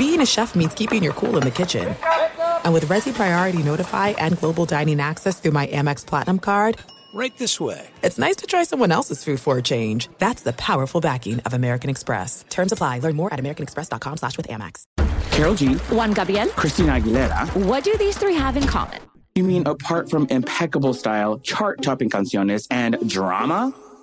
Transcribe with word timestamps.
being 0.00 0.22
a 0.22 0.26
chef 0.26 0.54
means 0.54 0.72
keeping 0.72 1.02
your 1.02 1.12
cool 1.12 1.36
in 1.36 1.42
the 1.42 1.50
kitchen. 1.50 1.94
And 2.64 2.72
with 2.72 2.86
Resy 2.86 3.12
Priority 3.12 3.62
Notify 3.62 4.08
and 4.16 4.38
Global 4.38 4.64
Dining 4.64 4.98
Access 4.98 5.38
through 5.38 5.50
my 5.50 5.66
Amex 5.66 6.06
Platinum 6.06 6.38
card, 6.38 6.78
Right 7.12 7.36
this 7.36 7.60
way. 7.60 7.86
it's 8.02 8.18
nice 8.18 8.36
to 8.36 8.46
try 8.46 8.62
someone 8.64 8.92
else's 8.92 9.22
food 9.22 9.40
for 9.40 9.58
a 9.58 9.62
change. 9.62 10.08
That's 10.18 10.42
the 10.42 10.54
powerful 10.54 11.02
backing 11.02 11.40
of 11.40 11.52
American 11.52 11.90
Express. 11.90 12.44
Terms 12.48 12.72
apply. 12.72 13.00
Learn 13.00 13.14
more 13.16 13.30
at 13.34 13.38
americanexpress.com 13.40 14.16
slash 14.16 14.36
with 14.38 14.48
Amex. 14.48 14.84
Karol 15.32 15.54
G, 15.54 15.74
Juan 15.90 16.12
Gabriel. 16.14 16.46
Christina 16.50 16.92
Aguilera. 16.92 17.54
What 17.66 17.84
do 17.84 17.94
these 17.98 18.16
three 18.16 18.34
have 18.36 18.56
in 18.56 18.66
common? 18.66 19.00
You 19.34 19.44
mean 19.44 19.66
apart 19.66 20.08
from 20.08 20.26
impeccable 20.30 20.94
style, 20.94 21.38
chart-topping 21.40 22.08
canciones, 22.08 22.66
and 22.70 22.96
drama? 23.06 23.74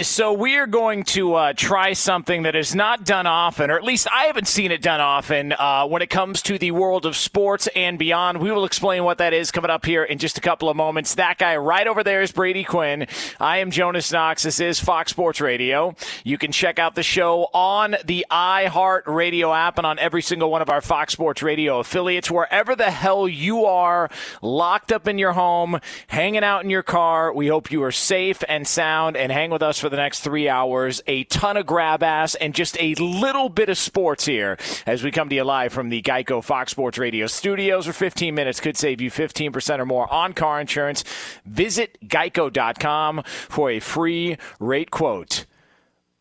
So 0.00 0.32
we 0.32 0.56
are 0.56 0.66
going 0.66 1.04
to 1.04 1.34
uh, 1.34 1.52
try 1.52 1.92
something 1.92 2.42
that 2.42 2.56
is 2.56 2.74
not 2.74 3.04
done 3.04 3.28
often, 3.28 3.70
or 3.70 3.78
at 3.78 3.84
least 3.84 4.08
I 4.10 4.24
haven't 4.24 4.48
seen 4.48 4.72
it 4.72 4.82
done 4.82 5.00
often 5.00 5.52
uh, 5.52 5.86
when 5.86 6.02
it 6.02 6.10
comes 6.10 6.42
to 6.42 6.58
the 6.58 6.72
world 6.72 7.06
of 7.06 7.14
sports 7.14 7.68
and 7.76 7.96
beyond. 7.96 8.38
We 8.38 8.50
will 8.50 8.64
explain 8.64 9.04
what 9.04 9.18
that 9.18 9.32
is 9.32 9.52
coming 9.52 9.70
up 9.70 9.86
here 9.86 10.02
in 10.02 10.18
just 10.18 10.36
a 10.36 10.40
couple 10.40 10.68
of 10.68 10.76
moments. 10.76 11.14
That 11.14 11.38
guy 11.38 11.56
right 11.58 11.86
over 11.86 12.02
there 12.02 12.22
is 12.22 12.32
Brady 12.32 12.64
Quinn. 12.64 13.06
I 13.38 13.58
am 13.58 13.70
Jonas 13.70 14.10
Knox. 14.10 14.42
This 14.42 14.58
is 14.58 14.80
Fox 14.80 15.12
Sports 15.12 15.40
Radio. 15.40 15.94
You 16.24 16.38
can 16.38 16.50
check 16.50 16.80
out 16.80 16.96
the 16.96 17.04
show 17.04 17.46
on 17.54 17.94
the 18.04 18.26
iHeart 18.32 19.02
Radio 19.06 19.52
app 19.52 19.78
and 19.78 19.86
on 19.86 20.00
every 20.00 20.22
single 20.22 20.50
one 20.50 20.60
of 20.60 20.70
our 20.70 20.80
Fox 20.80 21.12
Sports 21.12 21.40
Radio 21.40 21.78
affiliates, 21.78 22.28
wherever 22.28 22.74
the 22.74 22.90
hell 22.90 23.28
you 23.28 23.64
are, 23.66 24.10
locked 24.42 24.90
up 24.90 25.06
in 25.06 25.18
your 25.18 25.34
home, 25.34 25.78
hanging 26.08 26.42
out 26.42 26.64
in 26.64 26.70
your 26.70 26.82
car. 26.82 27.32
We 27.32 27.46
hope 27.46 27.70
you 27.70 27.84
are 27.84 27.92
safe 27.92 28.42
and 28.48 28.66
sound 28.66 29.16
and 29.16 29.30
hang 29.30 29.50
with 29.50 29.62
us 29.62 29.83
for 29.84 29.90
the 29.90 29.96
next 29.98 30.20
three 30.20 30.48
hours. 30.48 31.02
A 31.06 31.24
ton 31.24 31.58
of 31.58 31.66
grab 31.66 32.02
ass 32.02 32.34
and 32.36 32.54
just 32.54 32.80
a 32.80 32.94
little 32.94 33.50
bit 33.50 33.68
of 33.68 33.76
sports 33.76 34.24
here 34.24 34.56
as 34.86 35.04
we 35.04 35.10
come 35.10 35.28
to 35.28 35.34
you 35.34 35.44
live 35.44 35.74
from 35.74 35.90
the 35.90 36.00
Geico 36.00 36.42
Fox 36.42 36.70
Sports 36.70 36.96
Radio 36.96 37.26
studios. 37.26 37.84
For 37.84 37.92
15 37.92 38.34
minutes 38.34 38.60
could 38.60 38.78
save 38.78 39.02
you 39.02 39.10
15% 39.10 39.80
or 39.80 39.84
more 39.84 40.10
on 40.10 40.32
car 40.32 40.58
insurance. 40.58 41.04
Visit 41.44 41.98
geico.com 42.02 43.24
for 43.26 43.68
a 43.68 43.78
free 43.78 44.38
rate 44.58 44.90
quote. 44.90 45.44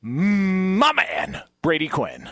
My 0.02 0.92
man, 0.92 1.42
Brady 1.62 1.88
Quinn. 1.88 2.32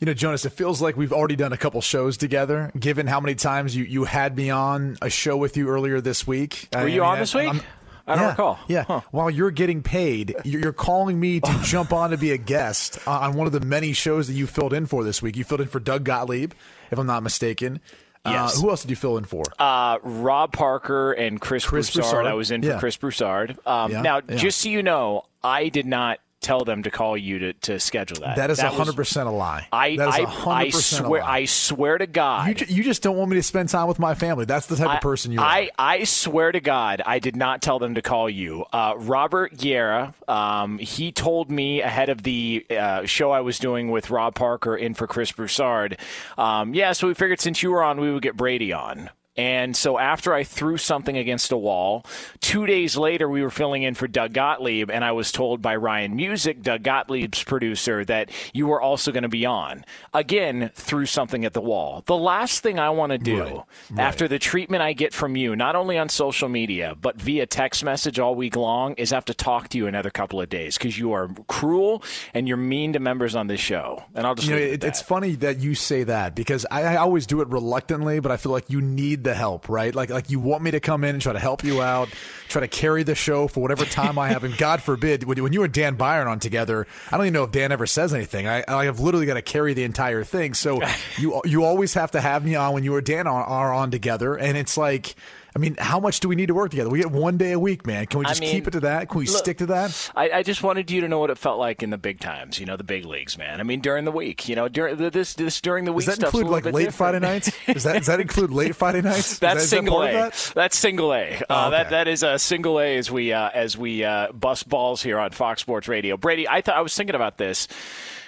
You 0.00 0.06
know, 0.06 0.14
Jonas, 0.14 0.46
it 0.46 0.54
feels 0.54 0.80
like 0.80 0.96
we've 0.96 1.12
already 1.12 1.36
done 1.36 1.52
a 1.52 1.58
couple 1.58 1.82
shows 1.82 2.16
together, 2.16 2.72
given 2.80 3.06
how 3.06 3.20
many 3.20 3.34
times 3.34 3.76
you, 3.76 3.84
you 3.84 4.04
had 4.04 4.38
me 4.38 4.48
on 4.48 4.96
a 5.02 5.10
show 5.10 5.36
with 5.36 5.58
you 5.58 5.68
earlier 5.68 6.00
this 6.00 6.26
week. 6.26 6.70
Were 6.74 6.88
you 6.88 7.04
on 7.04 7.18
this 7.18 7.34
week? 7.34 7.62
I 8.06 8.14
don't 8.14 8.24
yeah, 8.24 8.30
recall. 8.30 8.58
Yeah. 8.68 8.84
Huh. 8.84 9.00
While 9.10 9.30
you're 9.30 9.50
getting 9.50 9.82
paid, 9.82 10.34
you're 10.44 10.72
calling 10.72 11.18
me 11.20 11.40
to 11.40 11.60
jump 11.62 11.92
on 11.92 12.10
to 12.10 12.16
be 12.16 12.32
a 12.32 12.36
guest 12.38 12.98
on 13.06 13.34
one 13.34 13.46
of 13.46 13.52
the 13.52 13.60
many 13.60 13.92
shows 13.92 14.26
that 14.28 14.34
you 14.34 14.46
filled 14.46 14.72
in 14.72 14.86
for 14.86 15.04
this 15.04 15.22
week. 15.22 15.36
You 15.36 15.44
filled 15.44 15.60
in 15.60 15.68
for 15.68 15.80
Doug 15.80 16.04
Gottlieb, 16.04 16.52
if 16.90 16.98
I'm 16.98 17.06
not 17.06 17.22
mistaken. 17.22 17.80
Yes. 18.24 18.56
Uh, 18.56 18.60
who 18.60 18.70
else 18.70 18.82
did 18.82 18.90
you 18.90 18.96
fill 18.96 19.18
in 19.18 19.24
for? 19.24 19.42
Uh, 19.58 19.98
Rob 20.02 20.52
Parker 20.52 21.10
and 21.12 21.40
Chris, 21.40 21.64
Chris 21.66 21.92
Broussard. 21.92 22.12
Broussard. 22.12 22.26
I 22.26 22.34
was 22.34 22.50
in 22.52 22.62
Yeah. 22.62 22.74
for 22.74 22.78
Chris 22.80 22.96
Broussard. 22.96 23.58
Um, 23.66 23.90
Yeah, 23.90 24.02
now, 24.02 24.20
yeah. 24.28 24.36
just 24.36 24.60
so 24.60 24.68
you 24.68 24.82
know, 24.82 25.24
I 25.42 25.68
did 25.68 25.86
not 25.86 26.20
tell 26.42 26.64
them 26.64 26.82
to 26.82 26.90
call 26.90 27.16
you 27.16 27.38
to, 27.38 27.52
to 27.54 27.80
schedule 27.80 28.18
that. 28.20 28.36
that 28.36 28.50
is 28.50 28.62
was- 28.62 28.72
100% 28.88 29.26
a 29.26 29.30
lie. 29.30 29.66
I, 29.72 29.96
that 29.96 30.08
is 30.08 30.14
I, 30.16 30.24
100% 30.24 30.46
I 30.52 30.62
a 30.64 30.70
swear, 30.72 31.20
lie. 31.22 31.30
I 31.40 31.44
swear 31.46 31.98
to 31.98 32.06
God. 32.06 32.48
You, 32.48 32.54
ju- 32.54 32.74
you 32.74 32.82
just 32.82 33.02
don't 33.02 33.16
want 33.16 33.30
me 33.30 33.36
to 33.36 33.42
spend 33.42 33.68
time 33.68 33.88
with 33.88 33.98
my 33.98 34.14
family. 34.14 34.44
That's 34.44 34.66
the 34.66 34.76
type 34.76 34.88
I- 34.88 34.94
of 34.96 35.00
person 35.00 35.32
you 35.32 35.40
I, 35.40 35.70
are. 35.78 35.98
I 36.00 36.04
swear 36.04 36.52
to 36.52 36.60
God, 36.60 37.02
I 37.06 37.18
did 37.18 37.36
not 37.36 37.62
tell 37.62 37.78
them 37.78 37.94
to 37.94 38.02
call 38.02 38.28
you. 38.28 38.64
Uh, 38.72 38.94
Robert 38.96 39.56
Guerra, 39.56 40.14
um, 40.28 40.78
he 40.78 41.12
told 41.12 41.50
me 41.50 41.80
ahead 41.80 42.08
of 42.08 42.22
the 42.22 42.66
uh, 42.70 43.04
show 43.06 43.30
I 43.30 43.40
was 43.40 43.58
doing 43.58 43.90
with 43.90 44.10
Rob 44.10 44.34
Parker 44.34 44.76
in 44.76 44.94
for 44.94 45.06
Chris 45.06 45.32
Broussard. 45.32 45.96
Um, 46.36 46.74
yeah, 46.74 46.92
so 46.92 47.06
we 47.06 47.14
figured 47.14 47.40
since 47.40 47.62
you 47.62 47.70
were 47.70 47.82
on, 47.82 48.00
we 48.00 48.12
would 48.12 48.22
get 48.22 48.36
Brady 48.36 48.72
on. 48.72 49.10
And 49.36 49.74
so 49.74 49.98
after 49.98 50.34
I 50.34 50.44
threw 50.44 50.76
something 50.76 51.16
against 51.16 51.52
a 51.52 51.56
wall, 51.56 52.04
two 52.40 52.66
days 52.66 52.96
later 52.96 53.28
we 53.28 53.42
were 53.42 53.50
filling 53.50 53.82
in 53.82 53.94
for 53.94 54.06
Doug 54.06 54.34
Gottlieb, 54.34 54.90
and 54.90 55.04
I 55.04 55.12
was 55.12 55.32
told 55.32 55.62
by 55.62 55.76
Ryan 55.76 56.14
Music, 56.14 56.62
Doug 56.62 56.82
Gottlieb's 56.82 57.42
producer, 57.42 58.04
that 58.04 58.30
you 58.52 58.66
were 58.66 58.80
also 58.80 59.10
going 59.10 59.22
to 59.22 59.30
be 59.30 59.46
on. 59.46 59.84
Again, 60.12 60.70
threw 60.74 61.06
something 61.06 61.44
at 61.46 61.54
the 61.54 61.62
wall. 61.62 62.02
The 62.06 62.16
last 62.16 62.62
thing 62.62 62.78
I 62.78 62.90
want 62.90 63.12
to 63.12 63.18
do 63.18 63.62
after 63.96 64.28
the 64.28 64.38
treatment 64.38 64.82
I 64.82 64.92
get 64.92 65.14
from 65.14 65.36
you, 65.36 65.56
not 65.56 65.76
only 65.76 65.96
on 65.96 66.08
social 66.10 66.48
media, 66.48 66.94
but 67.00 67.16
via 67.20 67.46
text 67.46 67.84
message 67.84 68.18
all 68.18 68.34
week 68.34 68.56
long, 68.56 68.94
is 68.94 69.10
have 69.10 69.24
to 69.26 69.34
talk 69.34 69.68
to 69.68 69.78
you 69.78 69.86
another 69.86 70.10
couple 70.10 70.40
of 70.40 70.48
days 70.50 70.76
because 70.76 70.98
you 70.98 71.12
are 71.12 71.28
cruel 71.48 72.02
and 72.34 72.46
you're 72.46 72.56
mean 72.56 72.92
to 72.92 72.98
members 73.00 73.34
on 73.34 73.46
this 73.46 73.60
show. 73.60 74.04
And 74.14 74.26
I'll 74.26 74.34
just 74.34 74.48
You 74.48 74.54
know, 74.54 74.60
it, 74.60 74.84
it's 74.84 75.00
funny 75.00 75.36
that 75.36 75.58
you 75.60 75.74
say 75.74 76.04
that 76.04 76.34
because 76.34 76.66
I, 76.70 76.82
I 76.82 76.96
always 76.96 77.26
do 77.26 77.40
it 77.40 77.48
reluctantly, 77.48 78.20
but 78.20 78.30
I 78.30 78.36
feel 78.36 78.52
like 78.52 78.68
you 78.68 78.80
need 78.80 79.21
the 79.24 79.34
help, 79.34 79.68
right? 79.68 79.94
Like, 79.94 80.10
like 80.10 80.30
you 80.30 80.40
want 80.40 80.62
me 80.62 80.70
to 80.72 80.80
come 80.80 81.04
in 81.04 81.14
and 81.14 81.22
try 81.22 81.32
to 81.32 81.38
help 81.38 81.64
you 81.64 81.82
out, 81.82 82.08
try 82.48 82.60
to 82.60 82.68
carry 82.68 83.02
the 83.02 83.14
show 83.14 83.48
for 83.48 83.60
whatever 83.60 83.84
time 83.84 84.18
I 84.18 84.28
have. 84.28 84.44
And 84.44 84.56
God 84.56 84.82
forbid, 84.82 85.24
when, 85.24 85.42
when 85.42 85.52
you 85.52 85.62
and 85.62 85.72
Dan 85.72 85.96
Byron 85.96 86.28
on 86.28 86.38
together, 86.38 86.86
I 87.10 87.16
don't 87.16 87.26
even 87.26 87.34
know 87.34 87.44
if 87.44 87.52
Dan 87.52 87.72
ever 87.72 87.86
says 87.86 88.14
anything. 88.14 88.46
I, 88.46 88.64
I 88.68 88.84
have 88.84 89.00
literally 89.00 89.26
got 89.26 89.34
to 89.34 89.42
carry 89.42 89.74
the 89.74 89.84
entire 89.84 90.24
thing. 90.24 90.54
So 90.54 90.80
you 91.18 91.40
you 91.44 91.64
always 91.64 91.94
have 91.94 92.12
to 92.12 92.20
have 92.20 92.44
me 92.44 92.54
on 92.54 92.72
when 92.72 92.84
you 92.84 92.96
and 92.96 93.06
Dan 93.06 93.26
are, 93.26 93.44
are 93.44 93.72
on 93.72 93.90
together, 93.90 94.34
and 94.34 94.56
it's 94.56 94.76
like. 94.76 95.14
I 95.54 95.58
mean, 95.58 95.76
how 95.78 96.00
much 96.00 96.20
do 96.20 96.28
we 96.28 96.36
need 96.36 96.46
to 96.46 96.54
work 96.54 96.70
together? 96.70 96.88
We 96.88 96.98
get 96.98 97.10
one 97.10 97.36
day 97.36 97.52
a 97.52 97.58
week, 97.58 97.86
man. 97.86 98.06
Can 98.06 98.20
we 98.20 98.24
I 98.26 98.30
just 98.30 98.40
mean, 98.40 98.52
keep 98.52 98.66
it 98.66 98.70
to 98.70 98.80
that? 98.80 99.10
Can 99.10 99.18
we 99.18 99.26
look, 99.26 99.36
stick 99.36 99.58
to 99.58 99.66
that? 99.66 100.10
I, 100.16 100.30
I 100.30 100.42
just 100.42 100.62
wanted 100.62 100.90
you 100.90 101.02
to 101.02 101.08
know 101.08 101.18
what 101.18 101.28
it 101.28 101.36
felt 101.36 101.58
like 101.58 101.82
in 101.82 101.90
the 101.90 101.98
big 101.98 102.20
times, 102.20 102.58
you 102.58 102.64
know, 102.64 102.76
the 102.76 102.84
big 102.84 103.04
leagues, 103.04 103.36
man. 103.36 103.60
I 103.60 103.62
mean, 103.62 103.80
during 103.80 104.04
the 104.06 104.12
week, 104.12 104.48
you 104.48 104.56
know, 104.56 104.68
during 104.68 104.96
this 104.96 105.34
this 105.34 105.60
during 105.60 105.84
the 105.84 105.92
week 105.92 106.06
Does 106.06 106.16
that 106.16 106.24
include 106.24 106.46
like 106.46 106.64
late 106.64 106.72
different. 106.86 106.94
Friday 106.94 107.18
nights? 107.18 107.52
Does 107.66 107.82
that 107.84 107.92
does 107.98 108.06
that 108.06 108.20
include 108.20 108.50
late 108.50 108.74
Friday 108.74 109.00
nights? 109.02 109.38
That- 109.40 109.54
That's 109.54 109.64
that 109.64 109.68
single 109.76 109.96
part 109.98 110.10
A. 110.10 110.12
that? 110.14 110.52
That's 110.54 110.78
single 110.78 111.12
A. 111.12 111.34
Uh, 111.36 111.40
Oh, 111.50 111.60
okay. 111.66 111.70
That 111.70 111.90
that 111.90 112.08
is 112.08 112.22
a 112.22 112.38
single 112.38 112.80
A 112.80 112.96
as 112.96 113.10
we 113.10 113.32
uh, 113.32 113.50
as 113.52 113.76
we 113.76 114.04
uh, 114.04 114.32
bust 114.32 114.68
balls 114.68 115.02
here 115.02 115.18
on 115.18 115.32
Fox 115.32 115.60
Sports 115.60 115.86
Radio. 115.86 116.16
Brady, 116.16 116.48
I 116.48 116.62
thought 116.62 116.76
I 116.76 116.80
was 116.80 116.94
thinking 116.96 117.14
about 117.14 117.36
this 117.36 117.68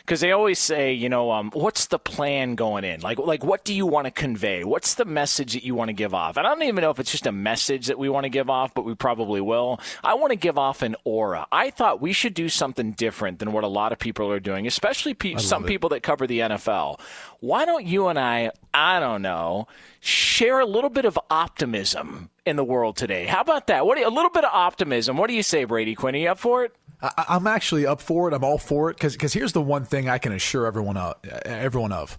because 0.04 0.20
they 0.20 0.32
always 0.32 0.58
say, 0.58 0.92
you 0.92 1.08
know, 1.08 1.30
um, 1.30 1.50
what's 1.54 1.86
the 1.86 1.98
plan 1.98 2.56
going 2.56 2.84
in? 2.84 3.00
Like, 3.00 3.18
like 3.18 3.42
what 3.42 3.64
do 3.64 3.72
you 3.72 3.86
want 3.86 4.04
to 4.04 4.10
convey? 4.10 4.62
What's 4.62 4.94
the 4.94 5.06
message 5.06 5.54
that 5.54 5.64
you 5.64 5.74
want 5.74 5.88
to 5.88 5.94
give 5.94 6.12
off? 6.12 6.36
And 6.36 6.46
I 6.46 6.50
don't 6.50 6.62
even 6.64 6.82
know 6.82 6.90
if 6.90 7.00
it's 7.00 7.10
just 7.10 7.26
a 7.26 7.32
message 7.32 7.86
that 7.86 7.98
we 7.98 8.10
want 8.10 8.24
to 8.24 8.28
give 8.28 8.50
off, 8.50 8.74
but 8.74 8.84
we 8.84 8.94
probably 8.94 9.40
will. 9.40 9.80
I 10.02 10.12
want 10.14 10.32
to 10.32 10.36
give 10.36 10.58
off 10.58 10.82
an 10.82 10.94
aura. 11.04 11.46
I 11.50 11.70
thought 11.70 12.02
we 12.02 12.12
should 12.12 12.34
do 12.34 12.50
something 12.50 12.92
different 12.92 13.38
than 13.38 13.52
what 13.52 13.64
a 13.64 13.68
lot 13.68 13.92
of 13.92 13.98
people 13.98 14.30
are 14.30 14.40
doing, 14.40 14.66
especially 14.66 15.14
pe- 15.14 15.36
some 15.36 15.64
it. 15.64 15.68
people 15.68 15.88
that 15.90 16.02
cover 16.02 16.26
the 16.26 16.40
NFL. 16.40 17.00
Why 17.40 17.64
don't 17.64 17.86
you 17.86 18.08
and 18.08 18.18
I, 18.18 18.50
I 18.74 19.00
don't 19.00 19.22
know, 19.22 19.68
share 20.00 20.60
a 20.60 20.66
little 20.66 20.90
bit 20.90 21.06
of 21.06 21.18
optimism 21.30 22.28
in 22.46 22.56
the 22.56 22.64
world 22.64 22.96
today? 22.96 23.26
How 23.26 23.40
about 23.40 23.68
that? 23.68 23.86
What 23.86 23.98
you, 23.98 24.06
a 24.06 24.10
little 24.10 24.30
bit 24.30 24.44
of 24.44 24.50
optimism? 24.52 25.16
What 25.16 25.28
do 25.28 25.34
you 25.34 25.42
say, 25.42 25.64
Brady 25.64 25.94
Quinn? 25.94 26.14
Are 26.14 26.18
you 26.18 26.28
up 26.28 26.38
for 26.38 26.64
it? 26.64 26.74
I, 27.00 27.24
I'm 27.30 27.46
actually 27.46 27.86
up 27.86 28.00
for 28.00 28.28
it. 28.28 28.34
I'm 28.34 28.44
all 28.44 28.58
for 28.58 28.90
it 28.90 28.98
because 28.98 29.32
here's 29.32 29.52
the 29.52 29.62
one 29.62 29.84
thing 29.84 30.08
I 30.08 30.18
can 30.18 30.32
assure 30.32 30.66
everyone 30.66 30.96
of, 30.96 31.16
everyone 31.44 31.92
of. 31.92 32.18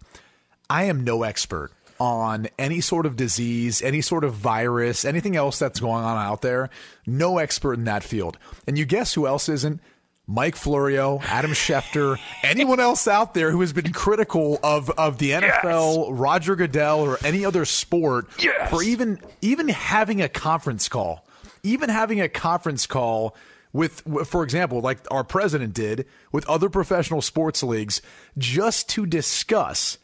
I 0.70 0.86
am 0.86 1.04
no 1.04 1.24
expert 1.24 1.72
on 2.00 2.48
any 2.60 2.82
sort 2.82 3.06
of 3.06 3.16
disease, 3.16 3.82
any 3.82 4.02
sort 4.02 4.24
of 4.24 4.34
virus, 4.34 5.06
anything 5.06 5.36
else 5.36 5.60
that's 5.60 5.80
going 5.80 6.04
on 6.04 6.18
out 6.18 6.42
there. 6.42 6.70
No 7.06 7.38
expert 7.38 7.74
in 7.74 7.86
that 7.86 8.04
field. 8.04 8.38
And 8.68 8.78
you 8.78 8.86
guess 8.86 9.14
who 9.14 9.28
else 9.28 9.48
isn't? 9.48 9.80
Mike 10.28 10.56
Florio, 10.56 11.20
Adam 11.24 11.52
Schefter, 11.52 12.18
anyone 12.44 12.80
else 12.80 13.08
out 13.08 13.34
there 13.36 13.52
who 13.52 13.62
has 13.62 13.74
been 13.74 13.92
critical 13.94 14.60
of, 14.64 14.90
of 14.92 15.20
the 15.20 15.32
NFL, 15.32 16.08
Roger 16.12 16.56
Goodell, 16.56 17.02
or 17.02 17.18
any 17.24 17.46
other 17.46 17.64
sport 17.66 18.28
Yes. 18.40 18.70
for 18.72 18.82
even 18.82 19.20
even 19.42 19.68
having 19.70 20.22
a 20.22 20.28
conference 20.30 20.90
call, 20.90 21.28
even 21.62 21.90
having 21.90 22.20
a 22.22 22.28
conference 22.30 22.88
call 22.88 23.36
with, 23.72 24.02
for 24.28 24.44
example, 24.44 24.82
like 24.82 25.00
our 25.12 25.24
president 25.24 25.74
did 25.76 26.08
with 26.32 26.48
other 26.50 26.70
professional 26.70 27.22
sports 27.22 27.62
leagues, 27.62 28.02
just 28.38 28.90
to 28.90 29.06
discuss 29.06 29.98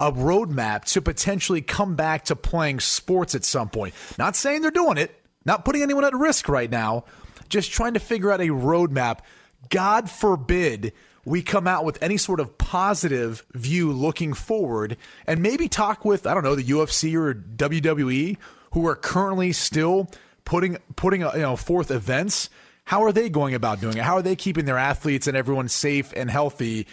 a 0.00 0.10
roadmap 0.10 0.84
to 0.86 1.00
potentially 1.00 1.60
come 1.62 1.94
back 1.94 2.24
to 2.24 2.34
playing 2.34 2.80
sports 2.80 3.36
at 3.36 3.44
some 3.44 3.68
point. 3.68 3.94
Not 4.18 4.34
saying 4.34 4.62
they're 4.62 4.70
doing 4.72 4.98
it, 4.98 5.14
not 5.44 5.64
putting 5.64 5.82
anyone 5.82 6.04
at 6.04 6.14
risk 6.14 6.48
right 6.48 6.70
now, 6.70 7.04
just 7.48 7.70
trying 7.70 7.94
to 7.94 8.00
figure 8.00 8.32
out 8.32 8.40
a 8.40 8.48
roadmap. 8.48 9.18
God 9.70 10.10
forbid 10.10 10.92
we 11.24 11.42
come 11.42 11.66
out 11.66 11.84
with 11.84 12.02
any 12.02 12.16
sort 12.16 12.40
of 12.40 12.58
positive 12.58 13.44
view 13.52 13.92
looking 13.92 14.34
forward 14.34 14.96
and 15.26 15.40
maybe 15.40 15.68
talk 15.68 16.04
with, 16.04 16.26
I 16.26 16.34
don't 16.34 16.42
know, 16.42 16.54
the 16.56 16.64
UFC 16.64 17.14
or 17.14 17.34
WWE 17.34 18.36
who 18.72 18.86
are 18.86 18.96
currently 18.96 19.52
still 19.52 20.10
putting 20.44 20.78
putting 20.96 21.20
you 21.20 21.30
know 21.32 21.56
forth 21.56 21.90
events. 21.90 22.50
How 22.84 23.04
are 23.04 23.12
they 23.12 23.28
going 23.28 23.54
about 23.54 23.80
doing 23.80 23.96
it? 23.96 24.02
How 24.02 24.16
are 24.16 24.22
they 24.22 24.34
keeping 24.34 24.64
their 24.64 24.78
athletes 24.78 25.28
and 25.28 25.36
everyone 25.36 25.68
safe 25.68 26.12
and 26.16 26.28
healthy? 26.30 26.86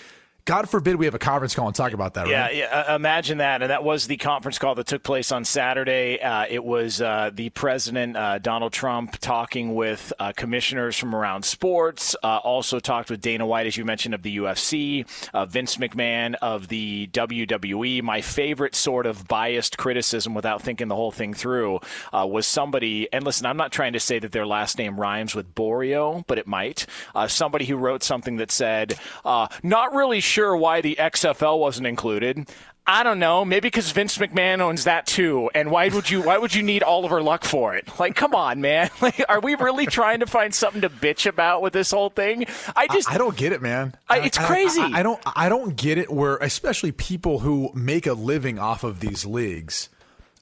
God 0.49 0.67
forbid 0.67 0.95
we 0.95 1.05
have 1.05 1.13
a 1.13 1.19
conference 1.19 1.53
call 1.53 1.67
and 1.67 1.75
talk 1.75 1.93
about 1.93 2.15
that, 2.15 2.27
yeah, 2.27 2.45
right? 2.45 2.55
Yeah, 2.55 2.85
uh, 2.89 2.95
imagine 2.95 3.37
that. 3.37 3.61
And 3.61 3.69
that 3.69 3.83
was 3.83 4.07
the 4.07 4.17
conference 4.17 4.57
call 4.57 4.73
that 4.73 4.87
took 4.87 5.03
place 5.03 5.31
on 5.31 5.45
Saturday. 5.45 6.19
Uh, 6.19 6.47
it 6.49 6.63
was 6.63 6.99
uh, 6.99 7.29
the 7.31 7.51
president, 7.51 8.17
uh, 8.17 8.39
Donald 8.39 8.73
Trump, 8.73 9.19
talking 9.19 9.75
with 9.75 10.11
uh, 10.17 10.31
commissioners 10.31 10.97
from 10.97 11.13
around 11.13 11.45
sports. 11.45 12.15
Uh, 12.23 12.37
also 12.37 12.79
talked 12.79 13.11
with 13.11 13.21
Dana 13.21 13.45
White, 13.45 13.67
as 13.67 13.77
you 13.77 13.85
mentioned, 13.85 14.15
of 14.15 14.23
the 14.23 14.37
UFC, 14.37 15.05
Vince 15.49 15.75
McMahon 15.75 16.33
of 16.41 16.67
the 16.67 17.07
WWE. 17.13 18.01
My 18.01 18.21
favorite 18.21 18.73
sort 18.73 19.05
of 19.05 19.27
biased 19.27 19.77
criticism, 19.77 20.33
without 20.33 20.63
thinking 20.63 20.87
the 20.87 20.95
whole 20.95 21.11
thing 21.11 21.35
through, 21.35 21.79
was 22.11 22.47
somebody. 22.47 23.07
And 23.13 23.23
listen, 23.23 23.45
I'm 23.45 23.57
not 23.57 23.71
trying 23.71 23.93
to 23.93 23.99
say 23.99 24.17
that 24.17 24.31
their 24.31 24.47
last 24.47 24.79
name 24.79 24.99
rhymes 24.99 25.35
with 25.35 25.53
Borio, 25.53 26.23
but 26.25 26.39
it 26.39 26.47
might. 26.47 26.87
somebody 27.27 27.65
who 27.65 27.77
wrote 27.77 28.01
something 28.01 28.37
that 28.37 28.49
said, 28.49 28.97
"Not 29.23 29.93
really 29.93 30.21
sure." 30.21 30.38
Sure 30.39 30.55
why 30.55 30.79
the 30.79 30.95
XFL 30.97 31.59
wasn't 31.59 31.87
included. 31.87 32.49
I 32.87 33.03
don't 33.03 33.19
know. 33.19 33.43
Maybe 33.45 33.67
because 33.67 33.91
Vince 33.91 34.17
McMahon 34.17 34.61
owns 34.61 34.85
that 34.85 35.05
too. 35.05 35.51
And 35.53 35.69
why 35.69 35.89
would 35.89 36.09
you? 36.09 36.21
Why 36.23 36.37
would 36.37 36.55
you 36.55 36.63
need 36.63 36.81
Oliver 36.81 37.21
Luck 37.21 37.43
for 37.43 37.75
it? 37.75 37.87
Like, 37.99 38.15
come 38.15 38.33
on, 38.33 38.61
man. 38.61 38.89
Like, 39.01 39.23
are 39.29 39.39
we 39.39 39.55
really 39.55 39.85
trying 39.85 40.19
to 40.21 40.25
find 40.25 40.53
something 40.53 40.81
to 40.81 40.89
bitch 40.89 41.25
about 41.25 41.61
with 41.61 41.73
this 41.73 41.91
whole 41.91 42.09
thing? 42.09 42.45
I 42.75 42.87
just, 42.87 43.09
I, 43.09 43.15
I 43.15 43.17
don't 43.17 43.35
get 43.37 43.51
it, 43.53 43.61
man. 43.61 43.95
I, 44.09 44.19
it's 44.19 44.37
crazy. 44.37 44.81
I, 44.81 44.99
I, 44.99 45.03
don't, 45.03 45.21
I 45.25 45.49
don't 45.49 45.75
get 45.75 45.97
it. 45.97 46.11
Where 46.11 46.37
especially 46.37 46.91
people 46.91 47.39
who 47.39 47.71
make 47.73 48.07
a 48.07 48.13
living 48.13 48.59
off 48.59 48.83
of 48.83 48.99
these 48.99 49.25
leagues 49.25 49.89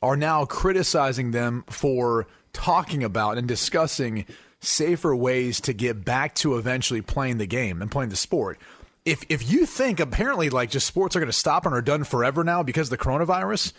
are 0.02 0.16
now 0.16 0.46
criticizing 0.46 1.32
them 1.32 1.66
for 1.68 2.28
talking 2.54 3.04
about 3.04 3.38
and 3.38 3.48
discussing 3.48 4.26
safer 4.60 5.16
ways 5.16 5.62
to 5.62 5.74
get 5.74 6.04
back 6.04 6.34
to 6.36 6.58
eventually 6.58 7.02
playing 7.02 7.38
the 7.38 7.46
game 7.46 7.82
and 7.82 7.92
playing 7.92 8.10
the 8.10 8.16
sport 8.16 8.60
if 9.08 9.24
if 9.30 9.50
you 9.50 9.66
think 9.66 10.02
apparently 10.02 10.50
like 10.50 10.70
just 10.70 10.86
sports 10.86 11.16
are 11.16 11.20
going 11.20 11.32
to 11.32 11.34
stop 11.34 11.66
and 11.66 11.74
are 11.74 11.82
done 11.82 12.04
forever 12.04 12.44
now 12.44 12.62
because 12.62 12.92
of 12.92 13.00
the 13.00 13.04
coronavirus, 13.04 13.72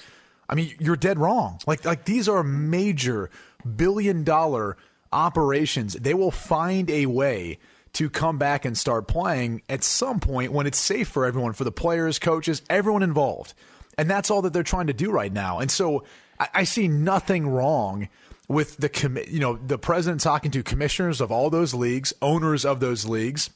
I 0.49 0.55
mean 0.55 0.75
you're 0.81 0.97
dead 0.97 1.19
wrong. 1.19 1.61
Like 1.67 1.85
like 1.85 2.07
these 2.07 2.29
are 2.29 2.43
major 2.43 3.31
billion 3.77 4.25
dollar 4.25 4.79
operations. 5.13 5.93
They 5.93 6.15
will 6.15 6.31
find 6.31 6.89
a 6.89 7.07
way 7.07 7.59
to 7.93 8.09
come 8.09 8.39
back 8.39 8.65
and 8.65 8.77
start 8.77 9.07
playing 9.07 9.63
at 9.69 9.85
some 9.85 10.19
point 10.19 10.53
when 10.53 10.67
it's 10.67 10.79
safe 10.79 11.09
for 11.09 11.27
everyone, 11.27 11.53
for 11.53 11.65
the 11.65 11.73
players, 11.73 12.19
coaches, 12.19 12.63
everyone 12.71 13.03
involved. 13.03 13.53
And 13.99 14.09
that's 14.09 14.31
all 14.31 14.43
that 14.43 14.53
they're 14.55 14.63
trying 14.63 14.87
to 14.87 14.93
do 14.93 15.11
right 15.11 15.33
now. 15.33 15.59
And 15.59 15.71
so 15.71 16.05
I, 16.41 16.49
I 16.55 16.65
see 16.65 16.89
nothing 16.89 17.47
wrong 17.49 18.09
with 18.49 18.79
the 18.79 19.27
you 19.29 19.41
know 19.41 19.57
the 19.57 19.77
president 19.77 20.23
talking 20.23 20.51
to 20.53 20.63
commissioners 20.63 21.21
of 21.21 21.31
all 21.31 21.51
those 21.51 21.75
leagues, 21.75 22.15
owners 22.23 22.65
of 22.65 22.81
those 22.81 23.05
leagues 23.05 23.51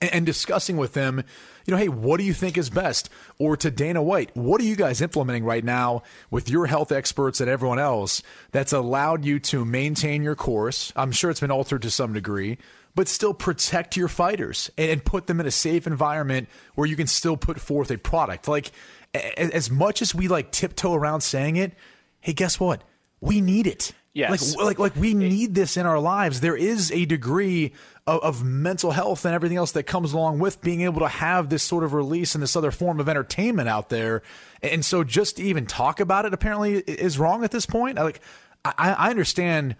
and 0.00 0.26
discussing 0.26 0.76
with 0.76 0.92
them, 0.92 1.22
you 1.66 1.72
know, 1.72 1.76
hey, 1.76 1.88
what 1.88 2.18
do 2.18 2.24
you 2.24 2.34
think 2.34 2.56
is 2.56 2.70
best? 2.70 3.10
Or 3.38 3.56
to 3.56 3.70
Dana 3.70 4.02
White, 4.02 4.34
what 4.36 4.60
are 4.60 4.64
you 4.64 4.76
guys 4.76 5.00
implementing 5.00 5.44
right 5.44 5.64
now 5.64 6.02
with 6.30 6.48
your 6.48 6.66
health 6.66 6.92
experts 6.92 7.40
and 7.40 7.50
everyone 7.50 7.78
else 7.78 8.22
that's 8.52 8.72
allowed 8.72 9.24
you 9.24 9.38
to 9.40 9.64
maintain 9.64 10.22
your 10.22 10.34
course? 10.34 10.92
I'm 10.96 11.12
sure 11.12 11.30
it's 11.30 11.40
been 11.40 11.50
altered 11.50 11.82
to 11.82 11.90
some 11.90 12.12
degree, 12.12 12.58
but 12.94 13.08
still 13.08 13.34
protect 13.34 13.96
your 13.96 14.08
fighters 14.08 14.70
and, 14.78 15.04
put 15.04 15.26
them 15.26 15.40
in 15.40 15.46
a 15.46 15.50
safe 15.50 15.86
environment 15.86 16.48
where 16.74 16.86
you 16.86 16.96
can 16.96 17.06
still 17.06 17.36
put 17.36 17.60
forth 17.60 17.90
a 17.90 17.98
product. 17.98 18.48
Like, 18.48 18.72
as 19.14 19.70
much 19.70 20.02
as 20.02 20.14
we 20.14 20.28
like 20.28 20.52
tiptoe 20.52 20.94
around 20.94 21.20
saying 21.20 21.56
it, 21.56 21.72
hey, 22.20 22.32
guess 22.32 22.58
what? 22.60 22.82
We 23.20 23.40
need 23.40 23.66
it. 23.66 23.92
Yes. 24.14 24.56
Like, 24.56 24.64
like, 24.64 24.78
like 24.78 24.96
we 24.96 25.14
need 25.14 25.54
this 25.54 25.76
in 25.76 25.86
our 25.86 26.00
lives. 26.00 26.40
There 26.40 26.56
is 26.56 26.90
a 26.90 27.04
degree 27.04 27.72
of, 28.08 28.20
of, 28.22 28.44
mental 28.44 28.90
health 28.90 29.24
and 29.24 29.34
everything 29.34 29.58
else 29.58 29.72
that 29.72 29.82
comes 29.82 30.14
along 30.14 30.38
with 30.38 30.60
being 30.62 30.80
able 30.80 31.00
to 31.00 31.08
have 31.08 31.50
this 31.50 31.62
sort 31.62 31.84
of 31.84 31.92
release 31.92 32.34
and 32.34 32.42
this 32.42 32.56
other 32.56 32.70
form 32.70 33.00
of 33.00 33.08
entertainment 33.08 33.68
out 33.68 33.90
there. 33.90 34.22
And 34.62 34.84
so 34.84 35.04
just 35.04 35.36
to 35.36 35.42
even 35.42 35.66
talk 35.66 36.00
about 36.00 36.24
it 36.24 36.32
apparently 36.32 36.78
is 36.78 37.18
wrong 37.18 37.44
at 37.44 37.50
this 37.50 37.66
point. 37.66 37.98
Like, 37.98 38.20
I, 38.64 38.72
I 38.76 39.10
understand 39.10 39.76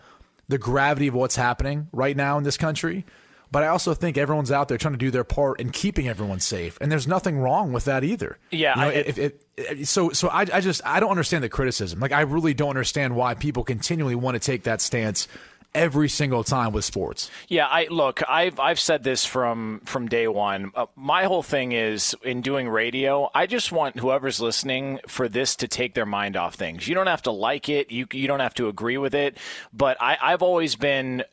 the 0.49 0.59
gravity 0.59 1.09
of 1.09 1.15
what's 1.15 1.37
happening 1.37 1.89
right 1.93 2.17
now 2.17 2.37
in 2.37 2.45
this 2.45 2.57
country. 2.57 3.05
But 3.51 3.63
I 3.63 3.69
also 3.69 3.95
think 3.95 4.19
everyone's 4.19 4.53
out 4.53 4.69
there 4.69 4.77
trying 4.77 4.93
to 4.93 4.99
do 4.99 5.11
their 5.11 5.25
part 5.25 5.59
in 5.59 5.71
keeping 5.71 6.07
everyone 6.07 6.39
safe, 6.39 6.77
and 6.83 6.93
there's 6.93 7.07
nothing 7.07 7.39
wrong 7.39 7.73
with 7.73 7.87
that 7.87 8.05
either. 8.05 8.37
Yeah. 8.51 8.75
You 8.75 8.81
know, 8.81 8.89
I, 8.89 8.93
if, 8.93 9.19
if, 9.19 9.33
if, 9.57 9.89
so, 9.89 10.11
so 10.11 10.29
I, 10.29 10.43
I 10.53 10.61
just 10.61 10.83
I 10.85 11.01
don't 11.01 11.11
understand 11.11 11.45
the 11.45 11.49
criticism. 11.49 11.99
Like 11.99 12.13
I 12.13 12.21
really 12.23 12.53
don't 12.53 12.69
understand 12.69 13.17
why 13.17 13.33
people 13.33 13.65
continually 13.65 14.15
want 14.15 14.35
to 14.35 14.39
take 14.39 14.65
that 14.65 14.83
stance 14.83 15.29
every 15.75 16.09
single 16.09 16.45
time 16.45 16.73
with 16.73 16.85
sports. 16.85 17.31
Yeah, 17.49 17.67
I 17.67 17.87
look, 17.91 18.23
I've 18.29 18.59
I've 18.59 18.81
said 18.81 19.05
this 19.05 19.25
from 19.25 19.81
from 19.85 20.09
day 20.09 20.29
one. 20.29 20.73
Uh, 20.75 20.87
my 20.97 21.25
whole 21.25 21.43
thing 21.43 21.73
is 21.73 22.15
in 22.23 22.41
doing 22.41 22.69
radio, 22.69 23.31
I 23.35 23.47
just 23.47 23.71
want 23.73 23.99
whoever's 23.99 24.41
listening 24.41 25.01
for 25.07 25.29
this 25.29 25.57
to 25.57 25.69
take 25.69 25.95
their 25.95 26.07
mind 26.07 26.37
off 26.37 26.55
things. 26.55 26.89
You 26.89 26.95
don't 26.95 27.07
have 27.07 27.23
to 27.23 27.31
like 27.31 27.69
it, 27.69 27.91
you 27.91 28.07
you 28.13 28.27
don't 28.27 28.41
have 28.41 28.55
to 28.55 28.69
agree 28.69 28.99
with 28.99 29.15
it, 29.15 29.37
but 29.73 29.97
I 30.01 30.17
I've 30.21 30.43
always 30.43 30.77
been 30.77 31.25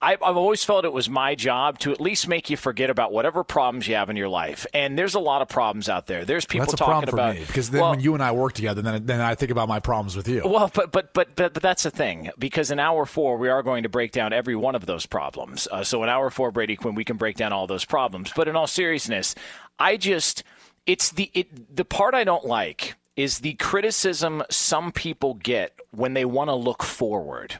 I, 0.00 0.16
I've 0.22 0.36
always 0.36 0.64
felt 0.64 0.84
it 0.84 0.92
was 0.92 1.08
my 1.08 1.34
job 1.34 1.78
to 1.80 1.92
at 1.92 2.00
least 2.00 2.28
make 2.28 2.50
you 2.50 2.56
forget 2.56 2.90
about 2.90 3.12
whatever 3.12 3.44
problems 3.44 3.88
you 3.88 3.94
have 3.94 4.10
in 4.10 4.16
your 4.16 4.28
life. 4.28 4.66
And 4.74 4.98
there's 4.98 5.14
a 5.14 5.20
lot 5.20 5.42
of 5.42 5.48
problems 5.48 5.88
out 5.88 6.06
there. 6.06 6.24
There's 6.24 6.44
people 6.44 6.66
That's 6.66 6.74
a 6.74 6.76
talking 6.76 7.08
problem 7.08 7.14
about 7.14 7.34
me 7.36 7.44
because 7.46 7.70
then 7.70 7.80
well, 7.80 7.90
when 7.90 8.00
you 8.00 8.14
and 8.14 8.22
I 8.22 8.32
work 8.32 8.54
together, 8.54 8.82
then 8.82 9.06
then 9.06 9.20
I 9.20 9.34
think 9.34 9.50
about 9.50 9.68
my 9.68 9.80
problems 9.80 10.16
with 10.16 10.28
you. 10.28 10.42
Well, 10.44 10.70
but 10.74 10.92
but 10.92 11.12
but 11.12 11.34
but, 11.36 11.54
but 11.54 11.62
that's 11.62 11.84
the 11.84 11.90
thing 11.90 12.30
because 12.38 12.70
in 12.70 12.78
hour 12.78 13.06
four 13.06 13.36
we 13.36 13.48
are 13.48 13.62
going 13.62 13.75
to 13.82 13.88
break 13.88 14.12
down 14.12 14.32
every 14.32 14.56
one 14.56 14.74
of 14.74 14.86
those 14.86 15.06
problems. 15.06 15.68
Uh, 15.70 15.84
so 15.84 16.02
in 16.02 16.08
hour 16.08 16.30
four, 16.30 16.50
Brady 16.50 16.76
Quinn, 16.76 16.94
we 16.94 17.04
can 17.04 17.16
break 17.16 17.36
down 17.36 17.52
all 17.52 17.66
those 17.66 17.84
problems. 17.84 18.32
But 18.34 18.48
in 18.48 18.56
all 18.56 18.66
seriousness, 18.66 19.34
I 19.78 19.96
just 19.96 20.42
it's 20.86 21.10
the 21.10 21.30
it, 21.34 21.76
the 21.76 21.84
part 21.84 22.14
I 22.14 22.24
don't 22.24 22.44
like 22.44 22.94
is 23.16 23.40
the 23.40 23.54
criticism 23.54 24.42
some 24.50 24.92
people 24.92 25.34
get 25.34 25.78
when 25.90 26.14
they 26.14 26.24
want 26.24 26.48
to 26.48 26.54
look 26.54 26.82
forward. 26.82 27.58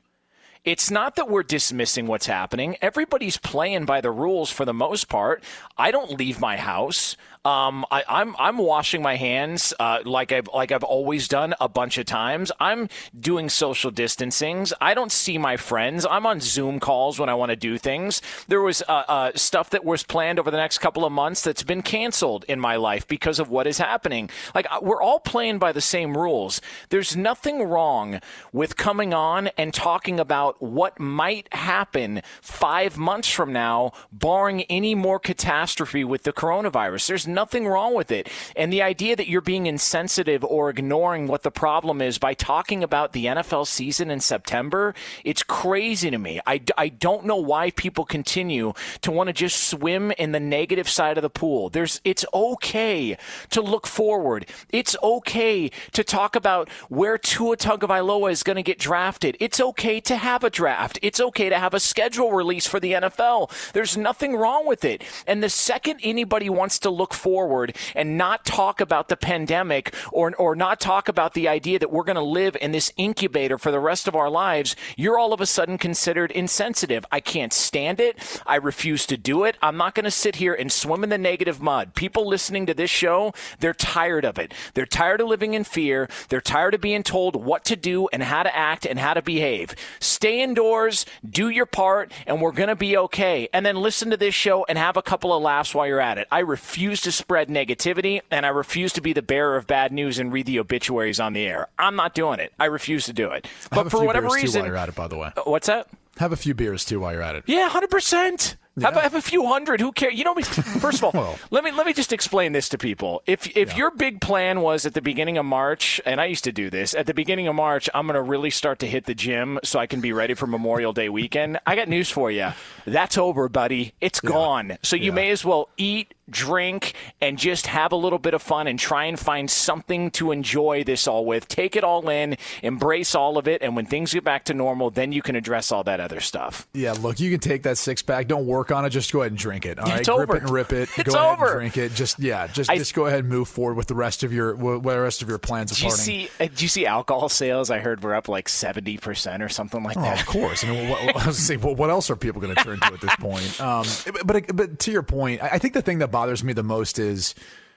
It's 0.64 0.90
not 0.90 1.14
that 1.14 1.30
we're 1.30 1.44
dismissing 1.44 2.08
what's 2.08 2.26
happening. 2.26 2.76
Everybody's 2.82 3.36
playing 3.36 3.84
by 3.84 4.00
the 4.00 4.10
rules 4.10 4.50
for 4.50 4.64
the 4.64 4.74
most 4.74 5.08
part. 5.08 5.44
I 5.78 5.92
don't 5.92 6.18
leave 6.18 6.40
my 6.40 6.56
house. 6.56 7.16
Um, 7.46 7.86
I, 7.92 8.00
am 8.00 8.06
I'm, 8.08 8.36
I'm 8.40 8.58
washing 8.58 9.02
my 9.02 9.14
hands 9.14 9.72
uh, 9.78 10.00
like 10.04 10.32
I've 10.32 10.48
like 10.52 10.72
I've 10.72 10.82
always 10.82 11.28
done 11.28 11.54
a 11.60 11.68
bunch 11.68 11.96
of 11.96 12.04
times. 12.04 12.50
I'm 12.58 12.88
doing 13.16 13.48
social 13.48 13.92
distancings. 13.92 14.72
I 14.80 14.94
don't 14.94 15.12
see 15.12 15.38
my 15.38 15.56
friends. 15.56 16.04
I'm 16.10 16.26
on 16.26 16.40
Zoom 16.40 16.80
calls 16.80 17.20
when 17.20 17.28
I 17.28 17.34
want 17.34 17.50
to 17.50 17.56
do 17.56 17.78
things. 17.78 18.20
There 18.48 18.60
was 18.60 18.82
uh, 18.88 19.04
uh, 19.06 19.32
stuff 19.36 19.70
that 19.70 19.84
was 19.84 20.02
planned 20.02 20.40
over 20.40 20.50
the 20.50 20.56
next 20.56 20.78
couple 20.78 21.04
of 21.04 21.12
months 21.12 21.42
that's 21.42 21.62
been 21.62 21.82
canceled 21.82 22.44
in 22.48 22.58
my 22.58 22.74
life 22.74 23.06
because 23.06 23.38
of 23.38 23.48
what 23.48 23.68
is 23.68 23.78
happening. 23.78 24.28
Like 24.52 24.66
uh, 24.68 24.80
we're 24.82 25.00
all 25.00 25.20
playing 25.20 25.60
by 25.60 25.70
the 25.70 25.80
same 25.80 26.16
rules. 26.16 26.60
There's 26.88 27.16
nothing 27.16 27.62
wrong 27.62 28.18
with 28.52 28.76
coming 28.76 29.14
on 29.14 29.50
and 29.56 29.72
talking 29.72 30.18
about 30.18 30.60
what 30.60 30.98
might 30.98 31.54
happen 31.54 32.22
five 32.40 32.98
months 32.98 33.30
from 33.30 33.52
now, 33.52 33.92
barring 34.10 34.62
any 34.62 34.96
more 34.96 35.20
catastrophe 35.20 36.02
with 36.02 36.24
the 36.24 36.32
coronavirus. 36.32 37.06
There's 37.06 37.35
nothing 37.36 37.68
wrong 37.68 37.94
with 37.94 38.10
it. 38.10 38.28
And 38.56 38.72
the 38.72 38.82
idea 38.82 39.14
that 39.14 39.28
you're 39.28 39.40
being 39.40 39.66
insensitive 39.66 40.42
or 40.42 40.70
ignoring 40.70 41.28
what 41.28 41.44
the 41.44 41.52
problem 41.52 42.02
is 42.02 42.18
by 42.18 42.34
talking 42.34 42.82
about 42.82 43.12
the 43.12 43.26
NFL 43.26 43.68
season 43.68 44.10
in 44.10 44.18
September, 44.18 44.94
it's 45.22 45.44
crazy 45.44 46.10
to 46.10 46.18
me. 46.18 46.40
I, 46.46 46.60
I 46.76 46.88
don't 46.88 47.26
know 47.26 47.36
why 47.36 47.70
people 47.70 48.04
continue 48.04 48.72
to 49.02 49.12
want 49.12 49.28
to 49.28 49.32
just 49.32 49.68
swim 49.68 50.10
in 50.12 50.32
the 50.32 50.40
negative 50.40 50.88
side 50.88 51.18
of 51.18 51.22
the 51.22 51.30
pool. 51.30 51.68
There's 51.68 52.00
it's 52.04 52.24
okay 52.32 53.16
to 53.50 53.60
look 53.60 53.86
forward. 53.86 54.46
It's 54.70 54.96
okay 55.02 55.70
to 55.92 56.02
talk 56.02 56.34
about 56.34 56.70
where 56.88 57.18
Tua 57.18 57.56
Tagovailoa 57.56 58.30
is 58.30 58.42
going 58.42 58.56
to 58.56 58.62
get 58.62 58.78
drafted. 58.78 59.36
It's 59.40 59.60
okay 59.60 60.00
to 60.00 60.16
have 60.16 60.42
a 60.42 60.50
draft. 60.50 60.98
It's 61.02 61.20
okay 61.20 61.50
to 61.50 61.58
have 61.58 61.74
a 61.74 61.80
schedule 61.80 62.32
release 62.32 62.66
for 62.66 62.80
the 62.80 62.92
NFL. 62.92 63.50
There's 63.72 63.96
nothing 63.96 64.36
wrong 64.36 64.66
with 64.66 64.84
it. 64.84 65.04
And 65.26 65.42
the 65.42 65.50
second 65.50 66.00
anybody 66.02 66.48
wants 66.48 66.78
to 66.80 66.90
look 66.90 67.12
forward 67.26 67.74
and 67.96 68.16
not 68.16 68.44
talk 68.44 68.80
about 68.80 69.08
the 69.08 69.16
pandemic 69.16 69.92
or, 70.12 70.32
or 70.36 70.54
not 70.54 70.78
talk 70.78 71.08
about 71.08 71.34
the 71.34 71.48
idea 71.48 71.76
that 71.76 71.90
we're 71.90 72.04
going 72.04 72.14
to 72.14 72.22
live 72.22 72.56
in 72.60 72.70
this 72.70 72.92
incubator 72.96 73.58
for 73.58 73.72
the 73.72 73.80
rest 73.80 74.06
of 74.06 74.14
our 74.14 74.30
lives, 74.30 74.76
you're 74.96 75.18
all 75.18 75.32
of 75.32 75.40
a 75.40 75.46
sudden 75.46 75.76
considered 75.76 76.30
insensitive. 76.30 77.04
I 77.10 77.18
can't 77.18 77.52
stand 77.52 77.98
it. 77.98 78.16
I 78.46 78.54
refuse 78.54 79.06
to 79.06 79.16
do 79.16 79.42
it. 79.42 79.56
I'm 79.60 79.76
not 79.76 79.96
going 79.96 80.04
to 80.04 80.10
sit 80.12 80.36
here 80.36 80.54
and 80.54 80.70
swim 80.70 81.02
in 81.02 81.10
the 81.10 81.18
negative 81.18 81.60
mud. 81.60 81.96
People 81.96 82.28
listening 82.28 82.64
to 82.66 82.74
this 82.74 82.90
show, 82.90 83.34
they're 83.58 83.74
tired 83.74 84.24
of 84.24 84.38
it. 84.38 84.54
They're 84.74 84.86
tired 84.86 85.20
of 85.20 85.26
living 85.26 85.54
in 85.54 85.64
fear. 85.64 86.08
They're 86.28 86.40
tired 86.40 86.74
of 86.74 86.80
being 86.80 87.02
told 87.02 87.34
what 87.34 87.64
to 87.64 87.74
do 87.74 88.06
and 88.12 88.22
how 88.22 88.44
to 88.44 88.56
act 88.56 88.86
and 88.86 89.00
how 89.00 89.14
to 89.14 89.22
behave. 89.22 89.74
Stay 89.98 90.42
indoors, 90.42 91.06
do 91.28 91.48
your 91.48 91.66
part, 91.66 92.12
and 92.24 92.40
we're 92.40 92.52
going 92.52 92.68
to 92.68 92.76
be 92.76 92.96
okay. 92.96 93.48
And 93.52 93.66
then 93.66 93.74
listen 93.74 94.10
to 94.10 94.16
this 94.16 94.32
show 94.32 94.64
and 94.68 94.78
have 94.78 94.96
a 94.96 95.02
couple 95.02 95.34
of 95.34 95.42
laughs 95.42 95.74
while 95.74 95.88
you're 95.88 96.00
at 96.00 96.18
it. 96.18 96.28
I 96.30 96.38
refuse 96.38 97.00
to 97.00 97.15
spread 97.16 97.48
negativity, 97.48 98.20
and 98.30 98.46
I 98.46 98.50
refuse 98.50 98.92
to 98.94 99.00
be 99.00 99.12
the 99.12 99.22
bearer 99.22 99.56
of 99.56 99.66
bad 99.66 99.92
news 99.92 100.18
and 100.18 100.32
read 100.32 100.46
the 100.46 100.58
obituaries 100.60 101.18
on 101.20 101.32
the 101.32 101.44
air. 101.46 101.68
I'm 101.78 101.96
not 101.96 102.14
doing 102.14 102.38
it. 102.40 102.52
I 102.58 102.66
refuse 102.66 103.06
to 103.06 103.12
do 103.12 103.30
it. 103.30 103.46
But 103.70 103.90
for 103.90 104.04
whatever 104.04 104.28
reason, 104.28 104.60
while 104.60 104.68
you're 104.68 104.76
at 104.76 104.88
it, 104.88 104.94
by 104.94 105.08
the 105.08 105.16
way. 105.18 105.30
Uh, 105.36 105.42
what's 105.44 105.66
that? 105.66 105.88
Have 106.18 106.32
a 106.32 106.36
few 106.36 106.54
beers 106.54 106.84
too 106.84 107.00
while 107.00 107.12
you're 107.12 107.22
at 107.22 107.34
it. 107.36 107.44
Yeah, 107.46 107.68
hundred 107.68 107.90
percent. 107.90 108.56
Have, 108.80 108.94
Yeah. 108.94 109.02
have 109.02 109.14
a 109.14 109.22
few 109.22 109.46
hundred. 109.46 109.80
Who 109.80 109.90
cares? 109.92 110.14
You 110.14 110.24
know, 110.24 110.34
first 110.42 110.98
of 110.98 111.04
all, 111.04 111.10
Well. 111.14 111.38
let 111.50 111.64
me 111.64 111.72
let 111.72 111.86
me 111.86 111.92
just 111.94 112.12
explain 112.12 112.52
this 112.52 112.68
to 112.70 112.78
people. 112.78 113.22
If 113.26 113.54
if 113.56 113.74
your 113.76 113.90
big 113.90 114.20
plan 114.20 114.60
was 114.60 114.84
at 114.86 114.92
the 114.94 115.00
beginning 115.02 115.36
of 115.38 115.44
March, 115.46 116.00
and 116.06 116.20
I 116.20 116.26
used 116.26 116.44
to 116.44 116.52
do 116.52 116.68
this 116.70 116.94
at 116.94 117.06
the 117.06 117.14
beginning 117.14 117.48
of 117.48 117.54
March, 117.54 117.88
I'm 117.94 118.06
going 118.06 118.14
to 118.16 118.22
really 118.22 118.50
start 118.50 118.78
to 118.80 118.86
hit 118.86 119.04
the 119.06 119.14
gym 119.14 119.58
so 119.64 119.78
I 119.78 119.86
can 119.86 120.00
be 120.02 120.12
ready 120.12 120.34
for 120.34 120.46
Memorial 120.46 120.92
Day 120.92 121.08
weekend. 121.08 121.58
I 121.66 121.74
got 121.76 121.88
news 121.88 122.10
for 122.10 122.30
you. 122.30 122.48
That's 122.86 123.16
over, 123.18 123.48
buddy. 123.48 123.92
It's 124.00 124.20
gone. 124.20 124.76
So 124.82 124.96
you 124.96 125.06
Yeah. 125.10 125.14
may 125.14 125.30
as 125.30 125.42
well 125.44 125.68
eat, 125.78 126.12
drink, 126.28 126.94
and 127.20 127.38
just 127.38 127.66
have 127.68 127.92
a 127.92 127.96
little 127.96 128.18
bit 128.18 128.34
of 128.34 128.42
fun 128.42 128.66
and 128.66 128.78
try 128.78 129.04
and 129.04 129.18
find 129.18 129.50
something 129.50 130.10
to 130.12 130.32
enjoy 130.32 130.84
this 130.84 131.06
all 131.06 131.24
with. 131.24 131.48
Take 131.48 131.76
it 131.76 131.84
all 131.84 132.08
in, 132.08 132.36
embrace 132.62 133.14
all 133.14 133.38
of 133.38 133.46
it, 133.48 133.62
and 133.62 133.76
when 133.76 133.86
things 133.86 134.12
get 134.12 134.24
back 134.24 134.44
to 134.46 134.54
normal, 134.54 134.90
then 134.90 135.12
you 135.12 135.22
can 135.22 135.36
address 135.36 135.70
all 135.72 135.84
that 135.84 136.00
other 136.00 136.20
stuff. 136.20 136.66
Yeah, 136.72 136.92
look, 136.92 137.20
you 137.20 137.30
can 137.30 137.40
take 137.40 137.62
that 137.64 137.78
six 137.78 138.02
pack. 138.02 138.26
Don't 138.28 138.46
work 138.46 138.70
on 138.72 138.84
it. 138.84 138.90
Just 138.90 139.12
go 139.12 139.20
ahead 139.20 139.32
and 139.32 139.38
drink 139.38 139.66
it. 139.66 139.78
All 139.78 139.86
right, 139.86 140.00
It's 140.00 140.08
grip 140.08 140.28
over. 140.28 140.36
it 140.36 140.42
and 140.42 140.50
rip 140.50 140.72
it. 140.72 140.88
It's 140.98 141.14
go 141.14 141.20
ahead 141.20 141.32
over. 141.38 141.46
and 141.60 141.72
drink 141.72 141.76
it. 141.76 141.94
Just 141.94 142.18
yeah, 142.18 142.46
just 142.46 142.70
I- 142.70 142.78
just 142.78 142.94
go 142.94 143.06
ahead 143.06 143.20
and 143.20 143.28
move 143.28 143.48
forward 143.48 143.74
with 143.76 143.86
the 143.86 143.94
rest 143.94 144.22
of 144.24 144.32
your 144.32 144.54
with 144.56 144.82
the 144.82 145.00
rest 145.00 145.22
of 145.22 145.28
your 145.28 145.38
plans 145.38 145.70
of 145.70 145.76
Did 145.76 145.84
you 145.84 145.90
partying. 145.90 145.94
see? 145.96 146.28
Uh, 146.40 146.44
did 146.46 146.62
you 146.62 146.68
see 146.68 146.86
alcohol 146.86 147.28
sales? 147.28 147.70
I 147.70 147.78
heard 147.78 148.02
we're 148.02 148.14
up 148.14 148.28
like 148.28 148.48
seventy 148.48 148.96
percent 148.98 149.42
or 149.42 149.48
something 149.48 149.82
like 149.82 149.96
Oh, 149.96 150.00
that. 150.02 150.20
of 150.20 150.26
course. 150.26 150.64
I 150.64 150.68
mean, 150.70 150.88
what, 150.88 151.04
what, 151.04 151.16
I 151.22 151.26
was 151.26 151.38
saying, 151.38 151.60
what, 151.60 151.76
what 151.76 151.90
else 151.90 152.10
are 152.10 152.16
people 152.16 152.40
going 152.40 152.54
to 152.54 152.62
turn 152.62 152.80
to 152.80 152.86
at 152.86 153.00
this 153.00 153.14
point? 153.16 153.60
Um, 153.60 153.84
but 154.24 154.56
but 154.56 154.78
to 154.80 154.90
your 154.90 155.02
point, 155.02 155.42
I 155.42 155.50
I 155.56 155.58
think 155.58 155.74
the 155.74 155.82
thing 155.82 155.98
that 155.98 156.08
bothers 156.16 156.42
me 156.42 156.54
the 156.54 156.62
most 156.62 156.98
is 156.98 157.34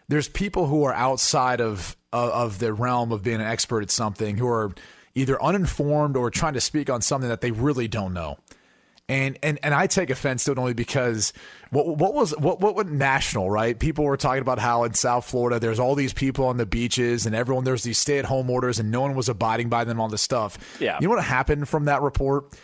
there's 0.08 0.30
people 0.30 0.66
who 0.68 0.86
are 0.86 0.94
outside 0.94 1.60
of 1.60 1.98
of, 2.14 2.30
of 2.30 2.60
the 2.60 2.72
realm 2.72 3.12
of 3.12 3.22
being 3.22 3.42
an 3.42 3.46
expert 3.46 3.82
at 3.82 3.92
something 3.92 4.38
who 4.38 4.48
are 4.48 4.74
either 5.14 5.42
uninformed 5.44 6.16
or 6.16 6.32
trying 6.32 6.54
to 6.54 6.62
speak 6.62 6.90
on 6.90 7.02
something 7.02 7.28
that 7.28 7.42
they 7.42 7.52
really 7.52 7.90
don't 7.90 8.14
know. 8.14 8.38
And 9.10 9.38
and 9.44 9.60
and 9.62 9.74
I 9.74 9.88
take 9.88 10.10
offense 10.10 10.46
to 10.46 10.54
it 10.54 10.58
only 10.58 10.74
because 10.74 11.34
what 11.72 11.86
what 11.98 12.14
was 12.14 12.32
what 12.38 12.62
what 12.62 12.76
went 12.76 12.94
national, 12.94 13.52
right? 13.52 13.78
People 13.78 14.06
were 14.06 14.16
talking 14.16 14.42
about 14.42 14.58
how 14.58 14.86
in 14.86 14.94
South 14.94 15.26
Florida 15.26 15.60
there's 15.60 15.78
all 15.78 15.96
these 15.96 16.14
people 16.14 16.46
on 16.46 16.56
the 16.56 16.66
beaches 16.66 17.26
and 17.26 17.36
everyone 17.36 17.66
there's 17.66 17.84
these 17.84 17.98
stay 17.98 18.20
at 18.20 18.26
home 18.26 18.50
orders 18.50 18.80
and 18.80 18.90
no 18.90 19.02
one 19.02 19.16
was 19.16 19.28
abiding 19.28 19.68
by 19.68 19.84
them 19.84 20.00
all 20.00 20.08
this 20.08 20.22
stuff. 20.22 20.58
Yeah. 20.80 20.98
You 21.02 21.10
know 21.10 21.16
what 21.16 21.26
happened 21.26 21.68
from 21.68 21.86
that 21.86 22.02
report? 22.02 22.58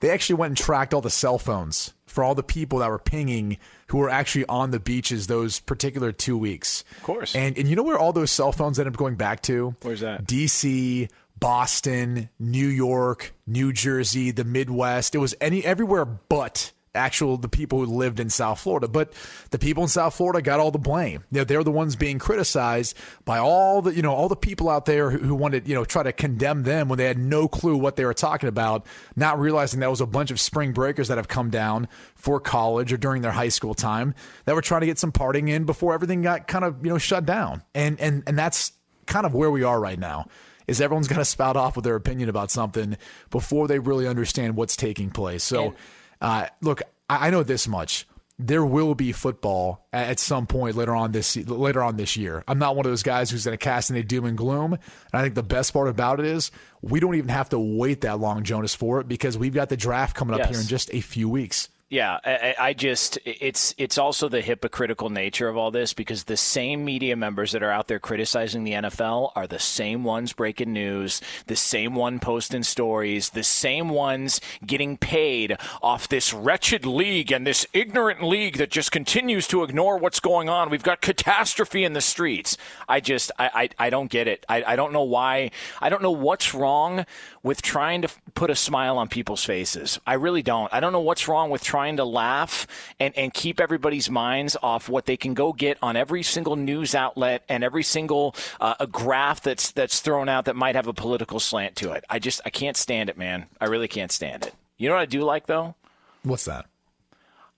They 0.00 0.10
actually 0.10 0.36
went 0.36 0.50
and 0.50 0.56
tracked 0.56 0.92
all 0.92 1.02
the 1.02 1.08
cell 1.08 1.38
phones 1.38 1.92
for 2.06 2.24
all 2.24 2.34
the 2.34 2.42
people 2.42 2.80
that 2.80 2.90
were 2.90 2.98
pinging 2.98 3.58
who 3.90 3.98
were 3.98 4.08
actually 4.08 4.46
on 4.46 4.70
the 4.70 4.78
beaches 4.78 5.26
those 5.26 5.58
particular 5.58 6.12
two 6.12 6.38
weeks. 6.38 6.84
Of 6.98 7.02
course. 7.02 7.34
And 7.34 7.58
and 7.58 7.68
you 7.68 7.74
know 7.74 7.82
where 7.82 7.98
all 7.98 8.12
those 8.12 8.30
cell 8.30 8.52
phones 8.52 8.78
ended 8.78 8.94
up 8.94 8.98
going 8.98 9.16
back 9.16 9.42
to? 9.42 9.74
Where's 9.82 10.00
that? 10.00 10.24
DC, 10.24 11.10
Boston, 11.40 12.28
New 12.38 12.68
York, 12.68 13.34
New 13.48 13.72
Jersey, 13.72 14.30
the 14.30 14.44
Midwest. 14.44 15.16
It 15.16 15.18
was 15.18 15.34
any 15.40 15.64
everywhere 15.64 16.04
but 16.04 16.72
actual 16.94 17.36
the 17.36 17.48
people 17.48 17.84
who 17.84 17.86
lived 17.86 18.20
in 18.20 18.30
South 18.30 18.60
Florida. 18.60 18.88
But 18.88 19.12
the 19.50 19.58
people 19.58 19.82
in 19.82 19.88
South 19.88 20.14
Florida 20.14 20.42
got 20.42 20.60
all 20.60 20.70
the 20.70 20.78
blame. 20.78 21.24
You 21.30 21.38
know, 21.38 21.44
they're 21.44 21.64
the 21.64 21.70
ones 21.70 21.96
being 21.96 22.18
criticized 22.18 22.96
by 23.24 23.38
all 23.38 23.82
the 23.82 23.94
you 23.94 24.02
know 24.02 24.12
all 24.12 24.28
the 24.28 24.36
people 24.36 24.68
out 24.68 24.86
there 24.86 25.10
who, 25.10 25.18
who 25.18 25.34
wanted 25.34 25.68
you 25.68 25.74
know 25.74 25.84
try 25.84 26.02
to 26.02 26.12
condemn 26.12 26.62
them 26.64 26.88
when 26.88 26.98
they 26.98 27.06
had 27.06 27.18
no 27.18 27.48
clue 27.48 27.76
what 27.76 27.96
they 27.96 28.04
were 28.04 28.14
talking 28.14 28.48
about, 28.48 28.86
not 29.16 29.38
realizing 29.38 29.80
that 29.80 29.90
was 29.90 30.00
a 30.00 30.06
bunch 30.06 30.30
of 30.30 30.40
spring 30.40 30.72
breakers 30.72 31.08
that 31.08 31.18
have 31.18 31.28
come 31.28 31.50
down 31.50 31.88
for 32.14 32.40
college 32.40 32.92
or 32.92 32.96
during 32.96 33.22
their 33.22 33.32
high 33.32 33.48
school 33.48 33.74
time 33.74 34.14
that 34.44 34.54
were 34.54 34.62
trying 34.62 34.80
to 34.80 34.86
get 34.86 34.98
some 34.98 35.12
partying 35.12 35.48
in 35.48 35.64
before 35.64 35.94
everything 35.94 36.22
got 36.22 36.46
kind 36.46 36.64
of 36.64 36.84
you 36.84 36.90
know 36.90 36.98
shut 36.98 37.24
down. 37.24 37.62
And 37.74 38.00
and 38.00 38.22
and 38.26 38.38
that's 38.38 38.72
kind 39.06 39.26
of 39.26 39.34
where 39.34 39.50
we 39.50 39.62
are 39.62 39.80
right 39.80 39.98
now 39.98 40.26
is 40.66 40.80
everyone's 40.80 41.08
got 41.08 41.16
to 41.16 41.24
spout 41.24 41.56
off 41.56 41.74
with 41.74 41.84
their 41.84 41.96
opinion 41.96 42.28
about 42.28 42.48
something 42.48 42.96
before 43.30 43.66
they 43.66 43.80
really 43.80 44.06
understand 44.06 44.54
what's 44.54 44.76
taking 44.76 45.10
place. 45.10 45.42
So, 45.42 45.74
uh, 46.20 46.46
look, 46.60 46.82
I, 47.08 47.28
I 47.28 47.30
know 47.30 47.42
this 47.42 47.66
much: 47.68 48.06
there 48.38 48.64
will 48.64 48.94
be 48.94 49.12
football 49.12 49.86
at, 49.92 50.18
some 50.18 50.46
point 50.46 50.76
later 50.76 50.94
on 50.94 51.12
this 51.12 51.36
later 51.36 51.82
on 51.82 51.96
this 51.96 52.16
year. 52.16 52.42
I'm 52.48 52.58
not 52.58 52.76
one 52.76 52.86
of 52.86 52.92
those 52.92 53.02
guys 53.02 53.30
who's 53.30 53.44
going 53.44 53.56
to 53.56 53.62
cast 53.62 53.90
any 53.90 54.02
doom 54.02 54.24
and 54.24 54.36
gloom. 54.36 54.72
And 54.74 54.80
I 55.12 55.22
think 55.22 55.34
the 55.34 55.42
best 55.42 55.72
part 55.72 55.88
about 55.88 56.20
it 56.20 56.26
is 56.26 56.50
we 56.82 57.00
don't 57.00 57.14
even 57.14 57.28
have 57.28 57.50
to 57.50 57.58
wait 57.58 58.00
that 58.02 58.18
long, 58.18 58.42
Jonas, 58.44 58.74
for 58.74 59.00
it 59.00 59.08
because 59.08 59.36
we've 59.36 59.54
got 59.54 59.68
the 59.68 59.76
draft 59.76 60.16
coming 60.16 60.34
up 60.34 60.40
Yes. 60.40 60.50
here 60.50 60.60
in 60.60 60.66
just 60.66 60.92
a 60.94 61.00
few 61.00 61.28
weeks. 61.28 61.68
Yeah, 61.90 62.20
I, 62.24 62.54
I 62.56 62.72
just 62.72 63.18
it's 63.24 63.74
it's 63.76 63.98
also 63.98 64.28
the 64.28 64.42
hypocritical 64.42 65.10
nature 65.10 65.48
of 65.48 65.56
all 65.56 65.72
this 65.72 65.92
because 65.92 66.22
the 66.22 66.36
same 66.36 66.84
media 66.84 67.16
members 67.16 67.50
that 67.50 67.64
are 67.64 67.72
out 67.72 67.88
there 67.88 67.98
criticizing 67.98 68.62
the 68.62 68.74
NFL 68.74 69.32
are 69.34 69.48
the 69.48 69.58
same 69.58 70.04
ones 70.04 70.32
breaking 70.32 70.72
news, 70.72 71.20
the 71.48 71.56
same 71.56 71.96
one 71.96 72.20
posting 72.20 72.62
stories, 72.62 73.30
the 73.30 73.42
same 73.42 73.88
ones 73.88 74.40
getting 74.64 74.98
paid 74.98 75.56
off 75.82 76.06
this 76.06 76.32
wretched 76.32 76.86
league 76.86 77.32
and 77.32 77.44
this 77.44 77.66
ignorant 77.72 78.22
league 78.22 78.58
that 78.58 78.70
just 78.70 78.92
continues 78.92 79.48
to 79.48 79.64
ignore 79.64 79.98
what's 79.98 80.20
going 80.20 80.48
on. 80.48 80.70
We've 80.70 80.84
got 80.84 81.00
catastrophe 81.00 81.82
in 81.82 81.94
the 81.94 82.00
streets. 82.00 82.56
I 82.88 83.00
just 83.00 83.32
I 83.36 83.50
I, 83.52 83.86
I 83.86 83.90
don't 83.90 84.12
get 84.12 84.28
it. 84.28 84.46
I, 84.48 84.62
I 84.62 84.76
don't 84.76 84.92
know 84.92 85.02
why. 85.02 85.50
I 85.80 85.88
don't 85.88 86.02
know 86.02 86.12
what's 86.12 86.54
wrong 86.54 87.04
with 87.42 87.62
trying 87.62 88.02
to 88.02 88.08
put 88.30 88.50
a 88.50 88.54
smile 88.54 88.98
on 88.98 89.08
people's 89.08 89.44
faces. 89.44 89.98
I 90.06 90.14
really 90.14 90.42
don't. 90.42 90.72
I 90.72 90.80
don't 90.80 90.92
know 90.92 91.00
what's 91.00 91.28
wrong 91.28 91.50
with 91.50 91.62
trying 91.62 91.96
to 91.98 92.04
laugh 92.04 92.66
and, 92.98 93.16
and 93.16 93.32
keep 93.34 93.60
everybody's 93.60 94.08
minds 94.10 94.56
off 94.62 94.88
what 94.88 95.06
they 95.06 95.16
can 95.16 95.34
go 95.34 95.52
get 95.52 95.78
on 95.82 95.96
every 95.96 96.22
single 96.22 96.56
news 96.56 96.94
outlet 96.94 97.44
and 97.48 97.62
every 97.62 97.82
single 97.82 98.34
uh, 98.60 98.74
a 98.80 98.86
graph 98.86 99.42
that's 99.42 99.72
that's 99.72 100.00
thrown 100.00 100.28
out 100.28 100.46
that 100.46 100.56
might 100.56 100.76
have 100.76 100.86
a 100.86 100.94
political 100.94 101.40
slant 101.40 101.76
to 101.76 101.92
it. 101.92 102.04
I 102.08 102.18
just 102.18 102.40
I 102.44 102.50
can't 102.50 102.76
stand 102.76 103.10
it, 103.10 103.18
man. 103.18 103.46
I 103.60 103.66
really 103.66 103.88
can't 103.88 104.12
stand 104.12 104.46
it. 104.46 104.54
You 104.78 104.88
know 104.88 104.94
what 104.94 105.02
I 105.02 105.06
do 105.06 105.22
like 105.22 105.46
though? 105.46 105.74
What's 106.22 106.44
that? 106.44 106.69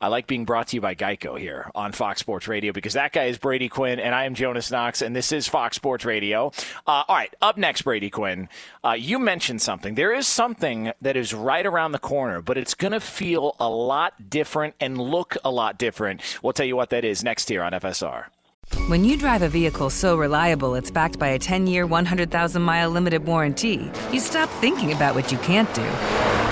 I 0.02 0.09
like 0.09 0.26
being 0.26 0.44
brought 0.44 0.66
to 0.68 0.76
you 0.76 0.80
by 0.80 0.97
Geico 0.97 1.38
here 1.38 1.71
on 1.76 1.92
Fox 1.92 2.18
Sports 2.18 2.49
Radio 2.49 2.73
because 2.73 2.94
that 2.94 3.12
guy 3.12 3.26
is 3.26 3.38
Brady 3.38 3.68
Quinn 3.68 4.00
and 4.00 4.16
I 4.16 4.25
am 4.25 4.35
Jonas 4.35 4.68
Knox 4.68 5.00
and 5.00 5.14
this 5.14 5.30
is 5.30 5.47
Fox 5.47 5.76
Sports 5.76 6.04
Radio. 6.04 6.50
Uh, 6.88 7.04
all 7.06 7.14
right, 7.14 7.32
up 7.40 7.56
next, 7.56 7.82
Brady 7.82 8.11
Quinn. 8.11 8.49
Uh, 8.85 8.97
you 8.99 9.21
mentioned 9.21 9.62
something. 9.62 9.94
There 9.94 10.12
is 10.12 10.26
something 10.26 10.90
that 11.02 11.16
is 11.16 11.32
right 11.32 11.64
around 11.64 11.92
the 11.92 12.00
corner, 12.00 12.42
but 12.42 12.59
it's 12.59 12.75
going 12.75 12.90
to 12.90 12.99
feel 12.99 13.54
a 13.61 13.71
lot 13.71 14.28
different 14.28 14.75
and 14.80 15.00
look 15.00 15.37
a 15.44 15.52
lot 15.52 15.78
different. 15.78 16.21
We'll 16.42 16.52
tell 16.52 16.66
you 16.66 16.75
what 16.75 16.90
that 16.90 17.04
is 17.04 17.23
next 17.23 17.49
here 17.49 17.62
on 17.62 17.71
FSR. 17.71 18.25
When 18.88 19.04
you 19.04 19.16
drive 19.16 19.42
a 19.42 19.49
vehicle 19.49 19.88
so 19.88 20.16
reliable 20.16 20.75
it's 20.75 20.90
backed 20.90 21.21
by 21.21 21.28
a 21.28 21.38
10 21.38 21.68
year, 21.68 21.87
100,000 21.87 22.61
mile 22.61 22.90
limited 22.90 23.25
warranty, 23.25 23.88
you 24.11 24.18
stop 24.18 24.49
thinking 24.49 24.90
about 24.90 25.14
what 25.14 25.30
you 25.30 25.38
can't 25.38 25.73
do 25.75 26.51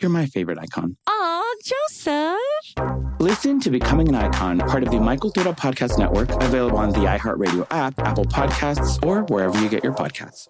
You're 0.00 0.10
my 0.10 0.24
favorite 0.24 0.58
icon. 0.58 0.96
Aw, 1.06 1.54
Joseph! 1.62 2.38
Listen 3.20 3.60
to 3.60 3.70
Becoming 3.70 4.08
an 4.08 4.14
Icon, 4.14 4.58
part 4.60 4.82
of 4.82 4.90
the 4.90 4.98
My 4.98 5.14
Cultura 5.14 5.54
Podcast 5.54 5.98
Network, 5.98 6.30
available 6.42 6.78
on 6.78 6.88
the 6.90 7.00
iHeartRadio 7.00 7.66
app, 7.70 7.98
Apple 7.98 8.24
Podcasts, 8.24 9.04
or 9.04 9.24
wherever 9.24 9.60
you 9.60 9.68
get 9.68 9.84
your 9.84 9.92
podcasts. 9.92 10.48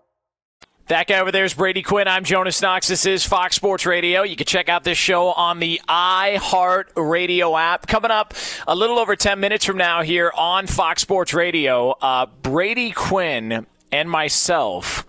That 0.86 1.08
guy 1.08 1.18
over 1.18 1.32
there 1.32 1.44
is 1.44 1.54
Brady 1.54 1.82
Quinn. 1.82 2.06
I'm 2.06 2.22
Jonas 2.22 2.62
Knox. 2.62 2.86
This 2.86 3.06
is 3.06 3.26
Fox 3.26 3.56
Sports 3.56 3.86
Radio. 3.86 4.22
You 4.22 4.36
can 4.36 4.46
check 4.46 4.68
out 4.68 4.84
this 4.84 4.98
show 4.98 5.28
on 5.32 5.58
the 5.58 5.80
iHeart 5.88 6.84
Radio 6.96 7.56
app. 7.56 7.88
Coming 7.88 8.12
up 8.12 8.34
a 8.68 8.76
little 8.76 9.00
over 9.00 9.16
10 9.16 9.40
minutes 9.40 9.64
from 9.64 9.76
now 9.76 10.02
here 10.02 10.32
on 10.36 10.68
Fox 10.68 11.02
Sports 11.02 11.34
Radio, 11.34 11.90
uh, 12.00 12.26
Brady 12.42 12.92
Quinn 12.92 13.66
and 13.90 14.08
myself 14.08 15.04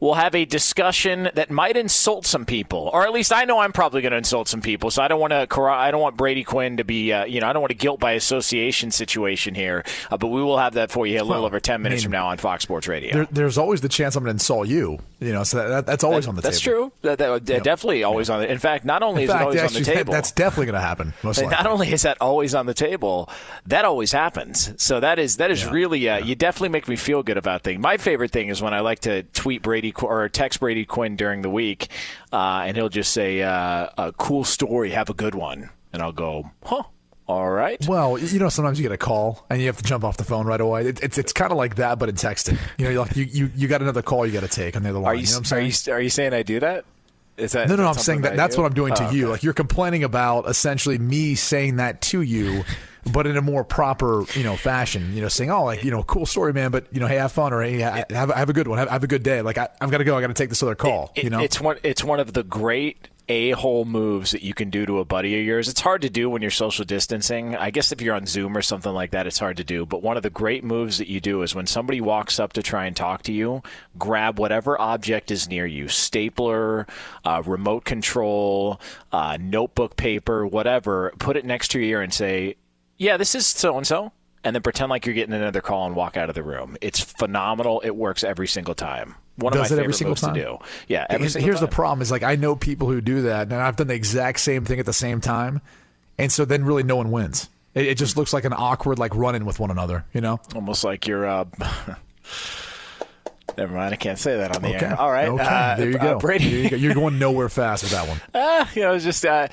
will 0.00 0.14
have 0.14 0.34
a 0.34 0.44
discussion 0.46 1.30
that 1.34 1.50
might 1.50 1.76
insult 1.76 2.26
some 2.26 2.46
people, 2.46 2.90
or 2.92 3.04
at 3.04 3.12
least 3.12 3.32
I 3.32 3.44
know 3.44 3.58
I'm 3.58 3.72
probably 3.72 4.00
going 4.00 4.12
to 4.12 4.18
insult 4.18 4.48
some 4.48 4.62
people. 4.62 4.90
So 4.90 5.02
I 5.02 5.08
don't 5.08 5.20
want 5.20 5.32
to. 5.32 5.60
I 5.60 5.90
don't 5.90 6.00
want 6.00 6.16
Brady 6.16 6.42
Quinn 6.42 6.78
to 6.78 6.84
be. 6.84 7.12
Uh, 7.12 7.26
you 7.26 7.40
know, 7.40 7.48
I 7.48 7.52
don't 7.52 7.62
want 7.62 7.70
a 7.70 7.76
guilt 7.76 8.00
by 8.00 8.12
association 8.12 8.90
situation 8.90 9.54
here. 9.54 9.84
Uh, 10.10 10.16
but 10.16 10.28
we 10.28 10.42
will 10.42 10.58
have 10.58 10.74
that 10.74 10.90
for 10.90 11.06
you 11.06 11.18
a 11.18 11.22
little 11.22 11.42
well, 11.42 11.46
over 11.46 11.60
ten 11.60 11.82
minutes 11.82 12.02
I 12.02 12.04
mean, 12.04 12.04
from 12.04 12.12
now 12.12 12.28
on 12.28 12.38
Fox 12.38 12.62
Sports 12.62 12.88
Radio. 12.88 13.12
There, 13.12 13.28
there's 13.30 13.58
always 13.58 13.82
the 13.82 13.88
chance 13.88 14.16
I'm 14.16 14.24
going 14.24 14.32
to 14.32 14.36
insult 14.36 14.68
you. 14.68 14.98
You 15.20 15.34
know, 15.34 15.44
so 15.44 15.68
that, 15.68 15.86
that's 15.86 16.02
always 16.02 16.24
that, 16.24 16.30
on 16.30 16.36
the 16.36 16.42
that's 16.42 16.60
table. 16.60 16.92
That's 17.02 17.18
true. 17.18 17.36
That, 17.38 17.62
definitely 17.62 18.04
always 18.04 18.30
on 18.30 18.40
the. 18.40 18.50
In 18.50 18.58
fact, 18.58 18.86
not 18.86 19.02
only 19.02 19.24
in 19.24 19.28
is 19.28 19.32
fact, 19.32 19.42
it 19.42 19.44
always 19.44 19.60
actually, 19.60 19.76
on 19.76 19.84
the 19.84 19.92
table, 19.92 20.12
that's 20.12 20.32
definitely 20.32 20.66
going 20.66 20.80
to 20.80 20.86
happen. 20.86 21.12
Most 21.22 21.38
likely. 21.42 21.54
Not 21.54 21.66
only 21.66 21.92
is 21.92 22.02
that 22.02 22.16
always 22.20 22.54
on 22.54 22.64
the 22.64 22.74
table, 22.74 23.28
that 23.66 23.84
always 23.84 24.12
happens. 24.12 24.72
So 24.82 25.00
that 25.00 25.18
is 25.18 25.36
that 25.36 25.50
is 25.50 25.64
yeah, 25.64 25.70
really. 25.70 26.08
Uh, 26.08 26.18
yeah. 26.18 26.24
You 26.24 26.34
definitely 26.34 26.70
make 26.70 26.88
me 26.88 26.96
feel 26.96 27.22
good 27.22 27.36
about 27.36 27.62
things. 27.62 27.80
My 27.82 27.98
favorite 27.98 28.30
thing 28.30 28.48
is 28.48 28.62
when 28.62 28.72
I 28.72 28.80
like 28.80 29.00
to 29.00 29.22
tweet 29.24 29.62
Brady 29.62 29.89
or 30.02 30.28
text 30.28 30.60
Brady 30.60 30.70
Brady 30.70 30.84
Quinn 30.86 31.16
during 31.16 31.42
the 31.42 31.50
week, 31.50 31.88
uh, 32.32 32.62
and 32.64 32.76
he'll 32.76 32.88
just 32.88 33.12
say, 33.12 33.42
uh, 33.42 33.88
"A 33.98 34.12
cool 34.16 34.44
story, 34.44 34.90
have 34.90 35.10
a 35.10 35.14
good 35.14 35.34
one," 35.34 35.68
and 35.92 36.00
I'll 36.00 36.12
go, 36.12 36.50
"Huh." 36.64 36.84
All 37.26 37.50
right. 37.50 37.84
Well, 37.86 38.18
you 38.18 38.38
know, 38.40 38.48
sometimes 38.48 38.78
you 38.78 38.82
get 38.82 38.92
a 38.92 38.96
call 38.96 39.46
and 39.50 39.60
you 39.60 39.66
have 39.66 39.76
to 39.76 39.84
jump 39.84 40.02
off 40.02 40.16
the 40.16 40.24
phone 40.24 40.46
right 40.46 40.60
away. 40.60 40.86
It, 40.86 41.02
it's 41.02 41.18
it's 41.18 41.32
kind 41.32 41.52
of 41.52 41.58
like 41.58 41.76
that, 41.76 41.98
but 41.98 42.08
in 42.08 42.14
texting. 42.14 42.58
You 42.78 42.92
know, 42.92 43.02
like 43.02 43.16
you, 43.16 43.24
you, 43.24 43.50
you 43.54 43.68
got 43.68 43.82
another 43.82 44.02
call 44.02 44.26
you 44.26 44.32
got 44.32 44.42
to 44.42 44.48
take 44.48 44.76
on 44.76 44.82
the 44.82 44.90
other 44.90 44.98
line. 44.98 45.12
Are 45.12 45.14
you, 45.14 45.26
you 45.26 45.34
know 45.34 45.56
are 45.56 45.60
you, 45.60 45.72
are 45.92 46.00
you 46.00 46.10
saying 46.10 46.34
I 46.34 46.42
do 46.42 46.60
that? 46.60 46.84
Is 47.36 47.52
that 47.52 47.68
no, 47.68 47.76
no, 47.76 47.84
no 47.84 47.88
I'm 47.88 47.94
saying 47.94 48.22
that, 48.22 48.30
that 48.30 48.36
that's 48.36 48.56
what 48.56 48.66
I'm 48.66 48.74
doing 48.74 48.94
to 48.94 49.06
oh, 49.06 49.10
you. 49.10 49.24
Okay. 49.24 49.32
Like 49.32 49.42
you're 49.42 49.54
complaining 49.54 50.04
about 50.04 50.48
essentially 50.48 50.98
me 50.98 51.34
saying 51.34 51.76
that 51.76 52.00
to 52.02 52.22
you, 52.22 52.64
but 53.12 53.26
in 53.26 53.36
a 53.36 53.42
more 53.42 53.64
proper, 53.64 54.24
you 54.34 54.44
know, 54.44 54.56
fashion. 54.56 55.14
You 55.14 55.22
know, 55.22 55.28
saying, 55.28 55.50
"Oh, 55.50 55.64
like 55.64 55.84
you 55.84 55.90
know, 55.90 56.02
cool 56.02 56.26
story, 56.26 56.52
man," 56.52 56.70
but 56.70 56.86
you 56.92 57.00
know, 57.00 57.06
hey, 57.06 57.16
have 57.16 57.32
fun 57.32 57.52
or 57.52 57.62
hey, 57.62 57.78
have, 57.78 58.30
have 58.30 58.48
a 58.48 58.52
good 58.52 58.68
one, 58.68 58.78
have, 58.78 58.88
have 58.88 59.04
a 59.04 59.08
good 59.08 59.22
day. 59.22 59.42
Like 59.42 59.58
I, 59.58 59.68
have 59.80 59.90
got 59.90 59.98
to 59.98 60.04
go. 60.04 60.16
I 60.16 60.20
got 60.20 60.28
to 60.28 60.34
take 60.34 60.48
this 60.48 60.62
other 60.62 60.74
call. 60.74 61.12
It, 61.14 61.24
you 61.24 61.30
know, 61.30 61.40
it's 61.40 61.60
one 61.60 61.78
it's 61.82 62.04
one 62.04 62.20
of 62.20 62.32
the 62.32 62.42
great 62.42 63.08
a 63.30 63.52
hole 63.52 63.84
moves 63.84 64.32
that 64.32 64.42
you 64.42 64.52
can 64.52 64.70
do 64.70 64.84
to 64.84 64.98
a 64.98 65.04
buddy 65.04 65.38
of 65.38 65.46
yours. 65.46 65.68
It's 65.68 65.80
hard 65.80 66.02
to 66.02 66.10
do 66.10 66.28
when 66.28 66.42
you're 66.42 66.50
social 66.50 66.84
distancing. 66.84 67.54
I 67.54 67.70
guess 67.70 67.92
if 67.92 68.02
you're 68.02 68.16
on 68.16 68.26
Zoom 68.26 68.56
or 68.56 68.62
something 68.62 68.92
like 68.92 69.12
that, 69.12 69.28
it's 69.28 69.38
hard 69.38 69.58
to 69.58 69.64
do. 69.64 69.86
But 69.86 70.02
one 70.02 70.16
of 70.16 70.24
the 70.24 70.30
great 70.30 70.64
moves 70.64 70.98
that 70.98 71.06
you 71.06 71.20
do 71.20 71.42
is 71.42 71.54
when 71.54 71.68
somebody 71.68 72.00
walks 72.00 72.40
up 72.40 72.54
to 72.54 72.62
try 72.62 72.86
and 72.86 72.96
talk 72.96 73.22
to 73.22 73.32
you, 73.32 73.62
grab 73.96 74.40
whatever 74.40 74.78
object 74.80 75.30
is 75.30 75.48
near 75.48 75.64
you 75.64 75.86
stapler, 75.86 76.88
uh, 77.24 77.40
remote 77.46 77.84
control, 77.84 78.80
uh, 79.12 79.38
notebook 79.40 79.96
paper, 79.96 80.44
whatever 80.44 81.12
put 81.20 81.36
it 81.36 81.44
next 81.44 81.68
to 81.68 81.78
your 81.78 81.98
ear 81.98 82.02
and 82.02 82.12
say, 82.12 82.56
Yeah, 83.00 83.16
this 83.16 83.34
is 83.34 83.46
so 83.46 83.78
and 83.78 83.86
so. 83.86 84.12
And 84.44 84.54
then 84.54 84.62
pretend 84.62 84.90
like 84.90 85.06
you're 85.06 85.14
getting 85.14 85.34
another 85.34 85.60
call 85.60 85.86
and 85.86 85.96
walk 85.96 86.16
out 86.16 86.28
of 86.28 86.34
the 86.34 86.42
room. 86.42 86.76
It's 86.80 87.00
phenomenal. 87.00 87.80
It 87.80 87.96
works 87.96 88.22
every 88.22 88.46
single 88.46 88.74
time 88.74 89.16
one 89.36 89.52
Does 89.52 89.70
of 89.70 89.76
my 89.76 89.80
it 89.80 89.84
every 89.84 89.94
single 89.94 90.14
time. 90.16 90.34
to 90.34 90.40
do. 90.40 90.58
Yeah, 90.86 91.06
here's 91.18 91.34
time. 91.34 91.54
the 91.60 91.68
problem: 91.68 92.02
is 92.02 92.10
like 92.10 92.22
I 92.22 92.36
know 92.36 92.54
people 92.56 92.88
who 92.88 93.00
do 93.00 93.22
that, 93.22 93.42
and 93.42 93.54
I've 93.54 93.76
done 93.76 93.86
the 93.86 93.94
exact 93.94 94.40
same 94.40 94.64
thing 94.64 94.78
at 94.78 94.86
the 94.86 94.92
same 94.92 95.20
time, 95.20 95.60
and 96.18 96.30
so 96.30 96.44
then 96.44 96.64
really 96.64 96.82
no 96.82 96.96
one 96.96 97.10
wins. 97.10 97.48
It, 97.74 97.86
it 97.86 97.98
just 97.98 98.16
looks 98.16 98.32
like 98.32 98.44
an 98.44 98.52
awkward 98.52 98.98
like 98.98 99.14
running 99.14 99.44
with 99.44 99.58
one 99.60 99.70
another, 99.70 100.04
you 100.12 100.20
know, 100.20 100.40
almost 100.54 100.84
like 100.84 101.06
you're. 101.06 101.26
Uh, 101.26 101.44
Never 103.56 103.74
mind. 103.74 103.92
I 103.92 103.96
can't 103.96 104.18
say 104.18 104.36
that 104.38 104.56
on 104.56 104.62
the 104.62 104.76
okay. 104.76 104.86
air. 104.86 105.00
All 105.00 105.10
right. 105.10 105.28
Okay. 105.28 105.42
Uh, 105.42 105.76
there 105.76 105.90
you 105.90 105.98
go. 105.98 106.16
Uh, 106.16 106.18
Brady. 106.18 106.68
There 106.68 106.78
you 106.78 106.90
are 106.90 106.94
going 106.94 107.18
nowhere 107.18 107.48
fast 107.48 107.82
with 107.82 107.92
that 107.92 108.08
one. 108.08 108.20
Uh, 108.34 108.66
you 108.74 108.82
know, 108.82 108.90
it 108.90 108.94
was 108.94 109.04
just 109.04 109.24
uh, 109.24 109.48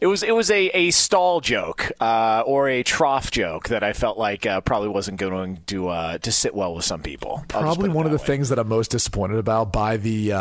it 0.00 0.06
was 0.06 0.22
it 0.22 0.34
was 0.34 0.50
a, 0.50 0.66
a 0.68 0.90
stall 0.90 1.40
joke 1.40 1.90
uh, 2.00 2.42
or 2.46 2.68
a 2.68 2.82
trough 2.82 3.30
joke 3.30 3.68
that 3.68 3.82
I 3.82 3.92
felt 3.92 4.18
like 4.18 4.46
uh, 4.46 4.60
probably 4.60 4.88
wasn't 4.88 5.18
going 5.18 5.60
to 5.66 5.88
uh, 5.88 6.18
to 6.18 6.32
sit 6.32 6.54
well 6.54 6.74
with 6.74 6.84
some 6.84 7.02
people. 7.02 7.44
Probably 7.48 7.88
one 7.88 8.06
of 8.06 8.12
the 8.12 8.18
way. 8.18 8.24
things 8.24 8.48
that 8.50 8.58
I'm 8.58 8.68
most 8.68 8.90
disappointed 8.90 9.38
about 9.38 9.72
by 9.72 9.96
the 9.96 10.32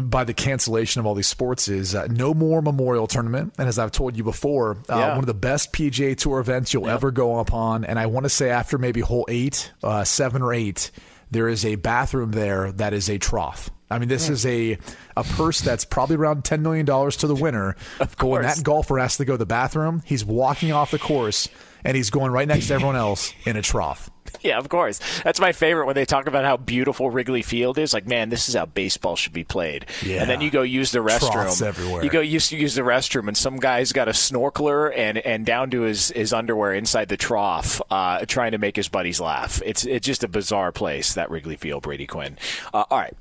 by 0.00 0.24
the 0.24 0.34
cancellation 0.34 1.00
of 1.00 1.06
all 1.06 1.14
these 1.14 1.26
sports 1.26 1.68
is 1.68 1.94
uh, 1.94 2.06
no 2.10 2.34
more 2.34 2.62
Memorial 2.62 3.06
Tournament. 3.06 3.54
And 3.58 3.68
as 3.68 3.78
I've 3.78 3.92
told 3.92 4.16
you 4.16 4.24
before, 4.24 4.78
uh, 4.88 4.96
yeah. 4.96 5.08
one 5.10 5.20
of 5.20 5.26
the 5.26 5.34
best 5.34 5.72
PGA 5.72 6.16
Tour 6.16 6.40
events 6.40 6.74
you'll 6.74 6.88
ever 6.88 7.10
go 7.10 7.38
upon. 7.38 7.84
And 7.84 7.98
I 7.98 8.06
want 8.06 8.24
to 8.24 8.30
say 8.30 8.50
after 8.50 8.78
maybe 8.78 9.00
hole 9.00 9.24
eight, 9.28 9.72
uh, 9.82 10.04
seven 10.04 10.42
or 10.42 10.52
eight, 10.52 10.90
there 11.30 11.48
is 11.48 11.64
a 11.64 11.76
bathroom 11.76 12.32
there 12.32 12.72
that 12.72 12.92
is 12.92 13.08
a 13.08 13.18
trough. 13.18 13.70
I 13.90 13.98
mean, 14.00 14.08
this 14.08 14.28
is 14.28 14.44
a 14.44 14.78
a 15.16 15.22
purse 15.22 15.60
that's 15.60 15.84
probably 15.84 16.16
around 16.16 16.44
ten 16.44 16.62
million 16.62 16.86
dollars 16.86 17.16
to 17.18 17.26
the 17.26 17.36
winner. 17.36 17.76
Of 18.00 18.16
course. 18.16 18.42
when 18.42 18.42
that 18.42 18.62
golfer 18.64 18.98
has 18.98 19.16
to 19.18 19.24
go 19.24 19.34
to 19.34 19.38
the 19.38 19.46
bathroom, 19.46 20.02
he's 20.04 20.24
walking 20.24 20.72
off 20.72 20.90
the 20.90 20.98
course 20.98 21.48
and 21.84 21.96
he's 21.96 22.10
going 22.10 22.32
right 22.32 22.48
next 22.48 22.68
to 22.68 22.74
everyone 22.74 22.96
else 22.96 23.32
in 23.44 23.56
a 23.56 23.62
trough. 23.62 24.10
Yeah, 24.46 24.58
of 24.58 24.68
course. 24.68 25.00
That's 25.22 25.40
my 25.40 25.52
favorite 25.52 25.86
when 25.86 25.94
they 25.94 26.04
talk 26.04 26.26
about 26.26 26.44
how 26.44 26.56
beautiful 26.56 27.10
Wrigley 27.10 27.42
Field 27.42 27.78
is. 27.78 27.92
Like, 27.92 28.06
man, 28.06 28.28
this 28.28 28.48
is 28.48 28.54
how 28.54 28.66
baseball 28.66 29.16
should 29.16 29.32
be 29.32 29.42
played. 29.44 29.86
Yeah. 30.04 30.20
And 30.20 30.30
then 30.30 30.40
you 30.40 30.50
go 30.50 30.62
use 30.62 30.92
the 30.92 31.00
restroom. 31.00 31.32
Troughs 31.32 31.62
everywhere. 31.62 32.04
You 32.04 32.10
go 32.10 32.20
use 32.20 32.52
use 32.52 32.74
the 32.74 32.82
restroom, 32.82 33.28
and 33.28 33.36
some 33.36 33.56
guy's 33.56 33.92
got 33.92 34.08
a 34.08 34.12
snorkeler 34.12 34.92
and 34.96 35.18
and 35.18 35.44
down 35.44 35.70
to 35.70 35.82
his, 35.82 36.10
his 36.10 36.32
underwear 36.32 36.74
inside 36.74 37.08
the 37.08 37.16
trough, 37.16 37.80
uh, 37.90 38.24
trying 38.26 38.52
to 38.52 38.58
make 38.58 38.76
his 38.76 38.88
buddies 38.88 39.20
laugh. 39.20 39.60
It's 39.64 39.84
it's 39.84 40.06
just 40.06 40.22
a 40.22 40.28
bizarre 40.28 40.70
place 40.72 41.14
that 41.14 41.30
Wrigley 41.30 41.56
Field, 41.56 41.82
Brady 41.82 42.06
Quinn. 42.06 42.38
Uh, 42.72 42.84
all 42.90 42.98
right. 42.98 43.14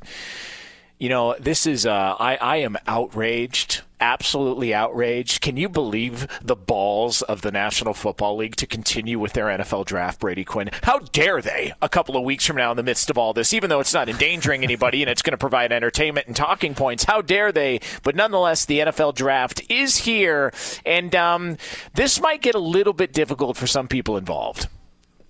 You 0.98 1.10
know, 1.10 1.36
this 1.38 1.68
is, 1.68 1.86
uh, 1.86 2.16
I, 2.18 2.38
I 2.38 2.58
am 2.58 2.78
outraged, 2.88 3.82
absolutely 4.00 4.74
outraged. 4.74 5.42
Can 5.42 5.58
you 5.58 5.68
believe 5.68 6.26
the 6.42 6.56
balls 6.56 7.22
of 7.22 7.42
the 7.42 7.52
National 7.52 7.94
Football 7.94 8.38
League 8.38 8.56
to 8.56 8.66
continue 8.66 9.20
with 9.20 9.34
their 9.34 9.48
NFL 9.48 9.86
draft, 9.88 10.22
Brady 10.22 10.46
Quinn? 10.46 10.70
How 10.84 11.00
dare 11.00 11.42
they, 11.42 11.74
a 11.82 11.90
couple 11.90 12.16
of 12.16 12.24
weeks 12.24 12.46
from 12.46 12.56
now, 12.56 12.72
in 12.72 12.78
the 12.78 12.84
midst 12.84 13.10
of 13.10 13.18
all 13.18 13.34
this, 13.34 13.54
even 13.54 13.70
though 13.70 13.82
it's 13.82 13.94
not 13.94 14.08
endangering 14.08 14.64
anybody 14.64 15.04
and 15.04 15.10
it's 15.10 15.22
going 15.22 15.32
to 15.34 15.38
provide 15.38 15.74
entertainment 15.74 16.28
and 16.28 16.36
talking 16.36 16.74
points, 16.76 17.04
how 17.04 17.22
dare 17.22 17.52
they? 17.52 17.82
But 18.04 18.16
nonetheless, 18.16 18.64
the 18.64 18.80
NFL 18.80 19.16
draft 19.16 19.64
is 19.70 19.98
here, 19.98 20.54
and 20.86 21.14
um, 21.14 21.58
this 21.94 22.22
might 22.22 22.42
get 22.42 22.56
a 22.56 22.60
little 22.60 22.94
bit 22.94 23.12
difficult 23.12 23.58
for 23.58 23.68
some 23.68 23.90
people 23.90 24.16
involved. 24.16 24.70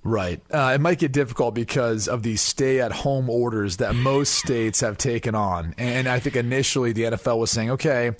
Right. 0.06 0.40
Uh, 0.52 0.74
it 0.76 0.82
might 0.82 1.00
get 1.00 1.12
difficult 1.12 1.56
because 1.56 2.08
of 2.08 2.22
these 2.22 2.40
stay 2.40 2.80
at 2.80 2.92
home 2.92 3.28
orders 3.28 3.78
that 3.78 3.96
most 3.96 4.36
states 4.36 4.82
have 4.82 5.00
taken 5.00 5.34
on. 5.34 5.74
And 5.80 6.08
I 6.08 6.20
think 6.20 6.36
initially 6.36 6.92
the 6.92 7.02
NFL 7.06 7.40
was 7.40 7.50
saying, 7.50 7.72
okay, 7.72 8.12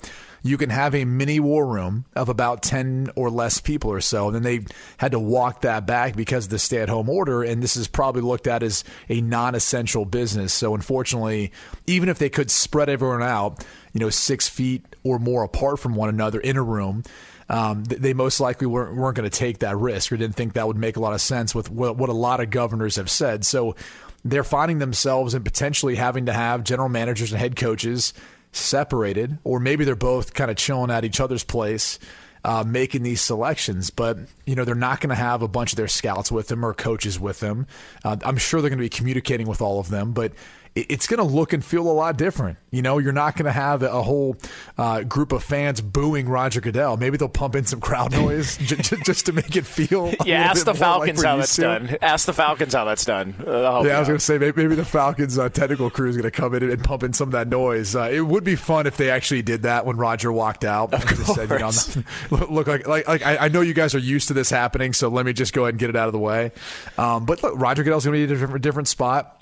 you 0.42 0.58
can 0.58 0.70
have 0.70 0.96
a 0.96 1.04
mini 1.04 1.38
war 1.38 1.64
room 1.64 2.04
of 2.16 2.28
about 2.28 2.64
10 2.64 3.10
or 3.14 3.30
less 3.30 3.60
people 3.60 3.92
or 3.92 4.00
so. 4.00 4.26
And 4.26 4.34
then 4.34 4.42
they 4.42 4.66
had 4.96 5.12
to 5.12 5.20
walk 5.20 5.60
that 5.60 5.86
back 5.86 6.16
because 6.16 6.46
of 6.46 6.50
the 6.50 6.58
stay 6.58 6.78
at 6.78 6.88
home 6.88 7.08
order. 7.08 7.44
And 7.44 7.62
this 7.62 7.76
is 7.76 7.86
probably 7.86 8.22
looked 8.22 8.48
at 8.48 8.64
as 8.64 8.82
a 9.08 9.20
non 9.20 9.54
essential 9.54 10.04
business. 10.04 10.52
So 10.52 10.74
unfortunately, 10.74 11.52
even 11.86 12.08
if 12.08 12.18
they 12.18 12.28
could 12.28 12.50
spread 12.50 12.88
everyone 12.88 13.22
out, 13.22 13.64
you 13.92 14.00
know, 14.00 14.10
six 14.10 14.48
feet 14.48 14.84
or 15.04 15.20
more 15.20 15.44
apart 15.44 15.78
from 15.78 15.94
one 15.94 16.08
another 16.08 16.40
in 16.40 16.56
a 16.56 16.62
room, 16.64 17.04
um, 17.48 17.84
they 17.84 18.12
most 18.12 18.40
likely 18.40 18.66
weren't, 18.66 18.96
weren't 18.96 19.16
going 19.16 19.28
to 19.28 19.38
take 19.38 19.60
that 19.60 19.76
risk 19.76 20.10
or 20.12 20.16
didn't 20.16 20.36
think 20.36 20.54
that 20.54 20.66
would 20.66 20.76
make 20.76 20.96
a 20.96 21.00
lot 21.00 21.12
of 21.12 21.20
sense 21.20 21.54
with 21.54 21.70
what, 21.70 21.96
what 21.96 22.08
a 22.08 22.14
lot 22.14 22.40
of 22.40 22.50
governors 22.50 22.96
have 22.96 23.10
said. 23.10 23.44
So 23.44 23.76
they're 24.24 24.44
finding 24.44 24.78
themselves 24.78 25.34
and 25.34 25.44
potentially 25.44 25.94
having 25.94 26.26
to 26.26 26.32
have 26.32 26.64
general 26.64 26.88
managers 26.88 27.32
and 27.32 27.40
head 27.40 27.54
coaches 27.56 28.12
separated, 28.52 29.38
or 29.44 29.60
maybe 29.60 29.84
they're 29.84 29.94
both 29.94 30.34
kind 30.34 30.50
of 30.50 30.56
chilling 30.56 30.90
at 30.90 31.04
each 31.04 31.20
other's 31.20 31.44
place. 31.44 31.98
Uh, 32.44 32.62
making 32.62 33.02
these 33.02 33.20
selections, 33.20 33.90
but 33.90 34.16
you 34.44 34.54
know 34.54 34.64
they're 34.64 34.76
not 34.76 35.00
going 35.00 35.08
to 35.08 35.16
have 35.16 35.42
a 35.42 35.48
bunch 35.48 35.72
of 35.72 35.76
their 35.76 35.88
scouts 35.88 36.30
with 36.30 36.46
them 36.46 36.64
or 36.64 36.72
coaches 36.72 37.18
with 37.18 37.40
them. 37.40 37.66
Uh, 38.04 38.16
I'm 38.22 38.36
sure 38.36 38.60
they're 38.60 38.70
going 38.70 38.78
to 38.78 38.84
be 38.84 38.88
communicating 38.88 39.48
with 39.48 39.60
all 39.60 39.80
of 39.80 39.88
them, 39.88 40.12
but 40.12 40.30
it's 40.76 41.06
going 41.06 41.18
to 41.18 41.24
look 41.24 41.54
and 41.54 41.64
feel 41.64 41.90
a 41.90 41.92
lot 41.92 42.18
different. 42.18 42.58
You 42.70 42.82
know, 42.82 42.98
you're 42.98 43.12
not 43.12 43.34
going 43.34 43.46
to 43.46 43.52
have 43.52 43.82
a 43.82 44.02
whole 44.02 44.36
uh, 44.76 45.02
group 45.02 45.32
of 45.32 45.42
fans 45.42 45.80
booing 45.80 46.28
Roger 46.28 46.60
Goodell. 46.60 46.98
Maybe 46.98 47.16
they'll 47.16 47.30
pump 47.30 47.56
in 47.56 47.64
some 47.64 47.80
crowd 47.80 48.12
noise 48.16 48.58
j- 48.58 48.76
j- 48.76 48.96
just 49.02 49.24
to 49.26 49.32
make 49.32 49.56
it 49.56 49.64
feel. 49.64 50.12
yeah, 50.26 50.42
ask 50.42 50.66
the 50.66 50.74
Falcons 50.74 51.18
like 51.18 51.26
how 51.26 51.36
that's 51.38 51.56
to. 51.56 51.62
done. 51.62 51.96
Ask 52.02 52.26
the 52.26 52.34
Falcons 52.34 52.74
how 52.74 52.84
that's 52.84 53.06
done. 53.06 53.34
Uh, 53.40 53.82
yeah, 53.86 53.96
I 53.96 53.98
was 54.00 54.08
going 54.08 54.18
to 54.18 54.24
say 54.24 54.36
maybe, 54.36 54.62
maybe, 54.62 54.74
the 54.74 54.84
Falcons 54.84 55.38
uh, 55.38 55.48
technical 55.48 55.88
crew 55.88 56.10
is 56.10 56.16
going 56.16 56.30
to 56.30 56.30
come 56.30 56.54
in 56.54 56.62
and 56.62 56.84
pump 56.84 57.02
in 57.02 57.14
some 57.14 57.28
of 57.28 57.32
that 57.32 57.48
noise. 57.48 57.96
Uh, 57.96 58.10
it 58.12 58.20
would 58.20 58.44
be 58.44 58.56
fun 58.56 58.86
if 58.86 58.98
they 58.98 59.08
actually 59.08 59.40
did 59.40 59.62
that 59.62 59.86
when 59.86 59.96
Roger 59.96 60.30
walked 60.30 60.64
out. 60.64 60.92
Of 60.92 61.06
course. 61.06 61.34
Said, 61.34 61.50
you 61.50 61.58
know, 61.58 62.46
look 62.50 62.66
like 62.66 62.86
like, 62.86 63.08
like 63.08 63.24
I, 63.24 63.46
I, 63.46 63.48
know 63.48 63.62
you 63.62 63.74
guys 63.74 63.94
are 63.94 63.98
used 63.98 64.28
to 64.28 64.34
this 64.34 64.50
happening, 64.50 64.92
so 64.92 65.08
let 65.08 65.24
me 65.24 65.32
just 65.32 65.54
go 65.54 65.62
ahead 65.62 65.74
and 65.74 65.78
get 65.78 65.88
it 65.88 65.96
out 65.96 66.08
of 66.08 66.12
the 66.12 66.18
way. 66.18 66.52
Um, 66.98 67.24
but 67.24 67.42
look, 67.42 67.54
Roger 67.56 67.82
Goodell's 67.82 68.04
going 68.04 68.20
to 68.20 68.26
be 68.26 68.30
in 68.30 68.30
a 68.30 68.40
different, 68.40 68.62
different 68.62 68.88
spot 68.88 69.35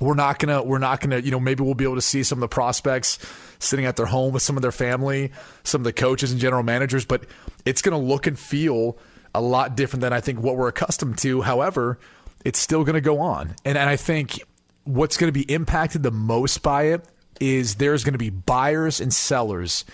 we're 0.00 0.14
not 0.14 0.38
gonna 0.38 0.62
we're 0.62 0.78
not 0.78 1.00
gonna 1.00 1.18
you 1.18 1.30
know 1.30 1.40
maybe 1.40 1.62
we'll 1.62 1.74
be 1.74 1.84
able 1.84 1.94
to 1.94 2.00
see 2.00 2.22
some 2.22 2.38
of 2.38 2.40
the 2.40 2.48
prospects 2.48 3.18
sitting 3.58 3.84
at 3.86 3.96
their 3.96 4.06
home 4.06 4.32
with 4.32 4.42
some 4.42 4.56
of 4.56 4.62
their 4.62 4.72
family 4.72 5.32
some 5.64 5.80
of 5.80 5.84
the 5.84 5.92
coaches 5.92 6.32
and 6.32 6.40
general 6.40 6.62
managers 6.62 7.04
but 7.04 7.24
it's 7.64 7.82
gonna 7.82 7.98
look 7.98 8.26
and 8.26 8.38
feel 8.38 8.98
a 9.34 9.40
lot 9.40 9.76
different 9.76 10.02
than 10.02 10.12
i 10.12 10.20
think 10.20 10.38
what 10.40 10.56
we're 10.56 10.68
accustomed 10.68 11.16
to 11.16 11.40
however 11.42 11.98
it's 12.44 12.58
still 12.58 12.84
gonna 12.84 13.00
go 13.00 13.20
on 13.20 13.54
and, 13.64 13.78
and 13.78 13.88
i 13.88 13.96
think 13.96 14.42
what's 14.84 15.16
gonna 15.16 15.32
be 15.32 15.50
impacted 15.50 16.02
the 16.02 16.10
most 16.10 16.62
by 16.62 16.84
it 16.84 17.04
is 17.40 17.76
there's 17.76 18.04
to 18.04 18.18
be 18.18 18.30
buyers 18.30 19.00
and 19.00 19.12
sellers, 19.12 19.84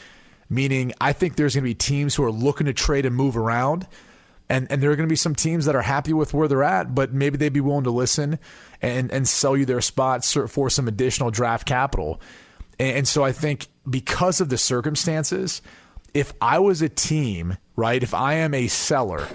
meaning 0.49 0.93
I 1.01 1.13
think 1.13 1.37
there's 1.37 1.55
to 1.55 1.61
be 1.61 1.75
teams 1.75 2.15
who 2.15 2.25
are 2.25 2.33
looking 2.33 2.67
to 2.67 2.73
trade 2.73 3.07
and 3.07 3.15
move 3.15 3.37
around. 3.37 3.87
And, 4.49 4.67
and 4.71 4.83
there 4.83 4.91
are 4.91 4.97
going 4.97 5.09
to 5.09 5.13
be 5.13 5.17
some 5.17 5.35
teams 5.35 5.65
that 5.65 5.75
are 5.75 5.83
happy 5.83 6.13
with 6.13 6.35
where 6.35 6.47
they're 6.47 6.63
at, 6.63 6.95
but 6.95 7.13
maybe 7.13 7.39
they'd 7.39 7.53
be 7.53 7.61
willing 7.61 7.85
to 7.85 7.91
listen 7.91 8.39
and, 8.83 9.11
and 9.13 9.27
sell 9.27 9.57
you 9.57 9.65
their 9.65 9.81
spots 9.81 10.33
for 10.33 10.69
some 10.69 10.89
additional 10.89 11.31
draft 11.31 11.67
capital. 11.67 12.21
And, 12.79 13.07
so 13.07 13.23
I 13.23 13.31
think 13.31 13.69
because 13.89 14.41
of 14.41 14.49
the 14.49 14.59
circumstances, 14.59 15.63
if 16.13 16.33
I 16.41 16.59
was 16.59 16.83
a 16.83 16.89
team, 16.89 17.57
right, 17.77 18.03
if 18.03 18.13
I 18.13 18.35
am 18.35 18.55
a 18.55 18.67
seller, 18.67 19.29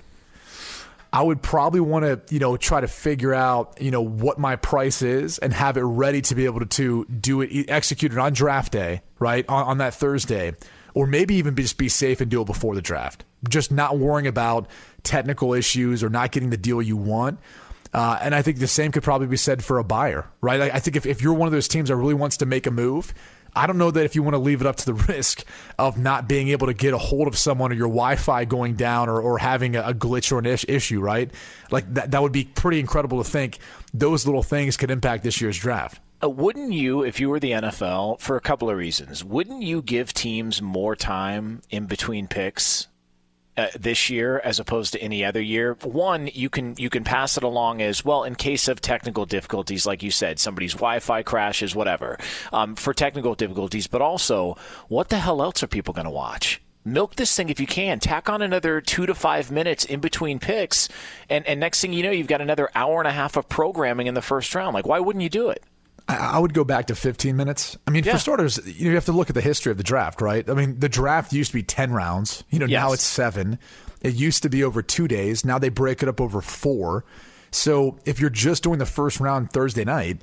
I 1.13 1.23
would 1.23 1.41
probably 1.41 1.79
want 1.79 2.03
to, 2.03 2.33
you 2.33 2.39
know, 2.39 2.57
try 2.57 2.81
to 2.81 2.87
figure 2.87 3.33
out, 3.33 3.81
you 3.81 3.89
know, 3.89 4.01
what 4.01 4.37
my 4.37 4.57
price 4.57 5.01
is 5.01 5.39
and 5.39 5.53
have 5.53 5.77
it 5.77 5.83
ready 5.83 6.21
to 6.23 6.35
be 6.35 6.45
able 6.45 6.59
to, 6.59 6.65
to 6.65 7.05
do 7.05 7.41
it, 7.41 7.69
execute 7.69 8.11
it 8.11 8.17
on 8.17 8.33
draft 8.33 8.73
day, 8.73 9.01
right, 9.17 9.45
on, 9.47 9.65
on 9.65 9.77
that 9.77 9.93
Thursday, 9.93 10.53
or 10.93 11.07
maybe 11.07 11.35
even 11.35 11.55
just 11.55 11.77
be 11.77 11.87
safe 11.87 12.19
and 12.19 12.29
do 12.29 12.41
it 12.41 12.45
before 12.45 12.75
the 12.75 12.81
draft. 12.81 13.23
Just 13.47 13.71
not 13.71 13.97
worrying 13.97 14.27
about 14.27 14.67
technical 15.03 15.53
issues 15.53 16.03
or 16.03 16.09
not 16.09 16.31
getting 16.31 16.49
the 16.49 16.57
deal 16.57 16.81
you 16.81 16.97
want. 16.97 17.39
Uh, 17.93 18.19
and 18.21 18.35
I 18.35 18.41
think 18.41 18.59
the 18.59 18.67
same 18.67 18.91
could 18.91 19.03
probably 19.03 19.27
be 19.27 19.37
said 19.37 19.63
for 19.63 19.77
a 19.77 19.83
buyer, 19.83 20.27
right? 20.41 20.61
I, 20.61 20.65
I 20.75 20.79
think 20.79 20.95
if, 20.95 21.05
if 21.05 21.21
you're 21.21 21.33
one 21.33 21.47
of 21.47 21.53
those 21.53 21.67
teams 21.67 21.89
that 21.89 21.95
really 21.95 22.13
wants 22.13 22.37
to 22.37 22.45
make 22.45 22.67
a 22.67 22.71
move, 22.71 23.13
I 23.55 23.65
don't 23.65 23.77
know 23.77 23.91
that 23.91 24.05
if 24.05 24.15
you 24.15 24.23
want 24.23 24.35
to 24.35 24.39
leave 24.39 24.61
it 24.61 24.67
up 24.67 24.75
to 24.77 24.85
the 24.85 24.93
risk 25.13 25.43
of 25.79 25.97
not 25.97 26.27
being 26.27 26.49
able 26.49 26.67
to 26.67 26.73
get 26.73 26.93
a 26.93 26.97
hold 26.97 27.27
of 27.27 27.37
someone 27.37 27.71
or 27.71 27.75
your 27.75 27.87
Wi-Fi 27.87 28.45
going 28.45 28.75
down 28.75 29.09
or, 29.09 29.19
or 29.19 29.39
having 29.39 29.75
a, 29.75 29.93
glitch 29.93 30.31
or 30.31 30.39
an 30.39 30.45
ish, 30.45 30.65
issue, 30.67 30.99
right? 30.99 31.31
Like 31.71 31.91
that, 31.93 32.11
that 32.11 32.21
would 32.21 32.31
be 32.31 32.45
pretty 32.45 32.79
incredible 32.79 33.23
to 33.23 33.29
think 33.29 33.57
those 33.93 34.25
little 34.25 34.43
things 34.43 34.77
could 34.77 34.91
impact 34.91 35.23
this 35.23 35.41
year's 35.41 35.57
draft. 35.57 35.99
Uh, 36.23 36.29
wouldn't 36.29 36.73
you, 36.73 37.03
if 37.03 37.19
you 37.19 37.29
were 37.29 37.39
the 37.39 37.51
NFL, 37.51 38.19
for 38.19 38.35
a 38.35 38.41
couple 38.41 38.69
of 38.69 38.77
reasons, 38.77 39.23
wouldn't 39.23 39.61
you 39.61 39.81
give 39.81 40.13
teams 40.13 40.61
more 40.61 40.95
time 40.95 41.61
in 41.69 41.85
between 41.85 42.27
picks 42.27 42.87
uh, 43.57 43.67
this 43.77 44.09
year 44.09 44.39
as 44.43 44.59
opposed 44.59 44.93
to 44.93 45.01
any 45.01 45.25
other 45.25 45.41
year. 45.41 45.73
One, 45.83 46.29
you 46.33 46.49
can 46.49 46.75
you 46.77 46.89
can 46.89 47.03
pass 47.03 47.37
it 47.37 47.43
along 47.43 47.81
as 47.81 48.05
well 48.05 48.23
in 48.23 48.35
case 48.35 48.67
of 48.67 48.81
technical 48.81 49.25
difficulties, 49.25 49.85
like 49.85 50.03
you 50.03 50.11
said, 50.11 50.39
somebody's 50.39 50.73
Wi-Fi 50.73 51.23
crashes, 51.23 51.75
whatever, 51.75 52.17
um, 52.53 52.75
for 52.75 52.93
technical 52.93 53.35
difficulties. 53.35 53.87
But 53.87 54.01
also, 54.01 54.57
what 54.87 55.09
the 55.09 55.19
hell 55.19 55.41
else 55.41 55.63
are 55.63 55.67
people 55.67 55.93
going 55.93 56.05
to 56.05 56.11
watch? 56.11 56.61
milk 56.87 57.15
this 57.15 57.35
thing 57.35 57.49
if 57.49 57.59
you 57.59 57.67
can. 57.67 57.99
Tack 57.99 58.29
on 58.29 58.41
another 58.41 58.81
two 58.81 59.05
to 59.05 59.13
five 59.13 59.51
minutes 59.51 59.85
in 59.85 59.99
between 59.99 60.39
picks, 60.39 60.87
and, 61.29 61.45
and 61.45 61.59
next 61.59 61.81
thing 61.81 61.93
you 61.93 62.01
know, 62.01 62.11
you've 62.11 62.27
got 62.27 62.41
another 62.41 62.69
hour 62.73 62.99
and 62.99 63.07
a 63.07 63.11
half 63.11 63.35
of 63.35 63.49
programming 63.49 64.07
in 64.07 64.13
the 64.13 64.21
first 64.21 64.55
round. 64.55 64.73
Like, 64.73 64.87
why 64.87 64.99
wouldn't 64.99 65.21
you 65.21 65.29
do 65.29 65.49
it? 65.49 65.63
I 66.09 66.39
would 66.39 66.53
go 66.53 66.63
back 66.63 66.87
to 66.87 66.95
15 66.95 67.35
minutes. 67.35 67.77
I 67.85 67.91
mean, 67.91 68.03
yeah. 68.03 68.13
for 68.13 68.19
starters, 68.19 68.59
you 68.65 68.93
have 68.95 69.05
to 69.05 69.11
look 69.11 69.29
at 69.29 69.35
the 69.35 69.41
history 69.41 69.71
of 69.71 69.77
the 69.77 69.83
draft, 69.83 70.21
right? 70.21 70.49
I 70.49 70.53
mean, 70.53 70.79
the 70.79 70.87
draft 70.87 71.33
used 71.33 71.51
to 71.51 71.57
be 71.57 71.63
10 71.63 71.91
rounds. 71.91 72.45
You 72.49 72.59
know, 72.59 72.65
yes. 72.65 72.81
now 72.81 72.93
it's 72.93 73.03
seven. 73.03 73.59
It 74.01 74.13
used 74.15 74.43
to 74.43 74.49
be 74.49 74.63
over 74.63 74.81
two 74.81 75.07
days. 75.07 75.43
Now 75.43 75.59
they 75.59 75.69
break 75.69 76.01
it 76.01 76.07
up 76.07 76.21
over 76.21 76.39
four. 76.39 77.03
So 77.51 77.97
if 78.05 78.21
you're 78.21 78.29
just 78.29 78.63
doing 78.63 78.79
the 78.79 78.85
first 78.85 79.19
round 79.19 79.51
Thursday 79.51 79.83
night, 79.83 80.21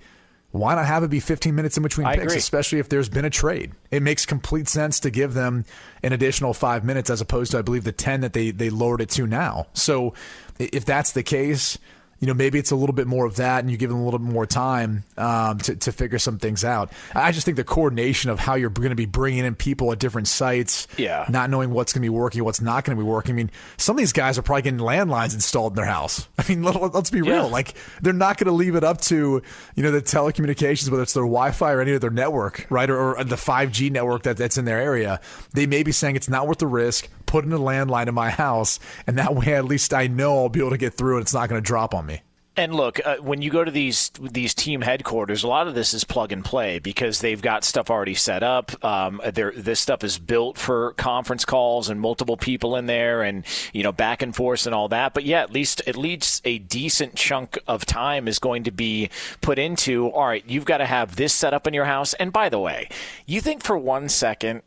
why 0.53 0.77
not 0.77 0.87
have 0.87 1.03
it 1.03 1.11
be 1.11 1.21
15 1.21 1.55
minutes 1.55 1.77
in 1.77 1.83
between 1.83 2.07
I 2.07 2.15
picks, 2.15 2.25
agree. 2.27 2.37
especially 2.37 2.79
if 2.79 2.89
there's 2.89 3.09
been 3.09 3.25
a 3.25 3.31
trade? 3.31 3.73
It 3.91 4.03
makes 4.03 4.25
complete 4.25 4.69
sense 4.69 5.01
to 5.01 5.11
give 5.11 5.35
them 5.35 5.65
an 6.03 6.13
additional 6.13 6.55
five 6.55 6.85
minutes 6.85 7.11
as 7.11 7.21
opposed 7.21 7.51
to, 7.51 7.59
I 7.59 7.63
believe, 7.63 7.85
the 7.85 7.93
10 7.93 8.21
that 8.21 8.35
they, 8.35 8.53
they 8.53 8.71
lowered 8.71 9.01
it 9.01 9.11
to 9.11 9.27
now. 9.27 9.67
So 9.75 10.15
if 10.59 10.85
that's 10.85 11.13
the 11.13 11.25
case, 11.25 11.77
you 12.25 12.29
know, 12.29 12.33
maybe 12.33 12.59
it's 12.59 12.71
a 12.71 12.77
little 12.77 12.95
bit 12.95 13.07
more 13.07 13.27
of 13.27 13.37
that 13.37 13.61
and 13.63 13.71
you 13.71 13.77
give 13.77 13.91
them 13.91 13.99
a 13.99 14.03
little 14.03 14.19
bit 14.19 14.33
more 14.33 14.47
time 14.47 15.05
um, 15.19 15.59
to, 15.59 15.77
to 15.77 15.93
figure 15.93 16.19
some 16.19 16.39
things 16.39 16.65
out. 16.65 16.91
I 17.15 17.33
just 17.33 17.45
think 17.45 17.59
the 17.59 17.65
coordination 17.65 18.31
of 18.31 18.39
how 18.39 18.55
you're 18.55 18.71
going 18.71 18.89
to 18.89 18.95
be 18.95 19.05
bringing 19.05 19.45
in 19.45 19.55
people 19.55 19.93
at 19.93 19.99
different 19.99 20.27
sites, 20.27 20.89
yeah. 20.97 21.27
not 21.29 21.51
knowing 21.51 21.71
what's 21.71 21.93
going 21.93 22.01
to 22.01 22.07
be 22.07 22.09
working, 22.09 22.43
what's 22.43 22.63
not 22.63 22.83
going 22.83 22.97
to 22.97 23.05
be 23.05 23.07
working. 23.07 23.35
I 23.35 23.37
mean, 23.37 23.51
some 23.77 23.95
of 23.95 23.99
these 23.99 24.15
guys 24.15 24.39
are 24.39 24.43
probably 24.43 24.63
getting 24.63 24.81
landlines 24.81 25.35
installed 25.35 25.73
in 25.73 25.77
their 25.77 25.85
house. 25.85 26.27
I 26.39 26.49
mean, 26.49 26.63
let, 26.63 26.77
us 26.77 27.11
be 27.11 27.21
real. 27.21 27.35
Yeah. 27.35 27.43
Like, 27.43 27.75
they're 28.01 28.15
not 28.15 28.39
going 28.39 28.47
to 28.47 28.53
leave 28.53 28.75
it 28.75 28.85
up 28.85 29.03
to, 29.03 29.43
you 29.75 29.83
know, 29.83 29.91
the 29.91 30.01
telecommunications, 30.01 30.89
whether 30.89 31.03
it's 31.03 31.13
their 31.13 31.25
Wi 31.25 31.51
Fi 31.51 31.73
or 31.73 31.83
any 31.83 31.93
of 31.93 32.01
their 32.01 32.09
network, 32.09 32.67
right? 32.71 32.89
Or, 32.89 33.19
or 33.19 33.25
the 33.25 33.37
5G 33.37 33.91
network 33.91 34.23
that, 34.23 34.39
that's 34.39 34.57
in 34.57 34.65
their 34.65 34.81
area. 34.81 35.21
They 35.53 35.67
may 35.67 35.83
be 35.83 35.93
saying 35.93 36.17
it's 36.17 36.31
not 36.31 36.49
worth 36.49 36.59
the 36.59 36.67
risk 36.67 37.07
put 37.35 37.45
in 37.45 37.53
a 37.53 37.59
landline 37.59 38.07
in 38.07 38.15
my 38.15 38.31
house, 38.31 38.79
and 39.09 39.19
that 39.19 39.35
way 39.35 39.55
at 39.55 39.65
least 39.65 39.93
I 39.93 40.07
know 40.07 40.39
I'll 40.39 40.49
be 40.49 40.61
able 40.61 40.71
to 40.71 40.79
get 40.79 40.95
through 40.95 41.17
and 41.17 41.23
it's 41.23 41.35
not 41.35 41.49
going 41.49 41.61
to 41.61 41.67
drop 41.67 41.93
on 41.93 42.07
me. 42.07 42.14
And 42.57 42.73
look, 42.73 43.05
uh, 43.05 43.17
when 43.17 43.43
you 43.43 43.51
go 43.51 43.65
to 43.65 43.71
these 43.71 44.11
these 44.21 44.55
team 44.55 44.81
headquarters, 44.81 45.43
a 45.43 45.49
lot 45.49 45.67
of 45.67 45.75
this 45.75 45.93
is 45.93 46.05
plug 46.05 46.31
and 46.31 46.45
play 46.45 46.79
because 46.79 47.21
they've 47.21 47.43
got 47.43 47.65
stuff 47.65 47.91
already 47.91 48.15
set 48.15 48.45
up. 48.45 48.85
Um, 48.85 49.21
this 49.25 49.81
stuff 49.81 50.05
is 50.05 50.19
built 50.19 50.57
for 50.57 50.93
conference 50.93 51.45
calls 51.45 51.89
and 51.89 52.01
multiple 52.01 52.37
people 52.37 52.77
in 52.77 52.87
there, 52.87 53.23
and 53.23 53.45
you 53.73 53.83
know 53.83 53.91
back 53.91 54.23
and 54.23 54.37
forth 54.37 54.67
and 54.67 54.75
all 54.75 54.87
that. 54.89 55.15
But 55.15 55.25
yeah, 55.25 55.43
at 55.43 55.53
least 55.53 55.83
at 55.89 55.97
least 55.97 56.43
a 56.45 56.59
decent 56.59 57.17
chunk 57.17 57.59
of 57.67 57.85
time 57.87 58.29
is 58.29 58.39
going 58.39 58.63
to 58.65 58.71
be 58.71 59.11
put 59.41 59.59
into. 59.59 60.09
All 60.11 60.27
right, 60.27 60.45
you've 60.47 60.65
got 60.65 60.79
to 60.79 60.87
have 60.87 61.17
this 61.17 61.33
set 61.33 61.55
up 61.55 61.67
in 61.67 61.75
your 61.75 61.87
house. 61.87 62.15
And 62.15 62.33
by 62.33 62.51
the 62.51 62.61
way, 62.61 62.89
you 63.27 63.41
think 63.41 63.65
for 63.65 63.77
one 63.77 64.09
second 64.09 64.63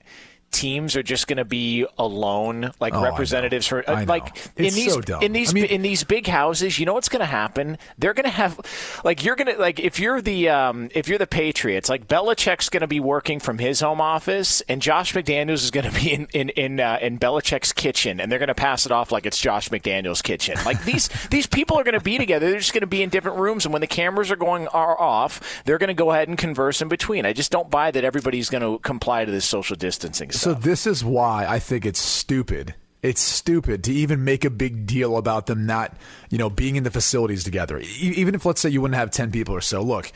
teams 0.57 0.95
are 0.95 1.03
just 1.03 1.27
going 1.27 1.37
to 1.37 1.45
be 1.45 1.85
alone, 1.99 2.71
like 2.79 2.95
oh, 2.95 3.03
representatives 3.03 3.67
for 3.67 3.87
uh, 3.87 4.05
like 4.05 4.35
in 4.57 4.73
these 4.73 4.93
so 4.93 5.19
in 5.19 5.31
these 5.31 5.51
I 5.51 5.53
mean, 5.53 5.65
in 5.65 5.81
these 5.83 6.03
big 6.03 6.25
houses. 6.25 6.79
You 6.79 6.87
know 6.87 6.95
what's 6.95 7.09
going 7.09 7.19
to 7.19 7.25
happen? 7.25 7.77
They're 7.99 8.15
going 8.15 8.25
to 8.25 8.29
have 8.31 8.59
like 9.03 9.23
you're 9.23 9.35
going 9.35 9.53
to 9.53 9.61
like 9.61 9.79
if 9.79 9.99
you're 9.99 10.19
the 10.19 10.49
um, 10.49 10.89
if 10.95 11.07
you're 11.07 11.19
the 11.19 11.27
Patriots, 11.27 11.89
like 11.89 12.07
Belichick's 12.07 12.69
going 12.69 12.81
to 12.81 12.87
be 12.87 12.99
working 12.99 13.39
from 13.39 13.59
his 13.59 13.79
home 13.79 14.01
office, 14.01 14.61
and 14.61 14.81
Josh 14.81 15.13
McDaniels 15.13 15.63
is 15.63 15.69
going 15.71 15.85
to 15.91 15.99
be 15.99 16.11
in 16.11 16.27
in 16.33 16.49
in, 16.49 16.79
uh, 16.79 16.97
in 17.01 17.19
Belichick's 17.19 17.71
kitchen, 17.71 18.19
and 18.19 18.31
they're 18.31 18.39
going 18.39 18.47
to 18.47 18.55
pass 18.55 18.87
it 18.87 18.91
off 18.91 19.11
like 19.11 19.27
it's 19.27 19.37
Josh 19.37 19.69
McDaniels' 19.69 20.23
kitchen. 20.23 20.57
Like 20.65 20.83
these 20.83 21.07
these 21.29 21.45
people 21.45 21.77
are 21.77 21.83
going 21.83 21.93
to 21.93 21.99
be 21.99 22.17
together. 22.17 22.49
They're 22.49 22.59
just 22.59 22.73
going 22.73 22.81
to 22.81 22.87
be 22.87 23.03
in 23.03 23.09
different 23.09 23.37
rooms, 23.37 23.65
and 23.65 23.73
when 23.73 23.81
the 23.81 23.87
cameras 23.87 24.31
are 24.31 24.35
going 24.35 24.67
are 24.69 24.99
off, 24.99 25.61
they're 25.65 25.77
going 25.77 25.89
to 25.89 25.93
go 25.93 26.11
ahead 26.11 26.27
and 26.27 26.37
converse 26.37 26.81
in 26.81 26.87
between. 26.87 27.27
I 27.27 27.33
just 27.33 27.51
don't 27.51 27.69
buy 27.69 27.91
that 27.91 28.03
everybody's 28.03 28.49
going 28.49 28.63
to 28.63 28.79
comply 28.79 29.23
to 29.23 29.31
this 29.31 29.45
social 29.45 29.75
distancing. 29.75 30.31
So 30.47 30.53
this 30.53 30.87
is 30.87 31.03
why 31.03 31.45
I 31.45 31.59
think 31.59 31.85
it's 31.85 31.99
stupid. 31.99 32.73
It's 33.01 33.19
stupid 33.19 33.83
to 33.83 33.91
even 33.91 34.23
make 34.23 34.45
a 34.45 34.49
big 34.49 34.85
deal 34.85 35.17
about 35.17 35.45
them 35.47 35.65
not, 35.65 35.93
you 36.29 36.37
know, 36.37 36.49
being 36.49 36.77
in 36.77 36.85
the 36.85 36.89
facilities 36.89 37.43
together. 37.43 37.79
Even 37.99 38.33
if 38.33 38.45
let's 38.45 38.61
say 38.61 38.69
you 38.69 38.79
wouldn't 38.79 38.97
have 38.97 39.11
10 39.11 39.29
people 39.29 39.53
or 39.53 39.59
so. 39.59 39.81
Look, 39.81 40.09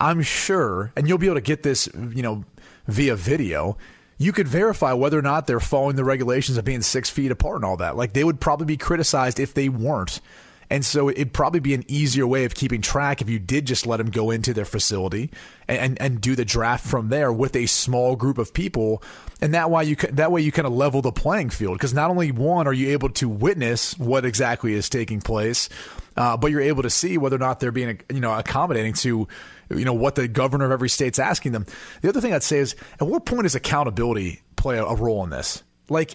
I'm 0.00 0.22
sure 0.22 0.92
and 0.96 1.06
you'll 1.06 1.18
be 1.18 1.26
able 1.26 1.34
to 1.34 1.42
get 1.42 1.62
this, 1.62 1.90
you 1.94 2.22
know, 2.22 2.46
via 2.86 3.16
video 3.16 3.76
you 4.18 4.32
could 4.32 4.48
verify 4.48 4.94
whether 4.94 5.18
or 5.18 5.22
not 5.22 5.46
they're 5.46 5.60
following 5.60 5.96
the 5.96 6.04
regulations 6.04 6.56
of 6.56 6.64
being 6.64 6.80
six 6.80 7.10
feet 7.10 7.30
apart 7.30 7.56
and 7.56 7.64
all 7.66 7.76
that. 7.76 7.96
Like 7.96 8.14
they 8.14 8.24
would 8.24 8.40
probably 8.40 8.64
be 8.64 8.78
criticized 8.78 9.38
if 9.38 9.52
they 9.52 9.68
weren't. 9.68 10.22
And 10.68 10.84
so 10.84 11.08
it'd 11.08 11.32
probably 11.32 11.60
be 11.60 11.74
an 11.74 11.84
easier 11.86 12.26
way 12.26 12.44
of 12.44 12.54
keeping 12.54 12.82
track 12.82 13.20
if 13.22 13.28
you 13.28 13.38
did 13.38 13.66
just 13.66 13.86
let 13.86 13.98
them 13.98 14.10
go 14.10 14.30
into 14.30 14.52
their 14.52 14.64
facility 14.64 15.30
and, 15.68 15.78
and, 15.78 16.02
and 16.02 16.20
do 16.20 16.34
the 16.34 16.44
draft 16.44 16.84
from 16.84 17.08
there 17.08 17.32
with 17.32 17.54
a 17.54 17.66
small 17.66 18.16
group 18.16 18.38
of 18.38 18.52
people. 18.52 19.02
And 19.40 19.54
that 19.54 19.70
why 19.70 19.82
you 19.82 19.96
that 19.96 20.32
way 20.32 20.40
you 20.40 20.50
kind 20.50 20.66
of 20.66 20.72
level 20.72 21.02
the 21.02 21.12
playing 21.12 21.50
field 21.50 21.74
because 21.74 21.94
not 21.94 22.10
only 22.10 22.32
one 22.32 22.66
are 22.66 22.72
you 22.72 22.90
able 22.90 23.10
to 23.10 23.28
witness 23.28 23.96
what 23.98 24.24
exactly 24.24 24.72
is 24.72 24.88
taking 24.88 25.20
place, 25.20 25.68
uh, 26.16 26.36
but 26.36 26.50
you're 26.50 26.62
able 26.62 26.82
to 26.82 26.90
see 26.90 27.18
whether 27.18 27.36
or 27.36 27.40
not 27.40 27.60
they're 27.60 27.70
being 27.70 28.00
you 28.10 28.20
know 28.20 28.36
accommodating 28.36 28.94
to 28.94 29.28
you 29.70 29.84
know 29.84 29.92
what 29.92 30.14
the 30.14 30.26
governor 30.26 30.64
of 30.64 30.72
every 30.72 30.88
state's 30.88 31.18
asking 31.18 31.52
them. 31.52 31.66
The 32.00 32.08
other 32.08 32.20
thing 32.20 32.32
I'd 32.32 32.42
say 32.42 32.58
is 32.58 32.74
at 32.98 33.06
what 33.06 33.26
point 33.26 33.42
does 33.42 33.54
accountability 33.54 34.40
play 34.56 34.78
a, 34.78 34.84
a 34.84 34.94
role 34.94 35.22
in 35.22 35.30
this? 35.30 35.62
Like 35.90 36.14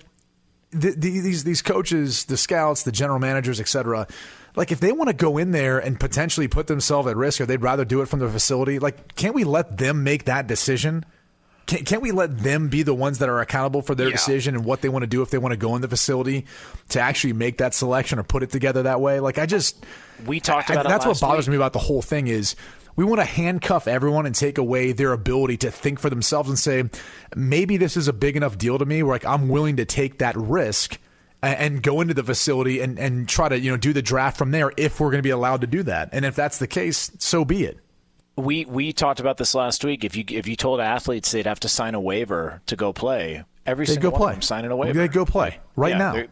the, 0.71 0.91
the, 0.91 1.19
these 1.19 1.43
these 1.43 1.61
coaches, 1.61 2.25
the 2.25 2.37
scouts, 2.37 2.83
the 2.83 2.91
general 2.91 3.19
managers, 3.19 3.59
etc 3.59 4.07
like 4.55 4.71
if 4.71 4.79
they 4.79 4.91
want 4.91 5.09
to 5.09 5.15
go 5.15 5.37
in 5.37 5.51
there 5.51 5.79
and 5.79 5.99
potentially 5.99 6.47
put 6.47 6.67
themselves 6.67 7.07
at 7.07 7.15
risk 7.15 7.41
or 7.41 7.45
they'd 7.45 7.61
rather 7.61 7.85
do 7.85 8.01
it 8.01 8.07
from 8.07 8.19
the 8.19 8.29
facility, 8.29 8.79
like 8.79 9.15
can't 9.15 9.35
we 9.35 9.43
let 9.43 9.77
them 9.77 10.03
make 10.03 10.25
that 10.25 10.47
decision? 10.47 11.05
Can't, 11.67 11.85
can't 11.85 12.01
we 12.01 12.11
let 12.11 12.39
them 12.39 12.67
be 12.67 12.83
the 12.83 12.93
ones 12.93 13.19
that 13.19 13.29
are 13.29 13.39
accountable 13.39 13.81
for 13.81 13.95
their 13.95 14.07
yeah. 14.07 14.13
decision 14.13 14.55
and 14.55 14.65
what 14.65 14.81
they 14.81 14.89
want 14.89 15.03
to 15.03 15.07
do 15.07 15.21
if 15.21 15.29
they 15.29 15.37
want 15.37 15.53
to 15.53 15.57
go 15.57 15.75
in 15.75 15.81
the 15.81 15.87
facility 15.87 16.45
to 16.89 16.99
actually 16.99 17.33
make 17.33 17.59
that 17.59 17.73
selection 17.73 18.19
or 18.19 18.23
put 18.23 18.43
it 18.43 18.49
together 18.49 18.83
that 18.83 18.99
way? 18.99 19.19
Like 19.19 19.37
I 19.37 19.45
just 19.45 19.85
we 20.25 20.39
talked 20.39 20.69
about 20.69 20.85
I, 20.85 20.89
that's 20.89 21.05
what 21.05 21.19
bothers 21.19 21.47
week. 21.47 21.53
me 21.53 21.57
about 21.57 21.73
the 21.73 21.79
whole 21.79 22.01
thing 22.01 22.27
is 22.27 22.55
we 22.95 23.05
want 23.05 23.21
to 23.21 23.25
handcuff 23.25 23.87
everyone 23.87 24.25
and 24.25 24.35
take 24.35 24.57
away 24.57 24.91
their 24.91 25.13
ability 25.13 25.57
to 25.57 25.71
think 25.71 25.99
for 25.99 26.09
themselves 26.09 26.49
and 26.49 26.59
say 26.59 26.89
maybe 27.35 27.77
this 27.77 27.95
is 27.95 28.07
a 28.07 28.13
big 28.13 28.35
enough 28.35 28.57
deal 28.57 28.77
to 28.77 28.85
me 28.85 29.01
where 29.03 29.15
like 29.15 29.25
I'm 29.25 29.47
willing 29.47 29.77
to 29.77 29.85
take 29.85 30.17
that 30.17 30.35
risk 30.35 30.99
and 31.41 31.82
go 31.82 32.01
into 32.01 32.13
the 32.13 32.23
facility 32.23 32.82
and, 32.82 32.99
and 32.99 33.27
try 33.27 33.49
to 33.49 33.60
you 33.60 33.71
know 33.71 33.77
do 33.77 33.93
the 33.93 34.01
draft 34.01 34.38
from 34.38 34.51
there 34.51 34.71
if 34.77 34.99
we're 34.99 35.10
going 35.10 35.19
to 35.19 35.23
be 35.23 35.32
allowed 35.32 35.62
to 35.62 35.67
do 35.67 35.84
that. 35.84 36.10
And 36.12 36.25
if 36.25 36.36
that's 36.36 36.58
the 36.60 36.67
case, 36.67 37.12
so 37.17 37.43
be 37.45 37.63
it. 37.63 37.80
We 38.38 38.65
we 38.65 38.93
talked 38.93 39.19
about 39.19 39.38
this 39.38 39.54
last 39.56 39.84
week. 39.84 40.04
If 40.04 40.15
you 40.15 40.23
if 40.30 40.47
you 40.47 40.56
told 40.56 40.80
athletes 40.80 41.32
they'd 41.32 41.45
have 41.45 41.60
to 41.62 41.69
sign 41.69 41.95
a 41.95 42.01
waiver 42.01 42.62
to 42.67 42.75
go 42.75 42.93
play, 42.93 43.43
every 43.65 43.86
they 43.86 43.93
single 43.93 44.12
go 44.12 44.13
one 44.13 44.19
play. 44.19 44.32
of 44.32 44.36
them 44.38 44.41
signing 44.41 44.71
a 44.71 44.75
waiver. 44.75 44.93
They 44.93 45.08
go 45.08 45.25
play 45.25 45.60
right 45.75 45.91
yeah, 45.91 45.97
now. 45.97 46.23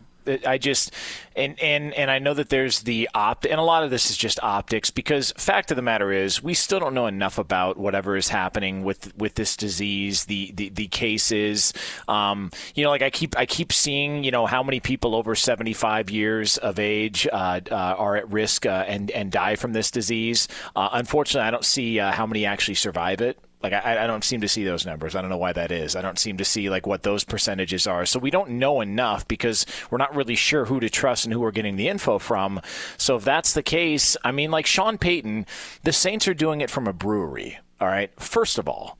I 0.45 0.57
just 0.57 0.93
and 1.35 1.59
and 1.59 1.93
and 1.93 2.11
I 2.11 2.19
know 2.19 2.33
that 2.33 2.49
there's 2.49 2.81
the 2.81 3.09
opt 3.13 3.45
and 3.45 3.59
a 3.59 3.63
lot 3.63 3.83
of 3.83 3.89
this 3.89 4.09
is 4.09 4.17
just 4.17 4.41
optics 4.43 4.91
because 4.91 5.31
fact 5.37 5.71
of 5.71 5.75
the 5.75 5.81
matter 5.81 6.11
is 6.11 6.43
we 6.43 6.53
still 6.53 6.79
don't 6.79 6.93
know 6.93 7.07
enough 7.07 7.37
about 7.37 7.77
whatever 7.77 8.15
is 8.15 8.29
happening 8.29 8.83
with 8.83 9.15
with 9.17 9.35
this 9.35 9.55
disease, 9.55 10.25
the 10.25 10.51
the, 10.53 10.69
the 10.69 10.87
cases. 10.87 11.73
Um, 12.07 12.51
you 12.75 12.83
know, 12.83 12.89
like 12.89 13.01
I 13.01 13.09
keep 13.09 13.37
I 13.37 13.45
keep 13.45 13.73
seeing 13.73 14.23
you 14.23 14.31
know 14.31 14.45
how 14.45 14.63
many 14.63 14.79
people 14.79 15.15
over 15.15 15.35
75 15.35 16.09
years 16.09 16.57
of 16.57 16.79
age 16.79 17.27
uh, 17.31 17.61
uh, 17.71 17.75
are 17.75 18.15
at 18.15 18.29
risk 18.31 18.65
uh, 18.65 18.85
and 18.87 19.11
and 19.11 19.31
die 19.31 19.55
from 19.55 19.73
this 19.73 19.91
disease. 19.91 20.47
Uh, 20.75 20.89
unfortunately, 20.93 21.47
I 21.47 21.51
don't 21.51 21.65
see 21.65 21.99
uh, 21.99 22.11
how 22.11 22.25
many 22.25 22.45
actually 22.45 22.75
survive 22.75 23.21
it. 23.21 23.39
Like 23.61 23.73
I, 23.73 24.03
I 24.03 24.07
don't 24.07 24.23
seem 24.23 24.41
to 24.41 24.47
see 24.47 24.63
those 24.63 24.85
numbers. 24.85 25.15
I 25.15 25.21
don't 25.21 25.29
know 25.29 25.37
why 25.37 25.51
that 25.53 25.71
is. 25.71 25.95
I 25.95 26.01
don't 26.01 26.17
seem 26.17 26.37
to 26.37 26.45
see 26.45 26.69
like 26.69 26.87
what 26.87 27.03
those 27.03 27.23
percentages 27.23 27.87
are. 27.87 28.05
So 28.05 28.17
we 28.17 28.31
don't 28.31 28.51
know 28.51 28.79
enough 28.79 29.27
because 29.27 29.65
we're 29.91 29.97
not 29.97 30.15
really 30.15 30.35
sure 30.35 30.65
who 30.65 30.79
to 30.79 30.89
trust 30.89 31.25
and 31.25 31.33
who 31.33 31.41
we're 31.41 31.51
getting 31.51 31.75
the 31.75 31.89
info 31.89 32.19
from. 32.19 32.61
So 32.97 33.17
if 33.17 33.25
that's 33.25 33.53
the 33.53 33.63
case, 33.63 34.15
I 34.23 34.31
mean, 34.31 34.49
like 34.49 34.65
Sean 34.65 34.97
Payton, 34.97 35.45
the 35.83 35.91
Saints 35.91 36.27
are 36.27 36.33
doing 36.33 36.61
it 36.61 36.69
from 36.69 36.87
a 36.87 36.93
brewery. 36.93 37.59
All 37.81 37.87
right. 37.87 38.11
First 38.19 38.57
of 38.59 38.69
all, 38.69 38.97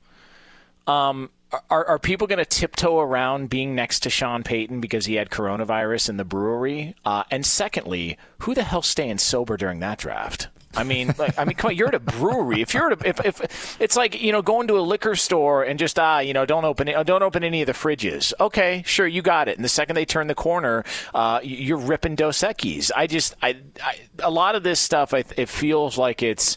um, 0.86 1.30
are, 1.70 1.84
are 1.84 1.98
people 1.98 2.26
going 2.26 2.38
to 2.38 2.44
tiptoe 2.44 3.00
around 3.00 3.50
being 3.50 3.74
next 3.74 4.00
to 4.00 4.10
Sean 4.10 4.42
Payton 4.42 4.80
because 4.80 5.06
he 5.06 5.14
had 5.14 5.30
coronavirus 5.30 6.10
in 6.10 6.16
the 6.16 6.24
brewery? 6.24 6.94
Uh, 7.04 7.24
and 7.30 7.44
secondly, 7.44 8.16
who 8.40 8.54
the 8.54 8.62
hell's 8.62 8.86
staying 8.86 9.18
sober 9.18 9.56
during 9.56 9.80
that 9.80 9.98
draft? 9.98 10.48
I 10.76 10.84
mean, 10.84 11.14
like, 11.18 11.36
I 11.38 11.44
mean, 11.44 11.56
come 11.56 11.70
on, 11.70 11.76
you're 11.76 11.88
at 11.88 11.94
a 11.94 12.00
brewery. 12.00 12.62
If 12.62 12.74
you're 12.74 12.92
at 12.92 13.00
a, 13.00 13.08
if, 13.08 13.24
if 13.24 13.80
it's 13.80 13.96
like 13.96 14.20
you 14.20 14.30
know 14.30 14.40
going 14.40 14.68
to 14.68 14.78
a 14.78 14.80
liquor 14.80 15.16
store 15.16 15.64
and 15.64 15.78
just 15.78 15.98
ah, 15.98 16.20
you 16.20 16.32
know, 16.32 16.46
don't 16.46 16.64
open 16.64 16.88
it, 16.88 17.06
don't 17.06 17.22
open 17.22 17.42
any 17.42 17.62
of 17.62 17.66
the 17.66 17.72
fridges. 17.72 18.32
Okay, 18.38 18.82
sure, 18.86 19.06
you 19.06 19.22
got 19.22 19.48
it. 19.48 19.56
And 19.56 19.64
the 19.64 19.68
second 19.68 19.96
they 19.96 20.04
turn 20.04 20.28
the 20.28 20.34
corner, 20.34 20.84
uh, 21.12 21.40
you're 21.42 21.78
ripping 21.78 22.14
Dos 22.14 22.38
Equis. 22.38 22.90
I 22.94 23.06
just, 23.06 23.34
I, 23.42 23.56
I, 23.82 23.96
a 24.20 24.30
lot 24.30 24.54
of 24.54 24.62
this 24.62 24.78
stuff, 24.78 25.12
I, 25.12 25.24
it 25.36 25.48
feels 25.48 25.98
like 25.98 26.22
it's 26.22 26.56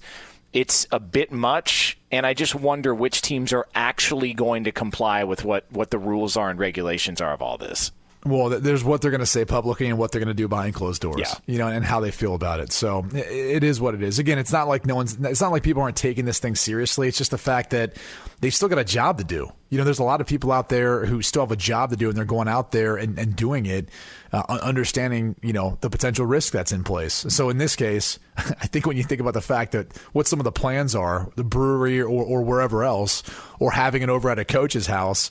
it's 0.53 0.85
a 0.91 0.99
bit 0.99 1.31
much 1.31 1.97
and 2.11 2.27
I 2.27 2.35
just 2.35 2.53
wonder 2.53 2.93
which 2.93 3.23
teams 3.23 3.51
are 3.51 3.67
actually 3.73 4.33
going 4.33 4.65
to 4.65 4.71
comply 4.71 5.23
with 5.23 5.43
what, 5.43 5.65
what 5.71 5.89
the 5.89 5.97
rules 5.97 6.37
are 6.37 6.51
and 6.51 6.59
regulations 6.59 7.19
are 7.21 7.33
of 7.33 7.41
all 7.41 7.57
this. 7.57 7.91
Well, 8.25 8.49
there's 8.49 8.83
what 8.83 9.01
they're 9.01 9.11
going 9.11 9.19
to 9.19 9.25
say 9.25 9.43
publicly 9.43 9.87
and 9.87 9.97
what 9.97 10.11
they're 10.11 10.19
going 10.19 10.27
to 10.29 10.33
do 10.33 10.47
behind 10.47 10.75
closed 10.75 11.01
doors. 11.01 11.19
Yeah. 11.19 11.33
You 11.45 11.57
know, 11.57 11.67
and 11.67 11.83
how 11.83 11.99
they 11.99 12.11
feel 12.11 12.35
about 12.35 12.61
it. 12.61 12.71
So 12.71 13.05
it 13.13 13.63
is 13.63 13.81
what 13.81 13.95
it 13.95 14.01
is. 14.01 14.17
Again, 14.17 14.37
it's 14.37 14.51
not 14.51 14.67
like 14.67 14.85
no 14.85 14.95
one's. 14.95 15.17
It's 15.19 15.41
not 15.41 15.51
like 15.51 15.63
people 15.63 15.81
aren't 15.81 15.97
taking 15.97 16.25
this 16.25 16.39
thing 16.39 16.55
seriously. 16.55 17.07
It's 17.09 17.17
just 17.17 17.31
the 17.31 17.37
fact 17.37 17.71
that 17.71 17.97
they've 18.39 18.53
still 18.53 18.69
got 18.69 18.79
a 18.79 18.85
job 18.85 19.17
to 19.17 19.23
do. 19.25 19.51
You 19.69 19.77
know, 19.77 19.83
there's 19.83 19.99
a 19.99 20.03
lot 20.03 20.21
of 20.21 20.27
people 20.27 20.51
out 20.51 20.69
there 20.69 21.05
who 21.05 21.21
still 21.21 21.41
have 21.41 21.51
a 21.51 21.57
job 21.57 21.89
to 21.89 21.97
do, 21.97 22.07
and 22.07 22.17
they're 22.17 22.23
going 22.23 22.47
out 22.47 22.71
there 22.71 22.95
and, 22.95 23.17
and 23.19 23.35
doing 23.35 23.65
it, 23.65 23.89
uh, 24.31 24.43
understanding 24.61 25.35
you 25.41 25.53
know 25.53 25.77
the 25.81 25.89
potential 25.89 26.25
risk 26.25 26.53
that's 26.53 26.71
in 26.71 26.85
place. 26.85 27.25
So 27.27 27.49
in 27.49 27.57
this 27.57 27.75
case, 27.75 28.19
I 28.37 28.67
think 28.67 28.85
when 28.85 28.95
you 28.95 29.03
think 29.03 29.19
about 29.19 29.33
the 29.33 29.41
fact 29.41 29.73
that 29.73 29.97
what 30.13 30.27
some 30.27 30.39
of 30.39 30.45
the 30.45 30.51
plans 30.51 30.95
are, 30.95 31.29
the 31.35 31.43
brewery 31.43 32.01
or, 32.01 32.23
or 32.23 32.41
wherever 32.41 32.85
else, 32.85 33.23
or 33.59 33.71
having 33.71 34.01
it 34.01 34.09
over 34.09 34.29
at 34.29 34.39
a 34.39 34.45
coach's 34.45 34.87
house 34.87 35.29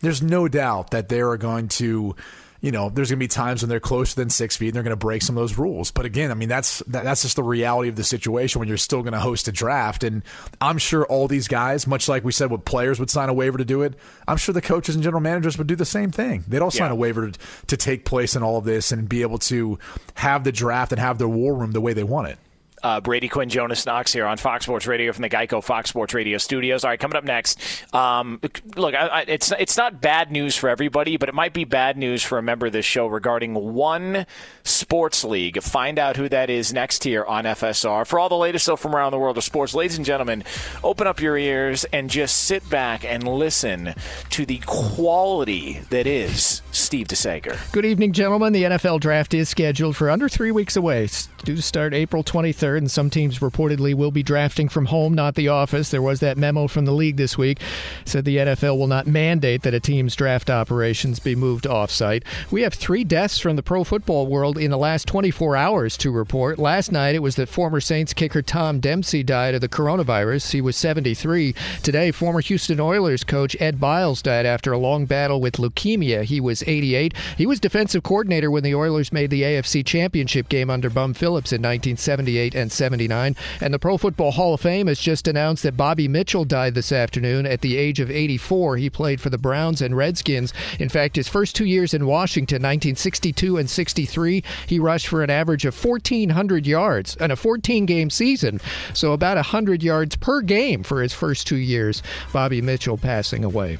there's 0.00 0.22
no 0.22 0.48
doubt 0.48 0.90
that 0.90 1.08
they 1.08 1.20
are 1.20 1.36
going 1.36 1.68
to 1.68 2.16
you 2.60 2.72
know, 2.72 2.88
there's 2.88 3.10
going 3.10 3.18
to 3.18 3.22
be 3.22 3.28
times 3.28 3.62
when 3.62 3.68
they're 3.68 3.80
closer 3.80 4.16
than 4.16 4.30
six 4.30 4.56
feet 4.56 4.68
and 4.68 4.74
they're 4.74 4.82
going 4.82 4.90
to 4.90 4.96
break 4.96 5.22
some 5.22 5.36
of 5.36 5.42
those 5.42 5.58
rules. 5.58 5.90
But 5.90 6.06
again, 6.06 6.30
I 6.30 6.34
mean, 6.34 6.48
that's 6.48 6.82
that's 6.86 7.22
just 7.22 7.36
the 7.36 7.42
reality 7.42 7.88
of 7.88 7.96
the 7.96 8.04
situation 8.04 8.58
when 8.58 8.66
you're 8.66 8.76
still 8.76 9.02
going 9.02 9.12
to 9.12 9.20
host 9.20 9.46
a 9.46 9.52
draft. 9.52 10.04
And 10.04 10.22
I'm 10.60 10.78
sure 10.78 11.06
all 11.06 11.28
these 11.28 11.48
guys, 11.48 11.86
much 11.86 12.08
like 12.08 12.24
we 12.24 12.32
said, 12.32 12.50
what 12.50 12.64
players 12.64 12.98
would 12.98 13.10
sign 13.10 13.28
a 13.28 13.34
waiver 13.34 13.58
to 13.58 13.64
do 13.64 13.82
it. 13.82 13.94
I'm 14.26 14.36
sure 14.36 14.52
the 14.52 14.62
coaches 14.62 14.94
and 14.94 15.04
general 15.04 15.20
managers 15.20 15.58
would 15.58 15.66
do 15.66 15.76
the 15.76 15.84
same 15.84 16.10
thing. 16.10 16.44
They'd 16.48 16.60
all 16.60 16.70
sign 16.70 16.90
a 16.90 16.96
waiver 16.96 17.30
to, 17.30 17.38
to 17.68 17.76
take 17.76 18.04
place 18.04 18.34
in 18.34 18.42
all 18.42 18.58
of 18.58 18.64
this 18.64 18.90
and 18.90 19.08
be 19.08 19.22
able 19.22 19.38
to 19.38 19.78
have 20.14 20.44
the 20.44 20.52
draft 20.52 20.92
and 20.92 21.00
have 21.00 21.18
their 21.18 21.28
war 21.28 21.54
room 21.54 21.72
the 21.72 21.80
way 21.80 21.92
they 21.92 22.04
want 22.04 22.28
it. 22.28 22.38
Uh, 22.86 23.00
Brady 23.00 23.28
Quinn, 23.28 23.48
Jonas 23.48 23.84
Knox 23.84 24.12
here 24.12 24.26
on 24.26 24.36
Fox 24.36 24.64
Sports 24.64 24.86
Radio 24.86 25.12
from 25.12 25.22
the 25.22 25.28
Geico 25.28 25.60
Fox 25.60 25.90
Sports 25.90 26.14
Radio 26.14 26.38
studios. 26.38 26.84
All 26.84 26.90
right, 26.90 27.00
coming 27.00 27.16
up 27.16 27.24
next. 27.24 27.60
Um, 27.92 28.38
look, 28.76 28.94
I, 28.94 29.08
I, 29.08 29.20
it's 29.22 29.50
it's 29.58 29.76
not 29.76 30.00
bad 30.00 30.30
news 30.30 30.54
for 30.54 30.68
everybody, 30.68 31.16
but 31.16 31.28
it 31.28 31.34
might 31.34 31.52
be 31.52 31.64
bad 31.64 31.98
news 31.98 32.22
for 32.22 32.38
a 32.38 32.42
member 32.42 32.66
of 32.66 32.72
this 32.72 32.84
show 32.84 33.08
regarding 33.08 33.54
one 33.74 34.24
sports 34.62 35.24
league. 35.24 35.60
Find 35.60 35.98
out 35.98 36.16
who 36.16 36.28
that 36.28 36.48
is 36.48 36.72
next 36.72 37.02
here 37.02 37.24
on 37.24 37.42
FSR. 37.42 38.06
For 38.06 38.20
all 38.20 38.28
the 38.28 38.36
latest 38.36 38.66
stuff 38.66 38.78
from 38.78 38.94
around 38.94 39.10
the 39.10 39.18
world 39.18 39.36
of 39.36 39.42
sports, 39.42 39.74
ladies 39.74 39.96
and 39.96 40.06
gentlemen, 40.06 40.44
open 40.84 41.08
up 41.08 41.20
your 41.20 41.36
ears 41.36 41.84
and 41.86 42.08
just 42.08 42.44
sit 42.44 42.70
back 42.70 43.04
and 43.04 43.26
listen 43.26 43.96
to 44.30 44.46
the 44.46 44.58
quality 44.64 45.80
that 45.90 46.06
is 46.06 46.62
Steve 46.76 47.08
DeSager. 47.08 47.72
Good 47.72 47.84
evening, 47.84 48.12
gentlemen. 48.12 48.52
The 48.52 48.64
NFL 48.64 49.00
draft 49.00 49.34
is 49.34 49.48
scheduled 49.48 49.96
for 49.96 50.10
under 50.10 50.28
three 50.28 50.50
weeks 50.50 50.76
away. 50.76 51.08
Due 51.44 51.56
to 51.56 51.62
start 51.62 51.92
April 51.92 52.24
23rd. 52.24 52.46
23rd, 52.46 52.78
and 52.78 52.90
some 52.90 53.10
teams 53.10 53.38
reportedly 53.38 53.94
will 53.94 54.10
be 54.10 54.22
drafting 54.22 54.68
from 54.68 54.86
home, 54.86 55.14
not 55.14 55.34
the 55.34 55.48
office. 55.48 55.90
There 55.90 56.02
was 56.02 56.20
that 56.20 56.36
memo 56.36 56.66
from 56.66 56.84
the 56.84 56.92
league 56.92 57.16
this 57.16 57.38
week 57.38 57.60
said 58.04 58.24
the 58.24 58.36
NFL 58.36 58.78
will 58.78 58.86
not 58.86 59.06
mandate 59.06 59.62
that 59.62 59.74
a 59.74 59.80
team's 59.80 60.14
draft 60.14 60.50
operations 60.50 61.18
be 61.18 61.34
moved 61.34 61.64
offsite. 61.64 62.24
We 62.50 62.62
have 62.62 62.74
three 62.74 63.04
deaths 63.04 63.38
from 63.38 63.56
the 63.56 63.62
pro 63.62 63.84
football 63.84 64.26
world 64.26 64.58
in 64.58 64.70
the 64.70 64.78
last 64.78 65.06
24 65.08 65.56
hours 65.56 65.96
to 65.98 66.10
report. 66.10 66.58
Last 66.58 66.92
night 66.92 67.14
it 67.14 67.22
was 67.22 67.36
that 67.36 67.48
former 67.48 67.80
Saints 67.80 68.12
kicker 68.12 68.42
Tom 68.42 68.80
Dempsey 68.80 69.22
died 69.22 69.54
of 69.54 69.60
the 69.60 69.68
coronavirus. 69.68 70.52
He 70.52 70.60
was 70.60 70.76
73. 70.76 71.54
Today, 71.82 72.10
former 72.10 72.40
Houston 72.40 72.80
Oilers 72.80 73.24
coach 73.24 73.56
Ed 73.60 73.80
Biles 73.80 74.22
died 74.22 74.46
after 74.46 74.72
a 74.72 74.78
long 74.78 75.06
battle 75.06 75.40
with 75.40 75.54
leukemia. 75.54 76.24
He 76.24 76.40
was 76.40 76.62
88. 76.66 77.14
He 77.36 77.46
was 77.46 77.60
defensive 77.60 78.02
coordinator 78.02 78.50
when 78.50 78.62
the 78.62 78.74
Oilers 78.74 79.12
made 79.12 79.30
the 79.30 79.42
AFC 79.42 79.84
Championship 79.84 80.48
game 80.48 80.70
under 80.70 80.90
Bum 80.90 81.14
Phillips 81.14 81.52
in 81.52 81.62
1978 81.62 82.54
and 82.54 82.70
79. 82.70 83.36
And 83.60 83.74
the 83.74 83.78
Pro 83.78 83.96
Football 83.96 84.32
Hall 84.32 84.54
of 84.54 84.60
Fame 84.60 84.86
has 84.86 84.98
just 84.98 85.28
announced 85.28 85.62
that 85.62 85.76
Bobby 85.76 86.08
Mitchell 86.08 86.44
died 86.44 86.74
this 86.74 86.92
afternoon 86.92 87.46
at 87.46 87.60
the 87.60 87.76
age 87.76 88.00
of 88.00 88.10
84. 88.10 88.76
He 88.76 88.90
played 88.90 89.20
for 89.20 89.30
the 89.30 89.38
Browns 89.38 89.80
and 89.82 89.96
Redskins. 89.96 90.52
In 90.78 90.88
fact, 90.88 91.16
his 91.16 91.28
first 91.28 91.56
two 91.56 91.64
years 91.64 91.94
in 91.94 92.06
Washington, 92.06 92.56
1962 92.56 93.56
and 93.56 93.68
63, 93.68 94.42
he 94.66 94.78
rushed 94.78 95.08
for 95.08 95.22
an 95.22 95.30
average 95.30 95.64
of 95.64 95.84
1,400 95.84 96.66
yards 96.66 97.16
in 97.16 97.30
a 97.30 97.36
14 97.36 97.86
game 97.86 98.10
season. 98.10 98.60
So 98.94 99.12
about 99.12 99.36
100 99.36 99.82
yards 99.82 100.16
per 100.16 100.40
game 100.40 100.82
for 100.82 101.02
his 101.02 101.12
first 101.12 101.46
two 101.46 101.56
years. 101.56 102.02
Bobby 102.32 102.60
Mitchell 102.60 102.98
passing 102.98 103.44
away. 103.44 103.78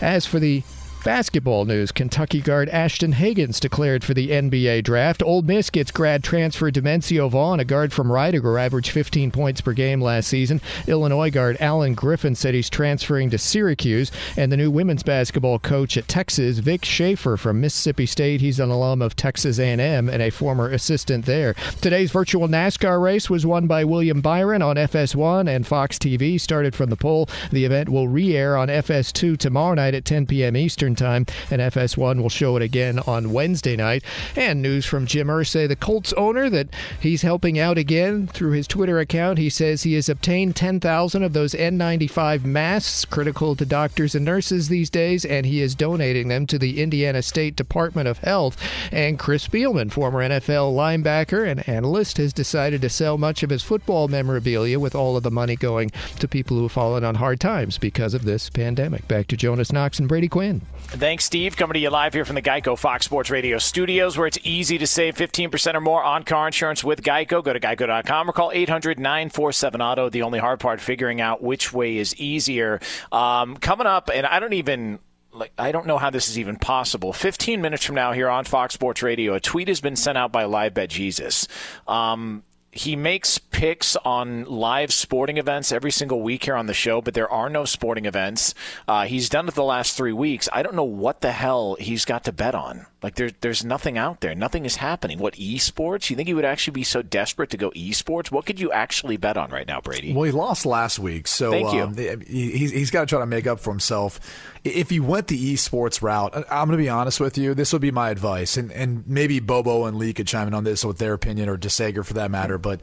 As 0.00 0.26
for 0.26 0.38
the 0.38 0.62
Basketball 1.06 1.66
news 1.66 1.92
Kentucky 1.92 2.40
guard 2.40 2.68
Ashton 2.68 3.12
Hagans 3.12 3.60
declared 3.60 4.02
for 4.02 4.12
the 4.12 4.30
NBA 4.30 4.82
draft. 4.82 5.22
Ole 5.22 5.42
Miss 5.42 5.70
gets 5.70 5.92
grad 5.92 6.24
transfer 6.24 6.68
Dimencio 6.68 7.30
Vaughn, 7.30 7.60
a 7.60 7.64
guard 7.64 7.92
from 7.92 8.10
Rider, 8.10 8.40
who 8.40 8.56
averaged 8.56 8.90
15 8.90 9.30
points 9.30 9.60
per 9.60 9.72
game 9.72 10.00
last 10.00 10.26
season. 10.26 10.60
Illinois 10.88 11.30
guard 11.30 11.58
Alan 11.60 11.94
Griffin 11.94 12.34
said 12.34 12.54
he's 12.54 12.68
transferring 12.68 13.30
to 13.30 13.38
Syracuse. 13.38 14.10
And 14.36 14.50
the 14.50 14.56
new 14.56 14.68
women's 14.68 15.04
basketball 15.04 15.60
coach 15.60 15.96
at 15.96 16.08
Texas, 16.08 16.58
Vic 16.58 16.84
Schaefer 16.84 17.36
from 17.36 17.60
Mississippi 17.60 18.06
State. 18.06 18.40
He's 18.40 18.58
an 18.58 18.70
alum 18.70 19.00
of 19.00 19.14
Texas 19.14 19.60
A&M 19.60 20.08
and 20.08 20.20
a 20.20 20.30
former 20.30 20.70
assistant 20.70 21.24
there. 21.24 21.54
Today's 21.80 22.10
virtual 22.10 22.48
NASCAR 22.48 23.00
race 23.00 23.30
was 23.30 23.46
won 23.46 23.68
by 23.68 23.84
William 23.84 24.20
Byron 24.20 24.60
on 24.60 24.74
FS1 24.74 25.48
and 25.48 25.68
Fox 25.68 26.00
TV. 26.00 26.40
Started 26.40 26.74
from 26.74 26.90
the 26.90 26.96
pole. 26.96 27.28
The 27.52 27.64
event 27.64 27.90
will 27.90 28.08
re-air 28.08 28.56
on 28.56 28.66
FS2 28.66 29.38
tomorrow 29.38 29.74
night 29.74 29.94
at 29.94 30.04
10 30.04 30.26
p.m. 30.26 30.56
Eastern 30.56 30.95
time, 30.96 31.26
and 31.50 31.60
FS1 31.60 32.20
will 32.20 32.28
show 32.28 32.56
it 32.56 32.62
again 32.62 32.98
on 33.00 33.32
Wednesday 33.32 33.76
night. 33.76 34.02
And 34.34 34.62
news 34.62 34.86
from 34.86 35.06
Jim 35.06 35.28
Irsay, 35.28 35.68
the 35.68 35.76
Colts 35.76 36.12
owner, 36.14 36.50
that 36.50 36.68
he's 37.00 37.22
helping 37.22 37.58
out 37.58 37.78
again 37.78 38.26
through 38.26 38.52
his 38.52 38.66
Twitter 38.66 38.98
account. 38.98 39.38
He 39.38 39.50
says 39.50 39.82
he 39.82 39.94
has 39.94 40.08
obtained 40.08 40.56
10,000 40.56 41.22
of 41.22 41.32
those 41.32 41.54
N95 41.54 42.44
masks, 42.44 43.04
critical 43.04 43.56
to 43.56 43.64
doctors 43.64 44.14
and 44.14 44.24
nurses 44.24 44.68
these 44.68 44.90
days, 44.90 45.24
and 45.24 45.46
he 45.46 45.60
is 45.60 45.74
donating 45.74 46.28
them 46.28 46.46
to 46.46 46.58
the 46.58 46.82
Indiana 46.82 47.22
State 47.22 47.56
Department 47.56 48.08
of 48.08 48.18
Health. 48.18 48.56
And 48.92 49.18
Chris 49.18 49.46
Spielman, 49.46 49.90
former 49.92 50.26
NFL 50.26 50.74
linebacker 50.74 51.48
and 51.48 51.68
analyst, 51.68 52.16
has 52.18 52.32
decided 52.32 52.82
to 52.82 52.88
sell 52.88 53.18
much 53.18 53.42
of 53.42 53.50
his 53.50 53.62
football 53.62 54.08
memorabilia 54.08 54.78
with 54.78 54.94
all 54.94 55.16
of 55.16 55.22
the 55.22 55.30
money 55.30 55.56
going 55.56 55.90
to 56.18 56.28
people 56.28 56.56
who 56.56 56.64
have 56.64 56.72
fallen 56.72 57.04
on 57.04 57.16
hard 57.16 57.40
times 57.40 57.78
because 57.78 58.14
of 58.14 58.24
this 58.24 58.50
pandemic. 58.50 59.06
Back 59.08 59.26
to 59.28 59.36
Jonas 59.36 59.72
Knox 59.72 59.98
and 59.98 60.08
Brady 60.08 60.28
Quinn. 60.28 60.62
Thanks, 60.88 61.24
Steve. 61.24 61.56
Coming 61.56 61.74
to 61.74 61.80
you 61.80 61.90
live 61.90 62.14
here 62.14 62.24
from 62.24 62.36
the 62.36 62.42
Geico 62.42 62.78
Fox 62.78 63.04
Sports 63.04 63.28
Radio 63.28 63.58
studios, 63.58 64.16
where 64.16 64.26
it's 64.26 64.38
easy 64.44 64.78
to 64.78 64.86
save 64.86 65.16
15% 65.16 65.74
or 65.74 65.80
more 65.80 66.02
on 66.02 66.22
car 66.22 66.46
insurance 66.46 66.82
with 66.82 67.02
Geico. 67.02 67.42
Go 67.44 67.52
to 67.52 67.60
geico.com 67.60 68.30
or 68.30 68.32
call 68.32 68.50
800 68.52 68.98
947 68.98 69.82
Auto. 69.82 70.08
The 70.08 70.22
only 70.22 70.38
hard 70.38 70.60
part, 70.60 70.80
figuring 70.80 71.20
out 71.20 71.42
which 71.42 71.72
way 71.72 71.96
is 71.98 72.14
easier. 72.16 72.80
Um, 73.12 73.56
coming 73.56 73.86
up, 73.86 74.10
and 74.14 74.24
I 74.26 74.38
don't 74.38 74.54
even 74.54 75.00
like 75.32 75.52
I 75.58 75.72
don't 75.72 75.86
know 75.86 75.98
how 75.98 76.10
this 76.10 76.28
is 76.28 76.38
even 76.38 76.56
possible. 76.56 77.12
15 77.12 77.60
minutes 77.60 77.84
from 77.84 77.96
now 77.96 78.12
here 78.12 78.28
on 78.28 78.44
Fox 78.44 78.72
Sports 78.72 79.02
Radio, 79.02 79.34
a 79.34 79.40
tweet 79.40 79.68
has 79.68 79.80
been 79.80 79.96
sent 79.96 80.16
out 80.16 80.32
by 80.32 80.44
Live 80.44 80.72
Bet 80.72 80.88
Jesus. 80.88 81.46
Um, 81.86 82.42
he 82.76 82.94
makes 82.94 83.38
picks 83.38 83.96
on 83.96 84.44
live 84.44 84.92
sporting 84.92 85.38
events 85.38 85.72
every 85.72 85.90
single 85.90 86.20
week 86.20 86.44
here 86.44 86.54
on 86.54 86.66
the 86.66 86.74
show, 86.74 87.00
but 87.00 87.14
there 87.14 87.30
are 87.30 87.48
no 87.48 87.64
sporting 87.64 88.04
events. 88.04 88.54
Uh, 88.86 89.06
he's 89.06 89.28
done 89.28 89.48
it 89.48 89.54
the 89.54 89.64
last 89.64 89.96
three 89.96 90.12
weeks. 90.12 90.48
I 90.52 90.62
don't 90.62 90.74
know 90.74 90.84
what 90.84 91.22
the 91.22 91.32
hell 91.32 91.76
he's 91.80 92.04
got 92.04 92.24
to 92.24 92.32
bet 92.32 92.54
on. 92.54 92.86
Like 93.06 93.14
there, 93.14 93.30
there's 93.40 93.64
nothing 93.64 93.98
out 93.98 94.20
there. 94.20 94.34
Nothing 94.34 94.66
is 94.66 94.74
happening. 94.74 95.20
What 95.20 95.34
esports? 95.34 96.10
You 96.10 96.16
think 96.16 96.26
he 96.26 96.34
would 96.34 96.44
actually 96.44 96.72
be 96.72 96.82
so 96.82 97.02
desperate 97.02 97.50
to 97.50 97.56
go 97.56 97.70
esports? 97.70 98.32
What 98.32 98.46
could 98.46 98.58
you 98.58 98.72
actually 98.72 99.16
bet 99.16 99.36
on 99.36 99.50
right 99.50 99.64
now, 99.64 99.80
Brady? 99.80 100.12
Well, 100.12 100.24
he 100.24 100.32
lost 100.32 100.66
last 100.66 100.98
week, 100.98 101.28
so 101.28 101.52
Thank 101.52 101.72
you. 101.72 101.82
Um, 101.82 102.20
he, 102.26 102.50
he's 102.50 102.90
got 102.90 103.02
to 103.02 103.06
try 103.06 103.20
to 103.20 103.26
make 103.26 103.46
up 103.46 103.60
for 103.60 103.70
himself. 103.70 104.18
If 104.64 104.90
he 104.90 104.98
went 104.98 105.28
the 105.28 105.54
esports 105.54 106.02
route, 106.02 106.34
I'm 106.34 106.66
going 106.66 106.70
to 106.72 106.76
be 106.78 106.88
honest 106.88 107.20
with 107.20 107.38
you. 107.38 107.54
This 107.54 107.72
would 107.72 107.80
be 107.80 107.92
my 107.92 108.10
advice, 108.10 108.56
and 108.56 108.72
and 108.72 109.06
maybe 109.06 109.38
Bobo 109.38 109.84
and 109.84 109.98
Lee 109.98 110.12
could 110.12 110.26
chime 110.26 110.48
in 110.48 110.54
on 110.54 110.64
this 110.64 110.84
with 110.84 110.98
their 110.98 111.12
opinion, 111.12 111.48
or 111.48 111.56
DeSager 111.56 112.04
for 112.04 112.14
that 112.14 112.32
matter. 112.32 112.58
But 112.58 112.80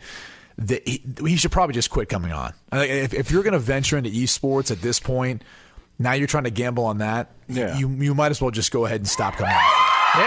the, 0.57 0.81
he, 0.85 1.03
he, 1.19 1.35
should 1.35 1.51
probably 1.51 1.73
just 1.73 1.89
quit 1.89 2.07
coming 2.07 2.31
on. 2.31 2.53
If, 2.71 3.13
if 3.13 3.29
you're 3.29 3.43
going 3.43 3.51
to 3.51 3.59
venture 3.59 3.97
into 3.97 4.09
esports 4.09 4.71
at 4.71 4.81
this 4.81 5.01
point, 5.01 5.43
now 5.99 6.13
you're 6.13 6.27
trying 6.27 6.45
to 6.45 6.49
gamble 6.49 6.85
on 6.85 6.99
that. 6.99 7.31
Yeah. 7.49 7.77
You 7.77 7.89
you 7.89 8.15
might 8.15 8.31
as 8.31 8.41
well 8.41 8.51
just 8.51 8.71
go 8.71 8.85
ahead 8.85 9.01
and 9.01 9.07
stop 9.09 9.35
coming 9.35 9.53
on. 9.53 9.92
Yeah. 10.15 10.21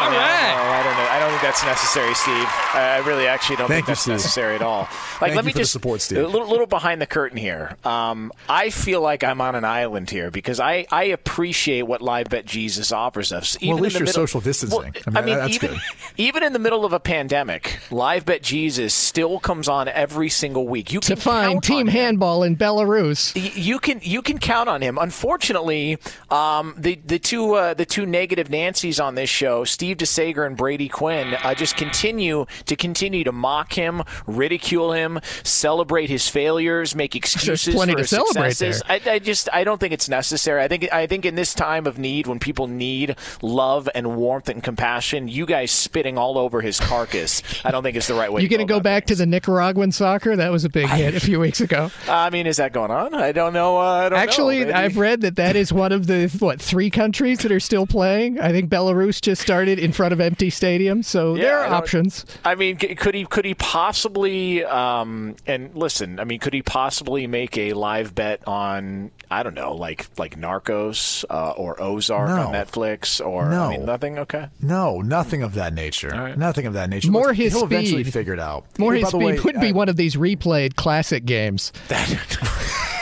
All 0.00 0.10
I, 0.10 0.16
right. 0.16 0.80
I 0.80 0.82
don't 0.84 0.96
know. 0.96 1.08
I 1.10 1.18
don't 1.18 1.30
think 1.30 1.42
that's 1.42 1.64
necessary, 1.64 2.12
Steve. 2.14 2.46
I 2.74 2.98
really 3.06 3.26
actually 3.26 3.56
don't 3.56 3.68
Thank 3.68 3.86
think 3.86 3.88
you, 3.88 3.90
that's 3.92 4.00
Steve. 4.02 4.12
necessary 4.14 4.54
at 4.54 4.62
all. 4.62 4.88
Like, 5.20 5.30
Thank 5.30 5.36
let 5.36 5.44
you 5.44 5.46
me 5.46 5.52
for 5.52 5.58
the 5.58 5.62
just 5.62 5.72
support, 5.72 6.00
Steve. 6.00 6.18
A 6.18 6.26
little, 6.26 6.48
little 6.48 6.66
behind 6.66 7.00
the 7.00 7.06
curtain 7.06 7.38
here. 7.38 7.76
Um, 7.84 8.32
I 8.48 8.70
feel 8.70 9.00
like 9.00 9.22
I'm 9.22 9.40
on 9.40 9.54
an 9.54 9.64
island 9.64 10.10
here 10.10 10.30
because 10.32 10.58
I, 10.58 10.86
I 10.90 11.04
appreciate 11.04 11.82
what 11.82 12.02
Live 12.02 12.28
Bet 12.28 12.44
Jesus 12.44 12.90
offers 12.90 13.32
us. 13.32 13.56
Well, 13.62 13.76
at 13.76 13.82
least 13.82 13.94
the 13.94 14.00
you're 14.00 14.06
middle- 14.06 14.22
social 14.26 14.40
distancing. 14.40 14.92
Well, 15.06 15.16
I 15.16 15.22
mean, 15.22 15.36
that's 15.36 15.54
even 15.54 15.70
good. 15.70 15.80
even 16.16 16.42
in 16.42 16.52
the 16.52 16.58
middle 16.58 16.84
of 16.84 16.92
a 16.92 16.98
pandemic, 17.00 17.78
Live 17.92 18.26
Bet 18.26 18.42
Jesus 18.42 18.92
still 18.92 19.38
comes 19.38 19.68
on 19.68 19.86
every 19.88 20.28
single 20.28 20.66
week. 20.66 20.92
You 20.92 20.98
To 21.00 21.12
can 21.12 21.20
find 21.20 21.52
count 21.52 21.64
team 21.64 21.76
on 21.78 21.86
him. 21.86 21.92
handball 21.92 22.42
in 22.42 22.56
Belarus. 22.56 23.34
Y- 23.36 23.52
You 23.54 23.78
can 23.78 24.00
you 24.02 24.20
can 24.20 24.38
count 24.38 24.68
on 24.68 24.82
him. 24.82 24.98
Unfortunately, 24.98 25.96
um, 26.30 26.74
the 26.76 26.96
the 27.06 27.20
two 27.20 27.54
uh, 27.54 27.72
the 27.74 27.86
two 27.86 28.04
negative 28.04 28.48
Nancys 28.48 29.02
on 29.02 29.13
this 29.14 29.30
show, 29.30 29.64
Steve 29.64 29.98
DeSager 29.98 30.46
and 30.46 30.56
Brady 30.56 30.88
Quinn, 30.88 31.34
uh, 31.34 31.54
just 31.54 31.76
continue 31.76 32.46
to 32.66 32.76
continue 32.76 33.24
to 33.24 33.32
mock 33.32 33.72
him, 33.72 34.02
ridicule 34.26 34.92
him, 34.92 35.20
celebrate 35.42 36.10
his 36.10 36.28
failures, 36.28 36.94
make 36.94 37.14
excuses 37.14 37.74
plenty 37.74 37.92
for 37.92 37.98
to 37.98 38.02
his 38.02 38.10
celebrate 38.10 38.50
successes. 38.52 38.82
I, 38.88 39.00
I 39.10 39.18
just 39.18 39.48
I 39.52 39.64
don't 39.64 39.78
think 39.78 39.92
it's 39.92 40.08
necessary. 40.08 40.62
I 40.62 40.68
think 40.68 40.92
I 40.92 41.06
think 41.06 41.24
in 41.24 41.34
this 41.34 41.54
time 41.54 41.86
of 41.86 41.98
need, 41.98 42.26
when 42.26 42.38
people 42.38 42.66
need 42.66 43.16
love 43.42 43.88
and 43.94 44.16
warmth 44.16 44.48
and 44.48 44.62
compassion, 44.62 45.28
you 45.28 45.46
guys 45.46 45.70
spitting 45.70 46.18
all 46.18 46.38
over 46.38 46.60
his 46.60 46.80
carcass, 46.80 47.42
I 47.64 47.70
don't 47.70 47.82
think 47.82 47.96
it's 47.96 48.08
the 48.08 48.14
right 48.14 48.32
way. 48.32 48.42
You 48.42 48.48
going 48.48 48.58
to 48.58 48.64
go 48.64 48.76
about 48.76 48.84
back 48.84 49.06
to 49.06 49.14
the 49.14 49.26
Nicaraguan 49.26 49.92
soccer? 49.92 50.36
That 50.36 50.52
was 50.52 50.64
a 50.64 50.68
big 50.68 50.88
hit 50.88 51.14
a 51.14 51.20
few 51.20 51.40
weeks 51.40 51.60
ago. 51.60 51.90
I 52.08 52.30
mean, 52.30 52.46
is 52.46 52.58
that 52.58 52.72
going 52.72 52.90
on? 52.90 53.14
I 53.14 53.32
don't 53.32 53.52
know. 53.52 53.78
Uh, 53.78 53.80
I 53.80 54.08
don't 54.08 54.18
Actually, 54.18 54.64
know. 54.64 54.72
I've 54.72 54.96
read 54.96 55.22
that 55.22 55.36
that 55.36 55.56
is 55.56 55.72
one 55.72 55.92
of 55.92 56.06
the 56.06 56.28
what 56.38 56.60
three 56.60 56.90
countries 56.90 57.38
that 57.40 57.52
are 57.52 57.60
still 57.60 57.86
playing. 57.86 58.40
I 58.40 58.52
think 58.52 58.70
Belarus 58.70 59.03
just 59.12 59.40
started 59.42 59.78
in 59.78 59.92
front 59.92 60.12
of 60.12 60.20
empty 60.20 60.50
stadiums, 60.50 61.04
so 61.06 61.34
Yeah, 61.34 61.42
there 61.42 61.58
are 61.60 61.64
don't- 61.64 61.72
options. 61.74 62.24
I 62.44 62.54
mean, 62.54 62.76
could 62.76 63.14
he 63.14 63.24
could 63.26 63.44
he 63.44 63.54
possibly 63.54 64.64
um, 64.64 65.36
and 65.46 65.74
listen? 65.74 66.18
I 66.20 66.24
mean, 66.24 66.38
could 66.38 66.54
he 66.54 66.62
possibly 66.62 67.26
make 67.26 67.56
a 67.58 67.72
live 67.74 68.14
bet 68.14 68.46
on 68.46 69.10
I 69.30 69.42
don't 69.42 69.54
know, 69.54 69.74
like 69.74 70.06
like 70.18 70.38
Narcos 70.38 71.24
uh, 71.30 71.50
or 71.52 71.80
Ozark 71.82 72.28
No. 72.28 72.48
on 72.48 72.52
Netflix 72.54 73.24
or 73.24 73.48
No. 73.48 73.64
I 73.64 73.70
mean 73.76 73.84
nothing? 73.86 74.18
Okay, 74.18 74.48
No, 74.60 75.00
nothing 75.00 75.42
of 75.42 75.54
that 75.54 75.74
nature. 75.74 76.08
right. 76.10 76.36
Nothing 76.38 76.66
of 76.66 76.74
that 76.74 76.88
nature. 76.90 77.10
More 77.10 77.28
Look, 77.28 77.36
his 77.36 77.52
He'll 77.54 77.64
eventually 77.64 78.04
figure 78.04 78.32
it 78.34 78.40
out. 78.40 78.66
More 78.78 78.92
Hey, 78.94 79.00
his 79.00 79.10
by 79.12 79.18
speed 79.18 79.24
way, 79.26 79.40
would 79.40 79.60
be 79.60 79.72
one 79.72 79.88
of 79.88 79.96
these 79.96 80.14
replayed 80.16 80.76
classic 80.76 81.24
games. 81.24 81.72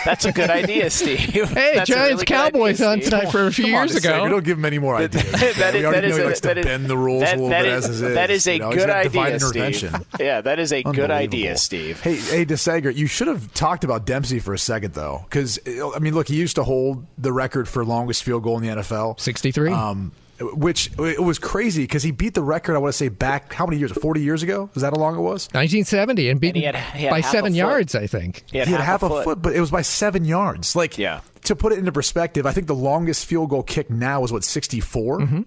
that's 0.05 0.25
a 0.25 0.33
good 0.33 0.51
idea, 0.51 0.91
Steve. 0.91 1.19
Hey, 1.53 1.73
That's 1.77 1.88
Giants 1.88 2.12
really 2.12 2.25
Cowboys 2.25 2.81
idea, 2.81 2.88
on 2.93 3.01
tonight 3.01 3.31
for 3.33 3.47
a 3.47 3.53
few 3.53 3.65
Come 3.67 3.75
on, 3.75 3.88
years 3.88 3.97
DeSager, 4.01 4.21
ago. 4.25 4.29
Don't 4.29 4.45
give 4.45 4.59
him 4.59 4.65
any 4.65 4.79
more 4.79 4.97
ideas. 4.97 5.23
That 5.33 5.75
we 5.75 5.81
is- 5.81 5.93
that 5.93 6.05
is 6.05 6.17
a- 6.19 6.25
likes 6.25 6.41
that 6.41 6.55
to 6.55 6.61
is- 6.61 6.67
bend 6.67 6.87
the 6.87 6.97
rules 6.97 7.23
that- 7.23 7.35
a 7.35 7.37
little 7.37 7.49
that 7.51 7.62
bit 7.65 7.73
is- 7.73 7.85
as 7.88 8.01
is. 8.03 8.15
that 8.15 8.31
is 8.31 8.47
a 8.47 8.53
You 8.55 8.59
know, 8.61 8.71
good 8.73 8.87
got 8.87 9.03
divine 9.05 9.27
idea, 9.35 9.41
Steve. 9.41 9.95
Yeah, 10.21 10.41
that 10.41 10.59
is 10.59 10.73
a 10.73 10.83
good 10.83 11.11
idea, 11.11 11.57
Steve. 11.57 12.01
Hey, 12.01 12.17
hey, 12.17 12.45
DeSager, 12.45 12.95
you 12.95 13.07
should 13.07 13.29
have 13.29 13.53
talked 13.55 13.85
about 13.85 14.07
Dempsey 14.07 14.38
for 14.38 14.55
a 14.55 14.59
second, 14.59 14.95
though, 14.95 15.25
because 15.29 15.59
I 15.95 15.99
mean, 15.99 16.15
look, 16.15 16.29
he 16.29 16.37
used 16.37 16.57
to 16.57 16.65
hold 16.65 17.07
the 17.19 17.33
record 17.33 17.69
for 17.69 17.85
longest 17.85 18.23
field 18.23 18.43
goal 18.43 18.57
in 18.59 18.62
the 18.65 18.71
NFL, 18.71 19.17
63. 19.21 19.73
Um, 19.73 20.12
which 20.42 20.90
it 20.98 21.22
was 21.22 21.38
crazy 21.38 21.83
because 21.85 22.02
he 22.02 22.11
beat 22.11 22.35
the 22.35 22.42
record. 22.42 22.74
I 22.74 22.78
want 22.78 22.92
to 22.92 22.96
say 22.98 23.09
back 23.09 23.52
how 23.52 23.66
many 23.66 23.78
years? 23.78 23.92
Forty 23.92 24.20
years 24.20 24.42
ago? 24.42 24.70
Is 24.74 24.83
that 24.83 24.92
how 24.92 24.98
long 25.00 25.16
it 25.16 25.20
was? 25.20 25.46
1970 25.52 26.28
and 26.31 26.40
beaten 26.40 26.61
he 26.61 26.66
had- 26.66 26.76
he 26.76 27.05
had 27.05 27.11
by 27.11 27.20
seven 27.20 27.55
yards, 27.55 27.94
I 27.94 28.07
think. 28.07 28.44
He 28.50 28.59
had, 28.59 28.66
he 28.68 28.72
had 28.72 28.81
half, 28.83 29.00
half, 29.02 29.11
a, 29.11 29.22
foot. 29.24 29.42
but 29.42 29.55
it 29.55 29.61
was 29.61 29.70
by 29.70 29.83
seven 29.83 30.24
yards. 30.24 30.74
Like, 30.76 30.98
Yeah. 30.98 31.20
to 31.44 31.57
put 31.57 31.72
it 31.72 31.78
into 31.78 31.92
perspective, 31.92 32.46
I 32.46 32.52
think 32.52 32.66
the 32.66 32.74
longest 32.74 33.26
field 33.26 33.50
goal 33.50 33.62
kick 33.62 33.90
now 33.90 34.24
is 34.24 34.33
what 34.33 34.44
64. 34.44 35.18
Mm-hmm. 35.20 35.40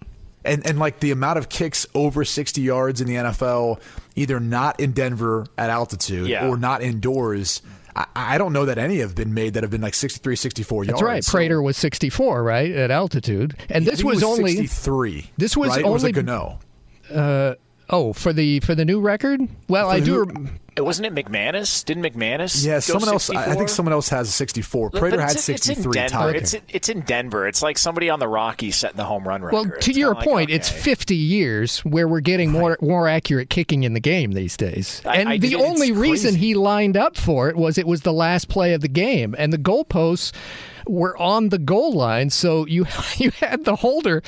And, 0.43 0.63
and 0.67 0.77
like 0.77 0.99
the 0.99 1.09
amount 1.11 1.39
of 1.39 1.49
kicks 1.49 1.87
over 1.95 2.23
60 2.23 2.61
yards 2.61 3.01
in 3.01 3.07
the 3.07 3.15
NFL, 3.15 3.79
either 4.15 4.39
not 4.39 4.79
in 4.79 4.91
Denver 4.91 5.47
at 5.57 5.71
altitude 5.71 6.27
Yeah. 6.27 6.47
or 6.47 6.55
not 6.57 6.83
indoors, 6.83 7.63
I, 7.95 8.05
I 8.15 8.37
don't 8.37 8.53
know 8.53 8.65
that 8.65 8.77
any 8.77 8.97
have 8.97 9.15
been 9.15 9.33
made 9.33 9.53
that 9.53 9.63
have 9.63 9.71
been 9.71 9.81
like 9.81 9.93
63, 9.93 10.35
64 10.35 10.83
yards. 10.83 10.99
That's 10.99 11.01
right. 11.03 11.23
So- 11.23 11.31
Prater 11.31 11.61
was 11.61 11.77
64, 11.77 12.43
right, 12.43 12.71
at 12.71 12.91
altitude. 12.91 13.55
And 13.69 13.85
I 13.87 13.91
this 13.91 13.99
he 13.99 14.05
was, 14.05 14.23
only 14.23 14.55
63. 14.55 15.31
This 15.37 15.55
was 15.55 15.69
right? 15.69 15.85
Or 15.85 15.93
was 15.93 16.03
only- 16.03 16.11
it 16.11 16.25
Gano? 16.25 16.59
Uh, 17.13 17.55
Oh, 17.89 18.13
for 18.13 18.33
the 18.33 18.59
for 18.61 18.73
the 18.75 18.85
new 18.85 18.99
record? 18.99 19.41
Well, 19.67 19.89
I 19.89 19.99
do 19.99 20.11
new- 20.11 20.23
rem- 20.23 20.59
It 20.75 20.83
wasn't 20.83 21.05
it 21.07 21.13
McManus? 21.25 21.85
Didn't 21.85 22.03
McManus? 22.03 22.65
Yeah, 22.65 22.75
go 22.75 22.79
someone 22.79 23.09
else. 23.09 23.29
I 23.29 23.33
I 23.33 23.37
64? 23.45 23.55
think 23.55 23.69
someone 23.69 23.93
else 23.93 24.09
has 24.09 24.33
64. 24.33 24.89
Prater 24.89 25.21
had 25.21 25.39
63 25.39 25.83
It's 25.83 25.85
in 25.85 25.91
Denver. 25.91 26.29
It's 26.35 26.53
in, 26.55 26.61
it's 26.69 26.89
in 26.89 26.99
Denver. 27.01 27.47
It's 27.47 27.61
like 27.61 27.77
somebody 27.77 28.09
on 28.09 28.19
the 28.19 28.27
Rockies 28.27 28.75
setting 28.75 28.97
the 28.97 29.05
home 29.05 29.25
run 29.27 29.41
record. 29.43 29.53
Well, 29.55 29.65
to 29.65 29.75
It's 29.77 29.87
your 29.89 30.15
kinda 30.15 30.19
like, 30.19 30.27
point, 30.29 30.49
it's 30.49 30.67
50 30.67 31.15
years 31.15 31.79
where 31.85 32.07
we're 32.07 32.19
getting 32.21 32.51
more 32.51 32.77
more 32.81 33.07
accurate 33.07 33.49
kicking 33.49 33.83
in 33.83 33.93
the 33.93 33.99
game 34.01 34.31
these 34.31 34.57
days. 34.57 35.01
And 35.05 35.29
I- 35.29 35.37
the 35.37 35.53
it's 35.53 35.63
only 35.63 35.91
reason 35.91 36.31
crazy. 36.31 36.47
he 36.47 36.55
lined 36.55 36.97
up 36.97 37.15
for 37.17 37.49
it 37.49 37.55
was 37.55 37.77
it 37.77 37.87
was 37.87 38.01
the 38.01 38.13
last 38.13 38.49
play 38.49 38.73
of 38.73 38.81
the 38.81 38.87
game, 38.89 39.35
and 39.37 39.53
the 39.53 39.57
goalposts 39.59 40.31
were 40.87 41.17
on 41.17 41.49
the 41.49 41.57
goal 41.57 41.93
line, 41.93 42.29
so 42.29 42.65
you 42.65 42.85
you 43.17 43.31
had 43.31 43.65
the 43.65 43.77
holder. 43.77 44.23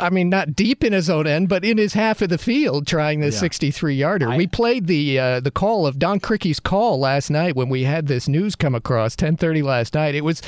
I 0.00 0.10
mean, 0.10 0.28
not 0.28 0.54
deep 0.56 0.82
in 0.84 0.92
his 0.92 1.08
own 1.08 1.26
end, 1.26 1.48
but 1.48 1.64
in 1.64 1.78
his 1.78 1.94
half 1.94 2.22
of 2.22 2.28
the 2.28 2.38
field 2.38 2.86
trying 2.86 3.20
the 3.20 3.32
63 3.32 3.94
yarder. 3.94 4.30
we 4.36 4.46
played 4.46 4.86
the 4.86 5.18
uh, 5.18 5.40
the 5.40 5.50
call 5.50 5.86
of 5.86 5.98
Don 5.98 6.20
Crickey's 6.20 6.60
call 6.60 6.98
last 6.98 7.30
night 7.30 7.56
when 7.56 7.68
we 7.68 7.84
had 7.84 8.06
this 8.06 8.28
news 8.28 8.54
come 8.54 8.74
across 8.74 9.16
10:30 9.16 9.62
last 9.62 9.94
night. 9.94 10.14
It 10.14 10.22
was, 10.22 10.42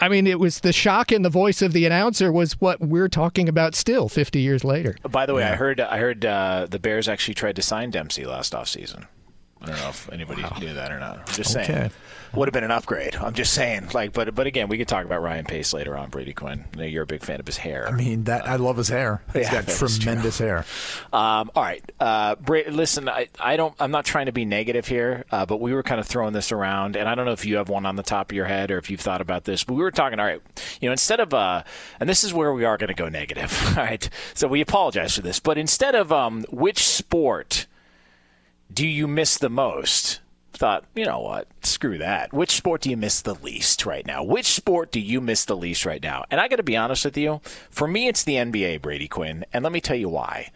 I 0.00 0.08
mean, 0.08 0.26
it 0.26 0.38
was 0.38 0.60
the 0.60 0.72
shock 0.72 1.12
in 1.12 1.22
the 1.22 1.30
voice 1.30 1.62
of 1.62 1.72
the 1.72 1.86
announcer 1.86 2.32
was 2.32 2.60
what 2.60 2.80
we're 2.80 3.08
talking 3.08 3.48
about 3.48 3.74
still 3.74 4.08
50 4.08 4.40
years 4.40 4.64
later. 4.64 4.96
By 5.08 5.26
the 5.26 5.34
way, 5.34 5.44
I 5.44 5.54
heard 5.54 5.80
I 5.80 5.98
heard 5.98 6.24
uh, 6.24 6.66
the 6.68 6.78
Bears 6.78 7.08
actually 7.08 7.34
tried 7.34 7.56
to 7.56 7.62
sign 7.62 7.90
Dempsey 7.90 8.24
last 8.24 8.52
offseason. 8.52 9.06
I 9.62 9.66
don't 9.66 9.76
know 9.76 9.88
if 9.90 10.12
anybody 10.12 10.42
knew 10.60 10.74
that 10.74 10.90
or 10.90 10.98
not. 10.98 11.18
I'm 11.20 11.34
just 11.34 11.52
saying. 11.52 11.70
Okay. 11.70 11.90
Would 12.34 12.48
have 12.48 12.54
been 12.54 12.64
an 12.64 12.70
upgrade. 12.70 13.14
I'm 13.14 13.34
just 13.34 13.52
saying. 13.52 13.90
Like, 13.92 14.14
but 14.14 14.34
but 14.34 14.46
again, 14.46 14.68
we 14.68 14.78
could 14.78 14.88
talk 14.88 15.04
about 15.04 15.20
Ryan 15.22 15.44
Pace 15.44 15.74
later 15.74 15.96
on. 15.98 16.08
Brady 16.08 16.32
Quinn. 16.32 16.64
You're 16.78 17.02
a 17.02 17.06
big 17.06 17.22
fan 17.22 17.38
of 17.40 17.46
his 17.46 17.58
hair. 17.58 17.86
I 17.86 17.92
mean, 17.92 18.24
that 18.24 18.48
I 18.48 18.56
love 18.56 18.78
his 18.78 18.88
hair. 18.88 19.22
He's 19.34 19.42
Yeah, 19.44 19.52
got 19.52 19.66
that 19.66 19.72
is 19.72 19.78
true. 19.78 19.88
tremendous 19.88 20.38
hair. 20.38 20.64
Um, 21.12 21.50
all 21.54 21.62
right, 21.62 21.82
uh, 22.00 22.36
Bra- 22.36 22.62
listen, 22.70 23.06
I, 23.08 23.28
I 23.38 23.56
don't. 23.56 23.74
I'm 23.78 23.90
not 23.90 24.06
trying 24.06 24.26
to 24.26 24.32
be 24.32 24.46
negative 24.46 24.88
here, 24.88 25.24
uh, 25.30 25.44
but 25.44 25.60
we 25.60 25.74
were 25.74 25.82
kind 25.82 26.00
of 26.00 26.06
throwing 26.06 26.32
this 26.32 26.52
around, 26.52 26.96
and 26.96 27.06
I 27.06 27.14
don't 27.14 27.26
know 27.26 27.32
if 27.32 27.44
you 27.44 27.56
have 27.56 27.68
one 27.68 27.84
on 27.84 27.96
the 27.96 28.02
top 28.02 28.30
of 28.32 28.34
your 28.36 28.46
head 28.46 28.70
or 28.70 28.78
if 28.78 28.90
you've 28.90 29.00
thought 29.00 29.20
about 29.20 29.44
this. 29.44 29.62
But 29.62 29.74
we 29.74 29.82
were 29.82 29.90
talking. 29.90 30.18
All 30.18 30.24
right, 30.24 30.40
you 30.80 30.88
know, 30.88 30.92
instead 30.92 31.20
of 31.20 31.34
uh, 31.34 31.64
and 32.00 32.08
this 32.08 32.24
is 32.24 32.32
where 32.32 32.54
we 32.54 32.64
are 32.64 32.78
going 32.78 32.88
to 32.88 32.94
go 32.94 33.10
negative. 33.10 33.52
All 33.76 33.84
right, 33.84 34.08
so 34.32 34.48
we 34.48 34.62
apologize 34.62 35.14
for 35.14 35.20
this, 35.22 35.38
but 35.38 35.58
instead 35.58 35.94
of 35.94 36.10
um, 36.10 36.44
which 36.50 36.82
sport 36.82 37.66
do 38.72 38.86
you 38.86 39.06
miss 39.08 39.38
the 39.38 39.50
most? 39.50 40.20
Thought, 40.52 40.84
you 40.94 41.04
know 41.06 41.20
what? 41.20 41.48
Screw 41.62 41.98
that. 41.98 42.32
Which 42.32 42.50
sport 42.52 42.82
do 42.82 42.90
you 42.90 42.96
miss 42.96 43.22
the 43.22 43.34
least 43.34 43.84
right 43.86 44.06
now? 44.06 44.22
Which 44.22 44.46
sport 44.46 44.92
do 44.92 45.00
you 45.00 45.20
miss 45.20 45.44
the 45.44 45.56
least 45.56 45.84
right 45.86 46.02
now? 46.02 46.24
And 46.30 46.40
I 46.40 46.46
got 46.48 46.56
to 46.56 46.62
be 46.62 46.76
honest 46.76 47.04
with 47.04 47.16
you. 47.16 47.40
For 47.70 47.88
me, 47.88 48.06
it's 48.06 48.22
the 48.24 48.34
NBA, 48.34 48.82
Brady 48.82 49.08
Quinn. 49.08 49.44
And 49.52 49.64
let 49.64 49.72
me 49.72 49.80
tell 49.80 49.96
you 49.96 50.08
why. 50.10 50.50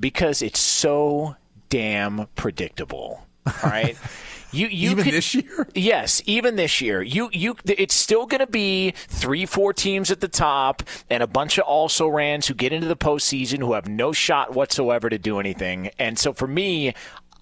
Because 0.00 0.42
it's 0.42 0.60
so 0.60 1.36
damn 1.68 2.28
predictable. 2.36 3.26
All 3.46 3.52
right. 3.70 3.96
You, 4.54 4.66
you 4.66 4.90
Even 4.90 5.04
could- 5.04 5.14
this 5.14 5.34
year? 5.34 5.66
Yes, 5.74 6.20
even 6.26 6.56
this 6.56 6.82
year. 6.82 7.00
You 7.00 7.30
you 7.32 7.56
it's 7.64 7.94
still 7.94 8.26
going 8.26 8.40
to 8.40 8.46
be 8.46 8.92
3-4 9.08 9.74
teams 9.74 10.10
at 10.10 10.20
the 10.20 10.28
top 10.28 10.82
and 11.08 11.22
a 11.22 11.26
bunch 11.26 11.56
of 11.56 11.64
also 11.64 12.06
rans 12.06 12.46
who 12.48 12.52
get 12.52 12.70
into 12.70 12.86
the 12.86 12.94
postseason 12.94 13.60
who 13.60 13.72
have 13.72 13.88
no 13.88 14.12
shot 14.12 14.52
whatsoever 14.52 15.08
to 15.08 15.16
do 15.16 15.40
anything. 15.40 15.88
And 15.98 16.18
so 16.18 16.34
for 16.34 16.46
me, 16.46 16.92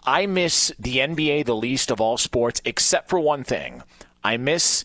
I 0.04 0.26
miss 0.26 0.72
the 0.78 0.98
NBA 0.98 1.44
the 1.44 1.54
least 1.56 1.90
of 1.90 2.00
all 2.00 2.16
sports 2.16 2.62
except 2.64 3.08
for 3.08 3.18
one 3.20 3.44
thing. 3.44 3.82
I 4.24 4.36
miss 4.36 4.84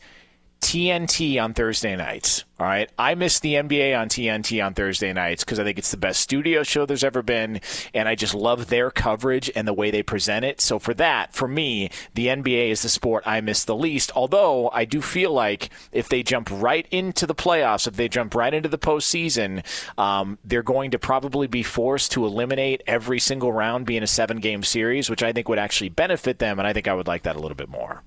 TNT 0.61 1.41
on 1.41 1.53
Thursday 1.53 1.95
nights. 1.95 2.43
All 2.59 2.65
right. 2.65 2.89
I 2.97 3.15
miss 3.15 3.39
the 3.39 3.55
NBA 3.55 3.99
on 3.99 4.07
TNT 4.07 4.65
on 4.65 4.73
Thursday 4.73 5.11
nights 5.11 5.43
because 5.43 5.59
I 5.59 5.63
think 5.63 5.77
it's 5.77 5.91
the 5.91 5.97
best 5.97 6.21
studio 6.21 6.63
show 6.63 6.85
there's 6.85 7.03
ever 7.03 7.21
been. 7.21 7.59
And 7.93 8.07
I 8.07 8.15
just 8.15 8.33
love 8.33 8.67
their 8.67 8.89
coverage 8.89 9.51
and 9.55 9.67
the 9.67 9.73
way 9.73 9.91
they 9.91 10.03
present 10.03 10.45
it. 10.45 10.61
So 10.61 10.79
for 10.79 10.93
that, 10.95 11.33
for 11.33 11.47
me, 11.47 11.89
the 12.13 12.27
NBA 12.27 12.69
is 12.69 12.81
the 12.81 12.89
sport 12.89 13.23
I 13.27 13.41
miss 13.41 13.65
the 13.65 13.75
least. 13.75 14.11
Although 14.15 14.69
I 14.71 14.85
do 14.85 15.01
feel 15.01 15.31
like 15.31 15.69
if 15.91 16.09
they 16.09 16.23
jump 16.23 16.49
right 16.51 16.87
into 16.91 17.27
the 17.27 17.35
playoffs, 17.35 17.87
if 17.87 17.95
they 17.95 18.07
jump 18.07 18.33
right 18.33 18.53
into 18.53 18.69
the 18.69 18.77
postseason, 18.77 19.63
um, 19.99 20.37
they're 20.45 20.63
going 20.63 20.91
to 20.91 20.99
probably 20.99 21.47
be 21.47 21.63
forced 21.63 22.13
to 22.13 22.25
eliminate 22.25 22.81
every 22.87 23.19
single 23.19 23.51
round 23.51 23.85
being 23.85 24.03
a 24.03 24.07
seven 24.07 24.37
game 24.37 24.63
series, 24.63 25.09
which 25.09 25.23
I 25.23 25.33
think 25.33 25.49
would 25.49 25.59
actually 25.59 25.89
benefit 25.89 26.39
them. 26.39 26.57
And 26.59 26.67
I 26.67 26.73
think 26.73 26.87
I 26.87 26.93
would 26.93 27.07
like 27.07 27.23
that 27.23 27.35
a 27.35 27.39
little 27.39 27.55
bit 27.55 27.69
more. 27.69 28.01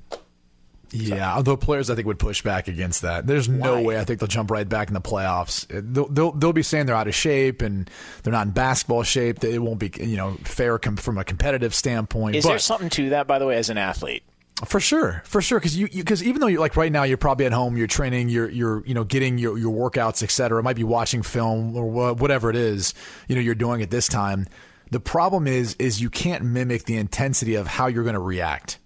Yeah, 0.91 1.35
although 1.35 1.57
players 1.57 1.91
I 1.91 1.95
think 1.95 2.07
would 2.07 2.19
push 2.19 2.43
back 2.43 2.69
against 2.69 3.03
that. 3.03 3.27
There's 3.27 3.49
no 3.49 3.75
Why? 3.75 3.83
way 3.83 3.99
I 3.99 4.05
think 4.05 4.21
they'll 4.21 4.27
jump 4.27 4.51
right 4.51 4.69
back 4.69 4.89
in 4.89 4.95
the 4.95 5.01
playoffs. 5.01 5.67
They'll, 5.69 6.09
they'll, 6.09 6.33
they'll 6.33 6.53
be 6.53 6.63
saying 6.63 6.87
they're 6.87 6.97
out 6.97 7.09
of 7.09 7.15
shape 7.15 7.63
and 7.63 7.91
they're 8.23 8.33
not 8.33 8.47
in 8.47 8.53
basketball 8.53 9.03
shape. 9.03 9.43
It 9.45 9.59
won't 9.59 9.81
be 9.81 9.91
you 10.01 10.17
know 10.17 10.35
fair 10.45 10.79
com- 10.79 10.97
from 10.97 11.19
a 11.19 11.25
competitive 11.25 11.75
standpoint. 11.75 12.37
Is 12.37 12.45
but 12.45 12.51
there 12.51 12.59
something 12.59 12.91
to 12.91 13.11
that, 13.11 13.27
by 13.27 13.39
the 13.39 13.47
way, 13.47 13.57
as 13.57 13.71
an 13.71 13.79
athlete? 13.79 14.23
for 14.65 14.81
sure, 14.81 15.23
for 15.25 15.41
sure, 15.41 15.61
because 15.61 15.77
you 15.77 15.89
because 15.89 16.23
even 16.23 16.41
though 16.41 16.47
you're 16.49 16.61
like 16.61 16.77
right 16.77 16.91
now 16.91 17.05
you're 17.05 17.17
probably 17.17 17.47
at 17.47 17.53
home, 17.53 17.77
you're 17.77 17.87
training, 17.87 18.29
you're 18.29 18.49
you're 18.49 18.85
you 18.87 18.95
know 18.95 19.05
getting 19.05 19.39
your 19.39 19.57
your 19.57 19.73
workouts, 19.73 20.23
etc. 20.23 20.59
It 20.59 20.63
might 20.63 20.77
be 20.77 20.85
watching 20.85 21.23
film 21.23 21.77
or 21.77 21.89
wha- 21.89 22.15
whatever 22.15 22.51
it 22.51 22.57
is 22.57 22.95
you 23.29 23.37
know 23.37 23.41
you're 23.41 23.55
doing 23.55 23.83
at 23.83 23.91
this 23.91 24.09
time. 24.09 24.47
The 24.91 25.01
problem 25.01 25.47
is 25.47 25.77
is 25.79 26.01
you 26.01 26.11
can't 26.11 26.45
mimic 26.45 26.85
the 26.85 26.97
intensity 26.97 27.55
of 27.55 27.67
how 27.67 27.87
you're 27.87 28.03
going 28.03 28.15
to 28.15 28.21
react. 28.21 28.79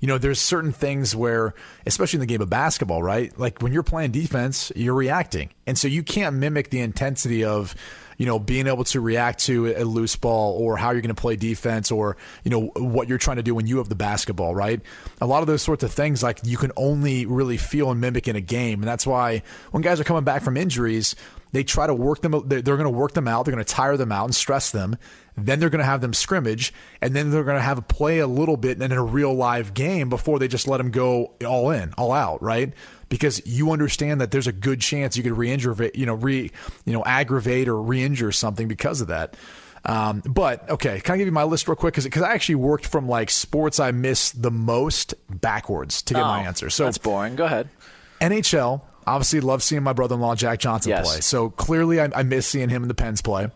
You 0.00 0.08
know, 0.08 0.18
there's 0.18 0.40
certain 0.40 0.72
things 0.72 1.14
where, 1.14 1.54
especially 1.86 2.16
in 2.16 2.20
the 2.20 2.26
game 2.26 2.40
of 2.40 2.50
basketball, 2.50 3.02
right? 3.02 3.36
Like 3.38 3.60
when 3.60 3.72
you're 3.72 3.82
playing 3.82 4.12
defense, 4.12 4.72
you're 4.74 4.94
reacting. 4.94 5.50
And 5.66 5.78
so 5.78 5.88
you 5.88 6.02
can't 6.02 6.36
mimic 6.36 6.70
the 6.70 6.80
intensity 6.80 7.44
of, 7.44 7.74
you 8.16 8.26
know, 8.26 8.38
being 8.38 8.66
able 8.66 8.84
to 8.84 9.00
react 9.00 9.40
to 9.40 9.68
a 9.74 9.84
loose 9.84 10.16
ball 10.16 10.54
or 10.58 10.76
how 10.76 10.90
you're 10.90 11.00
going 11.00 11.14
to 11.14 11.20
play 11.20 11.36
defense 11.36 11.90
or, 11.90 12.16
you 12.44 12.50
know, 12.50 12.66
what 12.76 13.08
you're 13.08 13.18
trying 13.18 13.38
to 13.38 13.42
do 13.42 13.54
when 13.54 13.66
you 13.66 13.78
have 13.78 13.88
the 13.88 13.94
basketball, 13.94 14.54
right? 14.54 14.80
A 15.20 15.26
lot 15.26 15.40
of 15.40 15.46
those 15.46 15.62
sorts 15.62 15.84
of 15.84 15.92
things, 15.92 16.22
like 16.22 16.40
you 16.44 16.56
can 16.58 16.72
only 16.76 17.24
really 17.24 17.56
feel 17.56 17.90
and 17.90 18.00
mimic 18.00 18.28
in 18.28 18.36
a 18.36 18.40
game. 18.42 18.80
And 18.80 18.88
that's 18.88 19.06
why 19.06 19.42
when 19.70 19.82
guys 19.82 20.00
are 20.00 20.04
coming 20.04 20.24
back 20.24 20.42
from 20.42 20.56
injuries, 20.56 21.14
they 21.52 21.64
try 21.64 21.86
to 21.86 21.94
work 21.94 22.20
them. 22.22 22.32
They're 22.46 22.62
going 22.62 22.84
to 22.84 22.90
work 22.90 23.12
them 23.14 23.26
out. 23.26 23.44
They're 23.44 23.54
going 23.54 23.64
to 23.64 23.72
tire 23.72 23.96
them 23.96 24.12
out 24.12 24.24
and 24.26 24.34
stress 24.34 24.70
them. 24.70 24.96
Then 25.44 25.60
they're 25.60 25.70
going 25.70 25.80
to 25.80 25.84
have 25.84 26.00
them 26.00 26.12
scrimmage, 26.14 26.72
and 27.00 27.14
then 27.14 27.30
they're 27.30 27.44
going 27.44 27.56
to 27.56 27.62
have 27.62 27.78
a 27.78 27.82
play 27.82 28.18
a 28.18 28.26
little 28.26 28.56
bit 28.56 28.72
and 28.72 28.80
then 28.82 28.92
in 28.92 28.98
a 28.98 29.02
real 29.04 29.34
live 29.34 29.74
game 29.74 30.08
before 30.08 30.38
they 30.38 30.48
just 30.48 30.66
let 30.68 30.78
them 30.78 30.90
go 30.90 31.32
all 31.46 31.70
in, 31.70 31.92
all 31.98 32.12
out, 32.12 32.42
right? 32.42 32.72
Because 33.08 33.44
you 33.46 33.72
understand 33.72 34.20
that 34.20 34.30
there's 34.30 34.46
a 34.46 34.52
good 34.52 34.80
chance 34.80 35.16
you 35.16 35.22
could 35.22 35.36
re-injure, 35.36 35.74
you 35.94 36.06
know, 36.06 36.14
re, 36.14 36.50
you 36.84 36.92
know, 36.92 37.04
aggravate 37.04 37.66
or 37.68 37.80
re-injure 37.80 38.32
something 38.32 38.68
because 38.68 39.00
of 39.00 39.08
that. 39.08 39.36
Um, 39.84 40.22
but 40.26 40.68
okay, 40.68 41.00
can 41.00 41.14
I 41.14 41.18
give 41.18 41.26
you 41.26 41.32
my 41.32 41.44
list 41.44 41.66
real 41.66 41.74
quick? 41.74 41.94
Because 41.94 42.22
I 42.22 42.32
actually 42.34 42.56
worked 42.56 42.86
from 42.86 43.08
like 43.08 43.30
sports 43.30 43.80
I 43.80 43.90
miss 43.92 44.30
the 44.30 44.50
most 44.50 45.14
backwards 45.30 46.02
to 46.02 46.14
get 46.14 46.20
my 46.22 46.42
Oh, 46.44 46.46
answer. 46.46 46.68
So 46.70 46.84
that's 46.84 46.98
boring. 46.98 47.34
Go 47.34 47.46
ahead. 47.46 47.68
NHL, 48.20 48.82
obviously, 49.06 49.40
love 49.40 49.62
seeing 49.62 49.82
my 49.82 49.94
brother 49.94 50.14
in 50.16 50.20
law, 50.20 50.34
Jack 50.34 50.58
Johnson, 50.58 50.90
Yes. 50.90 51.10
play. 51.10 51.20
So 51.22 51.48
clearly, 51.50 51.98
I, 52.00 52.10
I 52.14 52.22
miss 52.22 52.46
seeing 52.46 52.68
him 52.68 52.82
in 52.82 52.88
the 52.88 52.94
Pens 52.94 53.22
play. 53.22 53.50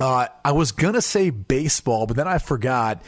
Uh, 0.00 0.28
I 0.44 0.52
was 0.52 0.72
to 0.94 1.02
say 1.02 1.30
baseball, 1.30 2.06
but 2.06 2.16
then 2.16 2.28
I 2.28 2.38
forgot. 2.38 3.02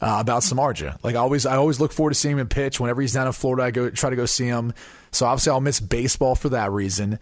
Uh, 0.00 0.18
about 0.20 0.42
Samardzija, 0.42 1.02
like 1.02 1.14
I 1.14 1.18
always, 1.20 1.46
I 1.46 1.56
always 1.56 1.80
look 1.80 1.90
forward 1.90 2.10
to 2.10 2.14
seeing 2.14 2.36
him 2.36 2.46
pitch. 2.46 2.78
Whenever 2.78 3.00
he's 3.00 3.14
down 3.14 3.26
in 3.26 3.32
Florida, 3.32 3.62
I 3.62 3.70
go 3.70 3.88
try 3.88 4.10
to 4.10 4.16
go 4.16 4.26
see 4.26 4.44
him. 4.44 4.74
So 5.12 5.24
obviously, 5.24 5.52
I'll 5.52 5.62
miss 5.62 5.80
baseball 5.80 6.34
for 6.34 6.50
that 6.50 6.72
reason. 6.72 7.18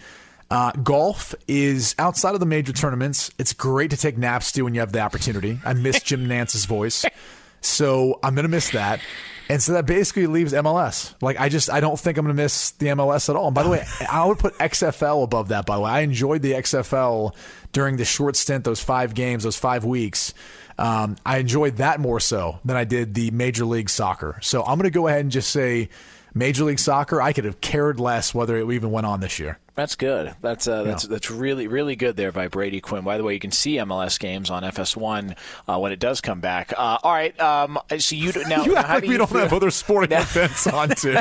Uh, 0.52 0.70
golf 0.72 1.34
is 1.48 1.94
outside 1.98 2.34
of 2.34 2.40
the 2.40 2.46
major 2.46 2.74
tournaments. 2.74 3.30
It's 3.38 3.54
great 3.54 3.90
to 3.90 3.96
take 3.96 4.18
naps 4.18 4.52
to 4.52 4.62
when 4.62 4.74
you 4.74 4.80
have 4.80 4.92
the 4.92 5.00
opportunity. 5.00 5.58
I 5.64 5.72
miss 5.72 6.02
Jim 6.02 6.26
Nantz's 6.26 6.66
voice, 6.66 7.06
so 7.62 8.18
I'm 8.22 8.34
gonna 8.34 8.48
miss 8.48 8.70
that. 8.70 9.00
And 9.48 9.62
so 9.62 9.72
that 9.72 9.86
basically 9.86 10.26
leaves 10.26 10.52
MLS. 10.52 11.14
Like 11.20 11.38
I 11.40 11.48
just 11.48 11.70
I 11.70 11.80
don't 11.80 11.98
think 11.98 12.18
I'm 12.18 12.24
gonna 12.24 12.34
miss 12.34 12.72
the 12.72 12.86
MLS 12.88 13.28
at 13.28 13.36
all. 13.36 13.46
And 13.46 13.54
by 13.54 13.62
the 13.62 13.70
way, 13.70 13.84
I 14.10 14.24
would 14.26 14.38
put 14.38 14.56
XFL 14.58 15.24
above 15.24 15.48
that. 15.48 15.66
By 15.66 15.76
the 15.76 15.82
way, 15.82 15.90
I 15.90 16.00
enjoyed 16.00 16.42
the 16.42 16.52
XFL 16.52 17.34
during 17.72 17.96
the 17.96 18.04
short 18.04 18.36
stint, 18.36 18.64
those 18.64 18.80
five 18.80 19.14
games, 19.14 19.44
those 19.44 19.56
five 19.56 19.84
weeks. 19.84 20.34
Um, 20.78 21.16
I 21.24 21.38
enjoyed 21.38 21.76
that 21.76 22.00
more 22.00 22.20
so 22.20 22.60
than 22.64 22.76
I 22.76 22.84
did 22.84 23.14
the 23.14 23.30
Major 23.30 23.64
League 23.64 23.90
Soccer. 23.90 24.38
So 24.42 24.62
I'm 24.62 24.78
gonna 24.78 24.90
go 24.90 25.06
ahead 25.08 25.20
and 25.20 25.30
just 25.30 25.50
say 25.50 25.88
Major 26.34 26.64
League 26.64 26.78
Soccer. 26.78 27.20
I 27.20 27.32
could 27.32 27.44
have 27.44 27.60
cared 27.60 28.00
less 28.00 28.34
whether 28.34 28.56
it 28.56 28.70
even 28.72 28.90
went 28.90 29.06
on 29.06 29.20
this 29.20 29.38
year. 29.38 29.58
That's 29.74 29.94
good. 29.96 30.34
That's 30.42 30.68
uh, 30.68 30.82
that's 30.82 31.04
that's 31.04 31.30
really 31.30 31.66
really 31.66 31.96
good 31.96 32.14
there 32.16 32.30
by 32.30 32.48
Brady 32.48 32.82
Quinn. 32.82 33.04
By 33.04 33.16
the 33.16 33.24
way, 33.24 33.32
you 33.32 33.40
can 33.40 33.50
see 33.52 33.76
MLS 33.76 34.18
games 34.20 34.50
on 34.50 34.62
FS1 34.64 35.34
uh, 35.66 35.78
when 35.78 35.92
it 35.92 35.98
does 35.98 36.20
come 36.20 36.40
back. 36.40 36.74
Uh, 36.76 36.98
all 37.02 37.12
right. 37.12 37.38
Um, 37.40 37.78
so 37.98 38.14
you 38.14 38.32
do- 38.32 38.44
now 38.48 38.64
you 38.64 38.76
act 38.76 38.88
how 38.88 38.94
like 38.94 39.04
do 39.04 39.08
we 39.08 39.14
you 39.14 39.18
don't 39.18 39.30
have 39.30 39.52
other 39.54 39.70
sporting 39.70 40.12
events 40.18 40.66
on 40.66 40.88
too. 40.96 41.14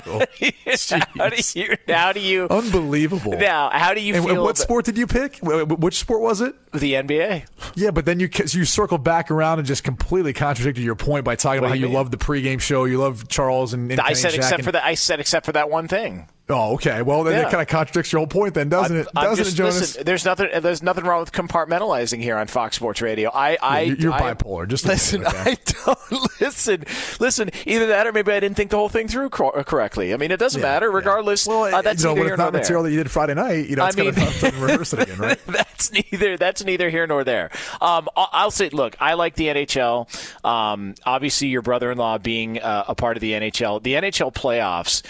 how 1.17 1.29
do 1.29 1.37
you 1.55 1.77
how 1.87 2.11
do 2.11 2.19
you 2.19 2.47
Unbelievable. 2.49 3.37
now 3.37 3.69
how 3.69 3.93
do 3.93 4.01
you 4.01 4.15
and, 4.15 4.23
feel 4.25 4.33
and 4.35 4.43
what 4.43 4.57
sport 4.57 4.83
did 4.85 4.97
you 4.97 5.07
pick? 5.07 5.37
Wh- 5.37 5.61
wh- 5.63 5.79
Which 5.79 5.99
sport 5.99 6.21
was 6.21 6.41
it? 6.41 6.53
the 6.73 6.93
NBA? 6.93 7.45
Yeah, 7.75 7.91
but 7.91 8.05
then 8.05 8.19
you 8.19 8.29
you 8.49 8.65
circled 8.65 9.03
back 9.03 9.31
around 9.31 9.59
and 9.59 9.67
just 9.67 9.83
completely 9.83 10.33
contradicted 10.33 10.83
your 10.83 10.95
point 10.95 11.25
by 11.25 11.35
talking 11.35 11.61
What 11.61 11.67
about 11.67 11.69
how 11.69 11.75
you 11.75 11.85
mean? 11.87 11.93
love 11.95 12.11
the 12.11 12.17
pregame 12.17 12.59
show, 12.59 12.85
you 12.85 12.97
love 12.97 13.27
Charles 13.27 13.73
and, 13.73 13.91
and 13.91 13.99
I 14.01 14.13
said 14.13 14.33
except 14.33 14.55
and- 14.59 14.65
for 14.65 14.71
that. 14.73 14.83
I 14.83 14.95
said 14.95 15.19
except 15.19 15.45
for 15.45 15.53
that 15.53 15.69
one 15.69 15.87
thing. 15.87 16.27
Oh, 16.51 16.73
okay. 16.73 17.01
Well, 17.01 17.23
then 17.23 17.33
Yeah. 17.33 17.41
that 17.43 17.51
kind 17.51 17.61
of 17.61 17.67
contradicts 17.67 18.11
your 18.11 18.19
whole 18.19 18.27
point, 18.27 18.53
then, 18.53 18.69
doesn't 18.69 18.95
I'm- 18.95 19.05
it? 19.05 19.07
I'm 19.15 19.23
Doesn't 19.23 19.45
just- 19.45 19.55
it, 19.55 19.57
Jonas? 19.57 19.79
Listen, 19.79 20.03
there's 20.05 20.25
nothing. 20.25 20.49
There's 20.61 20.83
nothing 20.83 21.05
wrong 21.05 21.21
with 21.21 21.31
compartmentalizing 21.31 22.21
here 22.21 22.37
on 22.37 22.47
Fox 22.47 22.75
Sports 22.75 23.01
Radio. 23.01 23.29
I, 23.33 23.57
I, 23.61 23.81
you're- 23.81 23.99
you're 24.01 24.13
I- 24.13 24.33
bipolar, 24.33 24.67
just 24.67 24.85
it, 24.85 24.89
listen. 24.89 25.25
okay? 25.25 25.51
I 25.51 25.57
don't 25.85 26.31
listen. 26.41 26.83
Listen. 27.19 27.49
Either 27.65 27.87
that, 27.87 28.07
or 28.07 28.11
maybe 28.11 28.31
I 28.31 28.39
didn't 28.39 28.57
think 28.57 28.69
the 28.71 28.77
whole 28.77 28.89
thing 28.89 29.07
through 29.07 29.29
cor- 29.29 29.63
correctly. 29.63 30.13
I 30.13 30.17
mean, 30.17 30.31
it 30.31 30.37
doesn't 30.37 30.61
Yeah, 30.61 30.67
matter. 30.67 30.87
yeah. 30.89 30.95
Regardless, 30.95 31.47
well, 31.47 31.63
uh, 31.73 31.81
that's 31.81 32.01
you 32.03 32.09
know, 32.09 32.15
neither 32.15 32.27
here 32.27 32.37
nor 32.37 32.45
not 32.47 32.53
there. 32.53 32.61
material 32.61 32.83
that 32.83 32.91
you 32.91 32.97
did 32.97 33.11
Friday 33.11 33.33
night, 33.33 33.67
you 33.69 33.75
know, 33.75 33.83
I 33.83 33.87
it's 33.87 33.95
kind 33.95 34.15
mean- 34.15 34.51
to 34.51 34.51
rehearse 34.59 34.93
it 34.93 34.99
again, 35.01 35.17
right? 35.17 35.39
that's 35.47 35.91
neither 35.91 36.37
that's 36.37 36.63
neither 36.63 36.89
here 36.89 37.07
nor 37.07 37.23
there. 37.23 37.49
Um, 37.79 38.09
I- 38.15 38.27
I'll 38.33 38.51
say, 38.51 38.69
look, 38.69 38.95
I 38.99 39.13
like 39.13 39.35
the 39.35 39.47
NHL. 39.47 40.07
Um, 40.45 40.95
obviously, 41.05 41.47
your 41.47 41.61
brother-in-law 41.61 42.17
being 42.19 42.59
uh, 42.59 42.85
a 42.87 42.95
part 42.95 43.17
of 43.17 43.21
the 43.21 43.31
NHL, 43.33 43.81
the 43.83 43.93
NHL 43.93 44.33
playoffs 44.33 45.01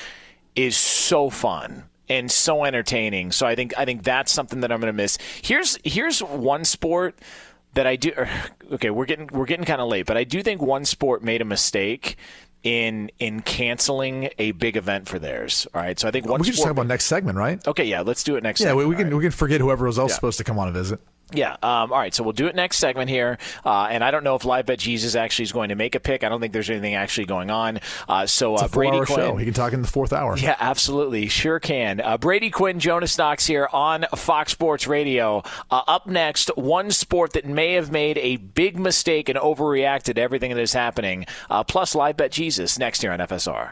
is 0.55 0.75
so 0.75 1.29
fun 1.29 1.83
and 2.09 2.29
so 2.31 2.65
entertaining. 2.65 3.31
So 3.31 3.45
I 3.47 3.55
think 3.55 3.73
I 3.77 3.85
think 3.85 4.03
that's 4.03 4.31
something 4.31 4.61
that 4.61 4.71
I'm 4.71 4.79
going 4.79 4.91
to 4.93 4.97
miss. 4.97 5.17
Here's 5.41 5.77
here's 5.83 6.21
one 6.21 6.65
sport 6.65 7.17
that 7.73 7.87
I 7.87 7.95
do. 7.95 8.11
Okay, 8.71 8.89
we're 8.89 9.05
getting 9.05 9.29
we're 9.31 9.45
getting 9.45 9.65
kind 9.65 9.81
of 9.81 9.87
late, 9.87 10.05
but 10.05 10.17
I 10.17 10.23
do 10.23 10.41
think 10.43 10.61
one 10.61 10.85
sport 10.85 11.23
made 11.23 11.41
a 11.41 11.45
mistake. 11.45 12.17
In 12.63 13.09
in 13.17 13.41
canceling 13.41 14.29
a 14.37 14.51
big 14.51 14.77
event 14.77 15.07
for 15.09 15.17
theirs, 15.17 15.65
all 15.73 15.81
right. 15.81 15.99
So 15.99 16.07
I 16.07 16.11
think 16.11 16.27
one 16.27 16.39
we 16.39 16.45
can 16.45 16.51
just 16.51 16.59
sport 16.59 16.67
talk 16.67 16.71
about 16.83 16.85
next 16.87 17.05
segment, 17.05 17.35
right? 17.35 17.59
Okay, 17.67 17.85
yeah, 17.85 18.01
let's 18.01 18.23
do 18.23 18.35
it 18.35 18.43
next. 18.43 18.59
Yeah, 18.59 18.67
segment, 18.67 18.87
we, 18.87 18.93
we 18.93 18.95
can 18.95 19.07
right? 19.07 19.15
we 19.17 19.23
can 19.23 19.31
forget 19.31 19.61
whoever 19.61 19.87
was 19.87 19.97
else 19.97 20.11
Yeah. 20.11 20.15
supposed 20.15 20.37
to 20.37 20.43
come 20.43 20.59
on 20.59 20.67
a 20.67 20.71
visit. 20.71 20.99
Yeah. 21.33 21.53
Um, 21.53 21.91
all 21.91 21.99
right. 21.99 22.13
So 22.13 22.23
we'll 22.23 22.33
do 22.33 22.47
it 22.47 22.55
next 22.55 22.77
segment 22.77 23.09
here. 23.09 23.37
Uh, 23.65 23.87
and 23.89 24.03
I 24.03 24.11
don't 24.11 24.23
know 24.23 24.35
if 24.35 24.45
Live 24.45 24.65
Bet 24.65 24.79
Jesus 24.79 25.15
actually 25.15 25.43
is 25.43 25.51
going 25.51 25.69
to 25.69 25.75
make 25.75 25.95
a 25.95 25.99
pick. 25.99 26.23
I 26.23 26.29
don't 26.29 26.41
think 26.41 26.53
there's 26.53 26.69
anything 26.69 26.95
actually 26.95 27.25
going 27.25 27.49
on. 27.49 27.79
Uh, 28.07 28.25
so 28.25 28.55
uh, 28.55 28.67
Brady 28.67 28.99
Quinn. 29.05 29.19
show. 29.19 29.35
He 29.37 29.45
can 29.45 29.53
talk 29.53 29.73
in 29.73 29.81
the 29.81 29.87
fourth 29.87 30.13
hour. 30.13 30.37
Yeah, 30.37 30.55
absolutely. 30.59 31.27
Sure 31.27 31.59
can. 31.59 32.01
Uh, 32.01 32.17
Brady 32.17 32.49
Quinn, 32.49 32.79
Jonas 32.79 33.17
Knox 33.17 33.45
here 33.45 33.67
on 33.71 34.05
Fox 34.15 34.51
Sports 34.51 34.87
Radio. 34.87 35.43
Uh, 35.69 35.83
up 35.87 36.07
next, 36.07 36.49
one 36.55 36.91
sport 36.91 37.33
that 37.33 37.45
may 37.45 37.73
have 37.73 37.91
made 37.91 38.17
a 38.17 38.37
big 38.37 38.77
mistake 38.79 39.29
and 39.29 39.37
overreacted 39.37 40.15
to 40.15 40.21
everything 40.21 40.53
that 40.53 40.61
is 40.61 40.73
happening. 40.73 41.25
Uh, 41.49 41.63
plus, 41.63 41.95
Live 41.95 42.17
Bet 42.17 42.31
Jesus 42.31 42.77
next 42.77 43.01
here 43.01 43.11
on 43.11 43.19
FSR. 43.19 43.71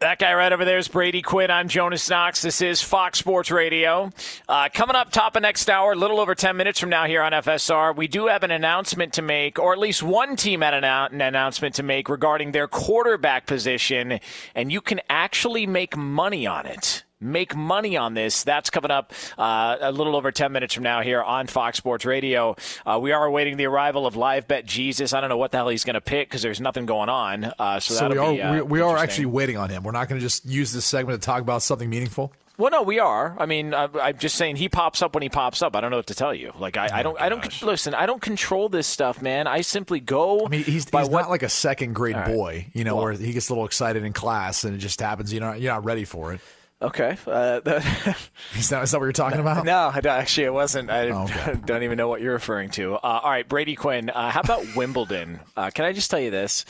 That 0.00 0.20
guy 0.20 0.32
right 0.32 0.52
over 0.52 0.64
there 0.64 0.78
is 0.78 0.86
Brady 0.86 1.22
Quinn. 1.22 1.50
I'm 1.50 1.66
Jonas 1.66 2.08
Knox. 2.08 2.40
This 2.40 2.60
is 2.60 2.80
Fox 2.80 3.18
Sports 3.18 3.50
Radio. 3.50 4.12
Uh, 4.48 4.68
coming 4.72 4.94
up 4.94 5.10
top 5.10 5.34
of 5.34 5.42
next 5.42 5.68
hour, 5.68 5.90
a 5.90 5.96
little 5.96 6.20
over 6.20 6.36
10 6.36 6.56
minutes 6.56 6.78
from 6.78 6.88
now 6.88 7.06
here 7.06 7.20
on 7.20 7.32
FSR, 7.32 7.96
we 7.96 8.06
do 8.06 8.28
have 8.28 8.44
an 8.44 8.52
announcement 8.52 9.14
to 9.14 9.22
make, 9.22 9.58
or 9.58 9.72
at 9.72 9.80
least 9.80 10.04
one 10.04 10.36
team 10.36 10.60
had 10.60 10.72
an, 10.72 10.84
an 10.84 11.20
announcement 11.20 11.74
to 11.74 11.82
make 11.82 12.08
regarding 12.08 12.52
their 12.52 12.68
quarterback 12.68 13.46
position, 13.46 14.20
and 14.54 14.70
you 14.70 14.80
can 14.80 15.00
actually 15.10 15.66
make 15.66 15.96
money 15.96 16.46
on 16.46 16.64
it. 16.64 17.02
Make 17.20 17.56
money 17.56 17.96
on 17.96 18.14
this. 18.14 18.44
That's 18.44 18.70
coming 18.70 18.92
up 18.92 19.12
uh, 19.36 19.76
a 19.80 19.90
little 19.90 20.14
over 20.14 20.30
10 20.30 20.52
minutes 20.52 20.74
from 20.74 20.84
now 20.84 21.02
here 21.02 21.20
on 21.20 21.48
Fox 21.48 21.76
Sports 21.76 22.04
Radio. 22.04 22.54
Uh, 22.86 22.98
we 23.02 23.10
are 23.10 23.24
awaiting 23.24 23.56
the 23.56 23.66
arrival 23.66 24.06
of 24.06 24.14
Live 24.14 24.46
Bet 24.46 24.66
Jesus. 24.66 25.12
I 25.12 25.20
don't 25.20 25.28
know 25.28 25.36
what 25.36 25.50
the 25.50 25.58
hell 25.58 25.68
he's 25.68 25.82
going 25.82 25.94
to 25.94 26.00
pick 26.00 26.28
because 26.28 26.42
there's 26.42 26.60
nothing 26.60 26.86
going 26.86 27.08
on. 27.08 27.52
Uh, 27.58 27.80
so 27.80 27.94
So 27.94 28.08
we 28.08 28.18
are 28.18 28.32
be, 28.32 28.42
uh, 28.42 28.54
we, 28.54 28.62
we 28.62 28.80
are 28.80 28.96
actually 28.96 29.26
waiting 29.26 29.56
on 29.56 29.68
him. 29.68 29.82
We're 29.82 29.90
not 29.90 30.08
going 30.08 30.20
to 30.20 30.24
just 30.24 30.46
use 30.46 30.72
this 30.72 30.84
segment 30.84 31.20
to 31.20 31.26
talk 31.26 31.40
about 31.42 31.62
something 31.62 31.90
meaningful. 31.90 32.32
Well, 32.56 32.70
no, 32.72 32.82
we 32.82 32.98
are. 32.98 33.36
I 33.38 33.46
mean, 33.46 33.72
I, 33.72 33.88
I'm 34.00 34.18
just 34.18 34.34
saying 34.34 34.56
he 34.56 34.68
pops 34.68 35.00
up 35.00 35.14
when 35.14 35.22
he 35.22 35.28
pops 35.28 35.62
up. 35.62 35.76
I 35.76 35.80
don't 35.80 35.92
know 35.92 35.96
what 35.98 36.08
to 36.08 36.14
tell 36.14 36.34
you. 36.34 36.52
Like, 36.58 36.76
I, 36.76 36.88
I 36.92 37.02
don't, 37.04 37.20
I 37.20 37.28
don't 37.28 37.62
listen. 37.62 37.94
I 37.94 38.06
don't 38.06 38.20
control 38.20 38.68
this 38.68 38.88
stuff, 38.88 39.22
man. 39.22 39.46
I 39.46 39.60
simply 39.60 40.00
go. 40.00 40.44
I 40.44 40.48
mean, 40.48 40.64
he's, 40.64 40.84
he's 40.84 40.92
what, 40.92 41.10
not 41.10 41.30
like 41.30 41.44
a 41.44 41.48
second 41.48 41.94
grade 41.94 42.16
right. 42.16 42.26
boy, 42.26 42.66
you 42.74 42.82
know, 42.82 42.96
Well- 42.96 43.04
where 43.04 43.12
he 43.12 43.32
gets 43.32 43.48
a 43.48 43.52
little 43.52 43.64
excited 43.64 44.04
in 44.04 44.12
class 44.12 44.62
and 44.62 44.74
it 44.74 44.78
just 44.78 45.00
happens. 45.00 45.32
You 45.32 45.38
know, 45.38 45.52
you're 45.52 45.72
not 45.72 45.84
ready 45.84 46.04
for 46.04 46.32
it. 46.32 46.40
Okay. 46.80 47.16
Uh, 47.26 47.60
that, 47.64 48.16
Is 48.56 48.68
that, 48.68 48.82
is 48.84 48.90
that 48.92 48.98
what 48.98 49.04
you're 49.06 49.12
talking 49.12 49.40
about? 49.40 49.64
no, 49.64 49.92
actually, 50.08 50.44
it 50.44 50.52
wasn't. 50.52 50.90
I 50.90 51.08
Oh, 51.10 51.24
okay. 51.24 51.58
don't 51.64 51.82
even 51.82 51.96
know 51.98 52.08
what 52.08 52.20
you're 52.20 52.34
referring 52.34 52.70
to. 52.70 52.94
Uh, 52.94 52.98
all 53.22 53.30
right, 53.30 53.48
Brady 53.48 53.74
Quinn. 53.74 54.10
Uh, 54.10 54.30
how 54.30 54.40
about 54.40 54.64
Wimbledon? 54.76 55.40
Uh, 55.56 55.70
can 55.70 55.84
I 55.84 55.92
just 55.92 56.10
tell 56.10 56.20
you 56.20 56.30
this? 56.30 56.64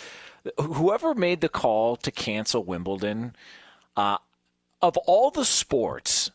Whoever 0.58 1.14
made 1.14 1.40
the 1.42 1.48
call 1.50 1.96
to 1.96 2.10
cancel 2.10 2.64
Wimbledon, 2.64 3.36
uh, 3.96 4.16
of 4.80 4.96
all 4.98 5.30
the 5.30 5.44
sports 5.44 6.30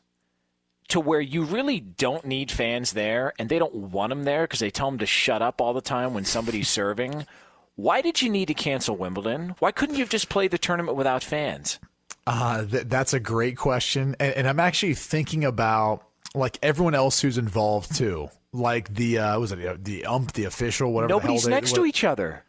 to 0.89 0.99
where 0.99 1.21
you 1.21 1.43
really 1.43 1.79
don't 1.79 2.25
need 2.25 2.51
fans 2.51 2.91
there 2.91 3.33
and 3.39 3.49
they 3.49 3.57
don't 3.57 3.73
want 3.73 4.09
them 4.09 4.23
there 4.25 4.43
because 4.43 4.59
they 4.59 4.69
tell 4.69 4.91
them 4.91 4.99
to 4.99 5.05
shut 5.05 5.41
up 5.41 5.61
all 5.61 5.73
the 5.73 5.81
time 5.81 6.13
when 6.13 6.25
somebody's 6.25 6.69
serving. 6.69 7.25
Why 7.75 8.01
did 8.01 8.21
you 8.21 8.29
need 8.29 8.49
to 8.49 8.53
cancel 8.53 8.95
Wimbledon? 8.97 9.55
Why 9.59 9.71
couldn't 9.71 9.95
you 9.95 10.01
have 10.03 10.09
just 10.11 10.29
played 10.29 10.51
the 10.51 10.57
tournament 10.59 10.97
without 10.97 11.23
fans? 11.23 11.79
Uh, 12.25 12.65
th- 12.65 12.87
that's 12.87 13.13
a 13.13 13.19
great 13.19 13.57
question, 13.57 14.15
and, 14.19 14.33
and 14.35 14.47
I'm 14.47 14.59
actually 14.59 14.93
thinking 14.93 15.43
about 15.43 16.03
like 16.33 16.57
everyone 16.63 16.95
else 16.95 17.19
who's 17.21 17.37
involved 17.37 17.95
too, 17.95 18.29
like 18.53 18.93
the 18.93 19.19
uh, 19.19 19.31
what 19.33 19.41
was 19.41 19.51
it 19.51 19.83
the 19.83 20.05
ump, 20.05 20.31
the 20.33 20.45
official, 20.45 20.91
whatever. 20.93 21.09
the 21.13 21.17
Nobody's 21.19 21.43
they- 21.43 21.51
next 21.51 21.71
what- 21.71 21.77
to 21.79 21.85
each 21.85 22.03
other. 22.03 22.43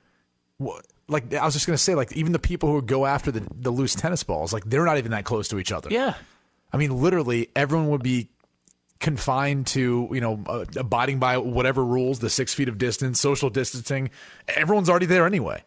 what- 0.59 0.87
like 1.07 1.35
I 1.35 1.45
was 1.45 1.53
just 1.53 1.67
gonna 1.67 1.77
say, 1.77 1.95
like 1.95 2.13
even 2.13 2.33
the 2.33 2.39
people 2.39 2.71
who 2.71 2.81
go 2.81 3.05
after 3.05 3.31
the, 3.31 3.47
the 3.55 3.71
loose 3.71 3.95
tennis 3.95 4.23
balls, 4.23 4.53
like 4.55 4.65
they're 4.65 4.87
not 4.87 4.97
even 4.97 5.11
that 5.11 5.25
close 5.25 5.49
to 5.49 5.59
each 5.59 5.71
other. 5.71 5.91
Yeah. 5.91 6.15
I 6.73 6.77
mean, 6.79 6.97
literally, 7.03 7.51
everyone 7.55 7.89
would 7.91 8.03
be 8.03 8.31
confined 9.01 9.67
to 9.67 10.09
you 10.11 10.21
know 10.21 10.43
uh, 10.47 10.65
abiding 10.77 11.19
by 11.19 11.37
whatever 11.39 11.85
rules, 11.85 12.21
the 12.21 12.31
six 12.31 12.55
feet 12.55 12.69
of 12.69 12.79
distance, 12.79 13.21
social 13.21 13.51
distancing. 13.51 14.09
Everyone's 14.49 14.89
already 14.89 15.05
there 15.07 15.27
anyway. 15.27 15.63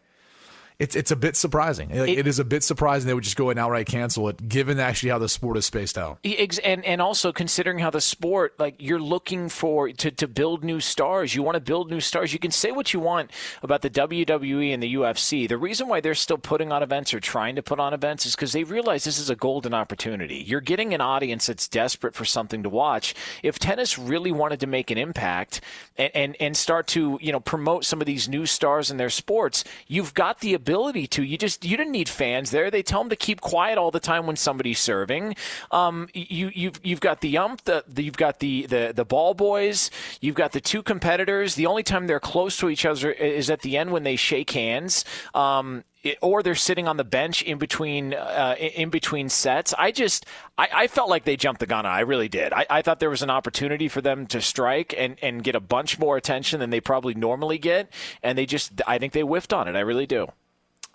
It's 0.78 0.94
it's 0.94 1.10
a 1.10 1.16
bit 1.16 1.34
surprising. 1.34 1.88
Like, 1.90 2.08
It- 2.10 2.18
it 2.20 2.26
is 2.28 2.38
a 2.38 2.44
bit 2.44 2.62
surprising 2.62 3.08
they 3.08 3.14
would 3.14 3.24
just 3.24 3.36
go 3.36 3.50
and 3.50 3.58
outright 3.58 3.86
cancel 3.86 4.28
it, 4.28 4.48
given 4.48 4.78
actually 4.78 5.10
how 5.10 5.18
the 5.18 5.28
sport 5.28 5.56
is 5.56 5.66
spaced 5.66 5.98
out. 5.98 6.18
And 6.62 6.84
and 6.84 7.02
also 7.02 7.32
considering 7.32 7.80
how 7.80 7.90
the 7.90 8.00
sport 8.00 8.54
like 8.60 8.76
you're 8.78 9.00
looking 9.00 9.48
for 9.48 9.88
to, 9.90 10.10
to 10.12 10.28
build 10.28 10.62
new 10.62 10.78
stars. 10.78 11.34
You 11.34 11.42
want 11.42 11.56
to 11.56 11.60
build 11.60 11.90
new 11.90 12.00
stars. 12.00 12.32
You 12.32 12.38
can 12.38 12.52
say 12.52 12.70
what 12.70 12.94
you 12.94 13.00
want 13.00 13.32
about 13.60 13.82
the 13.82 13.90
WWE 13.90 14.72
and 14.72 14.80
the 14.80 14.94
UFC 14.94 15.48
the 15.48 15.56
reason 15.58 15.88
why 15.88 16.00
they're 16.00 16.14
still 16.14 16.38
putting 16.38 16.70
on 16.70 16.80
events 16.84 17.12
or 17.12 17.18
trying 17.18 17.56
to 17.56 17.62
put 17.62 17.80
on 17.80 17.92
events 17.92 18.24
is 18.24 18.36
because 18.36 18.52
they 18.52 18.62
realize 18.62 19.02
this 19.02 19.18
is 19.18 19.30
a 19.30 19.36
golden 19.36 19.74
opportunity. 19.74 20.44
You're 20.46 20.60
getting 20.60 20.94
an 20.94 21.00
audience 21.00 21.46
that's 21.46 21.66
desperate 21.66 22.14
for 22.14 22.24
something 22.24 22.62
to 22.62 22.68
watch. 22.68 23.16
If 23.42 23.58
tennis 23.58 23.98
really 23.98 24.30
wanted 24.30 24.60
to 24.60 24.68
make 24.68 24.92
an 24.92 24.98
impact 24.98 25.60
and 25.96 26.10
and, 26.14 26.36
and 26.38 26.56
start 26.56 26.86
to 26.88 27.18
you 27.20 27.32
know 27.32 27.40
promote 27.40 27.84
some 27.84 28.00
of 28.00 28.06
these 28.06 28.28
new 28.28 28.46
stars 28.46 28.92
in 28.92 28.96
their 28.96 29.10
sports 29.10 29.64
you've 29.88 30.14
got 30.14 30.38
the 30.38 30.54
ability 30.54 30.67
to 30.68 31.22
you 31.22 31.38
just 31.38 31.64
you 31.64 31.76
didn't 31.76 31.92
need 31.92 32.08
fans 32.08 32.50
there 32.50 32.70
they 32.70 32.82
tell 32.82 33.00
them 33.00 33.10
to 33.10 33.16
keep 33.16 33.40
quiet 33.40 33.78
all 33.78 33.90
the 33.90 34.00
time 34.00 34.26
when 34.26 34.36
somebody's 34.36 34.78
serving 34.78 35.34
um, 35.70 36.08
you 36.14 36.50
you've 36.54 36.80
you've 36.82 37.00
got 37.00 37.20
the 37.20 37.38
ump, 37.38 37.64
the, 37.64 37.84
the 37.86 38.04
you've 38.04 38.16
got 38.16 38.40
the, 38.40 38.66
the 38.66 38.92
the 38.94 39.04
ball 39.04 39.34
boys, 39.34 39.90
you've 40.20 40.34
got 40.34 40.52
the 40.52 40.60
two 40.60 40.82
competitors. 40.82 41.54
The 41.54 41.66
only 41.66 41.82
time 41.82 42.06
they're 42.06 42.20
close 42.20 42.56
to 42.58 42.68
each 42.68 42.84
other 42.84 43.10
is 43.10 43.50
at 43.50 43.60
the 43.60 43.76
end 43.76 43.92
when 43.92 44.04
they 44.04 44.16
shake 44.16 44.50
hands. 44.50 45.04
Um, 45.34 45.84
or 46.22 46.42
they're 46.42 46.54
sitting 46.54 46.86
on 46.86 46.96
the 46.96 47.04
bench 47.04 47.42
in 47.42 47.58
between 47.58 48.14
uh, 48.14 48.54
in 48.58 48.68
in 48.68 48.90
between 48.90 49.28
sets. 49.28 49.74
I 49.76 49.90
just 49.90 50.24
I, 50.56 50.68
I 50.72 50.86
felt 50.86 51.10
like 51.10 51.24
they 51.24 51.36
jumped 51.36 51.60
the 51.60 51.66
gun. 51.66 51.84
I 51.86 52.00
really 52.00 52.28
did. 52.28 52.52
I, 52.52 52.66
I 52.70 52.82
thought 52.82 53.00
there 53.00 53.10
was 53.10 53.22
an 53.22 53.30
opportunity 53.30 53.88
for 53.88 54.00
them 54.00 54.26
to 54.28 54.40
strike 54.40 54.94
and, 54.96 55.16
and 55.20 55.42
get 55.42 55.54
a 55.54 55.60
bunch 55.60 55.98
more 55.98 56.16
attention 56.16 56.60
than 56.60 56.70
they 56.70 56.80
probably 56.80 57.14
normally 57.14 57.58
get, 57.58 57.92
and 58.22 58.38
they 58.38 58.46
just 58.46 58.80
I 58.86 58.98
think 58.98 59.12
they 59.12 59.22
whiffed 59.22 59.52
on 59.52 59.68
it. 59.68 59.76
I 59.76 59.80
really 59.80 60.06
do. 60.06 60.28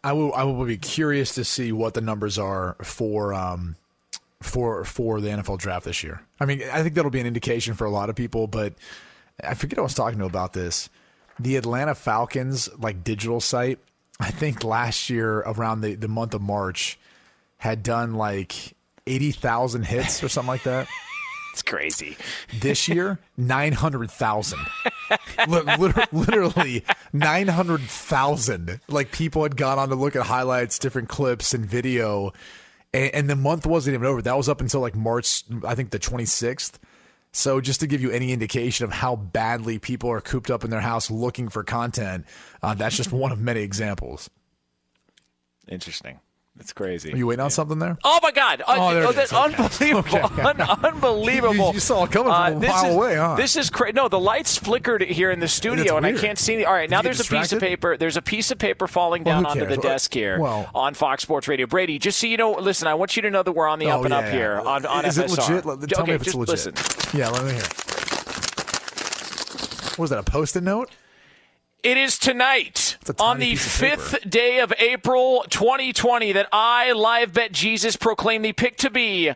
I 0.04 0.14
will 0.14 0.34
I 0.34 0.43
will 0.43 0.66
be 0.66 0.78
curious 0.78 1.36
to 1.36 1.45
see 1.45 1.72
what 1.72 1.93
the 1.93 2.01
numbers 2.01 2.38
are 2.38 2.76
for 2.82 3.34
um 3.34 3.76
for 4.41 4.84
for 4.84 5.22
the 5.22 5.30
NFL 5.30 5.60
draft 5.60 5.86
this 5.86 6.04
year. 6.04 6.22
I 6.39 6.45
mean, 6.45 6.64
I 6.72 6.84
think 6.84 6.95
that'll 6.95 7.12
be 7.12 7.22
an 7.22 7.28
indication 7.28 7.74
for 7.74 7.86
a 7.86 7.91
lot 7.91 8.10
of 8.10 8.16
people, 8.16 8.47
but 8.47 8.74
I 9.43 9.54
forget 9.54 9.80
I 9.80 9.82
was 9.82 9.93
talking 9.93 10.20
to 10.20 10.26
about 10.26 10.54
this. 10.54 10.89
The 11.39 11.56
Atlanta 11.56 11.95
Falcons 11.95 12.70
like 12.78 13.04
digital 13.04 13.39
site, 13.39 13.80
I 14.20 14.30
think 14.32 14.64
last 14.64 15.10
year 15.10 15.39
around 15.39 15.82
the, 15.82 15.95
the 15.95 16.08
month 16.08 16.34
of 16.34 16.41
March 16.41 16.99
had 17.58 17.82
done 17.82 18.14
like 18.16 18.74
80,000 19.08 19.84
hits 19.84 20.24
or 20.24 20.30
something 20.30 20.49
like 20.49 20.64
that. 20.64 20.88
It's 21.54 21.62
crazy. 21.62 22.18
This 22.62 22.88
year, 22.88 23.20
900,000. 23.38 24.60
Literally 26.12 26.84
900,000. 27.14 28.80
Like 28.88 29.12
people 29.12 29.43
had 29.43 29.56
gone 29.56 29.78
on 29.78 29.89
to 29.89 29.95
look 29.95 30.16
at 30.16 30.24
highlights, 30.24 30.80
different 30.80 31.10
clips, 31.10 31.54
and 31.54 31.64
video. 31.64 32.34
And, 32.91 33.14
and 33.14 33.30
the 33.30 33.36
month 33.36 33.68
wasn't 33.68 33.93
even 33.93 34.08
over. 34.08 34.24
That 34.24 34.36
was 34.36 34.49
up 34.49 34.62
until 34.62 34.82
like 34.82 34.95
March, 34.95 35.43
I 35.64 35.76
think 35.76 35.91
the 35.91 35.99
26th. 35.99 36.80
So 37.34 37.62
just 37.62 37.82
to 37.82 37.88
give 37.88 38.01
you 38.01 38.10
any 38.10 38.32
indication 38.32 38.86
of 38.86 38.91
how 38.91 39.16
badly 39.16 39.78
people 39.78 40.10
are 40.10 40.22
cooped 40.22 40.49
up 40.49 40.64
in 40.64 40.72
their 40.72 40.82
house 40.82 41.12
looking 41.12 41.49
for 41.49 41.64
content, 41.64 42.26
uh, 42.64 42.74
that's 42.74 42.97
just 42.97 43.12
one 43.12 43.32
of 43.32 43.39
many 43.39 43.62
examples. 43.62 44.28
Interesting. 45.68 46.20
That's 46.56 46.72
crazy. 46.72 47.12
Are 47.12 47.18
you 47.18 47.26
waiting 47.26 47.43
on 47.43 47.49
something 47.49 47.80
there? 47.80 47.97
Oh 48.04 48.20
my 48.22 48.32
God! 48.32 48.62
Oh, 48.68 48.93
there 48.93 49.04
it 49.10 49.16
that's 49.16 49.32
is. 49.32 49.38
Okay. 49.38 49.93
unbelievable! 49.95 50.39
Un- 50.47 50.62
unbelievable! 50.86 51.68
You- 51.70 51.74
you 51.74 51.80
saw 51.80 52.04
it 52.04 52.12
coming 52.12 52.32
from 52.32 52.54
a 52.54 52.56
Uh, 52.56 52.60
this 52.60 52.70
mile 52.70 52.86
is, 52.86 52.95
away, 52.95 53.16
huh? 53.16 53.36
This 53.36 53.56
is 53.56 53.70
crazy. 53.72 53.93
No, 53.93 54.08
the 54.08 54.20
lights 54.20 54.56
flickered 54.56 55.01
here 55.01 55.32
in 55.32 55.39
the 55.39 55.47
studio, 55.47 55.97
and 55.97 56.06
I 56.06 56.14
can't 56.14 56.38
see. 56.38 56.58
The- 56.58 56.66
All 56.66 56.74
right, 56.74 56.88
now 56.89 57.01
Did 57.01 57.10
you 57.10 57.14
there's 57.16 57.28
a 57.28 57.32
piece 57.32 57.54
of 57.54 57.60
paper. 57.60 57.97
There's 57.97 58.18
a 58.18 58.22
piece 58.22 58.51
of 58.51 58.60
paper 58.60 58.88
falling 58.88 59.24
Well, 59.24 59.41
down 59.41 59.45
onto 59.47 59.66
the 59.66 59.78
desk 59.78 60.14
here 60.14 60.39
well- 60.39 60.70
on 60.76 60.93
Fox 60.93 61.24
Sports 61.24 61.47
Radio. 61.47 61.66
Brady, 61.66 61.97
just 61.97 62.20
so 62.20 62.28
you 62.28 62.38
know, 62.38 62.51
listen, 62.51 62.88
I 62.88 62.93
want 62.93 63.16
you 63.16 63.24
to 63.24 63.32
know 63.32 63.41
that 63.41 63.51
we're 63.51 63.68
on 63.68 63.80
the 63.80 63.88
Oh, 63.88 63.97
up 63.99 64.06
and 64.06 64.12
yeah, 64.12 64.18
up 64.20 64.26
yeah. 64.26 64.32
here 64.32 64.60
on, 64.64 64.86
on 64.86 65.06
Is 65.06 65.18
FSR. 65.18 65.24
it 65.24 65.30
legit? 65.32 65.66
Let- 65.66 65.89
Tell 65.89 66.01
okay, 66.04 66.12
me 66.12 66.16
if 66.16 66.22
it's 66.22 66.26
just 66.34 66.38
legit. 66.38 66.76
listen. 66.78 67.20
Yeah, 67.20 67.30
let 67.30 67.43
me 67.45 67.51
hear. 67.54 67.64
What 69.93 69.99
was 69.99 70.10
that? 70.12 70.20
A 70.20 70.24
post-it 70.24 70.64
note? 70.64 70.91
It 71.84 71.98
is 71.98 72.18
tonight 72.18 72.98
It's 73.02 73.10
a 73.10 73.14
tiny 73.14 73.30
on 73.30 73.40
the 73.40 73.50
piece 73.52 73.76
of 73.76 73.82
paper. 73.82 74.02
fifth 74.02 74.30
day 74.30 74.60
of 74.60 74.74
April 74.78 75.44
2020 75.50 76.32
that 76.32 76.48
I, 76.54 76.94
Live 76.94 77.34
Bet 77.34 77.52
Jesus, 77.52 77.98
proclaim 77.98 78.42
the 78.42 78.54
pick 78.54 78.78
to 78.78 78.90
be 78.90 79.34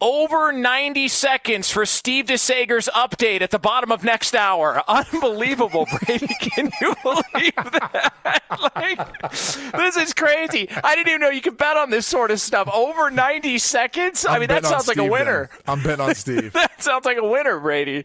over 0.00 0.50
90 0.50 1.06
seconds 1.06 1.70
for 1.70 1.86
Steve 1.86 2.26
DeSager's 2.26 2.88
update 2.92 3.40
at 3.42 3.52
the 3.52 3.60
bottom 3.60 3.92
of 3.92 4.02
next 4.02 4.34
hour. 4.34 4.82
Unbelievable, 4.88 5.86
Brady. 6.04 6.26
Can 6.40 6.72
you 6.80 6.94
believe 7.04 7.54
that? 7.54 8.12
Like, 8.74 9.20
this 9.30 9.96
is 9.96 10.12
crazy. 10.12 10.68
I 10.84 10.94
didn't 10.94 11.08
even 11.08 11.20
know 11.22 11.30
you 11.30 11.40
could 11.40 11.56
bet 11.56 11.76
on 11.76 11.90
this 11.90 12.06
sort 12.06 12.30
of 12.30 12.38
stuff. 12.40 12.68
Over 12.72 13.10
90 13.10 13.58
seconds? 13.58 14.26
I 14.28 14.38
mean, 14.38 14.48
that 14.48 14.66
sounds 14.66 14.88
like 14.88 14.98
a 14.98 15.04
winner. 15.04 15.48
then. 15.52 15.60
I'm 15.78 15.82
betting 15.82 16.00
on 16.04 16.14
Steve. 16.14 16.52
That 16.54 16.82
sounds 16.82 17.04
like 17.06 17.16
a 17.16 17.24
winner, 17.26 17.58
Brady. 17.58 18.04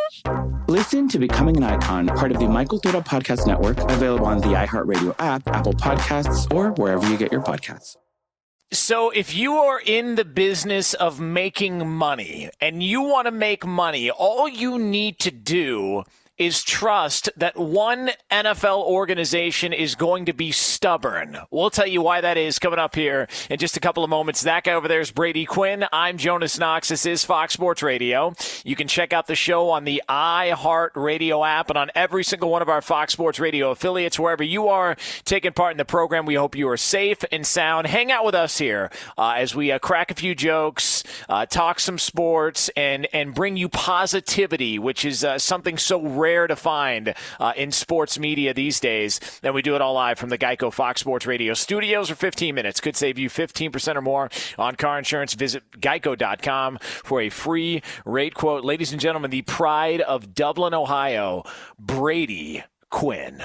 Listen 0.71 1.09
to 1.09 1.19
Becoming 1.19 1.57
an 1.57 1.63
Icon, 1.63 2.07
part 2.07 2.31
of 2.31 2.39
the 2.39 2.47
My 2.47 2.63
Cultura 2.63 3.05
Podcast 3.05 3.45
Network, 3.45 3.77
available 3.91 4.25
on 4.25 4.37
the 4.37 4.55
iHeartRadio 4.55 5.13
app, 5.19 5.45
Apple 5.49 5.73
Podcasts, 5.73 6.49
or 6.55 6.71
wherever 6.71 7.05
you 7.09 7.17
get 7.17 7.29
your 7.29 7.41
podcasts. 7.41 7.97
So, 8.71 9.09
if 9.09 9.35
you 9.35 9.55
are 9.55 9.81
in 9.85 10.15
the 10.15 10.23
business 10.23 10.93
of 10.93 11.19
making 11.19 11.89
money 11.89 12.51
and 12.61 12.81
you 12.81 13.01
want 13.01 13.25
to 13.25 13.31
make 13.31 13.65
money, 13.65 14.09
all 14.09 14.47
you 14.47 14.79
need 14.79 15.19
to 15.19 15.29
do 15.29 16.03
is 16.41 16.63
trust 16.63 17.29
that 17.37 17.55
one 17.55 18.09
NFL 18.31 18.83
organization 18.83 19.73
is 19.73 19.93
going 19.93 20.25
to 20.25 20.33
be 20.33 20.51
stubborn. 20.51 21.37
We'll 21.51 21.69
tell 21.69 21.85
you 21.85 22.01
why 22.01 22.21
that 22.21 22.35
is 22.35 22.57
coming 22.57 22.79
up 22.79 22.95
here 22.95 23.27
in 23.51 23.59
just 23.59 23.77
a 23.77 23.79
couple 23.79 24.03
of 24.03 24.09
moments. 24.09 24.41
That 24.41 24.63
guy 24.63 24.73
over 24.73 24.87
there 24.87 25.01
is 25.01 25.11
Brady 25.11 25.45
Quinn. 25.45 25.85
I'm 25.93 26.17
Jonas 26.17 26.57
Knox. 26.57 26.89
This 26.89 27.05
is 27.05 27.23
Fox 27.23 27.53
Sports 27.53 27.83
Radio. 27.83 28.33
You 28.65 28.75
can 28.75 28.87
check 28.87 29.13
out 29.13 29.27
the 29.27 29.35
show 29.35 29.69
on 29.69 29.83
the 29.83 30.01
iHeart 30.09 30.89
Radio 30.95 31.43
app 31.43 31.69
and 31.69 31.77
on 31.77 31.91
every 31.93 32.23
single 32.23 32.49
one 32.49 32.63
of 32.63 32.69
our 32.69 32.81
Fox 32.81 33.13
Sports 33.13 33.39
Radio 33.39 33.69
affiliates. 33.69 34.17
Wherever 34.17 34.43
you 34.43 34.67
are 34.67 34.97
taking 35.25 35.53
part 35.53 35.73
in 35.73 35.77
the 35.77 35.85
program, 35.85 36.25
we 36.25 36.33
hope 36.33 36.55
you 36.55 36.67
are 36.69 36.77
safe 36.77 37.23
and 37.31 37.45
sound. 37.45 37.85
Hang 37.85 38.11
out 38.11 38.25
with 38.25 38.33
us 38.33 38.57
here 38.57 38.89
uh, 39.15 39.33
as 39.37 39.53
we 39.53 39.71
uh, 39.71 39.77
crack 39.77 40.09
a 40.09 40.15
few 40.15 40.33
jokes, 40.33 41.03
uh, 41.29 41.45
talk 41.45 41.79
some 41.79 41.99
sports, 41.99 42.71
and, 42.75 43.07
and 43.13 43.35
bring 43.35 43.57
you 43.57 43.69
positivity, 43.69 44.79
which 44.79 45.05
is 45.05 45.23
uh, 45.23 45.37
something 45.37 45.77
so 45.77 46.01
rare 46.01 46.30
rare 46.31 46.47
to 46.47 46.55
find 46.55 47.13
uh, 47.39 47.53
in 47.57 47.71
sports 47.71 48.17
media 48.17 48.53
these 48.53 48.79
days. 48.79 49.19
And 49.43 49.53
we 49.53 49.61
do 49.61 49.75
it 49.75 49.81
all 49.81 49.93
live 49.93 50.17
from 50.17 50.29
the 50.29 50.37
Geico 50.37 50.71
Fox 50.71 51.01
Sports 51.01 51.25
Radio 51.25 51.53
studios 51.53 52.09
for 52.09 52.15
15 52.15 52.55
minutes. 52.55 52.79
Could 52.79 52.95
save 52.95 53.19
you 53.19 53.29
15% 53.29 53.95
or 53.95 54.01
more 54.01 54.29
on 54.57 54.75
car 54.75 54.97
insurance. 54.97 55.33
Visit 55.33 55.63
geico.com 55.71 56.79
for 56.81 57.19
a 57.21 57.29
free 57.29 57.81
rate 58.05 58.33
quote. 58.33 58.63
Ladies 58.63 58.91
and 58.93 59.01
gentlemen, 59.01 59.29
the 59.29 59.41
pride 59.41 60.01
of 60.01 60.33
Dublin, 60.33 60.73
Ohio, 60.73 61.43
Brady 61.77 62.63
Quinn. 62.89 63.43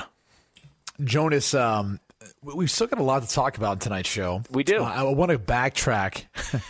Jonas, 1.02 1.52
um, 1.52 1.98
we've 2.42 2.70
still 2.70 2.86
got 2.86 3.00
a 3.00 3.02
lot 3.02 3.22
to 3.22 3.28
talk 3.28 3.56
about 3.56 3.74
in 3.74 3.78
tonight's 3.80 4.08
show. 4.08 4.42
We 4.50 4.62
do. 4.62 4.78
Uh, 4.78 4.84
I 4.84 5.02
want 5.02 5.30
to 5.32 5.38
backtrack 5.38 6.26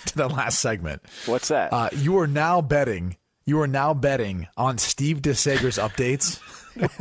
to 0.07 0.17
that 0.17 0.29
last 0.33 0.61
segment. 0.61 1.03
What's 1.27 1.49
that? 1.49 1.73
Uh, 1.73 1.91
you 1.95 2.19
are 2.19 2.27
now 2.27 2.63
betting 2.63 3.17
you 3.47 3.61
are 3.61 3.67
now 3.69 3.95
betting 3.95 4.49
on 4.57 4.77
Steve 4.79 5.23
DeSager's 5.23 5.79
updates 5.79 6.41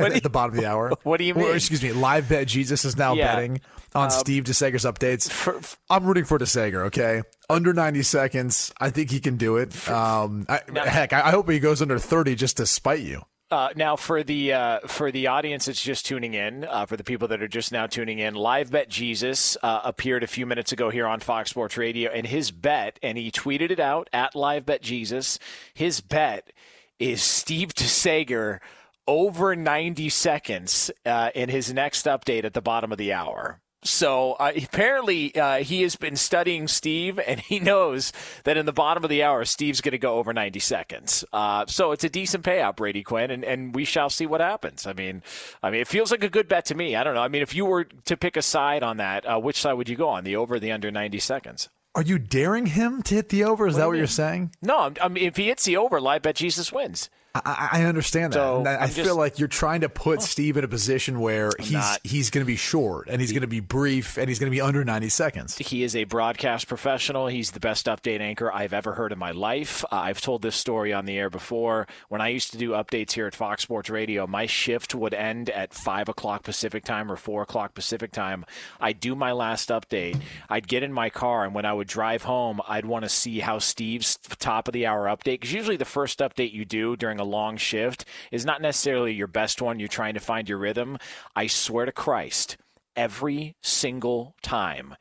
at 0.00 0.22
the 0.22 0.30
bottom 0.30 0.54
of 0.56 0.60
the 0.62 0.66
hour. 0.68 0.92
What 1.02 1.18
do 1.18 1.24
you 1.24 1.34
mean? 1.34 1.44
Or, 1.46 1.54
excuse 1.54 1.82
me, 1.82 1.92
live 1.92 2.28
bet 2.28 2.46
Jesus 2.48 2.84
is 2.84 2.96
now 2.96 3.14
Yeah. 3.14 3.34
betting 3.34 3.60
on 3.94 4.04
Um, 4.04 4.10
Steve 4.10 4.44
DeSager's 4.44 4.84
updates. 4.84 5.30
for- 5.30 5.60
I'm 5.90 6.04
rooting 6.06 6.24
for 6.24 6.38
DeSager. 6.38 6.86
Okay, 6.86 7.22
under 7.50 7.72
90 7.72 8.02
seconds, 8.02 8.72
I 8.80 8.90
think 8.90 9.10
he 9.10 9.20
can 9.20 9.36
do 9.36 9.56
it. 9.56 9.88
Um, 9.88 10.46
I, 10.48 10.60
heck, 10.74 11.12
I, 11.12 11.28
I 11.28 11.30
hope 11.30 11.50
he 11.50 11.58
goes 11.60 11.82
under 11.82 11.98
30 11.98 12.34
just 12.36 12.56
to 12.58 12.66
spite 12.66 13.00
you. 13.00 13.22
Uh, 13.48 13.68
now, 13.76 13.94
for 13.94 14.24
the 14.24 14.52
uh, 14.52 14.80
for 14.88 15.12
the 15.12 15.28
audience 15.28 15.66
that's 15.66 15.80
just 15.80 16.04
tuning 16.04 16.34
in, 16.34 16.64
uh, 16.64 16.84
for 16.84 16.96
the 16.96 17.04
people 17.04 17.28
that 17.28 17.40
are 17.40 17.46
just 17.46 17.70
now 17.70 17.86
tuning 17.86 18.18
in, 18.18 18.34
Live 18.34 18.72
Bet 18.72 18.88
Jesus 18.88 19.56
uh, 19.62 19.82
appeared 19.84 20.24
a 20.24 20.26
few 20.26 20.46
minutes 20.46 20.72
ago 20.72 20.90
here 20.90 21.06
on 21.06 21.20
Fox 21.20 21.50
Sports 21.50 21.76
Radio, 21.76 22.10
and 22.10 22.26
his 22.26 22.50
bet, 22.50 22.98
and 23.04 23.16
he 23.16 23.30
tweeted 23.30 23.70
it 23.70 23.78
out 23.78 24.10
at 24.12 24.34
Live 24.34 24.66
Bet 24.66 24.82
Jesus. 24.82 25.38
His 25.74 26.00
bet 26.00 26.52
is 26.98 27.22
Steve 27.22 27.72
DeSager 27.72 28.58
over 29.06 29.54
90 29.54 30.08
seconds 30.08 30.90
uh, 31.04 31.30
in 31.32 31.48
his 31.48 31.72
next 31.72 32.06
update 32.06 32.42
at 32.42 32.52
the 32.52 32.62
bottom 32.62 32.90
of 32.90 32.98
the 32.98 33.12
hour. 33.12 33.60
So 33.86 34.32
uh, 34.34 34.52
apparently, 34.62 35.34
uh, 35.36 35.58
he 35.58 35.82
has 35.82 35.96
been 35.96 36.16
studying 36.16 36.68
Steve, 36.68 37.18
and 37.18 37.40
he 37.40 37.60
knows 37.60 38.12
that 38.44 38.56
in 38.56 38.66
the 38.66 38.72
bottom 38.72 39.04
of 39.04 39.10
the 39.10 39.22
hour, 39.22 39.44
Steve's 39.44 39.80
going 39.80 39.92
to 39.92 39.98
go 39.98 40.16
over 40.16 40.32
90 40.32 40.58
seconds. 40.58 41.24
Uh, 41.32 41.64
so 41.66 41.92
it's 41.92 42.04
a 42.04 42.08
decent 42.08 42.44
payout, 42.44 42.76
Brady 42.76 43.02
Quinn, 43.02 43.30
and, 43.30 43.44
and 43.44 43.74
we 43.74 43.84
shall 43.84 44.10
see 44.10 44.26
what 44.26 44.40
happens. 44.40 44.86
I 44.86 44.92
mean, 44.92 45.22
I 45.62 45.70
mean, 45.70 45.80
it 45.80 45.88
feels 45.88 46.10
like 46.10 46.24
a 46.24 46.28
good 46.28 46.48
bet 46.48 46.64
to 46.66 46.74
me. 46.74 46.96
I 46.96 47.04
don't 47.04 47.14
know. 47.14 47.22
I 47.22 47.28
mean, 47.28 47.42
if 47.42 47.54
you 47.54 47.64
were 47.64 47.84
to 47.84 48.16
pick 48.16 48.36
a 48.36 48.42
side 48.42 48.82
on 48.82 48.96
that, 48.98 49.24
uh, 49.24 49.38
which 49.38 49.60
side 49.60 49.74
would 49.74 49.88
you 49.88 49.96
go 49.96 50.08
on? 50.08 50.24
The 50.24 50.36
over, 50.36 50.56
or 50.56 50.58
the 50.60 50.72
under 50.72 50.90
90 50.90 51.18
seconds? 51.20 51.68
Are 51.94 52.02
you 52.02 52.18
daring 52.18 52.66
him 52.66 53.02
to 53.04 53.14
hit 53.14 53.30
the 53.30 53.44
over? 53.44 53.66
Is 53.66 53.74
What 53.74 53.80
that 53.80 53.86
what 53.88 53.96
you're 53.96 54.06
saying? 54.06 54.50
No, 54.60 54.78
I'm- 54.78 54.96
I 55.00 55.08
mean, 55.08 55.24
if 55.24 55.36
he 55.36 55.46
hits 55.46 55.64
the 55.64 55.76
over, 55.78 56.00
live 56.00 56.22
bet 56.22 56.36
Jesus 56.36 56.70
wins. 56.72 57.08
I, 57.44 57.68
I 57.72 57.84
understand 57.84 58.32
that. 58.32 58.36
So, 58.38 58.64
I, 58.66 58.74
I 58.74 58.82
I'm 58.84 58.88
feel 58.88 59.04
just- 59.04 59.16
like 59.16 59.38
you're 59.38 59.48
trying 59.48 59.82
to 59.82 59.88
put 59.88 60.22
Steve 60.22 60.56
in 60.56 60.64
a 60.64 60.68
position 60.68 61.20
where 61.20 61.50
he's 61.58 61.72
not. 61.72 62.00
he's 62.04 62.30
going 62.30 62.44
to 62.44 62.46
be 62.46 62.56
short 62.56 63.08
and 63.10 63.20
he's 63.20 63.32
going 63.32 63.42
to 63.42 63.46
be 63.48 63.60
brief 63.60 64.16
and 64.16 64.28
he's 64.28 64.38
going 64.38 64.50
to 64.50 64.54
be 64.54 64.60
under 64.60 64.84
90 64.84 65.08
seconds. 65.08 65.58
He 65.58 65.82
is 65.82 65.94
a 65.96 66.04
broadcast 66.04 66.68
professional. 66.68 67.26
He's 67.26 67.50
the 67.52 67.60
best 67.60 67.86
update 67.86 68.20
anchor 68.20 68.52
I've 68.52 68.72
ever 68.72 68.92
heard 68.94 69.12
in 69.12 69.18
my 69.18 69.30
life. 69.32 69.84
Uh, 69.84 69.96
I've 69.96 70.20
told 70.20 70.42
this 70.42 70.56
story 70.56 70.92
on 70.92 71.04
the 71.06 71.18
air 71.18 71.30
before. 71.30 71.86
When 72.08 72.20
I 72.20 72.28
used 72.28 72.52
to 72.52 72.58
do 72.58 72.70
updates 72.70 73.12
here 73.12 73.26
at 73.26 73.34
Fox 73.34 73.62
Sports 73.62 73.90
Radio, 73.90 74.26
my 74.26 74.46
shift 74.46 74.94
would 74.94 75.14
end 75.14 75.50
at 75.50 75.74
5 75.74 76.08
o'clock 76.08 76.42
Pacific 76.44 76.84
time 76.84 77.10
or 77.10 77.16
4 77.16 77.42
o'clock 77.42 77.74
Pacific 77.74 78.12
time. 78.12 78.44
I'd 78.80 79.00
do 79.00 79.14
my 79.14 79.32
last 79.32 79.68
update. 79.70 80.20
I'd 80.48 80.68
get 80.68 80.82
in 80.82 80.92
my 80.92 81.10
car, 81.10 81.44
and 81.44 81.54
when 81.54 81.64
I 81.64 81.72
would 81.72 81.88
drive 81.88 82.22
home, 82.22 82.60
I'd 82.68 82.84
want 82.86 83.04
to 83.04 83.08
see 83.08 83.40
how 83.40 83.58
Steve's 83.58 84.16
top 84.38 84.68
of 84.68 84.72
the 84.74 84.86
hour 84.86 85.06
update, 85.06 85.24
because 85.40 85.52
usually 85.52 85.76
the 85.76 85.84
first 85.84 86.18
update 86.20 86.52
you 86.52 86.64
do 86.64 86.96
during 86.96 87.18
a 87.20 87.24
long 87.26 87.56
shift 87.56 88.04
is 88.30 88.46
not 88.46 88.62
necessarily 88.62 89.12
your 89.12 89.26
best 89.26 89.60
one. 89.60 89.78
You're 89.78 89.88
trying 89.88 90.14
to 90.14 90.20
find 90.20 90.48
your 90.48 90.58
rhythm. 90.58 90.98
I 91.34 91.46
swear 91.46 91.84
to 91.84 91.92
Christ, 91.92 92.56
every 92.96 93.54
single 93.62 94.34
time 94.42 94.96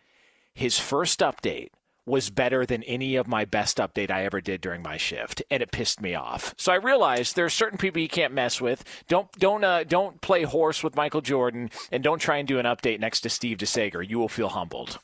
his 0.54 0.80
first 0.80 1.20
update 1.20 1.70
was 2.06 2.30
better 2.30 2.66
than 2.66 2.84
any 2.84 3.16
of 3.16 3.28
my 3.28 3.46
best 3.46 3.78
update 3.78 4.12
I 4.12 4.26
ever 4.26 4.40
did 4.40 4.62
during 4.62 4.84
my 4.84 4.96
shift, 4.98 5.42
and 5.50 5.64
it 5.64 5.72
pissed 5.72 6.02
me 6.02 6.14
off. 6.14 6.54
So 6.58 6.72
I 6.72 6.76
realized 6.76 7.36
there 7.36 7.46
are 7.46 7.50
certain 7.50 7.78
people 7.80 8.02
you 8.02 8.08
can't 8.08 8.34
mess 8.34 8.62
with. 8.62 8.84
Don't 9.08 9.32
don't 9.34 9.64
uh, 9.64 9.84
don't 9.84 10.22
play 10.22 10.44
horse 10.44 10.84
with 10.84 10.96
Michael 10.96 11.22
Jordan, 11.22 11.72
and 11.92 12.04
don't 12.04 12.20
try 12.20 12.38
and 12.38 12.48
do 12.48 12.60
an 12.60 12.66
update 12.66 13.00
next 13.00 13.22
to 13.22 13.30
Steve 13.30 13.58
DeSager. 13.58 14.08
You 14.08 14.20
will 14.20 14.30
feel 14.30 14.50
humbled. 14.50 15.00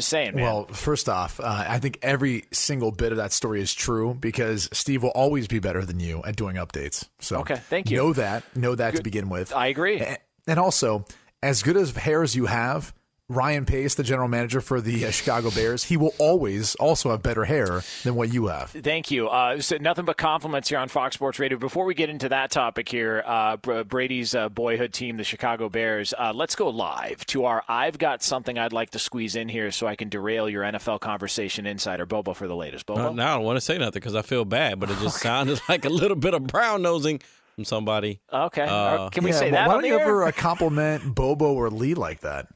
Just 0.00 0.08
saying, 0.08 0.34
man. 0.34 0.44
Well, 0.44 0.64
first 0.68 1.10
off, 1.10 1.40
uh, 1.40 1.64
I 1.68 1.78
think 1.78 1.98
every 2.00 2.44
single 2.52 2.90
bit 2.90 3.12
of 3.12 3.18
that 3.18 3.32
story 3.32 3.60
is 3.60 3.74
true 3.74 4.14
because 4.14 4.66
Steve 4.72 5.02
will 5.02 5.10
always 5.10 5.46
be 5.46 5.58
better 5.58 5.84
than 5.84 6.00
you 6.00 6.22
at 6.24 6.36
doing 6.36 6.56
updates. 6.56 7.06
So 7.18 7.40
Okay, 7.40 7.56
thank 7.56 7.90
you. 7.90 7.98
Know 7.98 8.14
that. 8.14 8.44
Know 8.56 8.74
that 8.74 8.96
to 8.96 9.02
begin 9.02 9.28
with. 9.28 9.54
I 9.54 9.66
agree. 9.66 10.02
And 10.46 10.58
also, 10.58 11.04
as 11.42 11.62
good 11.62 11.76
as 11.76 11.94
hair 11.94 12.22
as 12.22 12.34
you 12.34 12.46
have, 12.46 12.94
Ryan 13.30 13.64
Pace, 13.64 13.94
the 13.94 14.02
general 14.02 14.26
manager 14.26 14.60
for 14.60 14.80
the 14.80 15.06
uh, 15.06 15.10
Chicago 15.12 15.52
Bears, 15.52 15.84
he 15.84 15.96
will 15.96 16.12
always 16.18 16.74
also 16.74 17.10
have 17.10 17.22
better 17.22 17.44
hair 17.44 17.82
than 18.02 18.16
what 18.16 18.32
you 18.34 18.48
have. 18.48 18.70
Thank 18.70 19.12
you. 19.12 19.28
Uh, 19.28 19.60
so 19.60 19.76
nothing 19.76 20.04
but 20.04 20.16
compliments 20.16 20.68
here 20.68 20.78
on 20.78 20.88
Fox 20.88 21.14
Sports 21.14 21.38
Radio. 21.38 21.56
Before 21.56 21.84
we 21.84 21.94
get 21.94 22.10
into 22.10 22.28
that 22.28 22.50
topic 22.50 22.88
here, 22.88 23.22
uh, 23.24 23.56
Brady's 23.56 24.34
uh, 24.34 24.48
boyhood 24.48 24.92
team, 24.92 25.16
the 25.16 25.22
Chicago 25.22 25.68
Bears, 25.68 26.12
uh, 26.18 26.32
let's 26.34 26.56
go 26.56 26.68
live 26.70 27.24
to 27.26 27.44
our 27.44 27.62
I've 27.68 27.98
got 27.98 28.24
something 28.24 28.58
I'd 28.58 28.72
like 28.72 28.90
to 28.90 28.98
squeeze 28.98 29.36
in 29.36 29.48
here 29.48 29.70
so 29.70 29.86
I 29.86 29.94
can 29.94 30.08
derail 30.08 30.48
your 30.48 30.64
NFL 30.64 30.98
conversation 30.98 31.66
insider. 31.66 32.06
Bobo 32.06 32.34
for 32.34 32.48
the 32.48 32.56
latest. 32.56 32.86
Bobo? 32.86 33.10
Uh, 33.10 33.12
now 33.12 33.34
I 33.34 33.36
don't 33.36 33.44
want 33.44 33.58
to 33.58 33.60
say 33.60 33.78
nothing 33.78 34.00
because 34.00 34.16
I 34.16 34.22
feel 34.22 34.44
bad, 34.44 34.80
but 34.80 34.90
it 34.90 34.98
just 34.98 35.20
sounded 35.20 35.60
like 35.68 35.84
a 35.84 35.88
little 35.88 36.16
bit 36.16 36.34
of 36.34 36.48
brown 36.48 36.82
nosing 36.82 37.20
from 37.54 37.64
somebody. 37.64 38.18
Okay. 38.32 38.66
Uh, 38.68 39.08
Can 39.10 39.22
we 39.22 39.30
Yeah, 39.30 39.36
say 39.38 39.50
but 39.50 39.56
that 39.56 39.68
Why 39.68 39.74
don't 39.74 39.84
you 39.84 39.96
ever 39.98 40.24
uh, 40.24 40.32
compliment 40.32 41.14
Bobo 41.14 41.54
or 41.54 41.70
Lee 41.70 41.94
like 41.94 42.22
that? 42.22 42.48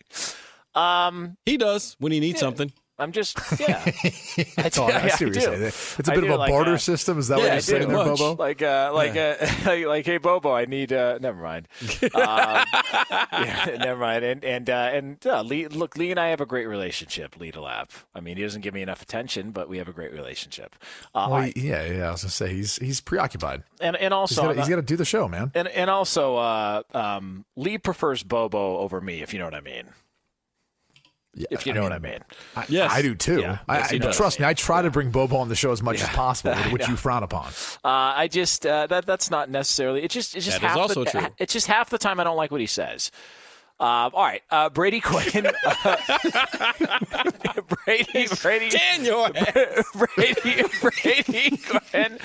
Um, 0.74 1.36
He 1.46 1.56
does 1.56 1.96
when 1.98 2.12
he 2.12 2.20
needs 2.20 2.40
something. 2.40 2.72
I'm 2.96 3.10
just 3.10 3.36
yeah. 3.58 3.82
I, 4.56 4.70
Oh, 4.78 4.84
I 4.84 4.88
yeah, 4.88 5.08
see 5.16 5.24
what 5.24 5.34
you're 5.34 5.42
saying. 5.42 5.62
It's 5.64 6.08
a 6.08 6.12
I 6.12 6.14
bit 6.14 6.22
of 6.24 6.30
a 6.30 6.36
like, 6.36 6.48
barter 6.52 6.74
uh, 6.74 6.78
system. 6.78 7.18
Is 7.18 7.26
that 7.26 7.38
yeah, 7.38 7.44
what 7.44 7.52
you're 7.54 7.60
saying 7.60 7.88
there. 7.88 8.04
Bobo? 8.04 8.36
Like 8.36 8.62
uh, 8.62 8.92
like 8.94 9.16
uh, 9.16 9.34
like, 9.66 9.84
like 9.94 10.06
hey 10.06 10.18
Bobo, 10.18 10.52
I 10.52 10.66
need 10.66 10.92
uh, 10.92 11.18
never 11.20 11.42
mind. 11.42 11.66
Um, 12.02 12.10
yeah, 12.12 13.76
never 13.80 13.98
mind. 14.00 14.24
And 14.24 14.44
and 14.44 14.70
uh, 14.70 14.90
and 14.92 15.26
uh, 15.26 15.42
Lee, 15.42 15.66
look, 15.66 15.96
Lee 15.96 16.12
and 16.12 16.20
I 16.20 16.28
have 16.28 16.40
a 16.40 16.46
great 16.46 16.66
relationship. 16.66 17.36
Lee 17.40 17.50
Delap. 17.50 17.90
I 18.14 18.20
mean, 18.20 18.36
he 18.36 18.44
doesn't 18.44 18.60
give 18.62 18.74
me 18.74 18.82
enough 18.82 19.02
attention, 19.02 19.50
but 19.50 19.68
we 19.68 19.78
have 19.78 19.88
a 19.88 19.92
great 19.92 20.12
relationship. 20.12 20.76
Uh, 21.14 21.26
Well, 21.30 21.40
I- 21.42 21.52
yeah, 21.56 21.84
yeah. 21.86 22.08
I 22.08 22.10
was 22.12 22.22
gonna 22.22 22.30
say 22.30 22.54
he's 22.54 22.76
he's 22.76 23.00
preoccupied. 23.00 23.64
and 23.80 23.96
and 23.96 24.12
He's 24.12 24.12
also 24.12 24.42
got 24.42 24.50
I'm 24.52 24.56
not- 24.56 24.66
to 24.76 24.82
do 24.82 24.96
the 24.96 25.04
show, 25.04 25.26
man. 25.26 25.50
and 25.56 25.66
and 25.66 25.90
also 25.90 26.36
uh, 26.36 26.82
um, 26.94 27.44
Lee 27.56 27.76
prefers 27.78 28.22
Bobo 28.22 28.78
over 28.78 29.00
me, 29.00 29.20
if 29.22 29.32
you 29.32 29.40
know 29.40 29.46
what 29.46 29.54
I 29.54 29.60
mean. 29.62 29.86
Yeah, 31.36 31.46
If 31.50 31.66
you 31.66 31.72
know 31.72 31.82
what 31.82 31.92
I 31.92 31.98
mean. 31.98 32.20
I, 32.56 32.64
Yes. 32.68 32.90
I 32.92 33.02
do 33.02 33.14
too. 33.14 33.40
Yeah. 33.40 33.58
I, 33.68 33.78
Yes, 33.78 33.92
I- 33.92 34.12
trust 34.12 34.38
me, 34.40 34.46
I 34.46 34.54
try 34.54 34.82
to 34.82 34.90
bring 34.90 35.10
Bobo 35.10 35.36
on 35.36 35.48
the 35.48 35.56
show 35.56 35.72
as 35.72 35.82
much 35.82 36.00
as 36.02 36.08
possible, 36.10 36.54
which 36.70 36.88
you 36.88 36.96
frown 36.96 37.22
upon. 37.22 37.48
Uh, 37.84 37.88
I 38.16 38.28
just 38.28 38.64
uh, 38.66 38.86
that 38.86 39.06
that's 39.06 39.30
not 39.30 39.50
necessarily. 39.50 40.02
It's 40.02 40.14
just 40.14 40.36
it's 40.36 40.44
just 40.44 40.60
That 40.60 40.66
is 40.66 40.72
half 40.72 40.78
also 40.80 41.04
the, 41.04 41.10
true. 41.10 41.26
It's 41.38 41.52
just 41.52 41.66
half 41.66 41.90
the 41.90 41.98
time 41.98 42.20
I 42.20 42.24
don't 42.24 42.36
like 42.36 42.50
what 42.50 42.60
he 42.60 42.66
says. 42.66 43.10
Um, 43.80 44.12
all 44.14 44.22
right, 44.22 44.40
uh, 44.50 44.70
Brady 44.70 45.00
Quinn. 45.00 45.46
uh, 45.66 45.96
Brady, 47.84 48.28
Brady, 48.40 48.76
In 48.96 49.04
your 49.04 49.32
head. 49.34 49.82
Brady, 49.94 50.62
Brady 50.80 51.56
Quinn. 51.56 52.18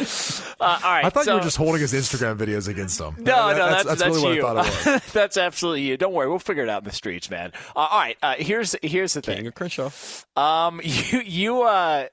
Uh, 0.59 0.79
all 0.83 0.91
right, 0.91 1.05
I 1.05 1.09
thought 1.09 1.25
so, 1.25 1.31
you 1.31 1.37
were 1.37 1.43
just 1.43 1.57
holding 1.57 1.81
his 1.81 1.93
Instagram 1.93 2.37
videos 2.37 2.67
against 2.67 2.99
him. 2.99 3.15
No, 3.17 3.23
That- 3.49 3.57
no, 3.57 3.69
that's, 3.69 3.83
that's, 3.85 4.01
that's 4.01 4.15
really 4.15 4.35
you. 4.37 4.43
what 4.43 4.57
I 4.57 4.63
thought 4.69 4.87
it 4.87 5.03
was. 5.03 5.03
that's 5.13 5.37
absolutely 5.37 5.81
you. 5.83 5.97
Don't 5.97 6.13
worry, 6.13 6.29
we'll 6.29 6.39
figure 6.39 6.63
it 6.63 6.69
out 6.69 6.83
in 6.83 6.87
the 6.87 6.93
streets, 6.95 7.29
man. 7.29 7.51
Uh, 7.75 7.79
all 7.79 7.99
right, 7.99 8.17
uh, 8.21 8.35
here's 8.37 8.75
here's 8.83 9.13
the 9.13 9.21
King 9.21 9.37
thing. 9.37 9.47
of 9.47 9.55
Crenshaw. 9.55 9.89
Um, 10.35 10.81
you 10.83 11.21
you 11.21 11.61
uh, 11.63 12.07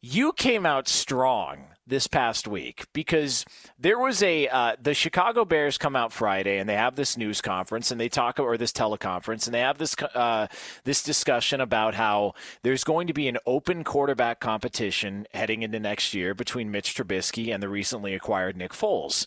you 0.00 0.32
came 0.32 0.64
out 0.64 0.88
strong 0.88 1.58
this 1.88 2.06
past 2.06 2.46
week 2.46 2.86
because 2.92 3.44
there 3.78 3.98
was 3.98 4.22
a 4.22 4.48
uh, 4.48 4.76
the 4.80 4.94
Chicago 4.94 5.44
Bears 5.44 5.78
come 5.78 5.96
out 5.96 6.12
Friday 6.12 6.58
and 6.58 6.68
they 6.68 6.76
have 6.76 6.96
this 6.96 7.16
news 7.16 7.40
conference 7.40 7.90
and 7.90 8.00
they 8.00 8.08
talk 8.08 8.38
or 8.38 8.56
this 8.56 8.72
teleconference 8.72 9.46
and 9.46 9.54
they 9.54 9.60
have 9.60 9.78
this 9.78 9.96
uh, 10.14 10.46
this 10.84 11.02
discussion 11.02 11.60
about 11.60 11.94
how 11.94 12.34
there's 12.62 12.84
going 12.84 13.06
to 13.06 13.12
be 13.12 13.28
an 13.28 13.38
open 13.46 13.84
quarterback 13.84 14.40
competition 14.40 15.26
heading 15.32 15.62
into 15.62 15.80
next 15.80 16.14
year 16.14 16.34
between 16.34 16.70
Mitch 16.70 16.94
Trubisky 16.94 17.52
and 17.52 17.62
the 17.62 17.68
recently 17.68 18.14
acquired 18.14 18.56
Nick 18.56 18.72
Foles. 18.72 19.26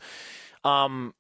Um, 0.64 1.14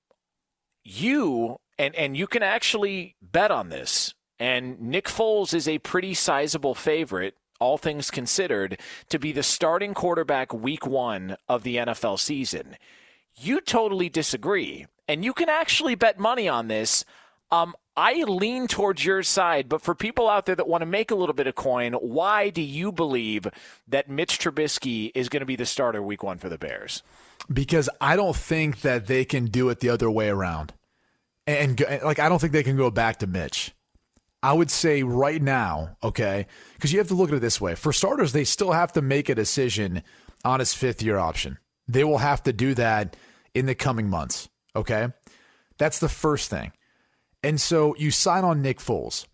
you 0.83 1.57
and 1.77 1.95
and 1.95 2.15
you 2.15 2.27
can 2.27 2.43
actually 2.43 3.15
bet 3.21 3.51
on 3.51 3.69
this. 3.69 4.13
And 4.39 4.81
Nick 4.81 5.05
Foles 5.05 5.53
is 5.53 5.67
a 5.67 5.77
pretty 5.79 6.15
sizable 6.15 6.73
favorite 6.73 7.35
all 7.61 7.77
things 7.77 8.11
considered, 8.11 8.79
to 9.09 9.19
be 9.19 9.31
the 9.31 9.43
starting 9.43 9.93
quarterback 9.93 10.53
week 10.53 10.85
one 10.85 11.37
of 11.47 11.63
the 11.63 11.77
NFL 11.77 12.19
season. 12.19 12.75
You 13.35 13.61
totally 13.61 14.09
disagree. 14.09 14.87
And 15.07 15.23
you 15.23 15.33
can 15.33 15.47
actually 15.47 15.95
bet 15.95 16.19
money 16.19 16.49
on 16.49 16.67
this. 16.67 17.05
Um, 17.51 17.75
I 17.95 18.23
lean 18.23 18.67
towards 18.67 19.03
your 19.03 19.23
side, 19.23 19.67
but 19.67 19.81
for 19.81 19.93
people 19.93 20.29
out 20.29 20.45
there 20.45 20.55
that 20.55 20.67
want 20.67 20.81
to 20.81 20.85
make 20.85 21.11
a 21.11 21.15
little 21.15 21.33
bit 21.33 21.47
of 21.47 21.55
coin, 21.55 21.93
why 21.93 22.49
do 22.49 22.61
you 22.61 22.91
believe 22.91 23.47
that 23.87 24.09
Mitch 24.09 24.39
Trubisky 24.39 25.11
is 25.13 25.27
going 25.29 25.41
to 25.41 25.45
be 25.45 25.57
the 25.57 25.65
starter 25.65 26.01
week 26.01 26.23
one 26.23 26.37
for 26.37 26.49
the 26.49 26.57
Bears? 26.57 27.03
Because 27.51 27.89
I 27.99 28.15
don't 28.15 28.35
think 28.35 28.81
that 28.81 29.07
they 29.07 29.25
can 29.25 29.45
do 29.45 29.69
it 29.69 29.81
the 29.81 29.89
other 29.89 30.09
way 30.09 30.29
around. 30.29 30.73
And, 31.45 31.81
and 31.81 32.03
like, 32.03 32.19
I 32.19 32.29
don't 32.29 32.39
think 32.39 32.53
they 32.53 32.63
can 32.63 32.77
go 32.77 32.89
back 32.89 33.19
to 33.19 33.27
Mitch. 33.27 33.73
I 34.43 34.53
would 34.53 34.71
say 34.71 35.03
right 35.03 35.41
now, 35.41 35.97
okay, 36.03 36.47
because 36.73 36.91
you 36.91 36.99
have 36.99 37.07
to 37.09 37.13
look 37.13 37.29
at 37.29 37.35
it 37.35 37.41
this 37.41 37.61
way. 37.61 37.75
For 37.75 37.93
starters, 37.93 38.31
they 38.31 38.43
still 38.43 38.71
have 38.71 38.91
to 38.93 39.01
make 39.01 39.29
a 39.29 39.35
decision 39.35 40.03
on 40.43 40.59
his 40.59 40.73
fifth 40.73 41.01
year 41.01 41.17
option. 41.17 41.59
They 41.87 42.03
will 42.03 42.17
have 42.17 42.43
to 42.43 42.53
do 42.53 42.73
that 42.75 43.15
in 43.53 43.65
the 43.65 43.75
coming 43.75 44.09
months, 44.09 44.49
okay? 44.75 45.09
That's 45.77 45.99
the 45.99 46.09
first 46.09 46.49
thing. 46.49 46.71
And 47.43 47.59
so 47.59 47.95
you 47.97 48.11
sign 48.11 48.43
on 48.43 48.61
Nick 48.61 48.79
Foles. 48.79 49.25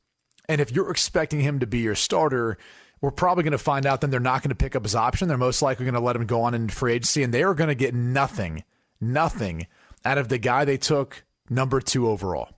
And 0.50 0.62
if 0.62 0.72
you're 0.72 0.90
expecting 0.90 1.42
him 1.42 1.60
to 1.60 1.68
be 1.68 1.80
your 1.80 1.96
starter, 1.96 2.58
we're 3.02 3.12
probably 3.12 3.44
going 3.44 3.52
to 3.52 3.58
find 3.58 3.86
out 3.86 4.02
then 4.02 4.10
they're 4.10 4.20
not 4.20 4.42
going 4.42 4.50
to 4.50 4.56
pick 4.56 4.76
up 4.76 4.84
his 4.84 4.96
option. 4.96 5.28
They're 5.28 5.38
most 5.38 5.62
likely 5.62 5.86
going 5.86 5.96
to 5.96 6.02
let 6.02 6.16
him 6.16 6.26
go 6.26 6.42
on 6.44 6.54
in 6.54 6.70
free 6.70 6.94
agency, 6.94 7.24
and 7.24 7.34
they 7.34 7.44
are 7.44 7.54
going 7.54 7.68
to 7.68 7.76
get 7.76 7.94
nothing, 7.94 8.64
nothing 9.00 9.68
out 10.04 10.18
of 10.18 10.30
the 10.30 10.38
guy 10.38 10.66
they 10.66 10.78
took 10.78 11.24
number 11.50 11.80
two 11.80 12.10
overall. 12.10 12.50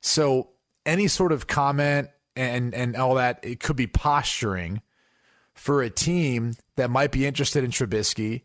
So 0.00 0.50
any 0.86 1.08
sort 1.08 1.32
of 1.32 1.46
comment 1.46 2.08
and 2.36 2.74
and 2.74 2.96
all 2.96 3.14
that 3.16 3.40
it 3.42 3.60
could 3.60 3.76
be 3.76 3.86
posturing 3.86 4.82
for 5.54 5.82
a 5.82 5.90
team 5.90 6.54
that 6.76 6.90
might 6.90 7.12
be 7.12 7.26
interested 7.26 7.64
in 7.64 7.70
Trubisky, 7.70 8.42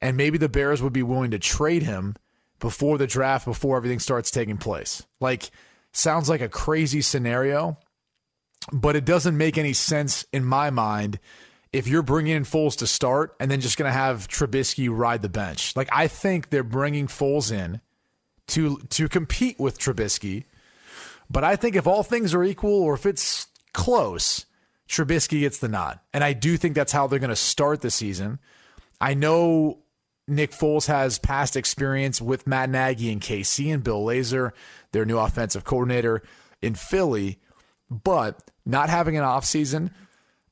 and 0.00 0.16
maybe 0.16 0.38
the 0.38 0.48
Bears 0.48 0.82
would 0.82 0.92
be 0.92 1.02
willing 1.02 1.30
to 1.30 1.38
trade 1.38 1.84
him 1.84 2.16
before 2.58 2.98
the 2.98 3.06
draft, 3.06 3.44
before 3.44 3.76
everything 3.76 4.00
starts 4.00 4.30
taking 4.30 4.56
place. 4.56 5.06
Like, 5.20 5.50
sounds 5.92 6.28
like 6.28 6.40
a 6.40 6.48
crazy 6.48 7.00
scenario, 7.00 7.78
but 8.72 8.96
it 8.96 9.04
doesn't 9.04 9.36
make 9.36 9.56
any 9.56 9.72
sense 9.72 10.26
in 10.32 10.44
my 10.44 10.70
mind 10.70 11.20
if 11.72 11.86
you're 11.86 12.02
bringing 12.02 12.34
in 12.34 12.44
Foles 12.44 12.78
to 12.78 12.86
start 12.86 13.36
and 13.38 13.50
then 13.50 13.60
just 13.60 13.76
going 13.76 13.88
to 13.88 13.96
have 13.96 14.26
Trubisky 14.26 14.88
ride 14.90 15.22
the 15.22 15.28
bench. 15.28 15.76
Like, 15.76 15.88
I 15.92 16.08
think 16.08 16.50
they're 16.50 16.64
bringing 16.64 17.06
Foles 17.06 17.52
in 17.52 17.80
to 18.48 18.78
to 18.90 19.08
compete 19.08 19.60
with 19.60 19.78
Trubisky 19.78 20.44
but 21.30 21.44
I 21.44 21.56
think 21.56 21.76
if 21.76 21.86
all 21.86 22.02
things 22.02 22.34
are 22.34 22.44
equal 22.44 22.72
or 22.82 22.94
if 22.94 23.06
it's 23.06 23.46
close, 23.72 24.46
Trubisky 24.88 25.40
gets 25.40 25.58
the 25.58 25.68
nod. 25.68 26.00
And 26.12 26.24
I 26.24 26.32
do 26.32 26.56
think 26.56 26.74
that's 26.74 26.92
how 26.92 27.06
they're 27.06 27.18
going 27.18 27.30
to 27.30 27.36
start 27.36 27.82
the 27.82 27.90
season. 27.90 28.38
I 29.00 29.14
know 29.14 29.78
Nick 30.26 30.52
Foles 30.52 30.86
has 30.86 31.18
past 31.18 31.56
experience 31.56 32.20
with 32.20 32.46
Matt 32.46 32.70
Nagy 32.70 33.12
and 33.12 33.20
KC 33.20 33.72
and 33.72 33.84
Bill 33.84 34.04
Lazor, 34.04 34.52
their 34.92 35.04
new 35.04 35.18
offensive 35.18 35.64
coordinator 35.64 36.22
in 36.62 36.74
Philly, 36.74 37.38
but 37.90 38.50
not 38.64 38.88
having 38.88 39.16
an 39.16 39.24
offseason, 39.24 39.90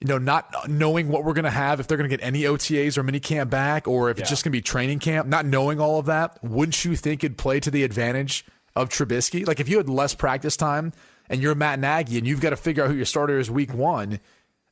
you 0.01 0.09
know, 0.09 0.19
not 0.19 0.69
knowing 0.69 1.09
what 1.09 1.25
we're 1.25 1.33
going 1.33 1.45
to 1.45 1.51
have, 1.51 1.81
if 1.81 1.89
they're 1.89 1.99
going 1.99 2.09
to 2.09 2.15
get 2.17 2.25
any 2.25 2.43
OTAs 2.43 2.99
or 2.99 3.03
mini 3.03 3.21
camp 3.21 3.51
back, 3.51 3.89
or 3.89 4.11
if 4.11 4.19
yeah. 4.19 4.23
it's 4.23 4.31
just 4.31 4.45
going 4.45 4.53
to 4.53 4.57
be 4.57 4.63
training 4.63 4.99
camp, 4.99 5.27
not 5.27 5.47
knowing 5.47 5.81
all 5.81 5.99
of 5.99 6.07
that, 6.07 6.39
wouldn't 6.45 6.85
you 6.85 6.97
think 6.97 7.25
it'd 7.25 7.39
play 7.39 7.61
to 7.61 7.71
the 7.71 7.83
advantage 7.83 8.45
of 8.77 8.91
Trubisky. 8.91 9.47
Like 9.47 9.59
if 9.59 9.69
you 9.69 9.79
had 9.79 9.89
less 9.89 10.15
practice 10.15 10.57
time 10.57 10.93
and 11.29 11.41
you're 11.41 11.55
Matt 11.55 11.81
Nagy 11.81 12.19
and 12.19 12.27
you've 12.27 12.41
got 12.41 12.51
to 12.51 12.57
figure 12.57 12.85
out 12.85 12.91
who 12.91 12.97
your 12.97 13.07
starter 13.07 13.39
is 13.39 13.51
week 13.51 13.75
one, 13.75 14.21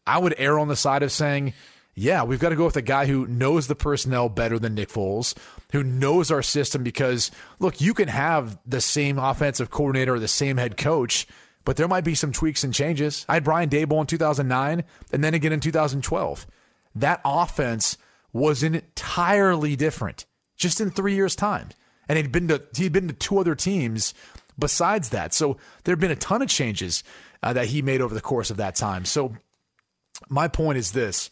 I 0.07 0.19
would 0.19 0.35
err 0.39 0.59
on 0.59 0.69
the 0.69 0.77
side 0.77 1.03
of 1.03 1.11
saying, 1.11 1.55
yeah, 1.95 2.23
we've 2.25 2.41
got 2.41 2.51
to 2.51 2.57
go 2.57 2.67
with 2.67 2.77
a 2.77 2.83
guy 2.83 3.07
who 3.07 3.27
knows 3.27 3.67
the 3.67 3.75
personnel 3.75 4.29
better 4.29 4.59
than 4.59 4.75
Nick 4.75 4.91
Foles, 4.91 5.35
who 5.73 5.83
knows 5.83 6.31
our 6.31 6.43
system 6.43 6.83
because 6.83 7.31
look, 7.59 7.81
you 7.81 7.95
can 7.95 8.09
have 8.09 8.59
the 8.67 8.81
same 8.81 9.19
offensive 9.19 9.71
coordinator 9.71 10.15
or 10.15 10.19
the 10.19 10.29
same 10.29 10.59
head 10.59 10.77
coach, 10.77 11.27
but 11.65 11.77
there 11.77 11.89
might 11.89 12.05
be 12.05 12.15
some 12.15 12.33
tweaks 12.33 12.63
and 12.63 12.75
changes. 12.75 13.25
I 13.29 13.35
had 13.35 13.45
Brian 13.45 13.71
Daboll 13.71 14.03
in 14.03 14.07
2009 14.07 14.85
and 15.13 15.25
then 15.25 15.35
again 15.35 15.53
in 15.53 15.61
2012. 15.61 16.47
That 16.97 17.21
offense 17.25 17.97
was 18.33 18.63
entirely 18.63 19.77
different 19.77 20.27
just 20.57 20.81
in 20.81 20.91
three 20.91 21.15
years' 21.15 21.37
time 21.37 21.71
and 22.09 22.17
he'd 22.17 22.33
been 22.33 22.49
to 22.49 22.63
he'd 22.77 22.93
been 22.93 23.09
to 23.09 23.15
two 23.15 23.39
other 23.39 23.55
teams 23.55 24.15
besides 24.59 25.11
that. 25.11 25.35
So 25.35 25.57
there 25.85 25.93
have 25.93 26.01
been 26.01 26.11
a 26.11 26.17
ton 26.17 26.43
of 26.43 26.49
changes 26.49 27.03
uh, 27.43 27.53
that 27.53 27.67
he 27.67 27.83
made 27.83 28.01
over 28.01 28.15
the 28.15 28.21
course 28.21 28.51
of 28.51 28.57
that 28.59 28.77
time. 28.77 29.05
So 29.05 29.37
my 30.29 30.49
point 30.49 30.79
is 30.79 30.93
this: 30.93 31.31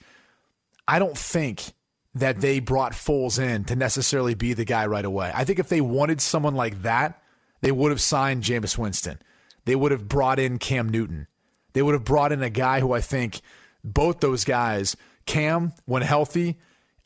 I 0.86 0.98
don't 0.98 1.16
think 1.16 1.72
that 2.14 2.40
they 2.40 2.60
brought 2.60 2.92
Foles 2.92 3.38
in 3.42 3.64
to 3.64 3.76
necessarily 3.76 4.34
be 4.34 4.52
the 4.52 4.64
guy 4.64 4.86
right 4.86 5.04
away. 5.04 5.32
I 5.34 5.44
think 5.44 5.58
if 5.58 5.68
they 5.68 5.80
wanted 5.80 6.20
someone 6.20 6.54
like 6.54 6.82
that, 6.82 7.22
they 7.62 7.72
would 7.72 7.90
have 7.90 8.00
signed 8.00 8.42
Jameis 8.42 8.76
Winston. 8.76 9.18
They 9.64 9.76
would 9.76 9.92
have 9.92 10.08
brought 10.08 10.38
in 10.38 10.58
Cam 10.58 10.88
Newton. 10.88 11.26
They 11.72 11.80
would 11.80 11.94
have 11.94 12.04
brought 12.04 12.32
in 12.32 12.42
a 12.42 12.50
guy 12.50 12.80
who 12.80 12.92
I 12.92 13.00
think 13.00 13.40
both 13.82 14.20
those 14.20 14.44
guys, 14.44 14.96
Cam, 15.24 15.72
when 15.86 16.02
healthy, 16.02 16.58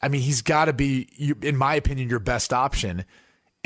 I 0.03 0.09
mean, 0.09 0.23
he's 0.23 0.43
got 0.43 0.67
to 0.67 0.73
be, 0.73 1.37
in 1.43 1.57
my 1.57 1.75
opinion, 1.75 2.09
your 2.09 2.19
best 2.19 2.53
option 2.53 3.05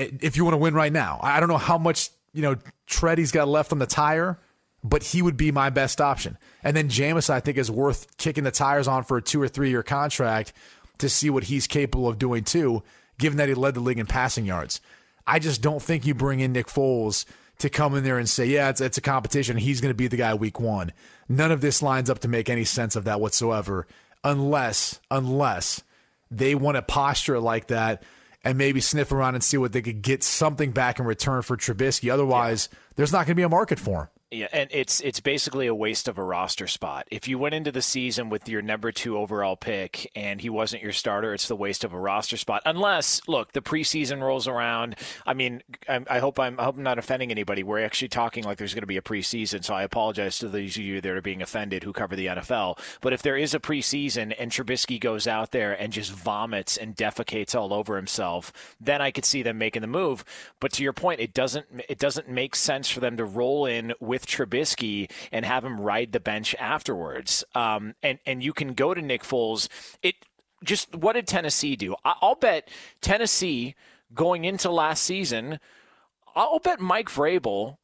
if 0.00 0.36
you 0.36 0.44
want 0.44 0.54
to 0.54 0.58
win 0.58 0.74
right 0.74 0.92
now. 0.92 1.18
I 1.22 1.40
don't 1.40 1.48
know 1.48 1.58
how 1.58 1.78
much, 1.78 2.10
you 2.32 2.42
know, 2.42 2.56
tread 2.86 3.18
he's 3.18 3.32
got 3.32 3.48
left 3.48 3.72
on 3.72 3.78
the 3.78 3.86
tire, 3.86 4.38
but 4.82 5.02
he 5.02 5.22
would 5.22 5.36
be 5.36 5.52
my 5.52 5.70
best 5.70 6.00
option. 6.00 6.38
And 6.62 6.76
then 6.76 6.88
Jameis, 6.88 7.30
I 7.30 7.40
think, 7.40 7.58
is 7.58 7.70
worth 7.70 8.16
kicking 8.16 8.44
the 8.44 8.50
tires 8.50 8.88
on 8.88 9.04
for 9.04 9.16
a 9.16 9.22
two 9.22 9.40
or 9.40 9.48
three 9.48 9.70
year 9.70 9.82
contract 9.82 10.52
to 10.98 11.08
see 11.08 11.30
what 11.30 11.44
he's 11.44 11.66
capable 11.66 12.08
of 12.08 12.18
doing 12.18 12.44
too, 12.44 12.82
given 13.18 13.38
that 13.38 13.48
he 13.48 13.54
led 13.54 13.74
the 13.74 13.80
league 13.80 13.98
in 13.98 14.06
passing 14.06 14.44
yards. 14.44 14.80
I 15.26 15.38
just 15.38 15.62
don't 15.62 15.82
think 15.82 16.06
you 16.06 16.14
bring 16.14 16.40
in 16.40 16.52
Nick 16.52 16.66
Foles 16.66 17.24
to 17.58 17.68
come 17.68 17.94
in 17.94 18.04
there 18.04 18.18
and 18.18 18.28
say, 18.28 18.46
yeah, 18.46 18.70
it's, 18.70 18.80
it's 18.80 18.98
a 18.98 19.02
competition. 19.02 19.56
He's 19.56 19.80
going 19.80 19.90
to 19.90 19.96
be 19.96 20.08
the 20.08 20.16
guy 20.16 20.34
week 20.34 20.58
one. 20.58 20.92
None 21.28 21.52
of 21.52 21.60
this 21.60 21.82
lines 21.82 22.10
up 22.10 22.20
to 22.20 22.28
make 22.28 22.48
any 22.48 22.64
sense 22.64 22.96
of 22.96 23.04
that 23.04 23.20
whatsoever, 23.20 23.86
unless, 24.24 24.98
unless 25.10 25.82
they 26.30 26.54
want 26.54 26.76
to 26.76 26.82
posture 26.82 27.38
like 27.38 27.66
that 27.68 28.02
and 28.44 28.56
maybe 28.56 28.80
sniff 28.80 29.12
around 29.12 29.34
and 29.34 29.44
see 29.44 29.56
what 29.56 29.72
they 29.72 29.82
could 29.82 30.02
get 30.02 30.22
something 30.22 30.70
back 30.72 30.98
in 30.98 31.04
return 31.04 31.42
for 31.42 31.56
Trubisky. 31.56 32.12
Otherwise, 32.12 32.68
yeah. 32.70 32.78
there's 32.96 33.12
not 33.12 33.26
going 33.26 33.34
to 33.34 33.34
be 33.34 33.42
a 33.42 33.48
market 33.48 33.78
for 33.78 34.02
him. 34.02 34.08
Yeah, 34.32 34.46
and 34.52 34.70
it's 34.72 35.00
it's 35.00 35.18
basically 35.18 35.66
a 35.66 35.74
waste 35.74 36.06
of 36.06 36.16
a 36.16 36.22
roster 36.22 36.68
spot. 36.68 37.08
If 37.10 37.26
you 37.26 37.36
went 37.36 37.56
into 37.56 37.72
the 37.72 37.82
season 37.82 38.28
with 38.28 38.48
your 38.48 38.62
number 38.62 38.92
two 38.92 39.18
overall 39.18 39.56
pick 39.56 40.08
and 40.14 40.40
he 40.40 40.48
wasn't 40.48 40.84
your 40.84 40.92
starter, 40.92 41.34
it's 41.34 41.48
the 41.48 41.56
waste 41.56 41.82
of 41.82 41.92
a 41.92 41.98
roster 41.98 42.36
spot. 42.36 42.62
Unless, 42.64 43.22
look, 43.26 43.54
the 43.54 43.60
preseason 43.60 44.22
rolls 44.22 44.46
around. 44.46 44.94
I 45.26 45.34
mean, 45.34 45.64
I, 45.88 46.04
I 46.08 46.18
hope 46.20 46.38
I'm 46.38 46.60
I 46.60 46.64
hope 46.64 46.76
I'm 46.76 46.84
not 46.84 46.96
offending 46.96 47.32
anybody. 47.32 47.64
We're 47.64 47.84
actually 47.84 48.06
talking 48.06 48.44
like 48.44 48.56
there's 48.56 48.72
going 48.72 48.82
to 48.82 48.86
be 48.86 48.96
a 48.96 49.02
preseason, 49.02 49.64
so 49.64 49.74
I 49.74 49.82
apologize 49.82 50.38
to 50.38 50.48
those 50.48 50.76
of 50.76 50.84
you 50.84 51.00
that 51.00 51.10
are 51.10 51.20
being 51.20 51.42
offended 51.42 51.82
who 51.82 51.92
cover 51.92 52.14
the 52.14 52.26
NFL. 52.26 52.78
But 53.00 53.12
if 53.12 53.22
there 53.22 53.36
is 53.36 53.52
a 53.52 53.58
preseason 53.58 54.32
and 54.38 54.52
Trubisky 54.52 55.00
goes 55.00 55.26
out 55.26 55.50
there 55.50 55.72
and 55.72 55.92
just 55.92 56.12
vomits 56.12 56.76
and 56.76 56.94
defecates 56.94 57.56
all 57.56 57.74
over 57.74 57.96
himself, 57.96 58.52
then 58.80 59.02
I 59.02 59.10
could 59.10 59.24
see 59.24 59.42
them 59.42 59.58
making 59.58 59.82
the 59.82 59.88
move. 59.88 60.24
But 60.60 60.70
to 60.74 60.84
your 60.84 60.92
point, 60.92 61.18
it 61.18 61.34
doesn't 61.34 61.66
it 61.88 61.98
doesn't 61.98 62.28
make 62.28 62.54
sense 62.54 62.88
for 62.88 63.00
them 63.00 63.16
to 63.16 63.24
roll 63.24 63.66
in 63.66 63.92
with 63.98 64.19
with 64.20 64.28
Trubisky 64.28 65.10
and 65.32 65.44
have 65.44 65.64
him 65.64 65.80
ride 65.80 66.12
the 66.12 66.20
bench 66.20 66.54
afterwards. 66.58 67.44
Um, 67.54 67.94
and 68.02 68.18
and 68.26 68.42
you 68.42 68.52
can 68.52 68.74
go 68.74 68.94
to 68.94 69.02
Nick 69.02 69.22
Foles. 69.22 69.68
It 70.02 70.16
just 70.64 70.94
what 70.94 71.14
did 71.14 71.26
Tennessee 71.26 71.76
do? 71.76 71.96
I'll 72.04 72.34
bet 72.34 72.68
Tennessee 73.00 73.74
going 74.12 74.44
into 74.44 74.70
last 74.70 75.04
season. 75.04 75.58
I'll 76.34 76.58
bet 76.58 76.80
Mike 76.80 77.08
Vrabel 77.08 77.76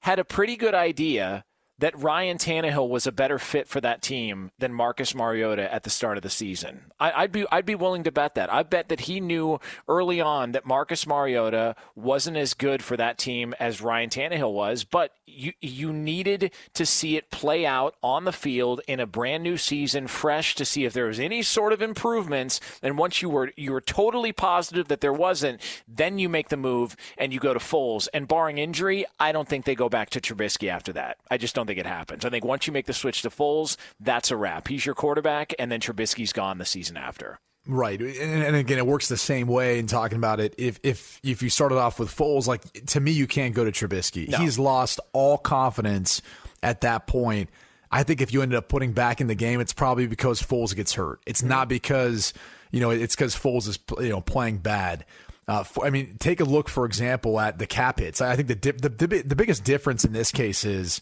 had 0.00 0.18
a 0.18 0.24
pretty 0.24 0.56
good 0.56 0.74
idea 0.74 1.44
that 1.82 2.00
Ryan 2.00 2.38
Tannehill 2.38 2.88
was 2.88 3.08
a 3.08 3.12
better 3.12 3.40
fit 3.40 3.66
for 3.66 3.80
that 3.80 4.02
team 4.02 4.52
than 4.60 4.72
Marcus 4.72 5.16
Mariota 5.16 5.72
at 5.74 5.82
the 5.82 5.90
start 5.90 6.16
of 6.16 6.22
the 6.22 6.30
season. 6.30 6.92
I, 7.00 7.22
would 7.22 7.32
be 7.32 7.44
I'd 7.50 7.66
be 7.66 7.74
willing 7.74 8.04
to 8.04 8.12
bet 8.12 8.36
that. 8.36 8.52
I 8.52 8.62
bet 8.62 8.88
that 8.88 9.00
he 9.00 9.18
knew 9.18 9.58
early 9.88 10.20
on 10.20 10.52
that 10.52 10.64
Marcus 10.64 11.08
Mariota 11.08 11.74
wasn't 11.96 12.36
as 12.36 12.54
good 12.54 12.84
for 12.84 12.96
that 12.98 13.18
team 13.18 13.52
as 13.58 13.80
Ryan 13.80 14.10
Tannehill 14.10 14.52
was, 14.52 14.84
but 14.84 15.12
you 15.26 15.54
you 15.60 15.92
needed 15.92 16.52
to 16.74 16.86
see 16.86 17.16
it 17.16 17.32
play 17.32 17.66
out 17.66 17.96
on 18.00 18.24
the 18.24 18.32
field 18.32 18.80
in 18.86 19.00
a 19.00 19.06
brand 19.06 19.42
new 19.42 19.56
season, 19.56 20.06
fresh, 20.06 20.54
to 20.54 20.64
see 20.64 20.84
if 20.84 20.92
there 20.92 21.06
was 21.06 21.18
any 21.18 21.42
sort 21.42 21.72
of 21.72 21.82
improvements. 21.82 22.60
And 22.80 22.96
once 22.96 23.22
you 23.22 23.28
were 23.28 23.50
you 23.56 23.72
were 23.72 23.80
totally 23.80 24.32
positive 24.32 24.86
that 24.86 25.00
there 25.00 25.12
wasn't, 25.12 25.60
then 25.88 26.20
you 26.20 26.28
make 26.28 26.48
the 26.48 26.56
move 26.56 26.94
and 27.18 27.32
you 27.32 27.40
go 27.40 27.52
to 27.52 27.60
Foles. 27.60 28.06
And 28.14 28.28
barring 28.28 28.58
injury, 28.58 29.04
I 29.18 29.32
don't 29.32 29.48
think 29.48 29.64
they 29.64 29.74
go 29.74 29.88
back 29.88 30.10
to 30.10 30.20
Trubisky 30.20 30.68
after 30.68 30.92
that. 30.92 31.16
I 31.28 31.38
just 31.38 31.56
don't 31.56 31.66
think 31.66 31.71
it 31.78 31.86
happens. 31.86 32.24
I 32.24 32.30
think 32.30 32.44
once 32.44 32.66
you 32.66 32.72
make 32.72 32.86
the 32.86 32.92
switch 32.92 33.22
to 33.22 33.30
Foles, 33.30 33.76
that's 34.00 34.30
a 34.30 34.36
wrap. 34.36 34.68
He's 34.68 34.84
your 34.84 34.94
quarterback, 34.94 35.54
and 35.58 35.70
then 35.70 35.80
Trubisky's 35.80 36.32
gone 36.32 36.58
the 36.58 36.64
season 36.64 36.96
after. 36.96 37.38
Right, 37.66 38.00
and, 38.00 38.42
and, 38.42 38.56
again, 38.56 38.78
it 38.78 38.86
works 38.86 39.08
the 39.08 39.16
same 39.16 39.46
way. 39.46 39.78
In 39.78 39.86
talking 39.86 40.18
about 40.18 40.40
it, 40.40 40.54
if 40.58 40.80
if 40.82 41.20
if 41.22 41.42
you 41.42 41.48
started 41.48 41.78
off 41.78 42.00
with 42.00 42.14
Foles, 42.14 42.48
like 42.48 42.62
to 42.86 42.98
me, 42.98 43.12
you 43.12 43.28
can't 43.28 43.54
go 43.54 43.64
to 43.64 43.70
Trubisky. 43.70 44.28
No. 44.28 44.38
He's 44.38 44.58
lost 44.58 44.98
all 45.12 45.38
confidence 45.38 46.22
at 46.60 46.80
that 46.80 47.06
point. 47.06 47.50
I 47.92 48.02
think 48.02 48.20
if 48.20 48.32
you 48.32 48.42
ended 48.42 48.56
up 48.56 48.68
putting 48.68 48.92
back 48.92 49.20
in 49.20 49.28
the 49.28 49.36
game, 49.36 49.60
it's 49.60 49.72
probably 49.72 50.08
because 50.08 50.42
Foles 50.42 50.74
gets 50.74 50.94
hurt. 50.94 51.20
It's 51.24 51.40
mm-hmm. 51.40 51.50
not 51.50 51.68
because 51.68 52.32
you 52.72 52.80
know 52.80 52.90
it's 52.90 53.14
because 53.14 53.36
Foles 53.36 53.68
is 53.68 53.78
you 54.00 54.08
know 54.08 54.20
playing 54.20 54.58
bad. 54.58 55.04
Uh, 55.46 55.62
for, 55.62 55.84
I 55.84 55.90
mean, 55.90 56.16
take 56.18 56.40
a 56.40 56.44
look, 56.44 56.68
for 56.68 56.84
example, 56.84 57.38
at 57.38 57.58
the 57.58 57.66
cap 57.66 57.98
hits. 58.00 58.20
I 58.20 58.34
think 58.34 58.48
the, 58.48 58.54
dip, 58.56 58.80
the 58.80 58.88
the 58.88 59.22
the 59.22 59.36
biggest 59.36 59.62
difference 59.62 60.04
in 60.04 60.12
this 60.12 60.32
case 60.32 60.64
is 60.64 61.00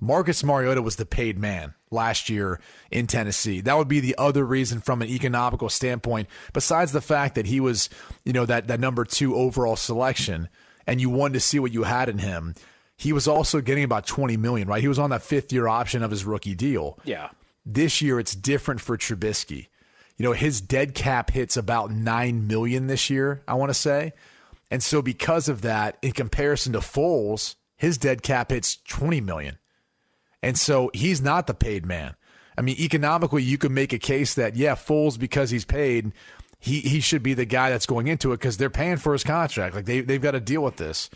Marcus 0.00 0.44
Mariota 0.44 0.82
was 0.82 0.96
the 0.96 1.06
paid 1.06 1.38
man 1.38 1.74
last 1.90 2.28
year 2.28 2.60
in 2.90 3.06
Tennessee. 3.06 3.60
That 3.60 3.76
would 3.76 3.88
be 3.88 4.00
the 4.00 4.16
other 4.18 4.44
reason 4.44 4.80
from 4.80 5.02
an 5.02 5.08
economical 5.08 5.68
standpoint, 5.68 6.28
besides 6.52 6.92
the 6.92 7.00
fact 7.00 7.34
that 7.34 7.46
he 7.46 7.60
was, 7.60 7.88
you 8.24 8.32
know, 8.32 8.46
that, 8.46 8.68
that 8.68 8.80
number 8.80 9.04
two 9.04 9.34
overall 9.34 9.76
selection 9.76 10.48
and 10.86 11.00
you 11.00 11.10
wanted 11.10 11.34
to 11.34 11.40
see 11.40 11.58
what 11.58 11.72
you 11.72 11.84
had 11.84 12.08
in 12.08 12.18
him. 12.18 12.54
He 12.96 13.12
was 13.12 13.28
also 13.28 13.60
getting 13.60 13.84
about 13.84 14.06
20 14.06 14.36
million, 14.36 14.66
right? 14.66 14.80
He 14.80 14.88
was 14.88 14.98
on 14.98 15.10
that 15.10 15.22
fifth 15.22 15.52
year 15.52 15.68
option 15.68 16.02
of 16.02 16.10
his 16.10 16.24
rookie 16.24 16.54
deal. 16.54 16.98
Yeah. 17.04 17.28
This 17.64 18.02
year 18.02 18.18
it's 18.18 18.34
different 18.34 18.80
for 18.80 18.96
Trubisky. 18.96 19.68
You 20.16 20.24
know, 20.24 20.32
his 20.32 20.60
dead 20.60 20.94
cap 20.94 21.30
hits 21.30 21.56
about 21.56 21.92
9 21.92 22.46
million 22.48 22.88
this 22.88 23.08
year, 23.08 23.42
I 23.46 23.54
want 23.54 23.70
to 23.70 23.74
say. 23.74 24.14
And 24.70 24.82
so 24.82 25.00
because 25.00 25.48
of 25.48 25.62
that, 25.62 25.96
in 26.02 26.12
comparison 26.12 26.72
to 26.72 26.80
Foles, 26.80 27.54
his 27.76 27.98
dead 27.98 28.22
cap 28.22 28.50
hits 28.50 28.76
20 28.88 29.20
million. 29.20 29.58
And 30.42 30.58
so 30.58 30.90
he's 30.94 31.20
not 31.20 31.46
the 31.46 31.54
paid 31.54 31.84
man. 31.84 32.14
I 32.56 32.60
mean, 32.60 32.76
economically, 32.78 33.42
you 33.42 33.58
could 33.58 33.70
make 33.70 33.92
a 33.92 33.98
case 33.98 34.34
that, 34.34 34.56
yeah, 34.56 34.74
Foles, 34.74 35.18
because 35.18 35.50
he's 35.50 35.64
paid, 35.64 36.12
he, 36.58 36.80
he 36.80 37.00
should 37.00 37.22
be 37.22 37.34
the 37.34 37.44
guy 37.44 37.70
that's 37.70 37.86
going 37.86 38.08
into 38.08 38.32
it 38.32 38.38
because 38.38 38.56
they're 38.56 38.70
paying 38.70 38.96
for 38.96 39.12
his 39.12 39.22
contract. 39.22 39.74
Like, 39.76 39.84
they, 39.84 40.00
they've 40.00 40.20
got 40.20 40.32
to 40.32 40.40
deal 40.40 40.62
with 40.62 40.76
this. 40.76 41.08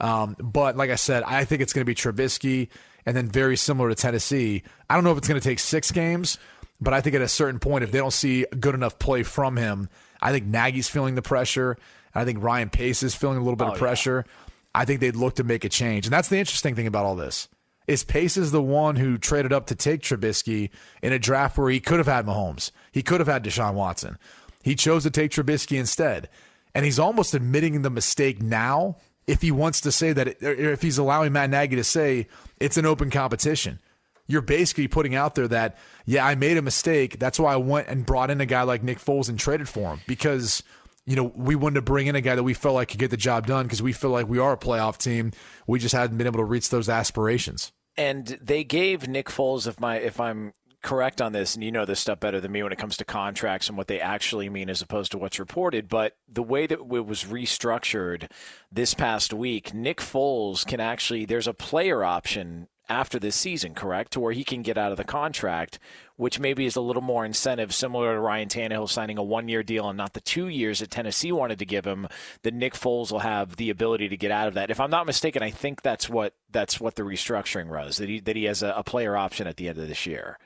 Um, 0.00 0.36
but 0.40 0.76
like 0.76 0.90
I 0.90 0.96
said, 0.96 1.22
I 1.24 1.44
think 1.44 1.62
it's 1.62 1.72
going 1.72 1.82
to 1.82 1.86
be 1.86 1.94
Trubisky 1.94 2.68
and 3.06 3.16
then 3.16 3.28
very 3.28 3.56
similar 3.56 3.88
to 3.88 3.94
Tennessee. 3.94 4.62
I 4.90 4.94
don't 4.94 5.04
know 5.04 5.12
if 5.12 5.18
it's 5.18 5.28
going 5.28 5.40
to 5.40 5.48
take 5.48 5.58
six 5.60 5.90
games, 5.90 6.38
but 6.80 6.94
I 6.94 7.00
think 7.00 7.16
at 7.16 7.22
a 7.22 7.28
certain 7.28 7.58
point, 7.58 7.84
if 7.84 7.92
they 7.92 7.98
don't 7.98 8.12
see 8.12 8.46
good 8.58 8.74
enough 8.74 8.98
play 8.98 9.22
from 9.22 9.56
him, 9.56 9.88
I 10.20 10.32
think 10.32 10.46
Nagy's 10.46 10.88
feeling 10.88 11.14
the 11.14 11.22
pressure. 11.22 11.76
I 12.14 12.24
think 12.24 12.42
Ryan 12.42 12.70
Pace 12.70 13.02
is 13.02 13.14
feeling 13.14 13.38
a 13.38 13.40
little 13.40 13.56
bit 13.56 13.68
oh, 13.68 13.72
of 13.72 13.78
pressure. 13.78 14.24
Yeah. 14.26 14.32
I 14.74 14.84
think 14.84 15.00
they'd 15.00 15.16
look 15.16 15.36
to 15.36 15.44
make 15.44 15.64
a 15.64 15.68
change. 15.68 16.06
And 16.06 16.12
that's 16.12 16.28
the 16.28 16.38
interesting 16.38 16.74
thing 16.74 16.86
about 16.86 17.04
all 17.04 17.16
this 17.16 17.48
is 17.88 18.04
Pace 18.04 18.36
is 18.36 18.52
the 18.52 18.62
one 18.62 18.96
who 18.96 19.16
traded 19.16 19.52
up 19.52 19.66
to 19.66 19.74
take 19.74 20.02
Trubisky 20.02 20.68
in 21.02 21.12
a 21.12 21.18
draft 21.18 21.56
where 21.56 21.70
he 21.70 21.80
could 21.80 21.98
have 21.98 22.06
had 22.06 22.26
Mahomes. 22.26 22.70
He 22.92 23.02
could 23.02 23.18
have 23.18 23.28
had 23.28 23.42
Deshaun 23.42 23.74
Watson. 23.74 24.18
He 24.62 24.74
chose 24.74 25.04
to 25.04 25.10
take 25.10 25.30
Trubisky 25.30 25.78
instead. 25.80 26.28
And 26.74 26.84
he's 26.84 26.98
almost 26.98 27.32
admitting 27.32 27.80
the 27.80 27.90
mistake 27.90 28.42
now 28.42 28.98
if 29.26 29.40
he 29.40 29.50
wants 29.50 29.80
to 29.80 29.90
say 29.90 30.12
that, 30.12 30.28
it, 30.28 30.38
if 30.42 30.82
he's 30.82 30.98
allowing 30.98 31.32
Matt 31.32 31.48
Nagy 31.48 31.76
to 31.76 31.84
say 31.84 32.28
it's 32.60 32.76
an 32.76 32.84
open 32.84 33.10
competition. 33.10 33.80
You're 34.26 34.42
basically 34.42 34.88
putting 34.88 35.14
out 35.14 35.34
there 35.34 35.48
that, 35.48 35.78
yeah, 36.04 36.26
I 36.26 36.34
made 36.34 36.58
a 36.58 36.62
mistake. 36.62 37.18
That's 37.18 37.40
why 37.40 37.54
I 37.54 37.56
went 37.56 37.88
and 37.88 38.04
brought 38.04 38.30
in 38.30 38.42
a 38.42 38.46
guy 38.46 38.62
like 38.62 38.82
Nick 38.82 38.98
Foles 38.98 39.30
and 39.30 39.38
traded 39.38 39.66
for 39.66 39.94
him 39.94 40.00
because 40.06 40.62
you 41.06 41.16
know, 41.16 41.32
we 41.34 41.54
wanted 41.54 41.76
to 41.76 41.82
bring 41.82 42.06
in 42.06 42.16
a 42.16 42.20
guy 42.20 42.34
that 42.34 42.42
we 42.42 42.52
felt 42.52 42.74
like 42.74 42.88
could 42.88 43.00
get 43.00 43.10
the 43.10 43.16
job 43.16 43.46
done 43.46 43.64
because 43.64 43.80
we 43.80 43.94
feel 43.94 44.10
like 44.10 44.28
we 44.28 44.38
are 44.38 44.52
a 44.52 44.58
playoff 44.58 44.98
team. 44.98 45.32
We 45.66 45.78
just 45.78 45.94
hadn't 45.94 46.18
been 46.18 46.26
able 46.26 46.40
to 46.40 46.44
reach 46.44 46.68
those 46.68 46.90
aspirations 46.90 47.72
and 47.98 48.38
they 48.40 48.64
gave 48.64 49.08
Nick 49.08 49.28
Foles, 49.28 49.66
if 49.66 49.78
my 49.80 49.96
if 49.96 50.20
I'm 50.20 50.54
correct 50.82 51.20
on 51.20 51.32
this, 51.32 51.54
and 51.54 51.64
you 51.64 51.72
know 51.72 51.84
this 51.84 52.00
stuff 52.00 52.20
better 52.20 52.40
than 52.40 52.52
me 52.52 52.62
when 52.62 52.72
it 52.72 52.78
comes 52.78 52.96
to 52.96 53.04
contracts 53.04 53.68
and 53.68 53.76
what 53.76 53.88
they 53.88 54.00
actually 54.00 54.48
mean 54.48 54.70
as 54.70 54.80
opposed 54.80 55.10
to 55.12 55.18
what's 55.18 55.40
reported. 55.40 55.88
But 55.88 56.16
the 56.26 56.42
way 56.42 56.66
that 56.66 56.78
it 56.78 56.86
was 56.86 57.24
restructured 57.24 58.30
this 58.70 58.94
past 58.94 59.34
week, 59.34 59.74
Nick 59.74 59.98
Foles 59.98 60.64
can 60.64 60.80
actually 60.80 61.24
there's 61.24 61.48
a 61.48 61.52
player 61.52 62.04
option 62.04 62.68
after 62.88 63.18
this 63.18 63.36
season, 63.36 63.74
correct? 63.74 64.12
To 64.12 64.20
where 64.20 64.32
he 64.32 64.44
can 64.44 64.62
get 64.62 64.78
out 64.78 64.90
of 64.90 64.96
the 64.96 65.04
contract, 65.04 65.78
which 66.16 66.40
maybe 66.40 66.66
is 66.66 66.76
a 66.76 66.80
little 66.80 67.02
more 67.02 67.24
incentive, 67.24 67.74
similar 67.74 68.14
to 68.14 68.20
Ryan 68.20 68.48
Tannehill 68.48 68.88
signing 68.88 69.18
a 69.18 69.22
one 69.22 69.48
year 69.48 69.62
deal 69.62 69.88
and 69.88 69.96
not 69.96 70.14
the 70.14 70.20
two 70.20 70.48
years 70.48 70.80
that 70.80 70.90
Tennessee 70.90 71.32
wanted 71.32 71.58
to 71.58 71.66
give 71.66 71.86
him, 71.86 72.08
that 72.42 72.54
Nick 72.54 72.74
Foles 72.74 73.12
will 73.12 73.20
have 73.20 73.56
the 73.56 73.70
ability 73.70 74.08
to 74.08 74.16
get 74.16 74.30
out 74.30 74.48
of 74.48 74.54
that. 74.54 74.70
If 74.70 74.80
I'm 74.80 74.90
not 74.90 75.06
mistaken, 75.06 75.42
I 75.42 75.50
think 75.50 75.82
that's 75.82 76.08
what 76.08 76.34
that's 76.50 76.80
what 76.80 76.94
the 76.96 77.02
restructuring 77.02 77.68
was, 77.68 77.98
that 77.98 78.08
he 78.08 78.20
that 78.20 78.36
he 78.36 78.44
has 78.44 78.62
a, 78.62 78.72
a 78.76 78.82
player 78.82 79.16
option 79.16 79.46
at 79.46 79.56
the 79.56 79.68
end 79.68 79.78
of 79.78 79.88
this 79.88 80.06
year. 80.06 80.38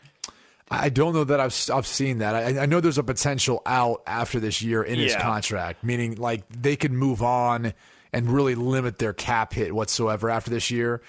I 0.70 0.88
don't 0.88 1.12
know 1.12 1.24
that 1.24 1.38
I've 1.38 1.54
I've 1.72 1.86
seen 1.86 2.18
that. 2.18 2.34
I, 2.34 2.62
I 2.62 2.66
know 2.66 2.80
there's 2.80 2.98
a 2.98 3.02
potential 3.02 3.62
out 3.66 4.02
after 4.06 4.40
this 4.40 4.62
year 4.62 4.82
in 4.82 4.98
his 4.98 5.14
contract, 5.16 5.84
meaning 5.84 6.16
like 6.16 6.44
they 6.48 6.76
could 6.76 6.92
move 6.92 7.22
on 7.22 7.74
and 8.12 8.30
really 8.30 8.54
limit 8.54 8.98
their 8.98 9.12
cap 9.12 9.54
hit 9.54 9.74
whatsoever 9.74 10.28
after 10.30 10.50
this 10.50 10.70
year. 10.70 11.00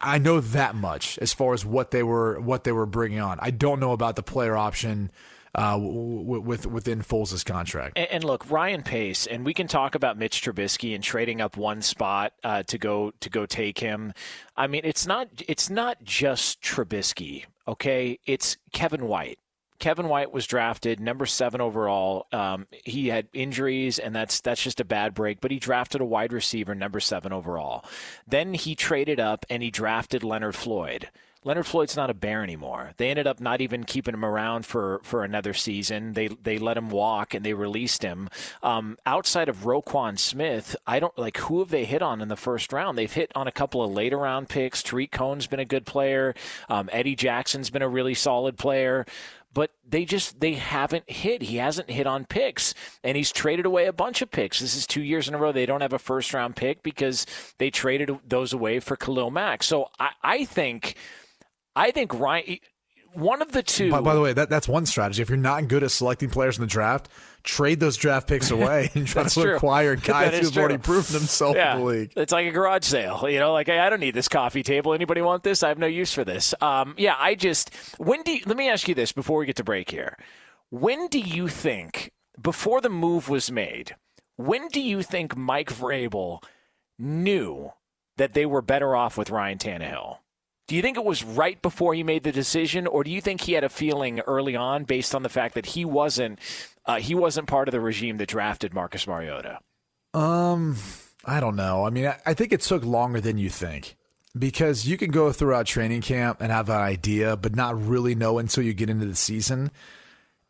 I 0.00 0.18
know 0.18 0.40
that 0.40 0.74
much 0.74 1.18
as 1.18 1.32
far 1.32 1.54
as 1.54 1.64
what 1.64 1.90
they 1.90 2.02
were 2.02 2.40
what 2.40 2.64
they 2.64 2.72
were 2.72 2.86
bringing 2.86 3.20
on. 3.20 3.38
I 3.40 3.50
don't 3.50 3.80
know 3.80 3.92
about 3.92 4.16
the 4.16 4.22
player 4.22 4.56
option 4.56 5.10
uh, 5.54 5.78
with 5.80 6.66
within 6.66 7.02
Foles' 7.02 7.44
contract. 7.44 7.96
And, 7.96 8.08
and, 8.10 8.24
look, 8.24 8.50
Ryan 8.50 8.82
Pace, 8.82 9.26
and 9.26 9.44
we 9.44 9.54
can 9.54 9.66
talk 9.66 9.94
about 9.94 10.18
Mitch 10.18 10.42
Trubisky 10.42 10.94
and 10.94 11.02
trading 11.02 11.40
up 11.40 11.56
one 11.56 11.82
spot 11.82 12.34
uh, 12.44 12.62
to 12.64 12.78
go 12.78 13.12
to 13.20 13.30
go 13.30 13.46
take 13.46 13.78
him. 13.78 14.12
I 14.56 14.66
mean, 14.66 14.82
it's 14.84 15.06
not 15.06 15.28
it's 15.48 15.70
not 15.70 16.04
just 16.04 16.60
Trubisky. 16.60 17.44
Okay, 17.66 18.18
it's 18.26 18.58
Kevin 18.72 19.06
White. 19.06 19.38
Kevin 19.78 20.08
White 20.08 20.32
was 20.32 20.46
drafted 20.46 21.00
number 21.00 21.26
seven 21.26 21.60
overall. 21.60 22.26
Um, 22.32 22.66
he 22.84 23.08
had 23.08 23.28
injuries, 23.32 23.98
and 23.98 24.14
that's 24.14 24.40
that's 24.40 24.62
just 24.62 24.80
a 24.80 24.84
bad 24.84 25.14
break. 25.14 25.40
But 25.40 25.50
he 25.50 25.58
drafted 25.58 26.00
a 26.00 26.04
wide 26.04 26.32
receiver, 26.32 26.74
number 26.74 27.00
seven 27.00 27.32
overall. 27.32 27.84
Then 28.26 28.54
he 28.54 28.74
traded 28.74 29.20
up 29.20 29.46
and 29.50 29.62
he 29.62 29.70
drafted 29.70 30.22
Leonard 30.24 30.56
Floyd. 30.56 31.08
Leonard 31.46 31.66
Floyd's 31.66 31.96
not 31.96 32.10
a 32.10 32.14
bear 32.14 32.42
anymore. 32.42 32.90
They 32.96 33.08
ended 33.08 33.28
up 33.28 33.38
not 33.38 33.60
even 33.60 33.84
keeping 33.84 34.14
him 34.14 34.24
around 34.24 34.66
for, 34.66 35.00
for 35.04 35.22
another 35.22 35.54
season. 35.54 36.14
They 36.14 36.26
they 36.26 36.58
let 36.58 36.76
him 36.76 36.90
walk 36.90 37.34
and 37.34 37.46
they 37.46 37.54
released 37.54 38.02
him. 38.02 38.28
Um, 38.64 38.98
outside 39.06 39.48
of 39.48 39.58
Roquan 39.58 40.18
Smith, 40.18 40.74
I 40.88 40.98
don't 40.98 41.16
like 41.16 41.36
who 41.36 41.60
have 41.60 41.68
they 41.68 41.84
hit 41.84 42.02
on 42.02 42.20
in 42.20 42.26
the 42.26 42.34
first 42.34 42.72
round. 42.72 42.98
They've 42.98 43.12
hit 43.12 43.30
on 43.36 43.46
a 43.46 43.52
couple 43.52 43.80
of 43.80 43.92
later 43.92 44.18
round 44.18 44.48
picks. 44.48 44.82
Tarik 44.82 45.12
Cohen's 45.12 45.46
been 45.46 45.60
a 45.60 45.64
good 45.64 45.86
player. 45.86 46.34
Um, 46.68 46.90
Eddie 46.90 47.14
Jackson's 47.14 47.70
been 47.70 47.80
a 47.82 47.88
really 47.88 48.14
solid 48.14 48.58
player 48.58 49.06
but 49.56 49.70
they 49.88 50.04
just 50.04 50.38
they 50.38 50.52
haven't 50.52 51.10
hit. 51.10 51.40
He 51.40 51.56
hasn't 51.56 51.90
hit 51.90 52.06
on 52.06 52.26
picks, 52.26 52.74
and 53.02 53.16
he's 53.16 53.32
traded 53.32 53.64
away 53.64 53.86
a 53.86 53.92
bunch 53.92 54.20
of 54.20 54.30
picks. 54.30 54.60
This 54.60 54.76
is 54.76 54.86
two 54.86 55.02
years 55.02 55.28
in 55.28 55.34
a 55.34 55.38
row 55.38 55.50
they 55.50 55.64
don't 55.64 55.80
have 55.80 55.94
a 55.94 55.98
first 55.98 56.34
round 56.34 56.56
pick 56.56 56.82
because 56.82 57.24
they 57.56 57.70
traded 57.70 58.10
those 58.28 58.52
away 58.52 58.80
for 58.80 58.96
Khalil 58.96 59.30
Mack. 59.30 59.62
So 59.62 59.88
I, 59.98 60.10
I 60.22 60.44
think, 60.44 60.96
I 61.74 61.90
think 61.90 62.12
Ryan 62.12 62.58
one 63.14 63.40
of 63.40 63.52
the 63.52 63.62
two. 63.62 63.90
By, 63.90 64.02
by, 64.02 64.14
the 64.14 64.20
way, 64.20 64.34
that, 64.34 64.50
that's 64.50 64.68
one 64.68 64.84
strategy. 64.84 65.22
If 65.22 65.30
you're 65.30 65.38
not 65.38 65.68
good 65.68 65.82
at 65.82 65.90
selecting 65.90 66.28
players 66.28 66.58
in 66.58 66.60
the 66.60 66.66
draft, 66.66 67.08
trade 67.46 67.80
those 67.80 67.96
draft 67.96 68.28
picks 68.28 68.50
away 68.50 68.90
and 68.94 69.06
try 69.06 69.22
to 69.22 69.30
true. 69.30 69.56
acquire 69.56 69.96
guys 69.96 70.38
who've 70.38 70.52
true. 70.52 70.62
already 70.62 70.78
proven 70.78 71.14
themselves 71.14 71.56
yeah. 71.56 71.74
in 71.74 71.80
the 71.80 71.86
league. 71.86 72.12
It's 72.16 72.32
like 72.32 72.46
a 72.46 72.50
garage 72.50 72.84
sale. 72.84 73.26
You 73.30 73.38
know, 73.38 73.52
like 73.52 73.70
I 73.70 73.88
don't 73.88 74.00
need 74.00 74.14
this 74.14 74.28
coffee 74.28 74.62
table. 74.62 74.92
Anybody 74.92 75.22
want 75.22 75.42
this? 75.42 75.62
I 75.62 75.68
have 75.68 75.78
no 75.78 75.86
use 75.86 76.12
for 76.12 76.24
this. 76.24 76.54
Um, 76.60 76.94
yeah, 76.98 77.14
I 77.18 77.34
just 77.34 77.74
when 77.96 78.22
do 78.22 78.32
you, 78.32 78.40
let 78.44 78.56
me 78.56 78.68
ask 78.68 78.86
you 78.88 78.94
this 78.94 79.12
before 79.12 79.38
we 79.38 79.46
get 79.46 79.56
to 79.56 79.64
break 79.64 79.90
here. 79.90 80.18
When 80.70 81.06
do 81.08 81.20
you 81.20 81.48
think 81.48 82.12
before 82.40 82.80
the 82.80 82.90
move 82.90 83.28
was 83.28 83.50
made? 83.50 83.96
When 84.36 84.68
do 84.68 84.80
you 84.80 85.02
think 85.02 85.36
Mike 85.36 85.72
Vrabel 85.72 86.42
knew 86.98 87.72
that 88.16 88.34
they 88.34 88.44
were 88.44 88.62
better 88.62 88.94
off 88.94 89.16
with 89.16 89.30
Ryan 89.30 89.58
Tannehill? 89.58 90.18
Do 90.66 90.74
you 90.74 90.82
think 90.82 90.96
it 90.96 91.04
was 91.04 91.22
right 91.22 91.60
before 91.62 91.94
he 91.94 92.02
made 92.02 92.24
the 92.24 92.32
decision, 92.32 92.86
or 92.86 93.04
do 93.04 93.10
you 93.10 93.20
think 93.20 93.40
he 93.40 93.52
had 93.52 93.62
a 93.62 93.68
feeling 93.68 94.20
early 94.20 94.56
on 94.56 94.84
based 94.84 95.14
on 95.14 95.22
the 95.22 95.28
fact 95.28 95.54
that 95.54 95.66
he 95.66 95.84
wasn't 95.84 96.40
uh, 96.86 96.96
he 96.98 97.14
wasn't 97.14 97.46
part 97.46 97.68
of 97.68 97.72
the 97.72 97.80
regime 97.80 98.16
that 98.18 98.28
drafted 98.28 98.74
Marcus 98.74 99.06
Mariota? 99.06 99.60
Um, 100.12 100.76
I 101.24 101.40
don't 101.40 101.56
know. 101.56 101.84
I 101.84 101.90
mean, 101.90 102.06
I, 102.06 102.18
I 102.26 102.34
think 102.34 102.52
it 102.52 102.62
took 102.62 102.84
longer 102.84 103.20
than 103.20 103.38
you 103.38 103.48
think 103.48 103.96
because 104.36 104.86
you 104.86 104.96
can 104.96 105.10
go 105.10 105.32
throughout 105.32 105.66
training 105.66 106.00
camp 106.00 106.40
and 106.40 106.50
have 106.50 106.68
an 106.68 106.76
idea, 106.76 107.36
but 107.36 107.54
not 107.54 107.80
really 107.80 108.14
know 108.14 108.38
until 108.38 108.64
you 108.64 108.74
get 108.74 108.90
into 108.90 109.06
the 109.06 109.16
season. 109.16 109.70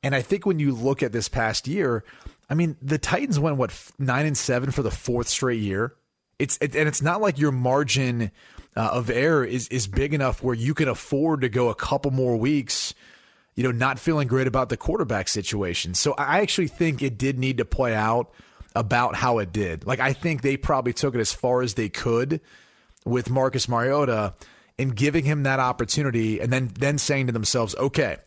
And 0.02 0.14
I 0.14 0.22
think 0.22 0.46
when 0.46 0.58
you 0.58 0.74
look 0.74 1.02
at 1.02 1.12
this 1.12 1.28
past 1.28 1.66
year, 1.68 2.04
I 2.48 2.54
mean, 2.54 2.76
the 2.80 2.98
Titans 2.98 3.38
went 3.40 3.56
what 3.56 3.72
nine 3.98 4.24
and 4.24 4.36
seven 4.36 4.70
for 4.70 4.82
the 4.82 4.90
fourth 4.90 5.28
straight 5.28 5.60
year. 5.60 5.94
It's 6.38 6.58
it, 6.60 6.74
and 6.76 6.88
it's 6.88 7.02
not 7.02 7.20
like 7.20 7.38
your 7.38 7.52
margin 7.52 8.30
uh, 8.77 8.91
of 8.93 9.11
error 9.11 9.45
is 9.45 9.68
is 9.68 9.87
big 9.87 10.12
enough 10.12 10.43
where 10.43 10.55
you 10.55 10.74
can 10.74 10.89
afford 10.89 11.41
to 11.41 11.49
go 11.49 11.70
a 11.70 11.74
couple 11.74 12.11
more 12.11 12.37
weeks, 12.37 12.95
you 13.55 13.62
know, 13.62 13.72
not 13.72 13.99
feeling 13.99 14.29
great 14.29 14.47
about 14.47 14.68
the 14.68 14.77
quarterback 14.77 15.29
situation. 15.29 15.95
So 15.95 16.14
I 16.14 16.41
actually 16.41 16.68
think 16.68 17.03
it 17.03 17.16
did 17.16 17.39
need 17.39 17.59
to 17.59 17.64
play 17.64 17.95
out 17.95 18.31
about 18.74 19.14
how 19.14 19.39
it 19.39 19.53
did. 19.53 19.87
Like 19.87 20.01
I 20.01 20.12
think 20.12 20.43
they 20.43 20.57
probably 20.57 20.93
took 20.93 21.14
it 21.14 21.20
as 21.20 21.33
far 21.33 21.62
as 21.62 21.74
they 21.74 21.89
could 21.89 22.41
with 23.05 23.31
Marcus 23.31 23.68
Mariota 23.68 24.35
and 24.79 24.95
giving 24.95 25.24
him 25.24 25.45
that 25.45 25.59
opportunity 25.59 26.41
and 26.41 26.53
then 26.53 26.70
then 26.79 26.99
saying 26.99 27.27
to 27.27 27.33
themselves, 27.33 27.74
okay, 27.77 28.18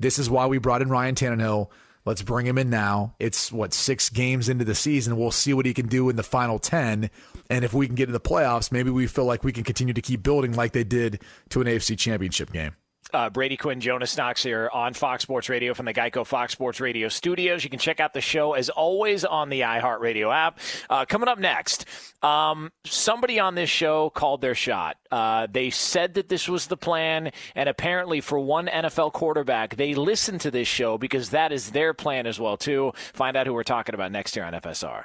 this 0.00 0.18
is 0.18 0.30
why 0.30 0.46
we 0.46 0.58
brought 0.58 0.80
in 0.80 0.88
Ryan 0.88 1.14
Tannehill. 1.14 1.68
Let's 2.04 2.22
bring 2.22 2.46
him 2.46 2.56
in 2.56 2.70
now. 2.70 3.14
It's 3.18 3.52
what 3.52 3.74
six 3.74 4.08
games 4.08 4.48
into 4.48 4.64
the 4.64 4.74
season. 4.74 5.18
We'll 5.18 5.30
see 5.30 5.52
what 5.52 5.66
he 5.66 5.74
can 5.74 5.88
do 5.88 6.08
in 6.08 6.16
the 6.16 6.22
final 6.22 6.58
10. 6.58 7.10
And 7.50 7.64
if 7.64 7.72
we 7.72 7.86
can 7.86 7.94
get 7.94 8.08
in 8.08 8.12
the 8.12 8.20
playoffs, 8.20 8.70
maybe 8.70 8.90
we 8.90 9.06
feel 9.06 9.24
like 9.24 9.44
we 9.44 9.52
can 9.52 9.64
continue 9.64 9.94
to 9.94 10.02
keep 10.02 10.22
building 10.22 10.52
like 10.52 10.72
they 10.72 10.84
did 10.84 11.22
to 11.50 11.60
an 11.60 11.66
AFC 11.66 11.98
championship 11.98 12.52
game. 12.52 12.74
Uh, 13.12 13.30
Brady 13.30 13.56
Quinn, 13.56 13.80
Jonas 13.80 14.16
Knox 14.18 14.42
here 14.42 14.68
on 14.72 14.92
Fox 14.92 15.22
Sports 15.22 15.48
Radio 15.48 15.72
from 15.72 15.86
the 15.86 15.94
Geico 15.94 16.26
Fox 16.26 16.52
Sports 16.52 16.78
Radio 16.78 17.08
studios. 17.08 17.64
You 17.64 17.70
can 17.70 17.78
check 17.78 18.00
out 18.00 18.12
the 18.12 18.20
show 18.20 18.52
as 18.52 18.68
always 18.68 19.24
on 19.24 19.48
the 19.48 19.62
iHeartRadio 19.62 20.34
app. 20.34 20.58
Uh, 20.90 21.06
coming 21.06 21.28
up 21.28 21.38
next, 21.38 21.86
um, 22.22 22.70
somebody 22.84 23.40
on 23.40 23.54
this 23.54 23.70
show 23.70 24.10
called 24.10 24.42
their 24.42 24.54
shot. 24.54 24.98
Uh, 25.10 25.46
they 25.50 25.70
said 25.70 26.14
that 26.14 26.28
this 26.28 26.48
was 26.48 26.66
the 26.66 26.76
plan, 26.76 27.30
and 27.54 27.68
apparently, 27.68 28.20
for 28.20 28.38
one 28.38 28.66
NFL 28.66 29.14
quarterback, 29.14 29.76
they 29.76 29.94
listened 29.94 30.42
to 30.42 30.50
this 30.50 30.68
show 30.68 30.98
because 30.98 31.30
that 31.30 31.50
is 31.50 31.70
their 31.70 31.94
plan 31.94 32.26
as 32.26 32.38
well 32.38 32.58
too. 32.58 32.92
Find 33.14 33.38
out 33.38 33.46
who 33.46 33.54
we're 33.54 33.62
talking 33.62 33.94
about 33.94 34.12
next 34.12 34.34
here 34.34 34.44
on 34.44 34.52
FSR. 34.52 35.04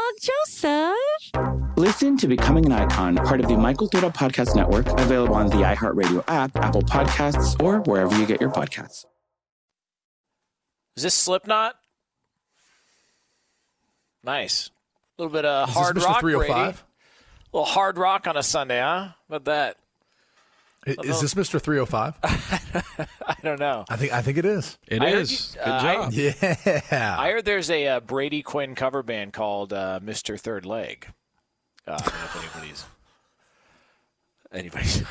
Joseph! 0.19 1.71
Listen 1.77 2.17
to 2.17 2.27
Becoming 2.27 2.65
an 2.65 2.71
Icon, 2.71 3.15
part 3.15 3.39
of 3.39 3.47
the 3.47 3.57
My 3.57 3.73
Cultura 3.73 4.13
Podcast 4.13 4.55
Network, 4.55 4.87
available 4.99 5.35
on 5.35 5.47
the 5.47 5.57
iHeartRadio 5.57 6.23
app, 6.27 6.55
Apple 6.57 6.81
Podcasts, 6.81 7.61
or 7.61 7.79
wherever 7.81 8.15
you 8.17 8.25
get 8.25 8.41
your 8.41 8.51
podcasts. 8.51 9.05
Is 10.95 11.03
this 11.03 11.15
Slipknot? 11.15 11.75
Nice. 14.23 14.69
A 15.17 15.21
little 15.21 15.33
bit 15.33 15.45
of 15.45 15.69
Is 15.69 15.75
hard 15.75 15.95
this 15.95 16.03
Mr. 16.03 16.07
rock, 16.07 16.21
Brady. 16.21 16.51
A 16.53 16.75
little 17.53 17.65
hard 17.65 17.97
rock 17.97 18.27
on 18.27 18.37
a 18.37 18.43
Sunday, 18.43 18.79
huh? 18.79 19.07
How 19.07 19.15
about 19.29 19.45
that? 19.45 19.77
I- 20.87 20.95
Is 21.03 21.21
this 21.21 21.33
Mr. 21.35 21.61
305? 21.61 22.17
I 23.27 23.35
don't 23.43 23.59
know. 23.59 23.85
I 23.89 23.97
think 23.97 24.13
I 24.13 24.21
think 24.21 24.37
it 24.37 24.45
is. 24.45 24.77
It 24.87 25.01
I 25.01 25.11
heard 25.11 25.19
is. 25.21 25.53
you- 25.55 25.61
Good 25.63 25.69
uh, 25.69 25.75
I- 25.75 25.93
job. 25.93 26.13
Yeah. 26.13 27.15
I 27.19 27.31
heard 27.31 27.45
there's 27.45 27.69
a 27.69 27.87
uh, 27.87 27.99
Brady 27.99 28.41
Quinn 28.41 28.73
cover 28.75 29.03
band 29.03 29.33
called 29.33 29.73
uh, 29.73 29.99
Mr. 30.03 30.39
Third 30.39 30.65
Leg. 30.65 31.07
Uh, 31.87 31.93
I 31.93 31.97
don't 31.97 32.07
know 32.13 32.23
if 32.25 32.35
anybody's. 32.55 32.85
Anybody's. 34.51 35.03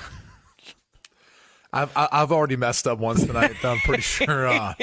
I've 1.72 1.96
I- 1.96 2.08
I've 2.10 2.32
already 2.32 2.56
messed 2.56 2.86
up 2.86 2.98
once 2.98 3.24
tonight. 3.24 3.54
I'm 3.64 3.78
pretty 3.78 4.02
sure. 4.02 4.48
Uh, 4.48 4.74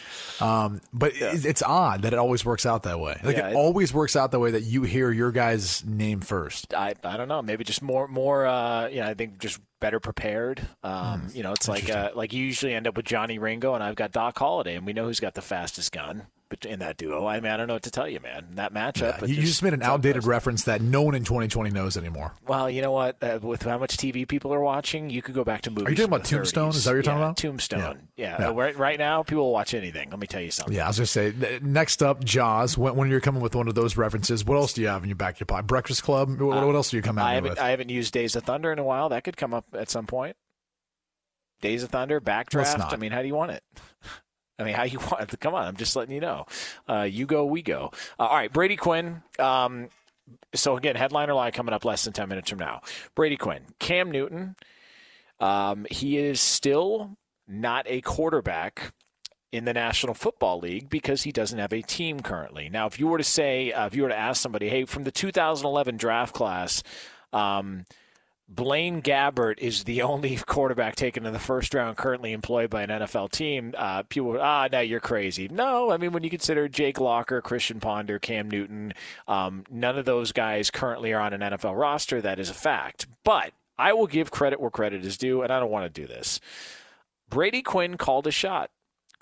Um, 0.64 0.81
but 0.93 1.12
it, 1.14 1.45
it's 1.45 1.62
odd 1.62 2.03
that 2.03 2.12
it 2.12 2.18
always 2.18 2.45
works 2.45 2.66
out 2.66 2.83
that 2.85 2.99
way. 3.01 3.20
Like 3.23 3.37
Yeah, 3.37 3.49
it 3.49 3.53
it- 3.53 3.57
always 3.57 3.93
works 3.95 4.16
out 4.16 4.31
that 4.33 4.41
way 4.41 4.51
that 4.53 4.62
you 4.62 4.83
hear 4.83 5.11
your 5.11 5.31
guy's 5.33 5.85
name 5.85 6.20
first. 6.20 6.75
I, 6.75 6.95
I 7.05 7.16
don't 7.16 7.29
know. 7.29 7.43
Maybe 7.43 7.64
just 7.64 7.83
more 7.83 8.09
more. 8.09 8.47
Uh, 8.47 8.89
you 8.89 9.01
know, 9.01 9.07
I 9.09 9.14
think 9.14 9.39
just 9.39 9.61
better 9.81 9.99
prepared. 10.01 10.61
Um, 10.85 11.29
you 11.35 11.43
know, 11.43 11.53
it's 11.53 11.68
like 11.68 11.91
uh, 11.91 12.11
like 12.14 12.33
you 12.33 12.45
usually 12.45 12.75
end 12.75 12.87
up 12.87 12.97
with 12.97 13.07
Johnny 13.07 13.39
Ringo, 13.39 13.75
and 13.75 13.83
I've 13.83 13.97
got 13.97 14.12
Doc 14.12 14.39
Holliday, 14.39 14.77
and 14.77 14.87
we 14.87 14.93
know 14.93 15.05
who's 15.07 15.20
got 15.20 15.35
the 15.35 15.43
fastest 15.43 15.91
gun. 15.93 16.23
In 16.64 16.80
that 16.80 16.96
duo. 16.96 17.26
I 17.26 17.40
mean, 17.40 17.53
I 17.53 17.57
don't 17.57 17.66
know 17.66 17.74
what 17.74 17.82
to 17.84 17.90
tell 17.90 18.09
you, 18.09 18.20
man. 18.20 18.46
That 18.55 18.72
matchup. 18.72 19.20
Yeah, 19.20 19.26
you 19.26 19.36
just, 19.36 19.48
just, 19.48 19.62
made 19.62 19.74
an 19.74 19.82
outdated 19.82 20.24
reference 20.24 20.64
that 20.64 20.80
no 20.80 21.03
one 21.03 21.14
in 21.14 21.24
2020 21.24 21.70
knows 21.70 21.96
anymore. 21.96 22.32
Well, 22.46 22.70
you 22.70 22.82
know 22.82 22.92
what? 22.92 23.16
Uh, 23.22 23.38
with 23.42 23.62
how 23.62 23.78
much 23.78 23.96
TV 23.96 24.26
people 24.26 24.53
are 24.55 24.61
watching, 24.61 25.11
you 25.11 25.22
could 25.22 25.34
go 25.34 25.44
back 25.44 25.62
to 25.62 25.70
movies. 25.70 25.86
Are 25.86 25.90
you 25.90 25.96
talking 25.96 26.14
about 26.14 26.24
Tombstone? 26.24 26.70
30s. 26.70 26.74
Is 26.76 26.84
that 26.84 26.90
what 26.90 26.94
you're 26.94 27.03
talking 27.03 27.22
about? 27.22 27.36
Tombstone. 27.36 28.09
Yeah. 28.16 28.36
yeah. 28.38 28.48
Uh, 28.48 28.53
right, 28.53 28.76
right 28.76 28.98
now, 28.98 29.22
people 29.22 29.44
will 29.44 29.53
watch 29.53 29.74
anything. 29.74 30.11
Let 30.11 30.18
me 30.18 30.26
tell 30.26 30.42
you 30.42 30.50
something. 30.50 30.74
Yeah, 30.74 30.84
I 30.84 30.88
was 30.88 30.98
going 30.98 31.32
to 31.32 31.50
say, 31.50 31.59
next 31.62 32.03
up, 32.03 32.24
Jaws. 32.24 32.76
When, 32.76 32.96
when, 32.96 33.11
you're 33.11 33.20
coming 33.20 33.42
with 33.42 33.55
one 33.55 33.68
of 33.68 33.74
those 33.74 33.96
references, 33.96 34.44
what 34.44 34.57
else 34.57 34.72
do 34.72 34.82
you 34.82 34.88
have 34.88 35.03
in 35.03 35.09
your 35.09 35.16
back 35.16 35.40
your 35.40 35.46
pocket? 35.46 35.66
Breakfast 35.66 36.03
Club? 36.03 36.40
What, 36.40 36.59
uh, 36.59 36.66
what 36.66 36.74
else 36.74 36.90
do 36.90 36.96
you 36.96 37.03
come 37.03 37.18
out 37.18 37.26
I 37.26 37.34
haven't, 37.34 37.50
with? 37.50 37.59
I 37.59 37.70
haven't 37.70 37.90
used 37.90 38.12
Days 38.12 38.36
of 38.36 38.44
Thunder 38.44 38.72
in 38.72 38.78
a 38.78 38.84
while. 38.84 39.09
That 39.09 39.24
could 39.24 39.36
come 39.36 39.55
up 39.55 39.66
at 39.72 39.90
some 39.90 40.07
point. 40.07 40.36
Days 41.61 41.82
of 41.82 41.90
Thunder, 41.90 42.20
backdraft. 42.20 42.92
I 42.92 42.96
mean, 42.96 43.12
how 43.12 43.22
do 43.22 43.28
you 43.28 43.34
want 43.34 43.53
it? 43.53 43.62
I 44.59 44.64
mean, 44.64 44.74
how 44.74 44.84
you 44.84 44.98
want? 45.11 45.28
to 45.28 45.36
Come 45.36 45.55
on, 45.55 45.64
I'm 45.64 45.76
just 45.76 45.96
letting 45.96 46.14
you 46.14 46.20
know. 46.20 46.46
Uh, 46.88 47.03
you 47.03 47.26
go, 47.26 47.44
we 47.44 47.62
go. 47.62 47.90
Uh, 48.18 48.26
all 48.26 48.36
right, 48.36 48.53
Brady 48.53 48.76
Quinn. 48.76 49.22
Um, 49.38 49.88
so 50.55 50.76
again, 50.76 50.94
headliner 50.96 51.34
line 51.34 51.53
coming 51.53 51.74
up 51.74 51.84
less 51.84 52.05
than 52.05 52.12
ten 52.12 52.28
minutes 52.28 52.50
from 52.50 52.59
now. 52.59 52.82
Brady 53.14 53.36
Quinn, 53.36 53.62
Cam 53.78 54.11
Newton. 54.11 54.57
Um, 55.40 55.86
he 55.90 56.18
is 56.18 56.40
still 56.40 57.16
not 57.48 57.84
a 57.88 58.00
quarterback 58.00 58.92
in 59.50 59.64
the 59.64 59.74
National 59.74 60.14
Football 60.14 60.61
League 60.61 60.88
because 60.88 61.22
he 61.22 61.32
doesn't 61.32 61.59
have 61.59 61.72
a 61.72 61.82
team 61.82 62.20
currently. 62.20 62.68
Now, 62.70 62.86
if 62.86 62.98
you 62.98 63.09
were 63.09 63.18
to 63.18 63.24
say, 63.24 63.72
uh, 63.72 63.86
if 63.86 63.94
you 63.94 64.03
were 64.03 64.09
to 64.09 64.18
ask 64.18 64.40
somebody, 64.40 64.68
hey, 64.68 64.84
from 64.84 65.05
the 65.05 65.11
2011 65.11 65.96
draft 65.96 66.34
class. 66.34 66.82
Um, 67.32 67.84
Blaine 68.55 69.00
Gabbert 69.00 69.59
is 69.59 69.84
the 69.84 70.03
only 70.03 70.36
quarterback 70.46 70.94
taken 70.94 71.24
in 71.24 71.32
the 71.32 71.38
first 71.38 71.72
round 71.72 71.96
currently 71.96 72.32
employed 72.32 72.70
by 72.70 72.82
an 72.82 72.90
NFL 72.90 73.30
team. 73.30 73.74
Uh, 73.76 74.03
people, 74.05 74.38
ah, 74.40 74.68
now 74.70 74.80
you're 74.80 75.00
crazy. 75.00 75.48
No, 75.48 75.90
I 75.90 75.96
mean 75.96 76.12
when 76.12 76.22
you 76.22 76.30
consider 76.30 76.68
Jake 76.68 77.00
Locker, 77.00 77.40
Christian 77.40 77.80
Ponder, 77.80 78.18
Cam 78.18 78.50
Newton, 78.50 78.92
um, 79.26 79.64
none 79.70 79.96
of 79.96 80.05
those 80.05 80.32
guys 80.32 80.70
currently 80.70 81.12
are 81.12 81.20
on 81.20 81.32
an 81.32 81.40
NFL 81.40 81.78
roster. 81.78 82.20
That 82.20 82.38
is 82.38 82.50
a 82.50 82.55
fact. 82.55 83.07
But 83.24 83.53
I 83.78 83.94
will 83.94 84.07
give 84.07 84.30
credit 84.30 84.61
where 84.61 84.70
credit 84.70 85.05
is 85.05 85.16
due, 85.16 85.42
and 85.42 85.53
I 85.53 85.59
don't 85.59 85.70
want 85.70 85.92
to 85.92 86.00
do 86.00 86.07
this. 86.07 86.40
Brady 87.28 87.62
Quinn 87.62 87.96
called 87.96 88.26
a 88.26 88.30
shot 88.30 88.70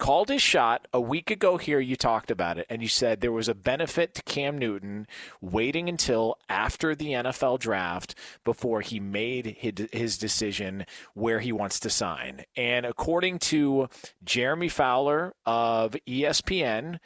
called 0.01 0.31
his 0.31 0.41
shot 0.41 0.89
a 0.95 1.01
week 1.01 1.31
ago 1.31 1.59
here 1.59 1.79
you 1.79 1.95
talked 1.95 2.31
about 2.31 2.57
it 2.57 2.67
and 2.71 2.81
you 2.81 2.89
said 2.89 3.21
there 3.21 3.31
was 3.31 3.49
a 3.49 3.55
benefit 3.55 4.15
to 4.15 4.23
Cam 4.23 4.57
Newton 4.57 5.07
waiting 5.43 5.91
until 5.91 6.39
after 6.49 6.95
the 6.95 7.09
NFL 7.09 7.59
draft 7.59 8.15
before 8.43 8.81
he 8.81 8.99
made 8.99 9.59
his 9.93 10.17
decision 10.17 10.87
where 11.13 11.41
he 11.41 11.53
wants 11.53 11.79
to 11.81 11.91
sign. 11.91 12.45
And 12.57 12.87
according 12.87 13.41
to 13.41 13.91
Jeremy 14.25 14.71
Fowler 14.71 15.35
of 15.45 15.95
ESPN 16.09 16.99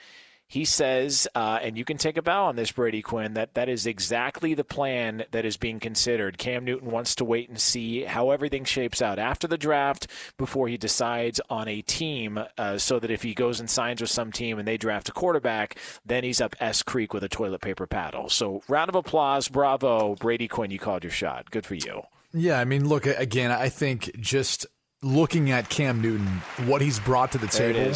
he 0.54 0.64
says, 0.64 1.26
uh, 1.34 1.58
and 1.60 1.76
you 1.76 1.84
can 1.84 1.96
take 1.96 2.16
a 2.16 2.22
bow 2.22 2.44
on 2.44 2.54
this, 2.54 2.70
Brady 2.70 3.02
Quinn, 3.02 3.34
that 3.34 3.54
that 3.54 3.68
is 3.68 3.86
exactly 3.86 4.54
the 4.54 4.62
plan 4.62 5.24
that 5.32 5.44
is 5.44 5.56
being 5.56 5.80
considered. 5.80 6.38
Cam 6.38 6.64
Newton 6.64 6.92
wants 6.92 7.16
to 7.16 7.24
wait 7.24 7.48
and 7.48 7.58
see 7.58 8.04
how 8.04 8.30
everything 8.30 8.64
shapes 8.64 9.02
out 9.02 9.18
after 9.18 9.48
the 9.48 9.58
draft 9.58 10.06
before 10.38 10.68
he 10.68 10.76
decides 10.76 11.40
on 11.50 11.66
a 11.66 11.82
team, 11.82 12.38
uh, 12.56 12.78
so 12.78 13.00
that 13.00 13.10
if 13.10 13.24
he 13.24 13.34
goes 13.34 13.58
and 13.58 13.68
signs 13.68 14.00
with 14.00 14.10
some 14.10 14.30
team 14.30 14.60
and 14.60 14.68
they 14.68 14.76
draft 14.76 15.08
a 15.08 15.12
quarterback, 15.12 15.76
then 16.06 16.22
he's 16.22 16.40
up 16.40 16.54
S 16.60 16.84
Creek 16.84 17.12
with 17.12 17.24
a 17.24 17.28
toilet 17.28 17.60
paper 17.60 17.88
paddle. 17.88 18.28
So, 18.28 18.62
round 18.68 18.88
of 18.88 18.94
applause, 18.94 19.48
bravo, 19.48 20.14
Brady 20.14 20.46
Quinn, 20.46 20.70
you 20.70 20.78
called 20.78 21.02
your 21.02 21.10
shot. 21.10 21.50
Good 21.50 21.66
for 21.66 21.74
you. 21.74 22.02
Yeah, 22.32 22.60
I 22.60 22.64
mean, 22.64 22.88
look 22.88 23.06
again. 23.06 23.50
I 23.50 23.70
think 23.70 24.20
just 24.20 24.66
looking 25.02 25.50
at 25.50 25.68
Cam 25.68 26.00
Newton, 26.00 26.28
what 26.66 26.80
he's 26.80 27.00
brought 27.00 27.32
to 27.32 27.38
the 27.38 27.48
table, 27.48 27.92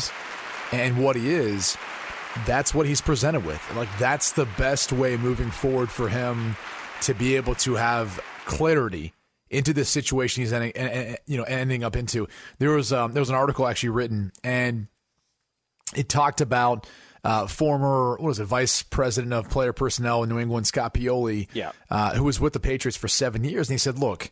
and 0.73 0.99
what 1.05 1.15
he 1.15 1.31
is 1.31 1.77
that's 2.47 2.75
what 2.75 2.87
he's 2.87 3.01
presented 3.01 3.45
with. 3.45 3.61
Like 3.77 3.89
that's 3.99 4.33
the 4.33 4.47
best 4.57 4.93
way 4.93 5.17
moving 5.17 5.51
forward 5.51 5.91
for 5.91 6.09
him 6.09 6.57
to 7.03 7.15
be 7.15 7.37
able 7.37 7.55
to 7.57 7.75
have 7.75 8.21
clarity 8.45 9.13
into 9.51 9.73
the 9.73 9.85
situation 9.85 10.43
he's 10.43 10.53
ending, 10.53 11.17
you 11.27 11.37
know, 11.37 11.45
ending 11.45 11.85
up 11.85 11.97
into. 11.97 12.29
There 12.59 12.71
was 12.71 12.93
um, 12.93 13.13
there 13.13 13.21
was 13.21 13.31
an 13.31 13.35
article 13.35 13.67
actually 13.67 13.91
written, 13.91 14.33
and 14.45 14.89
it 15.97 16.09
talked 16.09 16.41
about 16.41 16.87
uh, 17.25 17.47
former 17.47 18.13
what 18.13 18.23
was 18.23 18.41
it, 18.41 18.45
vice 18.45 18.83
president 18.83 19.33
of 19.33 19.49
player 19.49 19.73
personnel 19.73 20.23
in 20.23 20.29
New 20.29 20.39
England, 20.39 20.67
Scott 20.67 20.95
Pioli, 20.95 21.49
yeah. 21.53 21.73
uh, 21.91 22.15
who 22.15 22.25
was 22.25 22.41
with 22.41 22.53
the 22.53 22.61
Patriots 22.61 22.97
for 22.97 23.09
seven 23.09 23.45
years, 23.45 23.69
and 23.69 23.75
he 23.75 23.79
said, 23.79 23.99
"Look." 23.99 24.31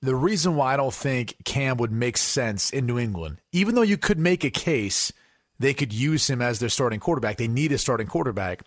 The 0.00 0.14
reason 0.14 0.54
why 0.54 0.74
I 0.74 0.76
don't 0.76 0.94
think 0.94 1.34
Cam 1.44 1.76
would 1.78 1.90
make 1.90 2.18
sense 2.18 2.70
in 2.70 2.86
New 2.86 3.00
England, 3.00 3.40
even 3.50 3.74
though 3.74 3.82
you 3.82 3.96
could 3.96 4.16
make 4.16 4.44
a 4.44 4.50
case 4.50 5.12
they 5.58 5.74
could 5.74 5.92
use 5.92 6.28
him 6.28 6.40
as 6.40 6.58
their 6.58 6.68
starting 6.68 7.00
quarterback. 7.00 7.36
They 7.36 7.48
need 7.48 7.72
a 7.72 7.78
starting 7.78 8.06
quarterback. 8.06 8.62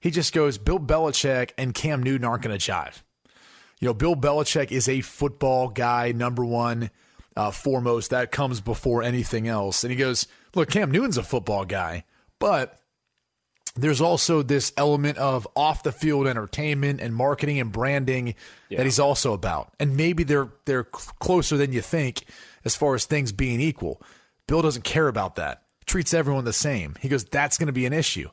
He 0.00 0.10
just 0.10 0.32
goes, 0.32 0.58
Bill 0.58 0.78
Belichick 0.78 1.50
and 1.58 1.74
Cam 1.74 2.02
Newton 2.02 2.26
aren't 2.26 2.42
going 2.42 2.56
to 2.56 2.72
jive. 2.72 3.02
You 3.80 3.88
know, 3.88 3.94
Bill 3.94 4.16
Belichick 4.16 4.70
is 4.70 4.88
a 4.88 5.00
football 5.00 5.68
guy, 5.68 6.12
number 6.12 6.44
one, 6.44 6.90
uh, 7.36 7.50
foremost. 7.50 8.10
That 8.10 8.32
comes 8.32 8.60
before 8.60 9.02
anything 9.02 9.48
else. 9.48 9.84
And 9.84 9.90
he 9.90 9.96
goes, 9.96 10.26
Look, 10.54 10.70
Cam 10.70 10.90
Newton's 10.90 11.18
a 11.18 11.22
football 11.22 11.64
guy, 11.64 12.04
but 12.38 12.80
there's 13.76 14.00
also 14.00 14.42
this 14.42 14.72
element 14.76 15.18
of 15.18 15.46
off 15.54 15.82
the 15.82 15.92
field 15.92 16.26
entertainment 16.26 17.00
and 17.00 17.14
marketing 17.14 17.60
and 17.60 17.70
branding 17.70 18.34
yeah. 18.68 18.78
that 18.78 18.84
he's 18.84 18.98
also 18.98 19.34
about. 19.34 19.72
And 19.78 19.96
maybe 19.96 20.24
they're 20.24 20.48
they're 20.64 20.84
closer 20.84 21.56
than 21.56 21.72
you 21.72 21.80
think 21.80 22.24
as 22.64 22.74
far 22.74 22.94
as 22.94 23.04
things 23.04 23.30
being 23.32 23.60
equal. 23.60 24.02
Bill 24.48 24.62
doesn't 24.62 24.84
care 24.84 25.06
about 25.06 25.36
that 25.36 25.62
treats 25.88 26.14
everyone 26.14 26.44
the 26.44 26.52
same. 26.52 26.94
He 27.00 27.08
goes, 27.08 27.24
that's 27.24 27.58
going 27.58 27.66
to 27.66 27.72
be 27.72 27.86
an 27.86 27.92
issue 27.92 28.28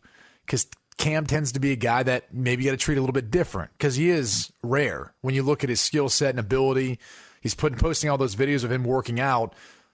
because 0.45 0.67
Cam 0.97 1.25
tends 1.25 1.53
to 1.53 1.59
be 1.59 1.71
a 1.71 1.75
guy 1.75 2.03
that 2.03 2.33
maybe 2.33 2.63
you 2.63 2.69
got 2.69 2.77
to 2.77 2.83
treat 2.83 2.97
a 2.97 3.01
little 3.01 3.13
bit 3.13 3.31
different 3.31 3.71
because 3.77 3.95
he 3.95 4.09
is 4.09 4.51
rare 4.61 5.13
when 5.21 5.35
you 5.35 5.43
look 5.43 5.63
at 5.63 5.69
his 5.69 5.81
skill 5.81 6.09
set 6.09 6.29
and 6.31 6.39
ability. 6.39 6.99
He's 7.41 7.55
putting 7.55 7.77
posting 7.77 8.09
all 8.09 8.17
those 8.17 8.35
videos 8.35 8.63
of 8.63 8.71
him 8.71 8.83
working 8.83 9.19
out. 9.19 9.53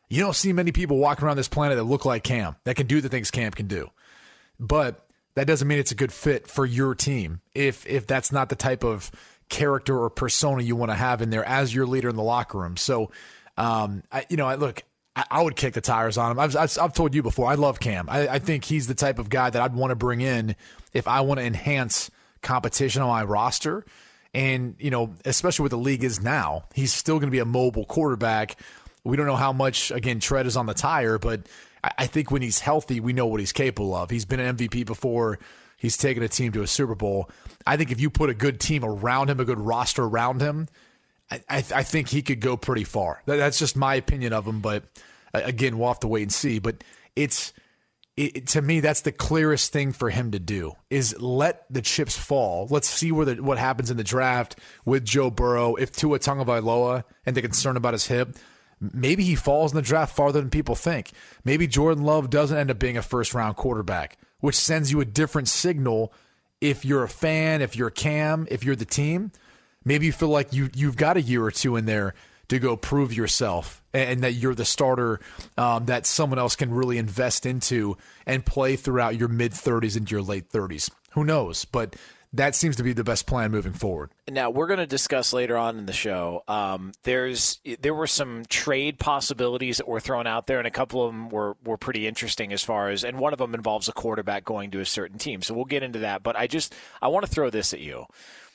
You 0.10 0.22
don't 0.22 0.36
see 0.36 0.54
many 0.54 0.72
people 0.72 0.98
walking 0.98 1.26
around 1.26 1.38
this 1.38 1.48
planet 1.48 1.78
that 1.78 1.84
look 1.86 2.06
like 2.06 2.24
Cam 2.24 2.56
that 2.66 2.76
can 2.76 2.88
do 2.88 3.02
the 3.02 3.10
things 3.10 3.32
Cam 3.32 3.52
can 3.52 3.68
do. 3.68 3.90
But 4.60 5.08
that 5.36 5.48
doesn't 5.48 5.68
mean 5.68 5.80
it's 5.80 5.92
a 5.92 5.96
good 5.96 6.12
fit 6.12 6.48
for 6.48 6.66
your 6.66 6.94
team 6.94 7.42
if 7.56 7.88
if 7.88 8.06
that's 8.06 8.32
not 8.32 8.50
the 8.50 8.56
type 8.56 8.84
of 8.84 9.10
character 9.50 9.98
or 9.98 10.10
persona 10.10 10.64
you 10.64 10.76
want 10.76 10.92
to 10.92 10.96
have 10.96 11.22
in 11.22 11.30
there 11.30 11.46
as 11.46 11.74
your 11.74 11.86
leader 11.86 12.10
in 12.10 12.16
the 12.16 12.24
locker 12.24 12.58
room. 12.58 12.78
So, 12.78 13.12
um, 13.58 14.04
I, 14.12 14.26
you 14.30 14.38
know, 14.38 14.48
I 14.48 14.56
look, 14.56 14.84
I, 15.16 15.42
would 15.42 15.56
kick 15.56 15.74
the 15.74 15.82
tires 15.82 16.18
on 16.18 16.32
him. 16.32 16.40
I've, 16.40 16.56
I've, 16.56 16.78
I've 16.80 16.94
told 16.94 17.14
you 17.14 17.22
before, 17.22 17.50
I 17.50 17.56
love 17.56 17.80
Cam. 17.80 18.08
I, 18.10 18.28
I 18.28 18.40
think 18.40 18.64
he's 18.64 18.88
the 18.88 18.96
type 18.96 19.20
of 19.20 19.30
guy 19.30 19.50
that 19.50 19.62
I'd 19.62 19.76
want 19.76 19.92
to 19.92 19.96
bring 19.96 20.22
in 20.22 20.56
if 20.94 21.08
I 21.08 21.22
want 21.22 21.40
to 21.40 21.46
enhance 21.46 22.10
competition 22.42 23.02
on 23.02 23.10
my 23.10 23.24
roster. 23.24 23.86
And, 24.34 24.76
you 24.80 24.90
know, 24.90 25.14
especially 25.26 25.64
what 25.64 25.72
the 25.72 25.78
league 25.78 26.06
is 26.06 26.22
now, 26.22 26.64
he's 26.74 26.94
still 26.94 27.16
going 27.16 27.28
to 27.28 27.32
be 27.32 27.40
a 27.40 27.46
mobile 27.46 27.86
quarterback. 27.86 28.56
We 29.04 29.18
don't 29.18 29.26
know 29.26 29.36
how 29.36 29.52
much, 29.52 29.92
again, 29.92 30.22
tread 30.22 30.46
is 30.46 30.56
on 30.56 30.66
the 30.66 30.74
tire, 30.74 31.18
but 31.18 31.42
I, 31.84 31.92
I 32.00 32.08
think 32.08 32.32
when 32.32 32.42
he's 32.42 32.60
healthy, 32.60 33.02
we 33.02 33.12
know 33.12 33.26
what 33.26 33.42
he's 33.42 33.52
capable 33.52 33.94
of. 33.94 34.10
He's 34.10 34.26
been 34.26 34.40
an 34.40 34.56
MVP 34.56 34.86
before. 34.86 35.40
He's 35.76 35.98
taken 35.98 36.24
a 36.24 36.30
team 36.30 36.54
to 36.54 36.62
a 36.62 36.68
Super 36.68 36.96
Bowl. 36.96 37.30
I 37.68 37.76
think 37.76 37.92
if 37.92 38.00
you 38.00 38.10
put 38.10 38.30
a 38.30 38.34
good 38.34 38.60
team 38.60 38.86
around 38.86 39.30
him, 39.30 39.40
a 39.40 39.46
good 39.46 39.60
roster 39.60 40.04
around 40.04 40.40
him, 40.40 40.70
I, 41.32 41.42
I, 41.50 41.84
think 41.84 42.10
he 42.10 42.22
could 42.22 42.42
go 42.42 42.58
pretty 42.58 42.84
far. 42.84 43.22
That's 43.26 43.58
just 43.58 43.78
my 43.78 43.96
opinion 43.96 44.34
of 44.34 44.46
him, 44.46 44.60
but 44.60 44.84
uh, 45.34 45.42
again, 45.46 45.78
we'll 45.78 45.88
have 45.88 46.02
to 46.02 46.08
wait 46.08 46.24
and 46.24 46.34
see. 46.34 46.60
But 46.60 46.84
it's 47.16 47.54
it, 48.18 48.48
to 48.48 48.62
me 48.62 48.82
that's 48.82 49.02
the 49.02 49.14
clearest 49.14 49.72
thing 49.72 49.94
for 49.94 50.10
him 50.10 50.32
to 50.32 50.40
do 50.40 50.74
is 50.90 51.20
let 51.22 51.64
the 51.72 51.82
chips 51.82 52.18
fall. 52.18 52.68
Let's 52.70 52.90
see 52.90 53.12
where 53.12 53.26
the, 53.26 53.42
what 53.42 53.58
happens 53.58 53.90
in 53.90 53.96
the 53.96 54.04
draft 54.04 54.60
with 54.84 55.06
Joe 55.06 55.32
Burrow. 55.32 55.76
If 55.76 55.94
Tua 55.94 56.20
Tagovailoa 56.20 57.06
and 57.26 57.36
the 57.36 57.42
concern 57.42 57.78
about 57.78 57.94
his 57.94 58.08
hip, 58.08 58.36
maybe 58.82 59.24
he 59.24 59.36
falls 59.36 59.72
in 59.72 59.78
the 59.78 59.82
draft 59.82 60.14
farther 60.14 60.42
than 60.42 60.50
people 60.50 60.76
think. 60.76 61.12
Maybe 61.46 61.66
Jordan 61.66 62.04
Love 62.04 62.30
doesn't 62.30 62.58
end 62.58 62.72
up 62.72 62.80
being 62.80 62.98
a 62.98 63.02
first 63.02 63.34
round 63.34 63.56
quarterback, 63.56 64.18
which 64.42 64.56
sends 64.56 64.92
you 64.92 65.00
a 65.00 65.06
different 65.06 65.48
signal 65.48 66.14
if 66.60 66.84
you're 66.84 67.04
a 67.04 67.10
fan, 67.10 67.62
if 67.62 67.78
you're 67.78 67.88
a 67.88 67.92
Cam, 67.92 68.48
if 68.52 68.66
you're 68.66 68.76
the 68.76 68.86
team 68.86 69.32
maybe 69.86 70.06
you 70.06 70.12
feel 70.12 70.30
like 70.30 70.54
you 70.54 70.70
you've 70.76 70.98
got 70.98 71.18
a 71.18 71.22
year 71.22 71.44
or 71.44 71.52
two 71.52 71.76
in 71.76 71.86
there 71.86 72.14
to 72.52 72.60
go 72.60 72.76
prove 72.76 73.14
yourself 73.14 73.82
and, 73.94 74.24
that 74.24 74.34
you're 74.34 74.54
the 74.54 74.66
starter 74.66 75.22
um, 75.58 75.86
that 75.86 76.06
someone 76.06 76.38
else 76.38 76.56
can 76.58 76.70
really 76.74 76.98
invest 76.98 77.46
into 77.46 77.96
and 78.26 78.46
play 78.46 78.76
throughout 78.76 79.16
your 79.16 79.30
mid 79.30 79.54
30s 79.54 79.96
into 79.96 80.12
your 80.12 80.22
late 80.22 80.50
30s. 80.50 80.92
Who 81.12 81.24
knows? 81.24 81.64
But 81.64 81.96
that 82.34 82.56
seems 82.56 82.76
to 82.78 82.84
be 82.84 82.92
the 82.92 83.04
best 83.06 83.26
plan 83.26 83.52
moving 83.52 83.72
forward. 83.72 84.12
Now 84.30 84.50
we're 84.50 84.68
going 84.68 84.80
to 84.80 84.88
discuss 84.88 85.32
later 85.32 85.58
on 85.58 85.78
in 85.78 85.86
the 85.86 85.94
show. 85.94 86.44
Um, 86.48 86.92
there's 87.04 87.60
there 87.80 87.94
were 87.94 88.08
some 88.08 88.44
trade 88.50 89.00
possibilities 89.00 89.78
that 89.78 89.88
were 89.88 90.00
thrown 90.00 90.28
out 90.28 90.48
there, 90.48 90.58
and 90.58 90.68
a 90.68 90.72
couple 90.72 91.06
of 91.06 91.14
them 91.14 91.30
were 91.30 91.58
were 91.64 91.78
pretty 91.78 92.08
interesting 92.08 92.54
as 92.54 92.64
far 92.64 92.90
as, 92.90 93.04
and 93.04 93.20
one 93.20 93.34
of 93.34 93.40
them 93.40 93.54
involves 93.54 93.90
a 93.90 93.94
quarterback 93.94 94.46
going 94.46 94.72
to 94.72 94.80
a 94.80 94.86
certain 94.86 95.18
team. 95.18 95.42
So 95.42 95.54
we'll 95.54 95.66
get 95.66 95.84
into 95.84 96.00
that. 96.00 96.24
But 96.24 96.38
I 96.38 96.48
just 96.48 96.74
I 97.02 97.10
want 97.10 97.26
to 97.26 97.32
throw 97.32 97.50
this 97.50 97.74
at 97.74 97.80
you 97.82 98.08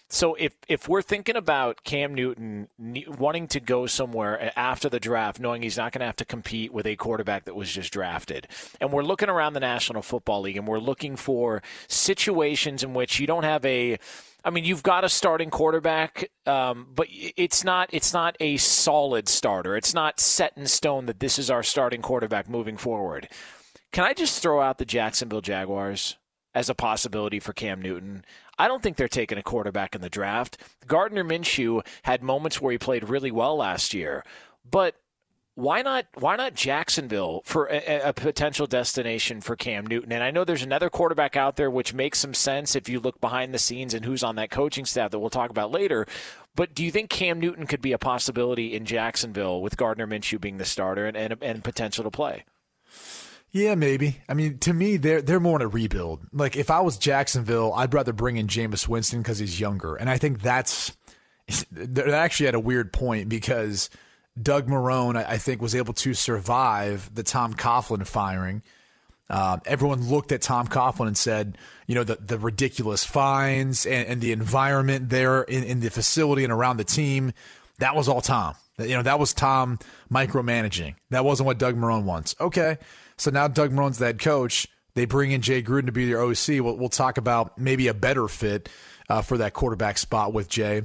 So 0.08 0.34
if 0.34 0.52
if 0.68 0.88
we're 0.88 1.02
thinking 1.02 1.36
about 1.36 1.82
Cam 1.82 2.14
Newton 2.14 2.68
wanting 2.78 3.48
to 3.48 3.60
go 3.60 3.86
somewhere 3.86 4.52
after 4.56 4.88
the 4.88 5.00
draft, 5.00 5.40
knowing 5.40 5.62
he's 5.62 5.76
not 5.76 5.92
going 5.92 6.00
to 6.00 6.06
have 6.06 6.16
to 6.16 6.24
compete 6.24 6.72
with 6.72 6.86
a 6.86 6.94
quarterback 6.96 7.44
that 7.44 7.56
was 7.56 7.72
just 7.72 7.92
drafted, 7.92 8.46
and 8.80 8.92
we're 8.92 9.02
looking 9.02 9.28
around 9.28 9.54
the 9.54 9.60
National 9.60 10.02
Football 10.02 10.42
League 10.42 10.56
and 10.56 10.66
we're 10.66 10.78
looking 10.78 11.16
for 11.16 11.62
situations 11.88 12.84
in 12.84 12.94
which 12.94 13.18
you 13.18 13.26
don't 13.26 13.44
have 13.44 13.64
a 13.64 13.98
I 14.46 14.50
mean, 14.50 14.64
you've 14.64 14.84
got 14.84 15.02
a 15.02 15.08
starting 15.08 15.50
quarterback, 15.50 16.30
um, 16.46 16.86
but 16.94 17.08
it's 17.10 17.64
not 17.64 17.90
it's 17.92 18.12
not 18.12 18.36
a 18.38 18.58
solid 18.58 19.28
starter. 19.28 19.76
It's 19.76 19.92
not 19.92 20.20
set 20.20 20.52
in 20.56 20.66
stone 20.66 21.06
that 21.06 21.18
this 21.18 21.36
is 21.36 21.50
our 21.50 21.64
starting 21.64 22.00
quarterback 22.00 22.48
moving 22.48 22.76
forward. 22.76 23.28
Can 23.90 24.04
I 24.04 24.14
just 24.14 24.40
throw 24.40 24.60
out 24.60 24.78
the 24.78 24.84
Jacksonville 24.84 25.40
Jaguars 25.40 26.16
as 26.56 26.70
a 26.70 26.74
possibility 26.74 27.38
for 27.38 27.52
Cam 27.52 27.80
Newton? 27.82 28.24
I 28.58 28.66
don't 28.66 28.82
think 28.82 28.96
they're 28.96 29.08
taking 29.08 29.38
a 29.38 29.42
quarterback 29.42 29.94
in 29.94 30.00
the 30.00 30.08
draft. 30.08 30.56
Gardner 30.86 31.22
Minshew 31.22 31.86
had 32.02 32.22
moments 32.22 32.60
where 32.60 32.72
he 32.72 32.78
played 32.78 33.08
really 33.08 33.30
well 33.30 33.56
last 33.56 33.92
year, 33.92 34.24
but 34.68 34.96
why 35.54 35.80
not 35.80 36.06
why 36.14 36.36
not 36.36 36.54
Jacksonville 36.54 37.42
for 37.44 37.66
a, 37.70 38.08
a, 38.08 38.12
potential 38.12 38.66
destination 38.66 39.40
for 39.40 39.56
Cam 39.56 39.86
Newton? 39.86 40.12
And 40.12 40.22
I 40.22 40.30
know 40.30 40.44
there's 40.44 40.62
another 40.62 40.90
quarterback 40.90 41.34
out 41.34 41.56
there 41.56 41.70
which 41.70 41.94
makes 41.94 42.18
some 42.18 42.34
sense 42.34 42.76
if 42.76 42.90
you 42.90 43.00
look 43.00 43.20
behind 43.22 43.54
the 43.54 43.58
scenes 43.58 43.94
and 43.94 44.04
who's 44.04 44.22
on 44.22 44.36
that 44.36 44.50
coaching 44.50 44.84
staff 44.84 45.10
that 45.10 45.18
we'll 45.18 45.30
talk 45.30 45.50
about 45.50 45.70
later. 45.70 46.06
But 46.54 46.74
do 46.74 46.84
you 46.84 46.90
think 46.90 47.08
Cam 47.08 47.40
Newton 47.40 47.66
could 47.66 47.80
be 47.80 47.92
a 47.92 47.98
possibility 47.98 48.74
in 48.74 48.84
Jacksonville 48.84 49.62
with 49.62 49.78
Gardner 49.78 50.06
Minshew 50.06 50.40
being 50.40 50.58
the 50.58 50.64
starter 50.66 51.06
and, 51.06 51.16
and, 51.16 51.36
and 51.40 51.64
potential 51.64 52.04
to 52.04 52.10
play? 52.10 52.44
Yeah, 53.56 53.74
maybe. 53.74 54.18
I 54.28 54.34
mean, 54.34 54.58
to 54.58 54.74
me, 54.74 54.98
they're 54.98 55.22
they're 55.22 55.40
more 55.40 55.56
in 55.56 55.62
a 55.62 55.68
rebuild. 55.68 56.20
Like 56.30 56.58
if 56.58 56.70
I 56.70 56.80
was 56.80 56.98
Jacksonville, 56.98 57.72
I'd 57.72 57.94
rather 57.94 58.12
bring 58.12 58.36
in 58.36 58.48
Jameis 58.48 58.86
Winston 58.86 59.22
because 59.22 59.38
he's 59.38 59.58
younger, 59.58 59.96
and 59.96 60.10
I 60.10 60.18
think 60.18 60.42
that's 60.42 60.94
they're 61.72 62.14
actually 62.14 62.48
at 62.48 62.54
a 62.54 62.60
weird 62.60 62.92
point 62.92 63.30
because 63.30 63.88
Doug 64.40 64.68
Marrone, 64.68 65.16
I 65.16 65.38
think, 65.38 65.62
was 65.62 65.74
able 65.74 65.94
to 65.94 66.12
survive 66.12 67.10
the 67.14 67.22
Tom 67.22 67.54
Coughlin 67.54 68.06
firing. 68.06 68.62
Uh, 69.30 69.56
everyone 69.64 70.06
looked 70.06 70.32
at 70.32 70.42
Tom 70.42 70.68
Coughlin 70.68 71.06
and 71.06 71.16
said, 71.16 71.56
you 71.86 71.94
know, 71.94 72.04
the, 72.04 72.16
the 72.16 72.38
ridiculous 72.38 73.04
fines 73.04 73.86
and, 73.86 74.06
and 74.06 74.20
the 74.20 74.32
environment 74.32 75.08
there 75.08 75.42
in, 75.42 75.64
in 75.64 75.80
the 75.80 75.88
facility 75.88 76.44
and 76.44 76.52
around 76.52 76.76
the 76.76 76.84
team. 76.84 77.32
That 77.78 77.96
was 77.96 78.06
all 78.06 78.20
Tom. 78.20 78.54
You 78.78 78.96
know, 78.96 79.02
that 79.02 79.18
was 79.18 79.32
Tom 79.32 79.78
micromanaging. 80.12 80.96
That 81.08 81.24
wasn't 81.24 81.46
what 81.46 81.56
Doug 81.56 81.74
Marrone 81.74 82.04
wants. 82.04 82.36
Okay. 82.38 82.76
So 83.18 83.30
now 83.30 83.48
Doug 83.48 83.72
Marrone's 83.72 83.98
the 83.98 84.06
head 84.06 84.20
coach. 84.20 84.66
They 84.94 85.04
bring 85.04 85.30
in 85.32 85.42
Jay 85.42 85.62
Gruden 85.62 85.86
to 85.86 85.92
be 85.92 86.06
their 86.06 86.22
OC. 86.22 86.62
We'll, 86.64 86.76
we'll 86.76 86.88
talk 86.88 87.18
about 87.18 87.58
maybe 87.58 87.88
a 87.88 87.94
better 87.94 88.28
fit 88.28 88.68
uh, 89.08 89.22
for 89.22 89.38
that 89.38 89.52
quarterback 89.52 89.98
spot 89.98 90.32
with 90.32 90.48
Jay 90.48 90.82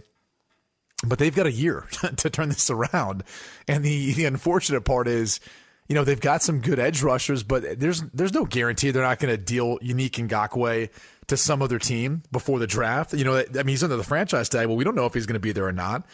but 1.04 1.20
they've 1.20 1.36
got 1.36 1.46
a 1.46 1.52
year 1.52 1.86
to 2.18 2.30
turn 2.30 2.50
this 2.50 2.70
around. 2.70 3.24
And 3.68 3.84
the, 3.84 4.14
the 4.14 4.26
unfortunate 4.26 4.82
part 4.82 5.08
is, 5.08 5.40
you 5.88 5.96
know, 5.96 6.04
they've 6.04 6.20
got 6.20 6.42
some 6.42 6.62
good 6.62 6.80
edge 6.80 7.02
rushers, 7.02 7.44
but 7.44 7.80
there's 7.80 8.02
there's 8.14 8.34
no 8.34 8.46
guarantee 8.46 8.92
they're 8.92 9.04
not 9.04 9.20
going 9.20 9.36
to 9.36 9.42
deal 9.42 9.78
Yannick 9.80 10.12
Ngakoue 10.12 10.90
to 11.28 11.38
some 11.38 11.62
other 11.62 11.80
team 11.80 12.24
before 12.32 12.60
the 12.60 12.68
draft. 12.68 13.14
You 13.14 13.26
know, 13.26 13.38
I 13.38 13.58
mean, 13.58 13.68
he's 13.68 13.84
under 13.84 13.98
the 13.98 14.04
franchise 14.04 14.48
tag, 14.48 14.68
but 14.68 14.76
we 14.76 14.84
don't 14.84 14.96
know 14.96 15.06
if 15.06 15.14
he's 15.14 15.26
going 15.26 15.36
to 15.36 15.40
be 15.40 15.52
there 15.52 15.66
or 15.66 15.74
not. 15.74 16.06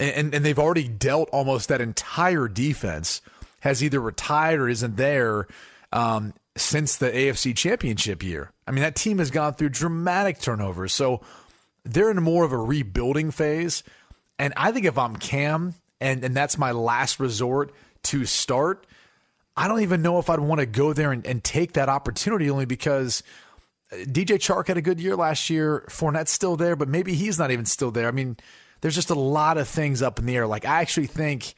And, 0.00 0.10
and, 0.10 0.34
and 0.34 0.44
they've 0.44 0.58
already 0.58 0.88
dealt 0.88 1.28
almost 1.30 1.68
that 1.68 1.80
entire 1.80 2.48
defense 2.48 3.20
has 3.60 3.82
either 3.82 4.00
retired 4.00 4.60
or 4.60 4.68
isn't 4.68 4.96
there 4.96 5.46
um, 5.92 6.34
since 6.56 6.96
the 6.96 7.10
AFC 7.10 7.56
Championship 7.56 8.22
year. 8.22 8.52
I 8.66 8.70
mean, 8.70 8.82
that 8.82 8.94
team 8.94 9.18
has 9.18 9.30
gone 9.30 9.54
through 9.54 9.70
dramatic 9.70 10.40
turnovers, 10.40 10.92
so 10.94 11.22
they're 11.84 12.10
in 12.10 12.22
more 12.22 12.44
of 12.44 12.52
a 12.52 12.58
rebuilding 12.58 13.30
phase. 13.30 13.82
And 14.38 14.52
I 14.56 14.72
think 14.72 14.86
if 14.86 14.98
I'm 14.98 15.16
Cam 15.16 15.74
and, 16.00 16.22
and 16.22 16.36
that's 16.36 16.58
my 16.58 16.72
last 16.72 17.18
resort 17.18 17.72
to 18.04 18.24
start, 18.26 18.86
I 19.56 19.66
don't 19.66 19.80
even 19.80 20.02
know 20.02 20.18
if 20.18 20.30
I'd 20.30 20.38
want 20.38 20.60
to 20.60 20.66
go 20.66 20.92
there 20.92 21.10
and, 21.10 21.26
and 21.26 21.42
take 21.42 21.72
that 21.72 21.88
opportunity 21.88 22.48
only 22.48 22.66
because 22.66 23.22
uh, 23.90 23.96
DJ 23.96 24.36
Chark 24.36 24.68
had 24.68 24.76
a 24.76 24.82
good 24.82 25.00
year 25.00 25.16
last 25.16 25.50
year. 25.50 25.84
Fournette's 25.88 26.30
still 26.30 26.56
there, 26.56 26.76
but 26.76 26.88
maybe 26.88 27.14
he's 27.14 27.38
not 27.38 27.50
even 27.50 27.64
still 27.64 27.90
there. 27.90 28.06
I 28.06 28.12
mean, 28.12 28.36
there's 28.80 28.94
just 28.94 29.10
a 29.10 29.18
lot 29.18 29.58
of 29.58 29.66
things 29.66 30.02
up 30.02 30.20
in 30.20 30.26
the 30.26 30.36
air. 30.36 30.46
Like, 30.46 30.64
I 30.64 30.80
actually 30.80 31.08
think 31.08 31.54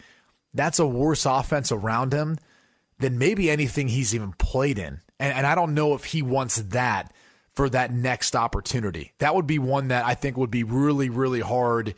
that's 0.55 0.79
a 0.79 0.87
worse 0.87 1.27
offense 1.27 1.73
around 1.73 2.13
him 2.13 2.39
than 2.99 3.19
maybe 3.19 3.51
anything 3.51 3.89
he's 3.89 4.15
even 4.15 4.33
played 4.33 4.79
in. 4.79 5.01
And, 5.19 5.35
and 5.35 5.47
I 5.47 5.55
don't 5.55 5.75
know 5.75 5.95
if 5.95 6.05
he 6.05 6.23
wants 6.23 6.57
that 6.57 7.13
for 7.55 7.69
that 7.71 7.93
next 7.93 8.37
opportunity. 8.37 9.13
That 9.19 9.35
would 9.35 9.47
be 9.47 9.59
one 9.59 9.89
that 9.89 10.05
I 10.05 10.15
think 10.15 10.37
would 10.37 10.51
be 10.51 10.65
really, 10.65 11.09
really 11.09 11.41
hard 11.41 11.95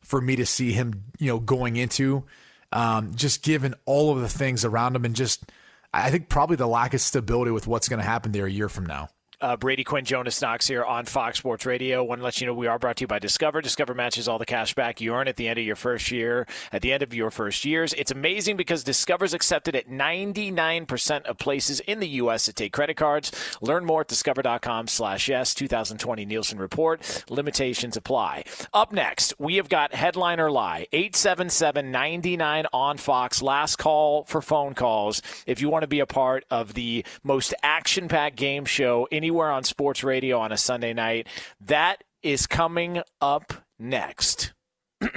for 0.00 0.20
me 0.20 0.36
to 0.36 0.46
see 0.46 0.72
him, 0.72 1.04
you 1.18 1.28
know, 1.28 1.40
going 1.40 1.76
into. 1.76 2.24
Um, 2.72 3.14
just 3.14 3.44
given 3.44 3.74
all 3.86 4.10
of 4.10 4.20
the 4.20 4.28
things 4.28 4.64
around 4.64 4.96
him 4.96 5.04
and 5.04 5.14
just, 5.14 5.44
I 5.92 6.10
think 6.10 6.28
probably 6.28 6.56
the 6.56 6.66
lack 6.66 6.92
of 6.92 7.00
stability 7.00 7.52
with 7.52 7.68
what's 7.68 7.88
going 7.88 8.00
to 8.00 8.04
happen 8.04 8.32
there 8.32 8.46
a 8.46 8.50
year 8.50 8.68
from 8.68 8.86
now. 8.86 9.10
Uh, 9.40 9.56
Brady 9.56 9.84
Quinn, 9.84 10.04
Jonas 10.04 10.40
Knox 10.40 10.66
here 10.66 10.84
on 10.84 11.04
Fox 11.04 11.38
Sports 11.38 11.66
Radio. 11.66 12.02
Want 12.04 12.20
to 12.20 12.24
let 12.24 12.40
you 12.40 12.46
know 12.46 12.54
we 12.54 12.66
are 12.66 12.78
brought 12.78 12.96
to 12.96 13.02
you 13.02 13.06
by 13.06 13.18
Discover. 13.18 13.60
Discover 13.60 13.94
matches 13.94 14.28
all 14.28 14.38
the 14.38 14.46
cash 14.46 14.74
back 14.74 15.00
you 15.00 15.14
earn 15.14 15.28
at 15.28 15.36
the 15.36 15.48
end 15.48 15.58
of 15.58 15.64
your 15.64 15.76
first 15.76 16.10
year. 16.10 16.46
At 16.72 16.82
the 16.82 16.92
end 16.92 17.02
of 17.02 17.12
your 17.12 17.30
first 17.30 17.64
years, 17.64 17.92
it's 17.94 18.10
amazing 18.10 18.56
because 18.56 18.84
Discover's 18.84 19.34
accepted 19.34 19.74
at 19.76 19.88
99% 19.88 21.22
of 21.24 21.38
places 21.38 21.80
in 21.80 22.00
the 22.00 22.08
U.S. 22.08 22.46
that 22.46 22.56
take 22.56 22.72
credit 22.72 22.96
cards. 22.96 23.32
Learn 23.60 23.84
more 23.84 24.02
at 24.02 24.08
discover.com/slash 24.08 25.28
yes. 25.28 25.54
2020 25.54 26.24
Nielsen 26.24 26.58
report. 26.58 27.24
Limitations 27.28 27.96
apply. 27.96 28.44
Up 28.72 28.92
next, 28.92 29.34
we 29.38 29.56
have 29.56 29.68
got 29.68 29.94
headliner 29.94 30.50
lie 30.50 30.86
877-99 30.92 32.66
on 32.72 32.96
Fox. 32.98 33.42
Last 33.42 33.76
call 33.76 34.24
for 34.24 34.40
phone 34.40 34.74
calls. 34.74 35.20
If 35.46 35.60
you 35.60 35.68
want 35.68 35.82
to 35.82 35.88
be 35.88 36.00
a 36.00 36.06
part 36.06 36.44
of 36.50 36.74
the 36.74 37.04
most 37.22 37.52
action-packed 37.62 38.36
game 38.36 38.64
show 38.64 39.08
anywhere 39.10 39.23
anywhere 39.24 39.50
on 39.50 39.64
sports 39.64 40.04
radio 40.04 40.38
on 40.38 40.52
a 40.52 40.56
Sunday 40.58 40.92
night. 40.92 41.26
That 41.58 42.04
is 42.22 42.46
coming 42.46 43.00
up 43.22 43.54
next. 43.78 44.52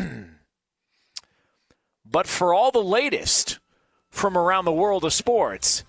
but 2.06 2.26
for 2.26 2.54
all 2.54 2.72
the 2.72 2.82
latest 2.82 3.60
from 4.10 4.38
around 4.38 4.64
the 4.64 4.72
world 4.72 5.04
of 5.04 5.12
sports, 5.12 5.84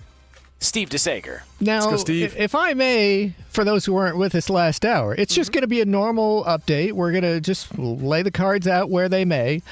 Steve 0.59 0.89
DeSager. 0.89 1.43
Now, 1.61 1.89
go, 1.89 1.97
Steve. 1.97 2.37
if 2.37 2.57
I 2.57 2.75
may, 2.75 3.35
for 3.51 3.63
those 3.63 3.85
who 3.85 3.93
weren't 3.93 4.19
with 4.19 4.35
us 4.35 4.51
last 4.51 4.85
hour, 4.85 5.15
it's 5.15 5.33
just 5.33 5.51
mm-hmm. 5.51 5.55
going 5.55 5.63
to 5.63 5.69
be 5.69 5.81
a 5.81 5.85
normal 5.85 6.43
update. 6.43 6.91
We're 6.93 7.13
going 7.13 7.23
to 7.23 7.41
just 7.41 7.79
lay 7.79 8.23
the 8.23 8.33
cards 8.33 8.67
out 8.67 8.91
where 8.91 9.09
they 9.09 9.25
may. 9.25 9.63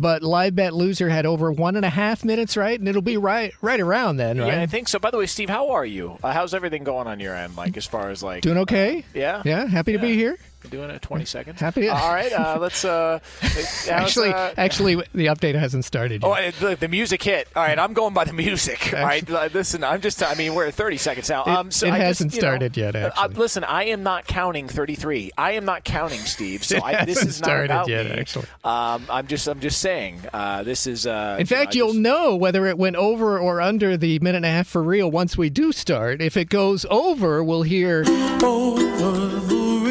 But 0.00 0.22
live 0.22 0.54
bet 0.54 0.74
loser 0.74 1.08
had 1.08 1.26
over 1.26 1.50
one 1.50 1.76
and 1.76 1.84
a 1.84 1.90
half 1.90 2.24
minutes, 2.24 2.56
right? 2.56 2.78
And 2.78 2.88
it'll 2.88 3.02
be 3.02 3.16
right 3.16 3.52
right 3.60 3.80
around 3.80 4.16
then, 4.16 4.38
right? 4.38 4.48
Yeah, 4.48 4.62
I 4.62 4.66
think 4.66 4.88
so. 4.88 4.98
By 4.98 5.10
the 5.10 5.18
way, 5.18 5.26
Steve, 5.26 5.48
how 5.48 5.70
are 5.70 5.84
you? 5.84 6.18
Uh, 6.22 6.32
how's 6.32 6.54
everything 6.54 6.84
going 6.84 7.06
on 7.06 7.20
your 7.20 7.34
end? 7.34 7.56
Like 7.56 7.76
as 7.76 7.86
far 7.86 8.10
as 8.10 8.22
like 8.22 8.42
doing 8.42 8.58
okay? 8.58 8.98
Uh, 8.98 9.02
yeah, 9.14 9.42
yeah. 9.44 9.66
Happy 9.66 9.92
to 9.92 9.98
be 9.98 10.14
here. 10.14 10.38
Doing 10.70 10.90
it 10.90 11.00
20 11.00 11.24
seconds. 11.26 11.60
Happy. 11.60 11.88
Uh, 11.88 11.96
all 11.96 12.12
right, 12.12 12.32
uh, 12.32 12.58
let's. 12.60 12.84
Uh, 12.84 13.20
actually, 13.88 14.30
uh, 14.32 14.52
actually, 14.56 14.96
the 15.14 15.26
update 15.26 15.54
hasn't 15.54 15.84
started 15.84 16.22
yet. 16.22 16.54
Oh, 16.60 16.68
the, 16.68 16.76
the, 16.76 16.88
music 16.88 17.22
hit. 17.22 17.46
All 17.54 17.62
right, 17.62 17.78
I'm 17.78 17.92
going 17.92 18.14
by 18.14 18.24
the 18.24 18.32
music. 18.32 18.92
All 18.92 19.04
right, 19.04 19.28
listen, 19.54 19.84
I'm 19.84 20.00
just. 20.00 20.22
I 20.22 20.34
mean, 20.34 20.54
we're 20.54 20.66
at 20.66 20.74
30 20.74 20.96
seconds 20.96 21.30
now. 21.30 21.44
Um, 21.44 21.70
so 21.70 21.86
it 21.86 21.92
I 21.92 21.98
hasn't 21.98 22.32
just, 22.32 22.40
started 22.40 22.76
know, 22.76 22.82
yet. 22.82 22.96
Uh, 22.96 23.12
actually, 23.14 23.34
listen, 23.34 23.64
I 23.64 23.84
am 23.84 24.02
not 24.02 24.26
counting 24.26 24.66
33. 24.66 25.32
I 25.38 25.52
am 25.52 25.64
not 25.64 25.84
counting 25.84 26.20
Steve. 26.20 26.64
So 26.64 26.78
I, 26.82 27.04
this 27.04 27.18
hasn't 27.18 27.28
is 27.30 27.36
started 27.36 27.68
not 27.68 27.86
about 27.86 27.88
yet. 27.88 28.06
me. 28.06 28.12
Actually, 28.12 28.46
um, 28.64 29.06
I'm 29.08 29.26
just. 29.28 29.46
I'm 29.46 29.60
just 29.60 29.80
saying. 29.80 30.20
Uh, 30.32 30.64
this 30.64 30.86
is. 30.86 31.06
Uh, 31.06 31.36
In 31.38 31.46
fact, 31.46 31.74
you 31.76 31.86
will 31.86 31.94
know 31.94 32.34
whether 32.34 32.66
it 32.66 32.76
went 32.76 32.96
over 32.96 33.38
or 33.38 33.60
under 33.60 33.96
the 33.96 34.18
minute 34.18 34.38
and 34.38 34.46
a 34.46 34.50
half 34.50 34.66
for 34.66 34.82
real 34.82 35.10
once 35.10 35.36
we 35.36 35.48
do 35.48 35.70
start. 35.70 36.20
If 36.20 36.36
it 36.36 36.48
goes 36.48 36.84
over, 36.90 37.44
we'll 37.44 37.62
hear. 37.62 38.04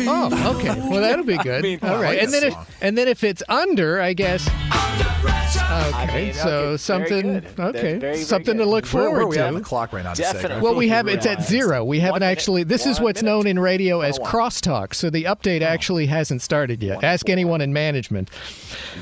Oh, 0.08 0.56
okay. 0.58 0.76
Well, 0.90 1.02
that'll 1.02 1.26
be 1.26 1.38
good. 1.38 1.60
I 1.60 1.62
mean, 1.62 1.80
All 1.82 1.96
right, 2.02 2.16
like 2.18 2.22
and 2.24 2.32
then 2.34 2.44
if, 2.44 2.56
and 2.82 2.98
then 2.98 3.08
if 3.08 3.24
it's 3.24 3.42
under, 3.50 4.00
I 4.02 4.14
guess. 4.14 4.48
I 4.48 6.06
Okay, 6.08 6.26
mean, 6.26 6.34
so 6.34 6.50
okay, 6.50 6.78
something. 6.78 7.36
Okay, 7.60 7.82
Very, 7.82 8.00
very 8.00 8.18
something 8.18 8.58
good. 8.58 8.64
to 8.64 8.70
look 8.70 8.86
forward 8.86 9.12
where 9.12 9.22
are 9.22 9.28
we 9.28 9.38
at 9.38 9.48
on 9.48 9.54
to. 9.54 9.60
the 9.60 9.66
clock 9.66 9.92
right 9.94 10.04
now? 10.04 10.14
Definitely. 10.14 10.62
Well, 10.62 10.76
we 10.76 10.88
have 10.90 11.06
free 11.06 11.16
it's 11.16 11.26
at 11.26 11.44
zero. 11.44 11.84
We 11.84 12.00
haven't 12.00 12.22
minute. 12.22 12.32
actually. 12.32 12.64
This 12.64 12.86
is 12.86 13.00
what's 13.02 13.22
minute. 13.24 13.36
known 13.36 13.48
in 13.48 13.60
radio 13.60 14.02
as 14.02 14.20
One. 14.20 14.30
crosstalk. 14.32 14.94
So 14.94 15.10
the 15.10 15.24
update 15.26 15.62
actually 15.62 16.06
hasn't 16.06 16.42
started 16.42 16.82
yet. 16.84 17.04
Ask 17.04 17.30
anyone 17.30 17.62
in 17.62 17.74
management. 17.74 18.30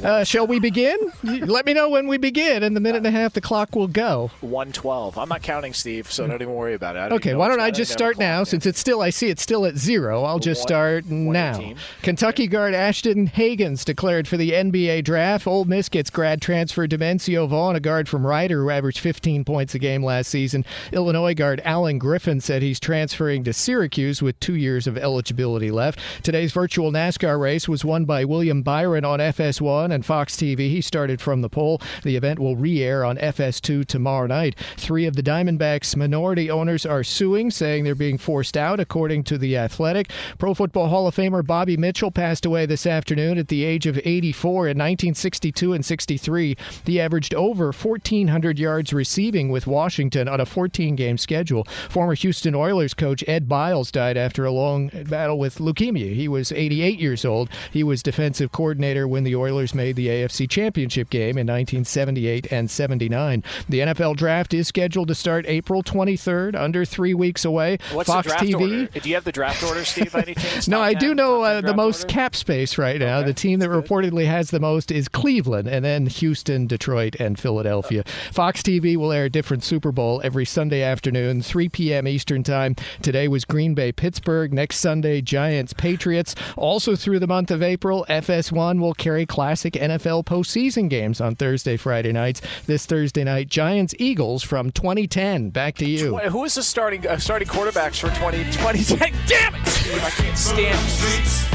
Uh, 0.04 0.24
shall 0.24 0.48
we 0.48 0.60
begin? 0.60 0.98
Let 1.24 1.66
me 1.66 1.74
know 1.74 1.90
when 1.90 2.08
we 2.08 2.18
begin. 2.18 2.64
In 2.64 2.74
the 2.74 2.80
minute 2.80 2.98
and 3.00 3.08
a 3.08 3.12
half, 3.12 3.34
the 3.34 3.42
clock 3.42 3.76
will 3.76 3.88
go. 3.88 4.32
112. 4.42 5.18
I'm 5.18 5.30
not 5.30 5.42
counting 5.44 5.74
Steve, 5.74 6.12
so 6.12 6.26
don't 6.26 6.42
even 6.42 6.54
worry 6.56 6.74
about 6.74 6.96
it. 6.96 7.00
Don't 7.10 7.14
Okay, 7.14 7.36
why 7.36 7.48
don't 7.50 7.60
I 7.60 7.72
just 7.72 7.92
start 7.92 8.18
now? 8.18 8.44
Since 8.44 8.66
it's 8.66 8.80
still, 8.80 9.02
I 9.02 9.10
see 9.10 9.30
it's 9.30 9.44
still 9.44 9.66
at 9.66 9.76
zero. 9.78 10.24
I'll 10.24 10.40
just 10.40 10.62
start 10.62 10.93
start 11.02 11.12
now. 11.12 11.58
team. 11.58 11.78
Kentucky 12.02 12.48
guard 12.48 12.74
Ashton 12.74 13.28
Hagans 13.28 13.86
declared 13.86 14.28
for 14.28 14.38
the 14.38 14.52
NBA 14.52 15.04
draft. 15.04 15.48
Ole 15.48 15.66
Miss 15.66 15.90
gets 15.90 16.10
grad 16.10 16.42
transfer 16.42 16.88
Dimencio 16.88 17.48
Vaughn, 17.48 17.76
a 17.76 17.80
guard 17.80 18.08
from 18.08 18.26
Rider 18.26 18.64
who 18.64 18.70
averaged 18.70 19.00
15 19.00 19.44
points 19.44 19.74
a 19.76 19.80
game 19.80 20.04
last 20.04 20.30
season. 20.30 20.66
Illinois 20.92 21.34
guard 21.34 21.62
Alan 21.64 21.98
Griffin 21.98 22.40
said 22.42 22.62
he's 22.62 22.80
transferring 22.80 23.44
to 23.44 23.54
Syracuse 23.54 24.22
with 24.22 24.40
two 24.40 24.56
years 24.56 24.88
of 24.88 24.98
eligibility 24.98 25.72
left. 25.72 26.00
Today's 26.22 26.52
virtual 26.52 26.92
NASCAR 26.92 27.40
race 27.40 27.68
was 27.68 27.86
won 27.86 28.06
by 28.06 28.26
William 28.26 28.62
Byron 28.62 29.06
on 29.06 29.20
FS1 29.20 29.94
and 29.94 30.06
Fox 30.06 30.36
TV. 30.36 30.70
He 30.70 30.82
started 30.82 31.22
from 31.22 31.42
the 31.42 31.50
pole. 31.50 31.82
The 32.04 32.16
event 32.16 32.40
will 32.40 32.56
re-air 32.56 33.04
on 33.04 33.18
FS2 33.18 33.86
tomorrow 33.86 34.28
night. 34.28 34.56
Three 34.78 35.06
of 35.06 35.16
the 35.16 35.24
Diamondbacks' 35.24 35.96
minority 35.96 36.50
owners 36.50 36.86
are 36.86 37.04
suing, 37.04 37.52
saying 37.52 37.84
they're 37.84 37.96
being 37.96 38.18
forced 38.18 38.58
out, 38.58 38.80
according 38.80 39.24
to 39.26 39.38
the 39.38 39.58
Athletic. 39.58 40.12
Pro 40.38 40.54
Football 40.54 40.83
Hall 40.88 41.08
of 41.08 41.16
Famer 41.16 41.46
Bobby 41.46 41.78
Mitchell 41.78 42.12
passed 42.12 42.46
away 42.46 42.66
this 42.66 42.86
afternoon 42.86 43.38
at 43.38 43.48
the 43.48 43.64
age 43.64 43.86
of 43.86 44.00
84 44.04 44.68
in 44.68 44.78
1962 44.78 45.74
and 45.74 45.86
63. 45.86 46.58
He 46.86 47.00
averaged 47.00 47.34
over 47.34 47.72
1,400 47.72 48.60
yards 48.60 48.94
receiving 48.94 49.50
with 49.50 49.68
Washington 49.68 50.28
on 50.28 50.40
a 50.40 50.46
14-game 50.46 51.18
schedule. 51.18 51.66
Former 51.90 52.14
Houston 52.16 52.56
Oilers 52.56 52.94
coach 52.94 53.24
Ed 53.28 53.48
Biles 53.50 53.92
died 53.92 54.18
after 54.18 54.46
a 54.46 54.52
long 54.52 54.90
battle 55.06 55.40
with 55.40 55.58
leukemia. 55.60 56.14
He 56.14 56.28
was 56.28 56.52
88 56.52 57.00
years 57.00 57.26
old. 57.26 57.50
He 57.72 57.84
was 57.84 58.04
defensive 58.04 58.52
coordinator 58.52 59.08
when 59.08 59.24
the 59.24 59.36
Oilers 59.36 59.74
made 59.74 59.96
the 59.96 60.08
AFC 60.08 60.50
Championship 60.50 61.10
game 61.10 61.38
in 61.38 61.48
1978 61.48 62.52
and 62.52 62.70
79. 62.70 63.44
The 63.70 63.80
NFL 63.80 64.16
draft 64.16 64.54
is 64.54 64.68
scheduled 64.68 65.08
to 65.08 65.16
start 65.16 65.46
April 65.48 65.84
23rd, 65.84 66.56
under 66.56 66.86
three 66.86 67.14
weeks 67.14 67.46
away. 67.46 67.78
What's 67.92 68.08
Fox 68.10 68.28
the 68.28 68.30
draft 68.30 68.46
TV. 68.46 68.54
order? 68.54 69.00
Do 69.00 69.10
you 69.10 69.16
have 69.16 69.24
the 69.24 69.32
draft 69.32 69.64
order, 69.64 69.84
Steve? 69.86 70.14
By 70.14 70.22
any 70.22 70.36
chance? 70.36 70.68
No, 70.74 70.82
I 70.82 70.96
do 70.96 71.14
know 71.14 71.44
uh, 71.44 71.62
the 71.62 71.76
most 71.76 72.06
order? 72.06 72.14
cap 72.14 72.36
space 72.36 72.80
right 72.80 73.00
now. 73.00 73.22
The 73.22 73.32
team 73.32 73.60
that 73.60 73.70
reportedly 73.70 74.26
has 74.26 74.50
the 74.50 74.60
most 74.60 74.92
is 74.92 75.08
Cleveland, 75.08 75.68
and 75.68 75.86
then 75.86 76.08
Houston, 76.08 76.66
Detroit, 76.66 77.16
and 77.20 77.38
Philadelphia. 77.40 78.04
Fox 78.32 78.64
TV 78.64 78.98
will 78.98 79.12
air 79.12 79.26
a 79.26 79.30
different 79.30 79.64
Super 79.64 79.92
Bowl 79.92 80.20
every 80.24 80.46
Sunday 80.46 80.82
afternoon, 80.82 81.44
3 81.44 81.70
p.m. 81.70 82.08
Eastern 82.08 82.42
Time. 82.42 82.76
Today 83.04 83.28
was 83.28 83.46
Green 83.46 83.76
Bay, 83.76 83.92
Pittsburgh. 83.92 84.52
Next 84.52 84.78
Sunday, 84.78 85.22
Giants, 85.22 85.74
Patriots. 85.74 86.34
Also 86.58 86.96
through 86.96 87.20
the 87.20 87.28
month 87.28 87.52
of 87.52 87.62
April, 87.62 88.04
FS1 88.10 88.80
will 88.80 88.96
carry 88.96 89.28
classic 89.28 89.74
NFL 89.74 90.26
postseason 90.26 90.90
games 90.90 91.22
on 91.22 91.36
Thursday, 91.36 91.78
Friday 91.78 92.12
nights. 92.12 92.42
This 92.66 92.88
Thursday 92.88 93.24
night, 93.24 93.48
Giants, 93.48 93.94
Eagles 94.00 94.42
from 94.42 94.72
2010. 94.72 95.52
Back 95.52 95.76
to 95.76 95.86
you. 95.86 96.16
Wait, 96.16 96.30
Who 96.30 96.44
is 96.46 96.56
the 96.56 96.64
starting 96.64 97.06
uh, 97.08 97.20
starting 97.20 97.48
quarterbacks 97.48 98.00
for 98.00 98.08
2020? 98.16 98.84
Damn 99.28 99.54
it, 99.54 100.04
I 100.04 100.10
can't 100.10 100.38
stand 100.38 100.63
it. 100.70 101.50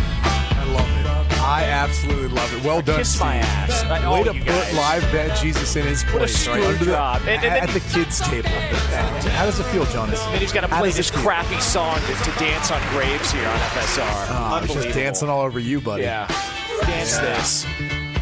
I 0.56 0.64
love 0.72 1.30
it. 1.30 1.40
I 1.40 1.64
absolutely 1.64 2.28
love 2.28 2.52
it. 2.54 2.64
Well 2.64 2.82
done, 2.82 2.98
Kiss 2.98 3.10
Steve. 3.10 3.20
my 3.22 3.36
ass. 3.36 3.82
I- 3.84 4.10
Way 4.12 4.24
to 4.24 4.34
you 4.34 4.40
put 4.40 4.46
guys. 4.48 4.74
live 4.74 5.02
bet 5.12 5.38
Jesus 5.40 5.76
in 5.76 5.86
his 5.86 6.02
What 6.04 6.14
a 6.14 6.18
place, 6.18 6.46
right 6.46 6.54
screw 6.60 6.66
under 6.66 6.84
the, 6.84 6.90
job. 6.92 7.20
And- 7.22 7.30
and 7.30 7.42
then- 7.42 7.62
at 7.62 7.70
the 7.70 7.80
kids' 7.80 8.20
table. 8.20 8.48
How 8.50 9.46
does 9.46 9.58
it 9.60 9.64
feel, 9.64 9.84
Jonas? 9.86 10.20
And 10.26 10.40
he's 10.40 10.52
got 10.52 10.62
to 10.62 10.68
How 10.68 10.78
play 10.80 10.88
does 10.88 10.96
this 10.96 11.08
it 11.10 11.14
feel? 11.14 11.22
crappy 11.22 11.60
song 11.60 11.96
to, 12.00 12.30
to 12.30 12.38
dance 12.38 12.70
on 12.70 12.80
graves 12.90 13.30
here 13.32 13.46
on 13.48 13.56
FSR. 13.58 14.02
Oh, 14.02 14.08
I 14.08 14.60
was 14.60 14.62
Unbelievable. 14.70 14.82
just 14.84 14.94
dancing 14.94 15.28
all 15.30 15.40
over 15.40 15.58
you, 15.58 15.80
buddy. 15.80 16.02
Yeah, 16.02 16.26
dance 16.86 17.16
this. 17.18 17.64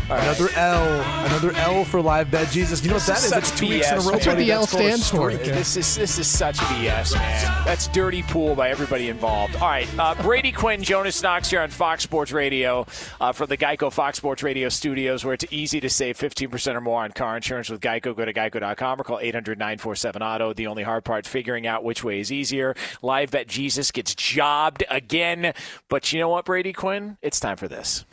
All 0.08 0.16
right. 0.16 0.22
Another 0.24 0.48
L. 0.54 1.26
Another 1.26 1.52
L 1.56 1.84
for 1.84 2.00
live 2.00 2.30
bet 2.30 2.48
Jesus. 2.50 2.80
You 2.84 2.90
know 2.90 2.96
what 2.96 3.06
that 3.06 3.16
is? 3.18 3.24
Such 3.24 3.30
That's 3.32 3.58
two 3.58 3.68
weeks 3.68 3.90
in 3.90 3.98
a 3.98 4.00
row. 4.02 4.12
That's 4.12 4.26
what 4.28 4.36
the 4.36 4.52
L 4.52 4.60
That's 4.60 4.70
called 4.72 4.84
a 4.84 4.86
stands 4.98 5.10
for. 5.10 5.30
streak. 5.32 5.44
This 5.52 5.76
is 5.76 5.96
this 5.96 6.18
is 6.20 6.28
such 6.28 6.58
BS, 6.58 7.14
man. 7.14 7.64
That's 7.64 7.88
dirty 7.88 8.22
pool 8.22 8.54
by 8.54 8.70
everybody 8.70 9.08
involved. 9.08 9.56
All 9.56 9.62
right, 9.62 9.88
uh, 9.98 10.14
Brady 10.22 10.52
Quinn, 10.52 10.80
Jonas 10.84 11.20
Knox 11.24 11.50
here 11.50 11.60
on 11.60 11.70
Fox 11.70 12.04
Sports 12.04 12.30
Radio 12.30 12.86
uh, 13.20 13.32
from 13.32 13.48
the 13.48 13.56
Geico 13.56 13.92
Fox 13.92 14.16
Sports 14.18 14.44
Radio 14.44 14.68
studios, 14.68 15.24
where 15.24 15.34
it's 15.34 15.44
easy 15.50 15.80
to 15.80 15.90
save 15.90 16.16
15% 16.16 16.74
or 16.76 16.80
more 16.80 17.02
on 17.02 17.10
car 17.10 17.34
insurance 17.34 17.68
with 17.68 17.80
Geico. 17.80 18.14
Go 18.14 18.24
to 18.24 18.32
geico.com 18.32 19.00
or 19.00 19.02
call 19.02 19.18
800-947-AUTO. 19.18 20.54
The 20.54 20.68
only 20.68 20.84
hard 20.84 21.04
part, 21.04 21.26
figuring 21.26 21.66
out 21.66 21.82
which 21.82 22.04
way 22.04 22.20
is 22.20 22.30
easier. 22.30 22.76
Live 23.02 23.32
bet 23.32 23.48
Jesus 23.48 23.90
gets 23.90 24.14
jobbed 24.14 24.84
again. 24.88 25.52
But 25.88 26.12
you 26.12 26.20
know 26.20 26.28
what, 26.28 26.44
Brady 26.44 26.72
Quinn? 26.72 27.18
It's 27.22 27.40
time 27.40 27.56
for 27.56 27.66
this. 27.66 28.04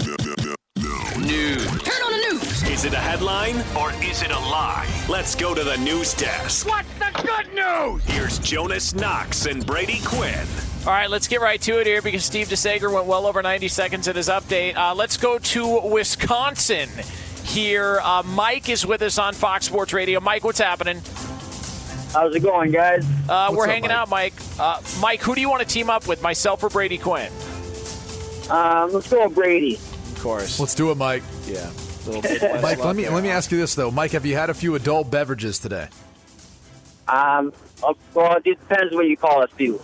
News. 1.23 1.65
Turn 1.83 2.01
on 2.05 2.11
the 2.11 2.27
news. 2.33 2.63
Is 2.69 2.83
it 2.85 2.93
a 2.93 2.97
headline 2.97 3.55
or 3.77 3.91
is 4.03 4.21
it 4.23 4.31
a 4.31 4.37
lie? 4.39 4.87
Let's 5.07 5.35
go 5.35 5.53
to 5.55 5.63
the 5.63 5.77
news 5.77 6.13
desk. 6.13 6.67
What's 6.67 6.87
the 6.95 7.11
good 7.21 7.53
news? 7.53 8.03
Here's 8.05 8.39
Jonas 8.39 8.93
Knox 8.93 9.45
and 9.45 9.65
Brady 9.65 10.01
Quinn. 10.03 10.45
All 10.85 10.91
right, 10.91 11.09
let's 11.09 11.29
get 11.29 11.39
right 11.39 11.61
to 11.61 11.79
it 11.79 11.87
here 11.87 12.01
because 12.01 12.25
Steve 12.25 12.47
DeSager 12.49 12.91
went 12.93 13.05
well 13.05 13.25
over 13.25 13.41
90 13.41 13.69
seconds 13.69 14.07
in 14.09 14.17
his 14.17 14.27
update. 14.27 14.75
Uh, 14.75 14.93
let's 14.93 15.15
go 15.15 15.39
to 15.39 15.79
Wisconsin 15.87 16.89
here. 17.45 18.01
Uh, 18.03 18.21
Mike 18.25 18.67
is 18.67 18.85
with 18.85 19.01
us 19.01 19.17
on 19.17 19.33
Fox 19.33 19.65
Sports 19.65 19.93
Radio. 19.93 20.19
Mike, 20.19 20.43
what's 20.43 20.59
happening? 20.59 20.97
How's 22.11 22.35
it 22.35 22.41
going, 22.41 22.71
guys? 22.71 23.05
Uh, 23.29 23.49
we're 23.55 23.63
up, 23.63 23.69
hanging 23.69 23.89
Mike? 23.89 23.97
out, 23.97 24.09
Mike. 24.09 24.33
Uh, 24.59 24.81
Mike, 24.99 25.21
who 25.21 25.35
do 25.35 25.41
you 25.41 25.49
want 25.49 25.61
to 25.61 25.67
team 25.67 25.89
up 25.89 26.05
with, 26.05 26.21
myself 26.21 26.61
or 26.63 26.69
Brady 26.69 26.97
Quinn? 26.97 27.31
Um, 28.49 28.91
let's 28.91 29.09
go 29.09 29.25
with 29.25 29.35
Brady. 29.35 29.79
Of 30.23 30.27
course. 30.29 30.57
Let's 30.57 30.73
do 30.73 30.89
it, 30.89 30.95
Mike. 30.95 31.21
yeah. 31.47 31.69
Mike, 32.61 32.77
let 32.81 32.95
me 32.95 33.09
let 33.09 33.21
me 33.21 33.29
ask 33.29 33.51
you 33.51 33.57
this 33.57 33.75
though. 33.75 33.91
Mike, 33.91 34.11
have 34.11 34.25
you 34.25 34.35
had 34.37 34.49
a 34.49 34.53
few 34.53 34.75
adult 34.75 35.11
beverages 35.11 35.59
today? 35.59 35.89
Um, 37.09 37.51
uh, 37.85 37.93
well, 38.13 38.37
it 38.37 38.45
depends 38.45 38.95
what 38.95 39.05
you 39.05 39.17
call 39.17 39.43
a 39.43 39.49
few. 39.49 39.81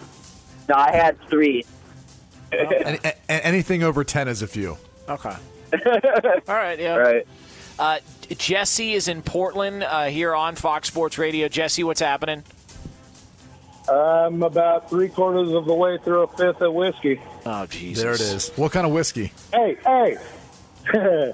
No, 0.69 0.75
I 0.75 0.91
had 0.91 1.19
three. 1.29 1.65
Any, 2.53 2.99
a- 3.03 3.45
anything 3.45 3.83
over 3.83 4.05
ten 4.05 4.29
is 4.29 4.41
a 4.41 4.47
few. 4.47 4.77
Okay. 5.09 5.35
All 5.73 6.55
right, 6.55 6.79
yeah. 6.79 6.95
Right. 6.95 7.27
Uh, 7.77 7.99
Jesse 8.29 8.93
is 8.93 9.09
in 9.09 9.21
Portland 9.21 9.83
uh, 9.83 10.05
here 10.05 10.33
on 10.33 10.55
Fox 10.55 10.87
Sports 10.87 11.17
Radio. 11.17 11.49
Jesse, 11.49 11.83
what's 11.83 11.99
happening? 11.99 12.45
I'm 13.89 14.41
about 14.41 14.89
three 14.89 15.09
quarters 15.09 15.51
of 15.51 15.65
the 15.65 15.73
way 15.73 15.97
through 15.97 16.21
a 16.23 16.27
fifth 16.27 16.61
of 16.61 16.73
whiskey. 16.73 17.19
Oh, 17.45 17.65
Jesus. 17.65 18.03
There 18.03 18.13
it 18.13 18.21
is. 18.21 18.49
What 18.57 18.71
kind 18.71 18.85
of 18.85 18.93
whiskey? 18.93 19.31
Hey, 19.53 19.77
hey. 19.85 20.17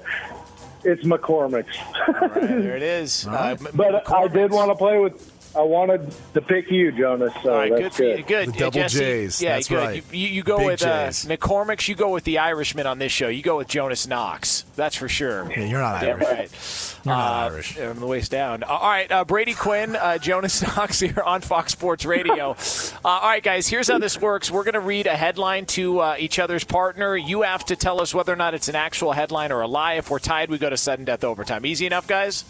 it's 0.84 1.02
McCormick's. 1.04 1.78
All 2.08 2.14
right, 2.28 2.34
there 2.34 2.76
it 2.76 2.82
is. 2.82 3.26
Uh, 3.30 3.56
M- 3.58 3.66
But 3.74 4.10
I 4.12 4.28
did 4.28 4.50
want 4.50 4.70
to 4.70 4.74
play 4.76 4.98
with. 4.98 5.32
I 5.56 5.62
wanted 5.62 6.12
to 6.34 6.40
pick 6.42 6.70
you, 6.70 6.92
Jonas. 6.92 7.32
So 7.42 7.50
All 7.52 7.58
right, 7.58 7.70
good 7.70 7.84
that's 7.84 7.96
for 7.96 8.02
you. 8.04 8.16
good. 8.16 8.26
Good. 8.26 8.48
The 8.48 8.58
double 8.58 8.70
Jesse, 8.80 8.98
J's, 8.98 9.40
Yeah, 9.42 9.54
that's 9.54 9.68
good. 9.68 9.76
right. 9.78 10.04
You, 10.12 10.18
you, 10.18 10.28
you 10.28 10.42
go 10.42 10.58
Big 10.58 10.66
with 10.66 10.82
uh, 10.82 11.08
McCormick's. 11.08 11.88
You 11.88 11.94
go 11.94 12.10
with 12.10 12.24
the 12.24 12.38
Irishman 12.38 12.86
on 12.86 12.98
this 12.98 13.12
show. 13.12 13.28
You 13.28 13.42
go 13.42 13.56
with 13.56 13.68
Jonas 13.68 14.06
Knox. 14.06 14.64
That's 14.76 14.94
for 14.96 15.08
sure. 15.08 15.50
Yeah, 15.50 15.64
you're 15.64 15.80
not 15.80 16.02
Yeah, 16.02 16.08
Irish. 16.10 16.24
right. 16.26 17.00
You're 17.06 17.14
not 17.14 17.42
Uh, 17.42 17.46
Irish. 17.52 17.78
On 17.80 18.00
the 18.00 18.06
waist 18.06 18.30
down. 18.30 18.62
Uh, 18.62 18.66
All 18.66 18.88
right, 18.90 19.10
uh, 19.10 19.24
Brady 19.24 19.54
Quinn, 19.54 19.96
uh, 19.96 20.18
Jonas 20.18 20.60
Knox 20.76 21.00
here 21.00 21.22
on 21.24 21.40
Fox 21.40 21.72
Sports 21.72 22.04
Radio. 22.04 22.56
Uh, 23.04 23.08
all 23.08 23.28
right, 23.28 23.42
guys, 23.42 23.68
here's 23.68 23.86
how 23.88 23.98
this 23.98 24.20
works. 24.20 24.50
We're 24.50 24.64
going 24.64 24.74
to 24.74 24.80
read 24.80 25.06
a 25.06 25.14
headline 25.16 25.64
to 25.66 26.00
uh, 26.00 26.16
each 26.18 26.40
other's 26.40 26.64
partner. 26.64 27.16
You 27.16 27.42
have 27.42 27.64
to 27.66 27.76
tell 27.76 28.00
us 28.00 28.12
whether 28.12 28.32
or 28.32 28.36
not 28.36 28.52
it's 28.54 28.66
an 28.68 28.74
actual 28.74 29.12
headline 29.12 29.52
or 29.52 29.60
a 29.60 29.68
lie. 29.68 29.94
If 29.94 30.10
we're 30.10 30.18
tied, 30.18 30.50
we 30.50 30.58
go 30.58 30.68
to 30.68 30.76
sudden 30.76 31.04
death 31.04 31.22
overtime. 31.22 31.64
Easy 31.64 31.86
enough, 31.86 32.08
guys? 32.08 32.44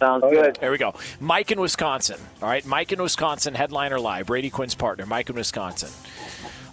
Sounds 0.00 0.24
oh, 0.24 0.30
good. 0.30 0.56
There 0.60 0.70
we 0.70 0.78
go. 0.78 0.94
Mike 1.20 1.52
in 1.52 1.60
Wisconsin. 1.60 2.18
All 2.40 2.48
right, 2.48 2.64
Mike 2.64 2.90
in 2.90 3.02
Wisconsin, 3.02 3.54
headliner 3.54 4.00
live. 4.00 4.26
Brady 4.26 4.48
Quinn's 4.48 4.74
partner, 4.74 5.04
Mike 5.04 5.28
in 5.28 5.36
Wisconsin. 5.36 5.90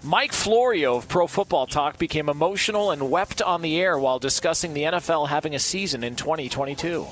Mike 0.02 0.32
Florio 0.32 0.95
of 0.95 1.10
Pro 1.10 1.28
Football 1.28 1.68
Talk 1.68 1.98
became 1.98 2.30
emotional 2.30 2.91
and 2.91 3.12
wept 3.12 3.41
on 3.41 3.62
the 3.62 3.80
air 3.82 3.99
while 3.99 4.20
discussing 4.20 4.74
the 4.74 4.84
NFL 4.84 5.28
having 5.28 5.56
a 5.56 5.60
season 5.60 6.04
in 6.04 6.16
2022. 6.16 7.06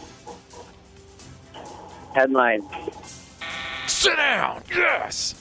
Headline. 2.13 2.63
Sit 3.87 4.15
down. 4.15 4.63
Yes. 4.73 5.35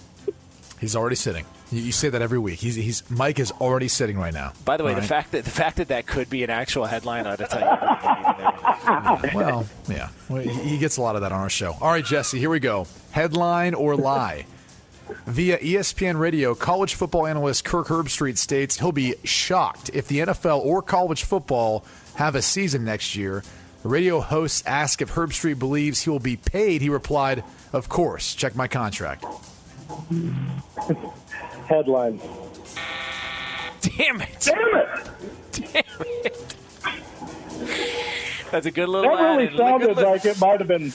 He's 0.80 0.96
already 0.96 1.16
sitting. 1.16 1.44
You, 1.74 1.92
say 1.92 2.08
that 2.08 2.22
every 2.22 2.38
week. 2.38 2.58
He's, 2.58 2.74
he's 2.74 3.08
Mike 3.10 3.38
is 3.38 3.50
already 3.52 3.88
sitting 3.88 4.16
right 4.18 4.32
now. 4.32 4.52
By 4.64 4.76
the 4.76 4.84
way, 4.84 4.94
All 4.94 5.00
the 5.00 5.06
fact 5.06 5.32
that 5.32 5.44
the 5.44 5.50
fact 5.50 5.76
that 5.76 5.88
that 5.88 6.06
could 6.06 6.30
be 6.30 6.44
an 6.44 6.50
actual 6.50 6.84
headline, 6.84 7.26
I 7.26 7.32
ought 7.32 7.38
to 7.38 7.46
tell 7.46 7.60
you. 7.60 9.30
Well, 9.34 9.66
yeah. 9.88 10.10
Well, 10.28 10.42
he 10.42 10.76
gets 10.76 10.98
a 10.98 11.02
lot 11.02 11.16
of 11.16 11.22
that 11.22 11.32
on 11.32 11.40
our 11.40 11.48
show. 11.48 11.74
All 11.80 11.90
right, 11.90 12.04
Jesse, 12.04 12.38
here 12.38 12.50
we 12.50 12.60
go. 12.60 12.86
Headline 13.12 13.72
or 13.72 13.96
lie? 13.96 14.44
Via 15.26 15.58
ESPN 15.58 16.18
Radio, 16.18 16.54
college 16.54 16.94
football 16.94 17.26
analyst 17.26 17.64
Kirk 17.64 17.86
Herbstreit 17.88 18.36
states 18.36 18.78
he'll 18.78 18.92
be 18.92 19.14
shocked 19.24 19.90
if 19.94 20.06
the 20.08 20.18
NFL 20.18 20.64
or 20.64 20.82
college 20.82 21.24
football 21.24 21.84
have 22.16 22.34
a 22.34 22.42
season 22.42 22.84
next 22.84 23.16
year. 23.16 23.42
The 23.82 23.88
radio 23.88 24.20
host 24.20 24.64
asked 24.66 25.02
if 25.02 25.12
Herbstreit 25.12 25.58
believes 25.58 26.02
he 26.02 26.10
will 26.10 26.18
be 26.20 26.36
paid. 26.36 26.80
He 26.80 26.88
replied, 26.88 27.44
Of 27.72 27.88
course, 27.88 28.34
check 28.34 28.56
my 28.56 28.68
contract. 28.68 29.24
Headline. 31.66 32.20
Damn 33.80 34.20
it! 34.22 34.28
Damn 34.40 34.76
it! 34.76 35.10
Damn 35.52 35.84
it! 36.24 36.56
That's 38.50 38.66
a 38.66 38.70
good 38.70 38.88
little. 38.88 39.10
That 39.16 39.22
really 39.22 39.44
add-in. 39.46 39.58
sounded 39.58 39.86
Good 39.88 39.96
li- 39.98 40.04
like 40.04 40.24
it 40.24 40.40
might 40.40 40.60
have 40.60 40.68
been 40.68 40.92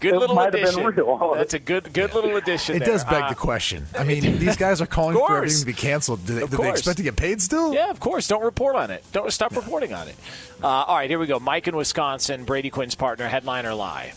Good 0.00 0.14
it 0.14 0.18
little 0.18 0.36
might 0.36 0.44
have 0.52 0.54
addition. 0.54 0.82
been 0.84 0.94
real. 1.06 1.34
That's 1.34 1.54
a 1.54 1.58
good 1.58 1.92
good 1.92 2.14
little 2.14 2.36
addition. 2.36 2.76
It 2.76 2.80
there. 2.80 2.88
does 2.88 3.04
beg 3.04 3.22
Uh, 3.24 3.28
the 3.30 3.34
question. 3.34 3.86
I 3.98 4.04
mean, 4.04 4.38
these 4.38 4.56
guys 4.56 4.80
are 4.80 4.86
calling 4.86 5.16
for 5.26 5.36
everything 5.36 5.60
to 5.60 5.66
be 5.66 5.72
canceled. 5.72 6.24
Do 6.26 6.34
they, 6.36 6.42
Of 6.42 6.50
do 6.50 6.56
they 6.58 6.70
expect 6.70 6.98
to 6.98 7.02
get 7.02 7.16
paid 7.16 7.40
still? 7.42 7.72
Yeah, 7.74 7.90
of 7.90 8.00
course. 8.00 8.28
Don't 8.28 8.42
report 8.44 8.76
on 8.76 8.90
it. 8.90 9.02
Don't 9.12 9.32
stop 9.32 9.56
reporting 9.56 9.92
on 9.94 10.08
it. 10.08 10.16
Uh, 10.62 10.66
all 10.66 10.96
right, 10.96 11.08
here 11.10 11.18
we 11.18 11.26
go. 11.26 11.40
Mike 11.40 11.66
in 11.68 11.76
Wisconsin, 11.76 12.44
Brady 12.44 12.70
Quinn's 12.70 12.94
partner, 12.94 13.26
headliner 13.28 13.74
lie. 13.74 14.12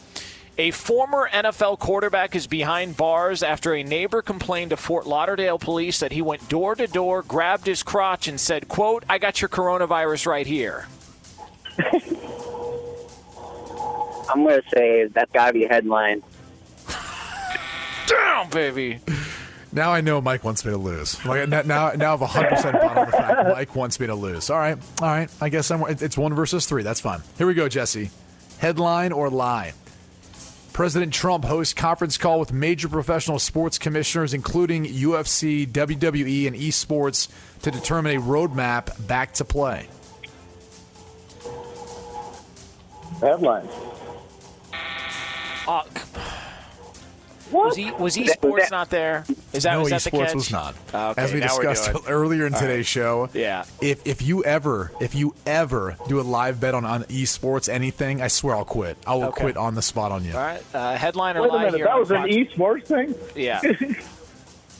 A 0.59 0.71
former 0.71 1.29
NFL 1.31 1.77
quarterback 1.77 2.35
is 2.35 2.47
behind 2.47 2.97
bars 2.97 3.43
after 3.43 3.75
a 3.75 3.83
neighbor 3.83 4.23
complained 4.23 4.71
to 4.71 4.77
Fort 4.77 5.05
Lauderdale 5.05 5.59
police 5.59 5.99
that 5.99 6.11
he 6.11 6.23
went 6.23 6.49
door 6.49 6.73
to 6.73 6.87
door, 6.87 7.21
grabbed 7.21 7.67
his 7.67 7.83
crotch, 7.83 8.27
and 8.27 8.39
said, 8.39 8.67
"quote 8.67 9.03
I 9.07 9.19
got 9.19 9.39
your 9.39 9.49
coronavirus 9.49 10.25
right 10.25 10.47
here." 10.47 10.87
I'm 14.29 14.43
gonna 14.43 14.63
say 14.73 15.05
that's 15.05 15.31
gotta 15.31 15.53
be 15.53 15.65
a 15.65 15.69
headline. 15.69 16.23
Down, 18.07 18.49
baby. 18.49 18.99
Now 19.71 19.93
I 19.93 20.01
know 20.01 20.19
Mike 20.21 20.43
wants 20.43 20.65
me 20.65 20.71
to 20.71 20.77
lose. 20.77 21.23
Like 21.23 21.47
now, 21.49 21.61
now, 21.61 21.91
now 21.91 22.13
I've 22.13 22.21
100 22.21 22.49
percent 22.49 22.73
bought 22.81 22.97
on 22.97 23.05
the 23.05 23.11
fact 23.11 23.49
Mike 23.55 23.75
wants 23.75 23.99
me 23.99 24.07
to 24.07 24.15
lose. 24.15 24.49
All 24.49 24.57
right, 24.57 24.77
all 25.03 25.07
right. 25.07 25.29
I 25.39 25.49
guess 25.49 25.69
I'm. 25.69 25.83
It's 25.83 26.17
one 26.17 26.33
versus 26.33 26.65
three. 26.65 26.81
That's 26.81 26.99
fine. 26.99 27.21
Here 27.37 27.45
we 27.45 27.53
go, 27.53 27.69
Jesse. 27.69 28.09
Headline 28.57 29.11
or 29.11 29.29
lie? 29.29 29.73
President 30.77 31.11
Trump 31.11 31.43
hosts 31.43 31.73
conference 31.73 32.19
call 32.19 32.39
with 32.39 32.53
major 32.53 32.87
professional 32.87 33.39
sports 33.39 33.79
commissioners, 33.79 34.35
including 34.35 34.85
UFC, 34.85 35.67
WWE, 35.67 36.45
and 36.45 36.55
esports, 36.55 37.29
to 37.63 37.71
determine 37.71 38.15
a 38.15 38.21
roadmap 38.21 39.07
back 39.07 39.33
to 39.33 39.43
play. 39.43 39.87
Headline. 43.19 43.67
Uh, 45.67 45.81
was 47.51 47.75
he 47.75 47.91
was 47.91 48.15
esports 48.17 48.71
not 48.71 48.89
there? 48.89 49.25
Is 49.53 49.63
that 49.63 49.73
no, 49.73 49.81
was 49.81 49.89
that 49.89 50.03
the 50.03 50.11
esports 50.11 50.25
catch? 50.27 50.35
was 50.35 50.51
not. 50.51 50.75
Okay, 50.93 51.21
As 51.21 51.33
we 51.33 51.39
discussed 51.39 51.89
earlier 52.07 52.45
in 52.45 52.53
today's 52.53 52.77
right. 52.77 52.85
show, 52.85 53.29
Yeah. 53.33 53.65
If 53.81 54.05
if 54.05 54.21
you 54.21 54.43
ever 54.43 54.91
if 55.01 55.15
you 55.15 55.33
ever 55.45 55.95
do 56.07 56.19
a 56.19 56.21
live 56.23 56.59
bet 56.59 56.73
on, 56.75 56.85
on 56.85 57.03
esports 57.05 57.69
anything, 57.69 58.21
I 58.21 58.27
swear 58.27 58.55
I'll 58.55 58.65
quit. 58.65 58.97
I 59.07 59.15
will 59.15 59.25
Okay. 59.25 59.41
quit 59.41 59.57
on 59.57 59.75
the 59.75 59.81
spot 59.81 60.11
on 60.11 60.23
you. 60.25 60.33
All 60.33 60.39
right, 60.39 60.63
uh, 60.73 60.95
headliner 60.95 61.41
Wait 61.41 61.51
a 61.51 61.57
minute, 61.57 61.75
here. 61.75 61.85
that 61.85 61.97
was 61.99 62.11
an 62.11 62.17
Fox- 62.17 62.33
esports 62.33 62.85
thing? 62.85 63.15
Yeah. 63.35 63.61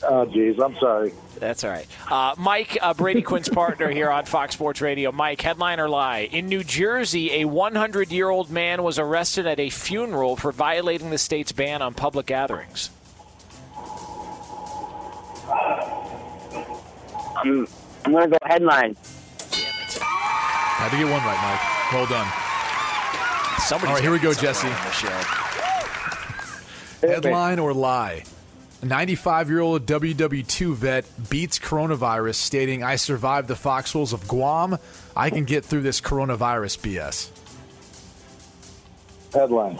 Oh, 0.02 0.24
geez, 0.26 0.58
I'm 0.60 0.76
sorry. 0.76 1.12
That's 1.38 1.64
all 1.64 1.70
right. 1.70 1.86
Uh, 2.10 2.34
Mike, 2.38 2.78
uh, 2.80 2.94
Brady 2.94 3.22
Quinn's 3.22 3.48
partner 3.48 3.90
here 3.90 4.10
on 4.10 4.24
Fox 4.26 4.54
Sports 4.54 4.80
Radio. 4.80 5.10
Mike, 5.12 5.40
headline 5.40 5.80
or 5.80 5.88
lie? 5.88 6.28
In 6.30 6.46
New 6.46 6.62
Jersey, 6.62 7.42
a 7.42 7.44
100 7.46 8.12
year 8.12 8.28
old 8.28 8.50
man 8.50 8.82
was 8.82 8.98
arrested 8.98 9.46
at 9.46 9.58
a 9.58 9.70
funeral 9.70 10.36
for 10.36 10.52
violating 10.52 11.10
the 11.10 11.18
state's 11.18 11.52
ban 11.52 11.82
on 11.82 11.94
public 11.94 12.26
gatherings. 12.26 12.90
I'm 17.36 17.66
I'm 18.04 18.12
gonna 18.12 18.28
go 18.28 18.36
headline. 18.42 18.96
Had 20.00 20.90
to 20.90 20.96
get 20.96 21.04
one 21.04 21.22
right, 21.22 21.38
Mike. 21.42 21.92
Well 21.92 22.06
done. 22.06 22.28
Somebody's 23.60 23.88
All 23.88 23.94
right, 23.94 24.02
here 24.02 24.12
we 24.12 24.18
go, 24.18 24.32
Jesse. 24.32 24.66
wrong 24.66 24.76
with 24.76 24.84
the 24.84 24.92
show. 27.00 27.08
Headline 27.08 27.58
or 27.58 27.72
lie? 27.74 28.24
A 28.80 28.86
95 28.86 29.50
year 29.50 29.60
old 29.60 29.86
WW2 29.86 30.74
vet 30.74 31.04
beats 31.28 31.58
coronavirus, 31.58 32.36
stating, 32.36 32.84
I 32.84 32.94
survived 32.96 33.48
the 33.48 33.56
foxholes 33.56 34.12
of 34.12 34.28
Guam. 34.28 34.78
I 35.16 35.30
can 35.30 35.44
get 35.44 35.64
through 35.64 35.82
this 35.82 36.00
coronavirus 36.00 36.78
BS. 36.78 37.30
Headline. 39.34 39.78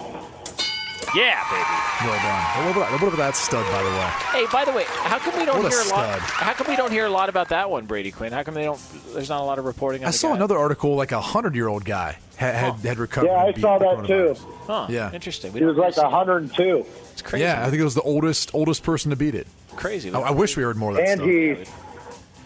Yeah, 1.14 1.42
baby. 1.50 2.10
Well 2.10 2.20
done. 2.22 2.66
What 2.66 2.76
about, 2.76 2.92
what 2.92 3.02
about 3.08 3.16
that 3.18 3.36
stud, 3.36 3.64
by 3.72 3.82
the 3.82 3.88
way? 3.90 4.08
Hey, 4.32 4.46
by 4.52 4.64
the 4.64 4.72
way, 4.72 4.84
how 4.86 5.18
come 5.18 5.38
we 5.38 5.44
don't 5.46 5.62
What 5.62 5.72
hear 5.72 5.80
a 5.82 5.88
lot? 5.88 6.18
How 6.20 6.52
come 6.52 6.66
we 6.68 6.76
don't 6.76 6.92
hear 6.92 7.06
a 7.06 7.10
lot 7.10 7.28
about 7.28 7.48
that 7.48 7.70
one, 7.70 7.86
Brady 7.86 8.10
Quinn? 8.10 8.30
How 8.32 8.42
come 8.42 8.54
they 8.54 8.64
don't? 8.64 8.80
There's 9.14 9.28
not 9.30 9.40
a 9.40 9.44
lot 9.44 9.58
of 9.58 9.64
reporting. 9.64 10.02
On 10.02 10.08
I 10.08 10.10
the 10.10 10.18
saw 10.18 10.28
guy? 10.30 10.36
another 10.36 10.58
article, 10.58 10.94
like 10.96 11.12
a 11.12 11.16
100 11.16 11.54
year 11.54 11.68
old 11.68 11.84
guy 11.84 12.18
had, 12.36 12.54
had, 12.54 12.74
had 12.80 12.98
recovered. 12.98 13.28
Yeah, 13.28 13.44
I 13.44 13.52
saw 13.58 13.78
that 13.78 14.06
too. 14.06 14.36
Huh? 14.66 14.86
Yeah. 14.90 15.10
Interesting. 15.12 15.52
We 15.52 15.60
He 15.60 15.64
was 15.66 15.76
like 15.76 15.96
102. 15.96 16.84
It's 17.12 17.22
crazy. 17.22 17.42
Yeah, 17.44 17.62
I 17.66 17.70
think 17.70 17.80
it 17.80 17.84
was 17.84 17.94
the 17.94 18.02
oldest 18.02 18.54
oldest 18.54 18.82
person 18.82 19.10
to 19.10 19.16
beat 19.16 19.34
it. 19.34 19.46
crazy. 19.76 20.12
I, 20.12 20.20
I 20.20 20.30
wish 20.30 20.56
we 20.56 20.62
heard 20.62 20.76
more 20.76 20.90
of 20.90 20.96
that 20.98 21.08
And 21.08 21.20
stuff. 21.20 21.28
he 21.30 21.72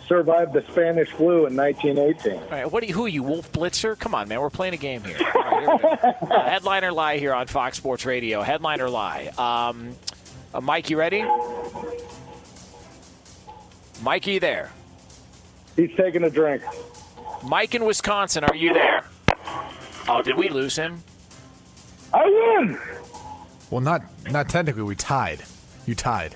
survived 0.06 0.52
the 0.52 0.62
Spanish 0.70 1.10
flu 1.10 1.46
in 1.46 1.56
1918. 1.56 2.32
All 2.32 2.48
right, 2.50 2.70
what 2.70 2.82
are 2.82 2.86
you, 2.86 2.94
who 2.94 3.04
are 3.04 3.08
you, 3.08 3.22
Wolf 3.22 3.50
Blitzer? 3.52 3.98
Come 3.98 4.14
on, 4.14 4.28
man, 4.28 4.40
we're 4.40 4.50
playing 4.50 4.74
a 4.74 4.78
game 4.78 5.02
here. 5.04 5.18
All 5.34 5.42
right, 5.42 5.80
here. 6.00 6.14
Uh, 6.32 6.48
headline 6.48 6.82
or 6.84 6.92
lie 6.92 7.18
here 7.18 7.34
on 7.34 7.46
Fox 7.46 7.76
Sports 7.76 8.06
Radio. 8.06 8.42
Headliner 8.42 8.88
lie. 8.88 9.26
Um, 9.38 9.94
uh, 10.54 10.60
Mike, 10.60 10.88
you 10.90 10.98
ready? 10.98 11.24
Mike, 14.02 14.26
are 14.26 14.30
you 14.30 14.40
there? 14.40 14.70
He's 15.76 15.90
taking 15.96 16.24
a 16.24 16.30
drink. 16.30 16.62
Mike 17.44 17.74
in 17.74 17.84
Wisconsin, 17.84 18.44
are 18.44 18.54
you 18.56 18.72
there? 18.72 19.04
Oh, 20.08 20.22
did 20.22 20.36
we 20.36 20.48
lose 20.48 20.76
him? 20.76 21.02
I 22.12 22.24
win. 22.24 22.78
Well, 23.70 23.80
not 23.80 24.02
not 24.30 24.48
technically. 24.48 24.82
We 24.82 24.96
tied. 24.96 25.42
You 25.86 25.94
tied. 25.94 26.34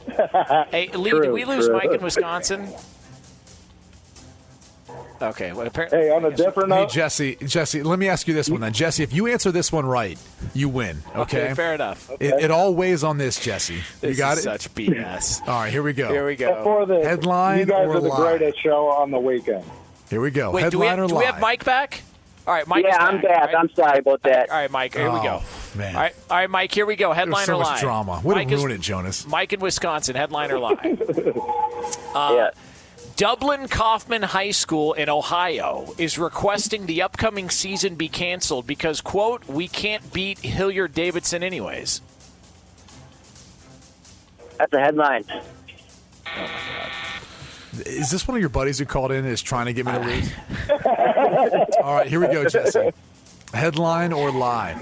Hey, 0.71 0.89
Lee, 0.95 1.11
True, 1.11 1.23
did 1.23 1.33
we 1.33 1.45
lose 1.45 1.67
true. 1.67 1.77
Mike 1.77 1.93
in 1.93 2.01
Wisconsin? 2.01 2.69
Okay. 5.21 5.53
Well, 5.53 5.67
apparently, 5.67 5.99
Hey, 5.99 6.11
on 6.11 6.25
a 6.25 6.31
different 6.31 6.69
note. 6.69 6.75
Hey 6.77 6.81
note, 6.83 6.91
Jesse, 6.91 7.37
Jesse, 7.37 7.83
let 7.83 7.99
me 7.99 8.09
ask 8.09 8.29
you 8.29 8.35
this 8.35 8.51
one 8.51 8.61
then. 8.61 8.73
Jesse, 8.73 9.03
if 9.03 9.13
you 9.13 9.27
answer 9.27 9.51
this 9.51 9.73
one 9.73 9.87
right, 9.87 10.19
you 10.55 10.69
win. 10.69 10.99
Okay. 11.15 11.55
fair 11.55 11.75
enough. 11.75 12.11
It, 12.21 12.35
it 12.45 12.51
all 12.51 12.75
weighs 12.75 13.03
on 13.05 13.19
this, 13.19 13.41
Jesse. 13.41 13.81
This 14.01 14.11
you 14.11 14.17
got 14.17 14.35
is 14.35 14.39
it. 14.41 14.43
such 14.45 14.75
BS. 14.75 15.41
all 15.49 15.61
right, 15.61 15.73
here 15.73 15.83
we 15.83 15.93
go. 15.93 16.09
Here 16.09 16.27
we 16.27 16.37
go. 16.37 16.55
before 16.57 16.87
the 16.87 17.03
Headline 17.03 17.61
you 17.61 17.67
guys 17.67 17.87
or 17.87 17.97
are 17.97 18.01
the 18.01 18.09
lie? 18.09 18.37
greatest 18.37 18.63
show 18.63 18.89
on 18.89 19.11
the 19.11 19.19
weekend. 19.19 19.65
Here 20.11 20.21
we 20.21 20.31
go. 20.31 20.51
Wait, 20.53 20.71
do 20.71 20.79
we, 20.79 20.87
Headline 20.87 20.99
have, 20.99 21.05
or 21.07 21.09
do 21.09 21.19
we 21.19 21.25
have 21.25 21.41
Mike 21.41 21.65
back? 21.65 22.03
All 22.47 22.55
right, 22.55 22.65
Mike. 22.69 22.85
yeah, 22.85 22.95
is 22.95 23.09
I'm 23.09 23.21
back. 23.21 23.25
back. 23.25 23.39
All 23.41 23.47
right. 23.47 23.55
I'm 23.57 23.71
sorry 23.75 23.99
about 23.99 24.23
that. 24.23 24.51
All 24.51 24.57
right, 24.57 24.71
Mike. 24.71 24.95
Here 24.95 25.11
we 25.11 25.19
go. 25.19 25.41
Oh, 25.43 25.77
man. 25.77 25.97
All 25.97 26.01
right, 26.03 26.15
all 26.31 26.37
right, 26.37 26.49
Mike. 26.51 26.73
Here 26.73 26.87
we 26.87 26.95
go. 26.95 27.09
There's 27.09 27.19
Headline 27.19 27.47
so 27.47 27.55
or 27.57 27.59
much 27.59 27.67
lie? 27.69 27.81
drama. 27.81 28.21
Way 28.23 28.35
Mike 28.37 28.49
to 28.49 28.55
is- 28.55 28.61
ruin 28.61 28.73
it, 28.77 28.81
Jonas. 28.81 29.27
Mike 29.27 29.53
in 29.53 29.59
Wisconsin. 29.59 30.15
Headline 30.15 30.53
or 30.53 30.61
lie? 30.61 30.75
Uh, 32.15 32.33
yeah. 32.35 32.51
Dublin 33.17 33.67
Coffman 33.67 34.23
High 34.23 34.51
School 34.51 34.93
in 34.93 35.09
Ohio 35.09 35.95
is 35.97 36.19
requesting 36.19 36.85
the 36.85 37.01
upcoming 37.01 37.49
season 37.49 37.95
be 37.95 38.11
canceled 38.11 38.67
because, 38.67 39.01
quote, 39.01 39.47
we 39.49 39.69
can't 39.69 40.13
beat 40.13 40.39
Hilliard 40.39 40.93
Davidson 40.93 41.43
anyways. 41.43 42.03
That's 44.59 44.73
a 44.75 44.81
headline. 44.81 45.25
Oh, 46.37 46.47
is 47.87 48.11
this 48.11 48.29
one 48.29 48.37
of 48.37 48.41
your 48.41 48.51
buddies 48.51 48.79
who 48.79 48.85
called 48.85 49.13
in 49.13 49.25
and 49.25 49.29
is 49.29 49.41
trying 49.41 49.67
to 49.67 49.73
get 49.73 49.87
me 49.87 49.93
to 49.93 49.99
lose? 49.99 50.31
all 51.83 51.95
right, 51.95 52.07
here 52.07 52.21
we 52.21 52.27
go, 52.27 52.47
Jesse. 52.47 52.93
Headline 53.55 54.13
or 54.13 54.31
lie? 54.31 54.77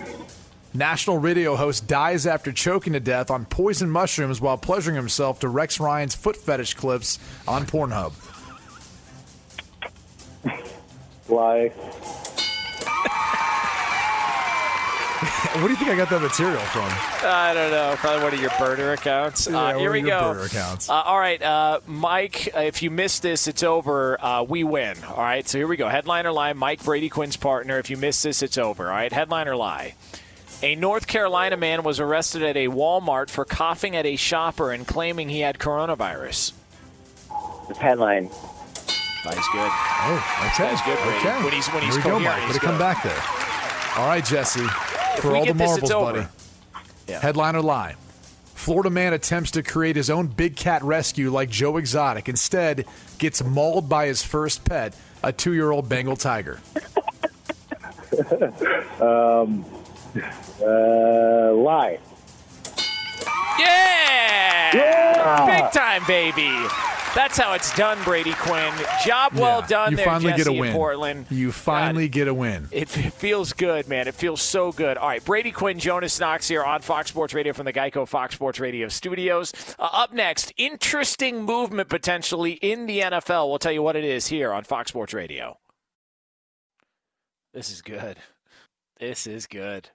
National 0.77 1.19
radio 1.19 1.55
host 1.55 1.87
dies 1.87 2.27
after 2.27 2.51
choking 2.51 2.95
to 2.95 3.01
death 3.01 3.31
on 3.31 3.45
poison 3.45 3.89
mushrooms 3.89 4.41
while 4.41 4.59
pleasuring 4.59 4.97
himself 4.97 5.39
to 5.39 5.49
Rex 5.49 5.79
Ryan's 5.79 6.17
foot 6.17 6.37
fetish 6.37 6.75
clips 6.75 7.21
on 7.47 7.65
Pornhub. 7.65 8.13
Lie. 11.29 11.73
What 15.55 15.63
do 15.69 15.69
you 15.71 15.77
think 15.77 15.91
I 15.91 15.95
got 15.97 16.11
that 16.11 16.21
material 16.21 16.59
from? 16.59 16.83
I 17.23 17.55
don't 17.55 17.71
know. 17.71 17.95
Probably 17.99 18.25
one 18.25 18.35
of 18.35 18.41
your 18.41 18.51
burner 18.59 18.91
accounts. 18.91 19.47
Yeah, 19.47 19.57
uh, 19.57 19.65
one 19.67 19.79
here 19.79 19.89
of 19.91 19.93
we 19.93 20.01
your 20.01 20.09
go. 20.09 20.33
burner 20.33 20.47
accounts. 20.47 20.91
Uh, 20.91 20.95
all 20.95 21.19
right, 21.19 21.41
uh, 21.41 21.79
Mike. 21.87 22.49
uh, 22.57 22.61
If 22.61 22.83
you 22.83 22.91
missed 22.91 23.23
this, 23.23 23.47
it's 23.47 23.63
over. 23.63 24.21
Uh, 24.23 24.43
we 24.43 24.65
win. 24.65 24.97
All 25.05 25.19
right. 25.23 25.47
So 25.49 25.59
here 25.59 25.69
we 25.69 25.77
go. 25.77 25.89
Headline 25.89 26.27
or 26.27 26.33
lie? 26.33 26.53
Mike 26.55 26.83
Brady 26.83 27.09
Quinn's 27.09 27.37
partner. 27.37 27.79
If 27.79 27.89
you 27.89 27.97
missed 27.97 28.25
this, 28.25 28.43
it's 28.43 28.59
over. 28.59 28.87
All 28.87 28.97
right. 28.97 29.13
Headline 29.13 29.47
or 29.47 29.55
lie? 29.55 29.95
A 30.65 30.75
North 30.75 31.07
Carolina 31.07 31.57
man 31.57 31.85
was 31.85 32.01
arrested 32.01 32.43
at 32.43 32.57
a 32.57 32.67
Walmart 32.67 33.31
for 33.31 33.45
coughing 33.45 33.95
at 33.95 34.07
a 34.07 34.17
shopper 34.17 34.73
and 34.73 34.85
claiming 34.85 35.29
he 35.29 35.39
had 35.41 35.59
coronavirus. 35.59 36.53
It's 37.71 37.79
headline. 37.79 38.29
That 39.25 39.39
is 39.39 39.49
good. 39.53 39.71
Oh, 39.73 40.51
okay. 40.53 40.71
That's 40.71 40.83
good, 40.85 40.99
Brady. 41.03 41.19
Okay. 41.19 41.43
When 41.45 41.53
he's- 41.53 41.73
when 41.73 41.83
he's 41.83 41.97
Here 41.97 42.05
we 42.05 42.11
go, 42.11 42.17
coherent, 42.19 42.25
Mike. 42.25 42.41
he's 42.43 42.49
Way 42.55 42.59
to 42.61 42.67
come 42.67 42.79
back 42.79 43.03
there. 43.03 43.23
All 43.97 44.07
right, 44.09 44.25
Jesse. 44.25 44.67
For 45.19 45.35
all 45.35 45.41
the 45.43 45.53
get 45.53 45.59
this, 45.59 45.71
marbles, 45.71 45.91
buddy. 45.91 46.27
Yeah. 47.09 47.21
Headline 47.21 47.57
or 47.57 47.63
lie? 47.63 47.95
Florida 48.55 48.91
man 48.91 49.13
attempts 49.13 49.51
to 49.53 49.63
create 49.63 49.95
his 49.97 50.11
own 50.11 50.27
big 50.27 50.57
cat 50.57 50.83
rescue 50.83 51.31
like 51.31 51.49
Joe 51.51 51.77
Exotic. 51.77 52.29
Instead, 52.29 52.87
gets 53.19 53.43
mauled 53.45 53.89
by 53.89 54.07
his 54.07 54.23
first 54.23 54.65
pet, 54.65 54.95
a 55.23 55.33
two-year-old 55.33 55.89
Bengal 55.89 56.17
tiger. 56.17 56.61
Um, 59.01 59.65
uh, 60.63 61.53
lie. 61.53 61.99
Yeah! 63.59 64.75
Yeah! 64.75 65.47
Big 65.63 65.73
time, 65.73 66.03
baby. 66.07 66.51
That's 67.15 67.39
how 67.39 67.53
it's 67.53 67.75
done, 67.77 68.03
Brady 68.03 68.33
Quinn. 68.33 68.73
Job 69.07 69.35
well 69.35 69.61
Yeah, 69.61 69.67
done 69.69 69.91
you 69.93 69.97
there, 69.99 70.05
finally 70.05 70.31
Jesse 70.33 70.39
get 70.39 70.47
a 70.49 70.53
in 70.53 70.59
win. 70.61 70.73
Portland. 70.73 71.27
You 71.31 71.53
finally 71.53 72.09
God, 72.09 72.13
get 72.13 72.29
a 72.29 72.35
win. 72.35 72.67
It, 72.73 72.97
it 72.99 73.13
feels 73.13 73.53
good, 73.53 73.87
man. 73.87 74.09
It 74.09 74.17
feels 74.17 74.43
so 74.43 74.73
good. 74.73 74.97
All 74.99 75.07
right, 75.07 75.25
Brady 75.25 75.53
Quinn, 75.53 75.79
Jonas 75.79 76.19
Knox 76.19 76.49
here 76.49 76.65
on 76.65 76.83
Fox 76.83 77.11
Sports 77.11 77.33
Radio 77.33 77.53
from 77.53 77.67
the 77.67 77.73
Geico 77.73 78.09
Fox 78.09 78.35
Sports 78.35 78.59
Radio 78.59 78.89
studios. 78.89 79.53
Uh, 79.79 79.89
up 79.93 80.13
next, 80.13 80.53
interesting 80.57 81.45
movement 81.45 81.89
potentially 81.89 82.55
in 82.55 82.87
the 82.87 82.99
NFL. 83.01 83.49
We'll 83.49 83.61
tell 83.61 83.71
you 83.71 83.83
what 83.83 83.95
it 83.95 84.05
is 84.05 84.27
here 84.27 84.53
on 84.53 84.65
Fox 84.65 84.89
Sports 84.89 85.15
Radio. 85.15 85.57
This 87.53 87.71
is 87.71 87.81
good. 87.81 88.17
This 88.99 89.29
is 89.29 89.47
good. 89.47 89.89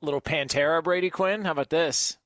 Little 0.00 0.20
Pantera, 0.20 0.82
Brady 0.82 1.08
Quinn. 1.10 1.44
How 1.44 1.52
about 1.52 1.70
this? 1.70 2.18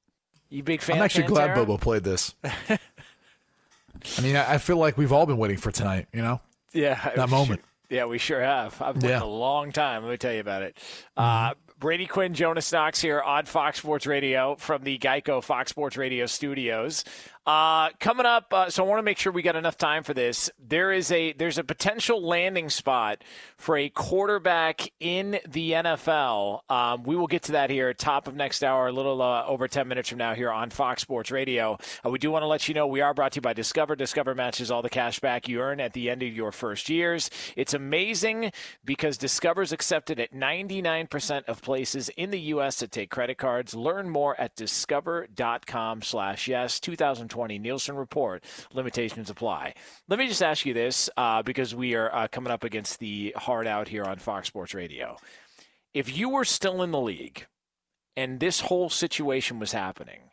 You 0.51 0.63
big 0.63 0.81
fan? 0.83 0.97
I'm 0.97 1.03
actually 1.03 1.25
glad? 1.25 1.55
Bobo 1.55 1.77
played 1.77 2.05
this. 2.05 2.35
I 2.45 4.21
mean, 4.23 4.37
I 4.37 4.55
I 4.55 4.59
feel 4.59 4.77
like 4.79 4.97
we've 4.97 5.13
all 5.13 5.27
been 5.27 5.39
waiting 5.39 5.57
for 5.57 5.71
tonight. 5.71 6.07
You 6.13 6.23
know, 6.23 6.41
Yeah, 6.73 7.11
that 7.17 7.29
moment. 7.29 7.63
Yeah, 7.91 8.05
we 8.05 8.19
sure 8.19 8.41
have. 8.41 8.81
I've 8.83 8.97
waited 8.97 9.11
Yeah. 9.11 9.23
a 9.23 9.25
long 9.25 9.73
time. 9.73 10.05
Let 10.05 10.11
me 10.11 10.17
tell 10.19 10.33
you 10.33 10.41
about 10.41 10.63
it. 10.63 10.77
Uh, 11.17 11.55
Brady 11.79 12.07
Quinn, 12.07 12.35
Jonas 12.35 12.71
Knox 12.73 13.01
here 13.01 13.21
on 13.21 13.47
Fox 13.47 13.79
Sports 13.79 14.07
Radio 14.07 14.57
from 14.57 14.83
the 14.83 14.99
Geico 14.99 15.43
Fox 15.43 15.71
Sports 15.71 15.97
Radio 15.97 16.27
studios. 16.27 17.05
Uh, 17.49 17.89
coming 17.99 18.27
up, 18.27 18.53
uh, 18.53 18.69
so 18.69 18.85
I 18.85 18.87
want 18.87 18.99
to 18.99 19.03
make 19.03 19.17
sure 19.17 19.33
we 19.33 19.41
got 19.41 19.57
enough 19.57 19.79
time 19.79 20.03
for 20.03 20.13
this. 20.13 20.51
There 20.63 20.93
is 20.93 21.11
a 21.11 21.33
there's 21.33 21.57
a 21.57 21.65
potential 21.65 22.21
landing 22.21 22.69
spot 22.69 23.25
for 23.57 23.75
a 23.75 23.89
quarterback 23.89 24.93
in 25.01 25.41
the 25.49 25.73
NFL. 25.73 26.71
Um, 26.71 27.05
we 27.05 27.17
will 27.17 27.27
get 27.27 27.45
to 27.45 27.53
that 27.53 27.71
here, 27.71 27.95
top 27.95 28.29
of 28.29 28.35
next 28.35 28.63
hour, 28.63 28.89
a 28.89 28.93
little 28.93 29.23
uh, 29.23 29.47
over 29.47 29.67
ten 29.67 29.89
minutes 29.89 30.11
from 30.11 30.19
now 30.19 30.35
here 30.35 30.51
on 30.53 30.69
Fox 30.69 31.01
Sports 31.01 31.31
Radio. 31.31 31.79
Uh, 32.05 32.11
we 32.11 32.19
do 32.19 32.31
want 32.31 32.43
to 32.43 32.47
let 32.47 32.69
you 32.69 32.75
know 32.75 32.87
we 32.87 33.01
are 33.01 33.15
brought 33.15 33.33
to 33.33 33.37
you 33.39 33.41
by 33.41 33.55
Discover. 33.55 33.97
Discover 33.97 34.35
matches 34.35 34.71
all 34.71 34.83
the 34.83 34.91
cash 34.91 35.19
back 35.19 35.49
you 35.49 35.63
earn 35.63 35.81
at 35.81 35.95
the 35.95 36.11
end 36.11 36.23
of 36.23 36.29
your 36.29 36.53
first 36.53 36.91
years. 36.91 37.31
It's 37.57 37.73
amazing 37.73 38.53
because 38.85 39.17
Discover's 39.17 39.73
accepted 39.73 40.21
at 40.21 40.35
99% 40.35 41.45
of 41.47 41.63
places 41.63 42.11
in 42.11 42.29
the 42.29 42.41
U.S. 42.41 42.77
to 42.77 42.87
take 42.87 43.09
credit 43.09 43.39
cards. 43.39 43.75
Learn 43.75 44.11
more 44.11 44.39
at 44.39 44.55
discover.com 44.55 46.03
slash 46.03 46.47
yes. 46.47 46.79
2020 46.79 47.38
Nielsen 47.47 47.97
Report. 47.97 48.43
Limitations 48.73 49.31
apply. 49.31 49.75
Let 50.09 50.19
me 50.19 50.27
just 50.27 50.43
ask 50.43 50.67
you 50.67 50.75
this 50.75 51.09
uh, 51.17 51.43
because 51.43 51.75
we 51.75 51.95
are 51.95 52.15
uh, 52.15 52.29
coming 52.29 52.53
up 52.53 52.65
against 52.65 52.99
the 52.99 53.35
hard 53.37 53.67
out 53.67 53.89
here 53.89 54.05
on 54.05 54.19
Fox 54.19 54.49
Sports 54.49 54.75
Radio. 54.75 55.17
If 55.95 56.17
you 56.17 56.29
were 56.29 56.45
still 56.45 56.83
in 56.83 56.91
the 56.91 57.01
league 57.01 57.47
and 58.17 58.41
this 58.41 58.61
whole 58.61 58.91
situation 58.91 59.59
was 59.59 59.73
happening, 59.73 60.31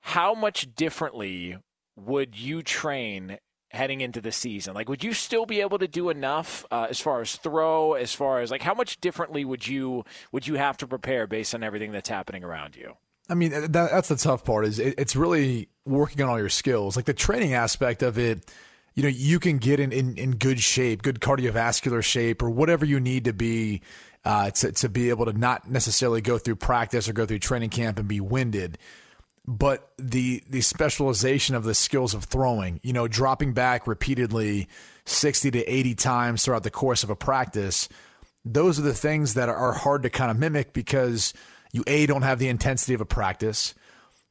how 0.00 0.34
much 0.34 0.74
differently 0.74 1.58
would 1.96 2.38
you 2.38 2.62
train 2.62 3.38
heading 3.70 4.00
into 4.00 4.20
the 4.20 4.32
season? 4.32 4.74
Like, 4.74 4.88
would 4.88 5.04
you 5.04 5.12
still 5.12 5.46
be 5.46 5.60
able 5.60 5.78
to 5.78 5.88
do 5.88 6.08
enough 6.08 6.64
uh, 6.70 6.86
as 6.88 7.00
far 7.00 7.20
as 7.20 7.36
throw, 7.36 7.94
as 7.94 8.14
far 8.14 8.40
as 8.40 8.50
like 8.50 8.62
how 8.62 8.74
much 8.74 9.00
differently 9.00 9.44
would 9.44 9.66
you 9.66 10.04
would 10.32 10.46
you 10.46 10.54
have 10.54 10.76
to 10.78 10.86
prepare 10.86 11.26
based 11.26 11.54
on 11.54 11.62
everything 11.62 11.92
that's 11.92 12.08
happening 12.08 12.44
around 12.44 12.76
you? 12.76 12.94
I 13.28 13.34
mean, 13.34 13.50
that, 13.50 13.72
that's 13.72 14.08
the 14.08 14.16
tough 14.16 14.44
part. 14.44 14.64
Is 14.64 14.78
it, 14.78 14.94
it's 14.98 15.14
really 15.14 15.68
working 15.84 16.22
on 16.22 16.30
all 16.30 16.38
your 16.38 16.48
skills, 16.48 16.96
like 16.96 17.04
the 17.04 17.14
training 17.14 17.54
aspect 17.54 18.02
of 18.02 18.18
it. 18.18 18.50
You 18.94 19.02
know, 19.04 19.10
you 19.10 19.38
can 19.38 19.58
get 19.58 19.78
in, 19.78 19.92
in, 19.92 20.16
in 20.16 20.32
good 20.32 20.58
shape, 20.58 21.02
good 21.02 21.20
cardiovascular 21.20 22.02
shape, 22.02 22.42
or 22.42 22.50
whatever 22.50 22.84
you 22.84 22.98
need 22.98 23.26
to 23.26 23.32
be 23.32 23.82
uh, 24.24 24.50
to 24.50 24.72
to 24.72 24.88
be 24.88 25.10
able 25.10 25.26
to 25.26 25.32
not 25.32 25.70
necessarily 25.70 26.20
go 26.20 26.36
through 26.36 26.56
practice 26.56 27.08
or 27.08 27.12
go 27.12 27.24
through 27.24 27.38
training 27.38 27.70
camp 27.70 27.98
and 27.98 28.08
be 28.08 28.20
winded. 28.20 28.76
But 29.46 29.92
the 29.98 30.42
the 30.50 30.60
specialization 30.60 31.54
of 31.54 31.64
the 31.64 31.74
skills 31.74 32.12
of 32.12 32.24
throwing, 32.24 32.80
you 32.82 32.92
know, 32.92 33.08
dropping 33.08 33.54
back 33.54 33.86
repeatedly, 33.86 34.68
sixty 35.04 35.50
to 35.52 35.64
eighty 35.64 35.94
times 35.94 36.44
throughout 36.44 36.64
the 36.64 36.70
course 36.70 37.04
of 37.04 37.10
a 37.10 37.16
practice, 37.16 37.88
those 38.44 38.78
are 38.78 38.82
the 38.82 38.94
things 38.94 39.34
that 39.34 39.48
are 39.48 39.72
hard 39.72 40.02
to 40.02 40.10
kind 40.10 40.30
of 40.30 40.38
mimic 40.38 40.72
because 40.72 41.32
you 41.72 41.84
a 41.86 42.06
don't 42.06 42.22
have 42.22 42.38
the 42.38 42.48
intensity 42.48 42.94
of 42.94 43.00
a 43.00 43.06
practice 43.06 43.74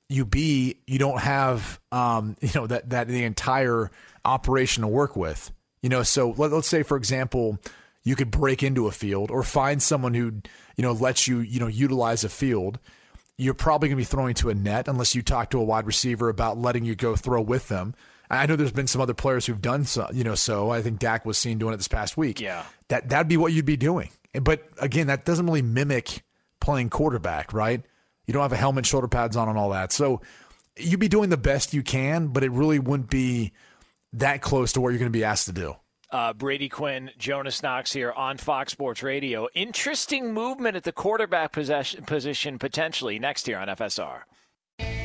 you 0.10 0.26
b 0.26 0.78
you 0.88 1.00
don't 1.00 1.20
have 1.20 1.80
um 1.92 2.36
you 2.42 2.50
know 2.56 2.68
that 2.68 2.90
that 2.90 3.08
the 3.08 3.24
entire 3.24 3.92
operation 4.26 4.82
to 4.82 4.88
work 4.88 5.16
with 5.16 5.52
you 5.82 5.90
know 5.90 6.04
so 6.04 6.34
let, 6.38 6.52
let's 6.52 6.68
say 6.68 6.84
for 6.84 6.98
example 6.98 7.58
you 8.04 8.16
could 8.16 8.32
break 8.32 8.64
into 8.64 8.88
a 8.88 8.92
field 8.92 9.32
or 9.32 9.44
find 9.44 9.82
someone 9.82 10.14
who 10.14 10.34
you 10.76 10.82
know 10.82 10.94
lets 10.94 11.28
you 11.28 11.40
you 11.40 11.60
know 11.60 11.68
utilize 11.68 12.24
a 12.24 12.30
field 12.30 12.80
you're 13.38 13.54
probably 13.54 13.88
going 13.88 13.98
to 13.98 14.02
be 14.02 14.04
throwing 14.06 14.34
to 14.34 14.50
a 14.50 14.56
net 14.56 14.88
unless 14.88 15.14
you 15.14 15.22
talk 15.22 15.50
to 15.50 15.60
a 15.60 15.64
wide 15.64 15.86
receiver 15.86 16.30
about 16.30 16.58
letting 16.58 16.86
you 16.86 16.96
go 16.96 17.16
throw 17.16 17.42
with 17.42 17.68
them 17.68 17.94
I 18.30 18.46
know 18.46 18.56
there's 18.56 18.72
been 18.72 18.88
some 18.88 19.02
other 19.02 19.14
players 19.14 19.46
who've 19.46 19.62
done 19.62 19.86
so, 19.86 20.08
you 20.12 20.24
know. 20.24 20.36
So 20.36 20.70
I 20.70 20.82
think 20.82 21.00
Dak 21.00 21.26
was 21.26 21.38
seen 21.38 21.58
doing 21.58 21.74
it 21.74 21.78
this 21.78 21.88
past 21.88 22.18
week. 22.18 22.42
Yeah, 22.42 22.66
that 22.90 23.10
that'd 23.10 23.28
be 23.28 23.38
what 23.38 23.54
you'd 23.54 23.66
be 23.66 23.78
doing. 23.78 24.10
But 24.34 24.68
again, 24.80 25.08
that 25.08 25.26
doesn't 25.26 25.46
really 25.46 25.62
mimic 25.62 26.24
playing 26.60 26.90
quarterback, 26.90 27.54
right? 27.54 27.82
You 28.26 28.34
don't 28.34 28.42
have 28.42 28.52
a 28.54 28.58
helmet, 28.58 28.86
shoulder 28.86 29.08
pads 29.08 29.38
on, 29.38 29.50
and 29.50 29.58
all 29.58 29.70
that. 29.70 29.92
So 29.92 30.22
you'd 30.78 31.00
be 31.00 31.08
doing 31.08 31.30
the 31.30 31.38
best 31.38 31.74
you 31.74 31.84
can, 31.84 32.28
but 32.28 32.44
it 32.44 32.52
really 32.52 32.80
wouldn't 32.80 33.10
be 33.10 33.54
that 34.14 34.42
close 34.42 34.74
to 34.74 34.82
what 34.82 34.90
you're 34.90 35.00
going 35.00 35.12
to 35.12 35.18
be 35.18 35.24
asked 35.24 35.46
to 35.46 35.54
do. 35.54 35.76
Uh, 36.10 36.32
Brady 36.34 36.70
Quinn, 36.70 37.12
Jonas 37.18 37.62
Knox 37.62 37.92
here 37.92 38.14
on 38.14 38.38
Fox 38.38 38.72
Sports 38.72 39.04
Radio. 39.04 39.48
Interesting 39.54 40.34
movement 40.34 40.78
at 40.78 40.84
the 40.84 40.94
quarterback 40.94 41.52
possession, 41.52 42.06
position 42.06 42.58
potentially 42.58 43.20
next 43.20 43.48
year 43.48 43.60
on 43.60 43.68
FSR. 43.68 44.22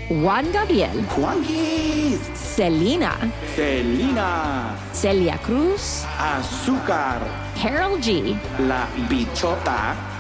Juan 0.09 0.53
Gabriel. 0.53 0.91
Juanquis. 1.17 2.19
Selena. 2.37 3.33
Selena. 3.55 4.79
Celia 4.93 5.39
Cruz. 5.39 6.05
Azúcar. 6.19 7.21
Karol 7.57 7.99
G. 7.99 8.37
La 8.61 8.87
Bichota. 9.09 10.12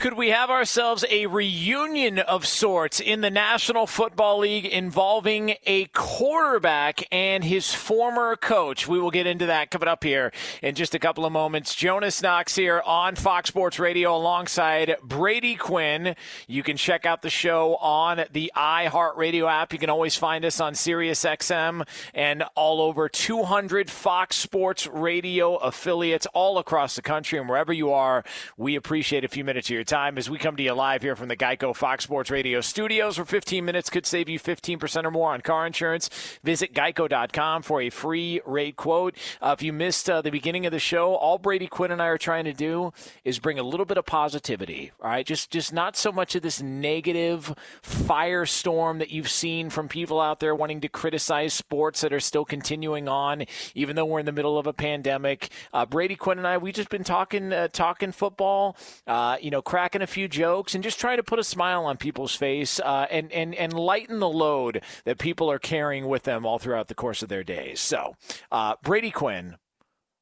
Could 0.00 0.14
we 0.14 0.30
have 0.30 0.50
ourselves 0.50 1.04
a 1.10 1.26
reunion 1.26 2.18
of 2.18 2.44
sorts 2.44 2.98
in 2.98 3.20
the 3.20 3.30
National 3.30 3.86
Football 3.86 4.38
League 4.38 4.64
involving 4.64 5.54
a 5.64 5.84
quarterback 5.92 7.06
and 7.12 7.44
his 7.44 7.72
former 7.72 8.34
coach? 8.34 8.88
We 8.88 8.98
will 8.98 9.12
get 9.12 9.28
into 9.28 9.46
that 9.46 9.70
coming 9.70 9.86
up 9.88 10.02
here 10.02 10.32
in 10.60 10.74
just 10.74 10.96
a 10.96 10.98
couple 10.98 11.24
of 11.24 11.32
moments. 11.32 11.76
Jonas 11.76 12.20
Knox 12.20 12.56
here 12.56 12.82
on 12.84 13.14
Fox 13.14 13.48
Sports 13.48 13.78
Radio 13.78 14.16
alongside 14.16 14.96
Brady 15.04 15.54
Quinn. 15.54 16.16
You 16.48 16.64
can 16.64 16.76
check 16.76 17.06
out 17.06 17.22
the 17.22 17.30
show 17.30 17.76
on 17.76 18.24
the 18.32 18.50
iHeartRadio 18.56 19.48
app. 19.48 19.72
You 19.72 19.78
can 19.78 19.90
always 19.90 20.16
find 20.16 20.44
us 20.44 20.58
on 20.58 20.72
SiriusXM 20.72 21.86
and 22.12 22.42
all 22.56 22.80
over 22.80 23.08
200 23.08 23.88
Fox 23.88 24.34
Sports 24.34 24.88
Radio 24.88 25.56
affiliates 25.56 26.26
all 26.34 26.58
across 26.58 26.96
the 26.96 27.02
country. 27.02 27.38
And 27.38 27.48
wherever 27.48 27.72
you 27.72 27.92
are, 27.92 28.24
we 28.56 28.74
appreciate 28.74 29.24
a 29.24 29.28
few 29.28 29.44
minutes 29.44 29.68
of 29.68 29.81
your 29.82 29.98
time 29.98 30.16
as 30.16 30.30
we 30.30 30.38
come 30.38 30.54
to 30.54 30.62
you 30.62 30.72
live 30.72 31.02
here 31.02 31.16
from 31.16 31.26
the 31.26 31.36
Geico 31.36 31.74
Fox 31.74 32.04
Sports 32.04 32.30
Radio 32.30 32.60
studios, 32.60 33.18
where 33.18 33.24
15 33.24 33.64
minutes 33.64 33.90
could 33.90 34.06
save 34.06 34.28
you 34.28 34.38
15% 34.38 35.04
or 35.04 35.10
more 35.10 35.32
on 35.32 35.40
car 35.40 35.66
insurance. 35.66 36.08
Visit 36.44 36.72
geico.com 36.72 37.62
for 37.62 37.80
a 37.80 37.90
free 37.90 38.40
rate 38.46 38.76
quote. 38.76 39.16
Uh, 39.40 39.56
if 39.58 39.60
you 39.60 39.72
missed 39.72 40.08
uh, 40.08 40.22
the 40.22 40.30
beginning 40.30 40.66
of 40.66 40.72
the 40.72 40.78
show, 40.78 41.16
all 41.16 41.36
Brady 41.36 41.66
Quinn 41.66 41.90
and 41.90 42.00
I 42.00 42.06
are 42.06 42.18
trying 42.18 42.44
to 42.44 42.52
do 42.52 42.92
is 43.24 43.40
bring 43.40 43.58
a 43.58 43.64
little 43.64 43.84
bit 43.84 43.98
of 43.98 44.06
positivity. 44.06 44.92
All 45.02 45.10
right, 45.10 45.26
just 45.26 45.50
just 45.50 45.72
not 45.72 45.96
so 45.96 46.12
much 46.12 46.36
of 46.36 46.42
this 46.42 46.62
negative 46.62 47.52
firestorm 47.82 49.00
that 49.00 49.10
you've 49.10 49.30
seen 49.30 49.68
from 49.68 49.88
people 49.88 50.20
out 50.20 50.38
there 50.38 50.54
wanting 50.54 50.80
to 50.82 50.88
criticize 50.88 51.54
sports 51.54 52.02
that 52.02 52.12
are 52.12 52.20
still 52.20 52.44
continuing 52.44 53.08
on, 53.08 53.46
even 53.74 53.96
though 53.96 54.04
we're 54.04 54.20
in 54.20 54.26
the 54.26 54.32
middle 54.32 54.58
of 54.58 54.68
a 54.68 54.72
pandemic. 54.72 55.50
Uh, 55.72 55.84
Brady 55.84 56.14
Quinn 56.14 56.38
and 56.38 56.46
I, 56.46 56.58
we 56.58 56.70
just 56.70 56.88
been 56.88 57.02
talking 57.02 57.52
uh, 57.52 57.66
talking 57.66 58.12
football. 58.12 58.76
Uh, 59.08 59.38
you 59.40 59.50
know 59.50 59.60
cracking 59.72 60.02
a 60.02 60.06
few 60.06 60.28
jokes, 60.28 60.74
and 60.74 60.84
just 60.84 61.00
trying 61.00 61.16
to 61.16 61.22
put 61.22 61.38
a 61.38 61.42
smile 61.42 61.86
on 61.86 61.96
people's 61.96 62.36
face 62.36 62.78
uh, 62.80 63.06
and, 63.10 63.32
and, 63.32 63.54
and 63.54 63.72
lighten 63.72 64.18
the 64.18 64.28
load 64.28 64.82
that 65.06 65.16
people 65.16 65.50
are 65.50 65.58
carrying 65.58 66.06
with 66.06 66.24
them 66.24 66.44
all 66.44 66.58
throughout 66.58 66.88
the 66.88 66.94
course 66.94 67.22
of 67.22 67.30
their 67.30 67.42
days. 67.42 67.80
So, 67.80 68.14
uh, 68.50 68.74
Brady 68.84 69.10
Quinn, 69.10 69.56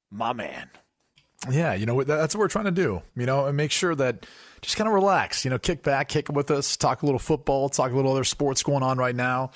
my 0.09 0.32
man. 0.32 0.70
Yeah, 1.51 1.74
you 1.74 1.85
know 1.85 2.05
that's 2.05 2.32
what 2.36 2.43
we're 2.43 2.47
trying 2.47 2.66
to 2.66 2.70
do. 2.70 3.02
You 3.16 3.27
know, 3.27 3.47
and 3.47 3.56
make 3.56 3.72
sure 3.72 3.97
that 3.97 4.24
just 4.62 4.77
kind 4.77 4.87
of 4.89 4.95
relax. 4.95 5.45
You 5.45 5.51
know, 5.51 5.59
kick 5.59 5.82
back, 5.82 6.09
kick 6.09 6.28
with 6.28 6.51
us, 6.51 6.77
talk 6.77 7.03
a 7.03 7.07
little 7.07 7.19
football, 7.19 7.69
talk 7.69 7.91
a 7.93 7.95
little 7.95 8.11
other 8.12 8.24
sports 8.24 8.62
going 8.62 8.82
on 8.82 8.99
right 8.99 9.15
now, 9.15 9.51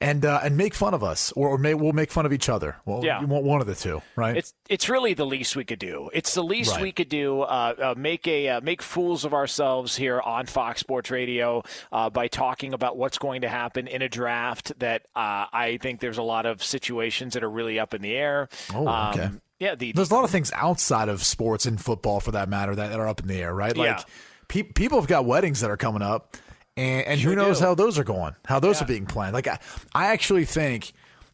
and 0.00 0.24
uh, 0.24 0.40
and 0.42 0.56
make 0.56 0.74
fun 0.74 0.94
of 0.94 1.02
us, 1.02 1.32
or, 1.32 1.48
or 1.48 1.58
may, 1.58 1.74
we'll 1.74 1.92
make 1.92 2.10
fun 2.10 2.26
of 2.26 2.32
each 2.32 2.48
other. 2.48 2.76
Well, 2.84 3.04
Yeah. 3.04 3.20
you 3.20 3.26
want 3.26 3.44
one 3.44 3.60
of 3.60 3.66
the 3.66 3.74
two, 3.74 4.02
right? 4.16 4.36
It's 4.36 4.54
it's 4.68 4.88
really 4.88 5.14
the 5.14 5.26
least 5.26 5.56
we 5.56 5.64
could 5.64 5.78
do. 5.78 6.10
It's 6.12 6.34
the 6.34 6.42
least 6.44 6.72
Right. 6.72 6.82
we 6.82 6.92
could 6.92 7.08
do. 7.08 7.42
Uh, 7.42 7.74
uh, 7.80 7.94
make 7.96 8.26
a 8.28 8.48
uh, 8.48 8.60
make 8.60 8.82
fools 8.82 9.24
of 9.24 9.32
ourselves 9.34 9.96
here 9.96 10.20
on 10.20 10.46
Fox 10.46 10.80
Sports 10.80 11.10
Radio 11.10 11.62
uh, 11.92 12.10
by 12.10 12.28
talking 12.28 12.74
about 12.74 12.96
what's 12.96 13.18
going 13.18 13.40
to 13.42 13.48
happen 13.48 13.86
in 13.88 14.02
a 14.02 14.08
draft. 14.08 14.78
That 14.78 15.02
uh, 15.16 15.46
I 15.52 15.78
think 15.80 16.00
there's 16.00 16.18
a 16.18 16.22
lot 16.22 16.46
of 16.46 16.62
situations 16.62 17.34
that 17.34 17.42
are 17.44 17.50
really 17.50 17.78
up 17.78 17.94
in 17.94 18.02
the 18.02 18.14
air. 18.14 18.48
Oh, 18.74 18.88
okay. 19.10 19.22
Um, 19.24 19.40
yeah, 19.58 19.74
the 19.74 19.92
There's 19.92 20.10
a 20.10 20.14
lot 20.14 20.24
of 20.24 20.30
things 20.30 20.50
outside 20.54 21.10
of 21.10 21.22
sports 21.22 21.66
and 21.66 21.78
football, 21.78 22.20
for 22.20 22.30
that 22.30 22.48
matter, 22.48 22.74
that, 22.74 22.88
that 22.88 22.98
are 22.98 23.06
up 23.06 23.20
in 23.20 23.26
the 23.26 23.42
air, 23.42 23.54
right? 23.54 23.76
Like 23.76 23.98
Yeah. 23.98 24.04
Pe- 24.50 24.64
people 24.64 25.00
have 25.00 25.08
got 25.08 25.24
weddings 25.24 25.60
that 25.60 25.70
are 25.70 25.76
coming 25.78 26.02
up, 26.02 26.36
and, 26.76 27.06
and 27.06 27.20
Sure 27.20 27.30
who 27.30 27.36
knows 27.36 27.58
do. 27.60 27.64
how 27.64 27.74
those 27.74 27.98
are 27.98 28.04
going, 28.04 28.34
how 28.44 28.60
those 28.60 28.78
Yeah. 28.80 28.84
are 28.84 28.88
being 28.88 29.06
planned. 29.06 29.32
Like 29.32 29.46
I, 29.48 29.58
I 29.94 30.08
actually 30.08 30.44
think 30.44 30.92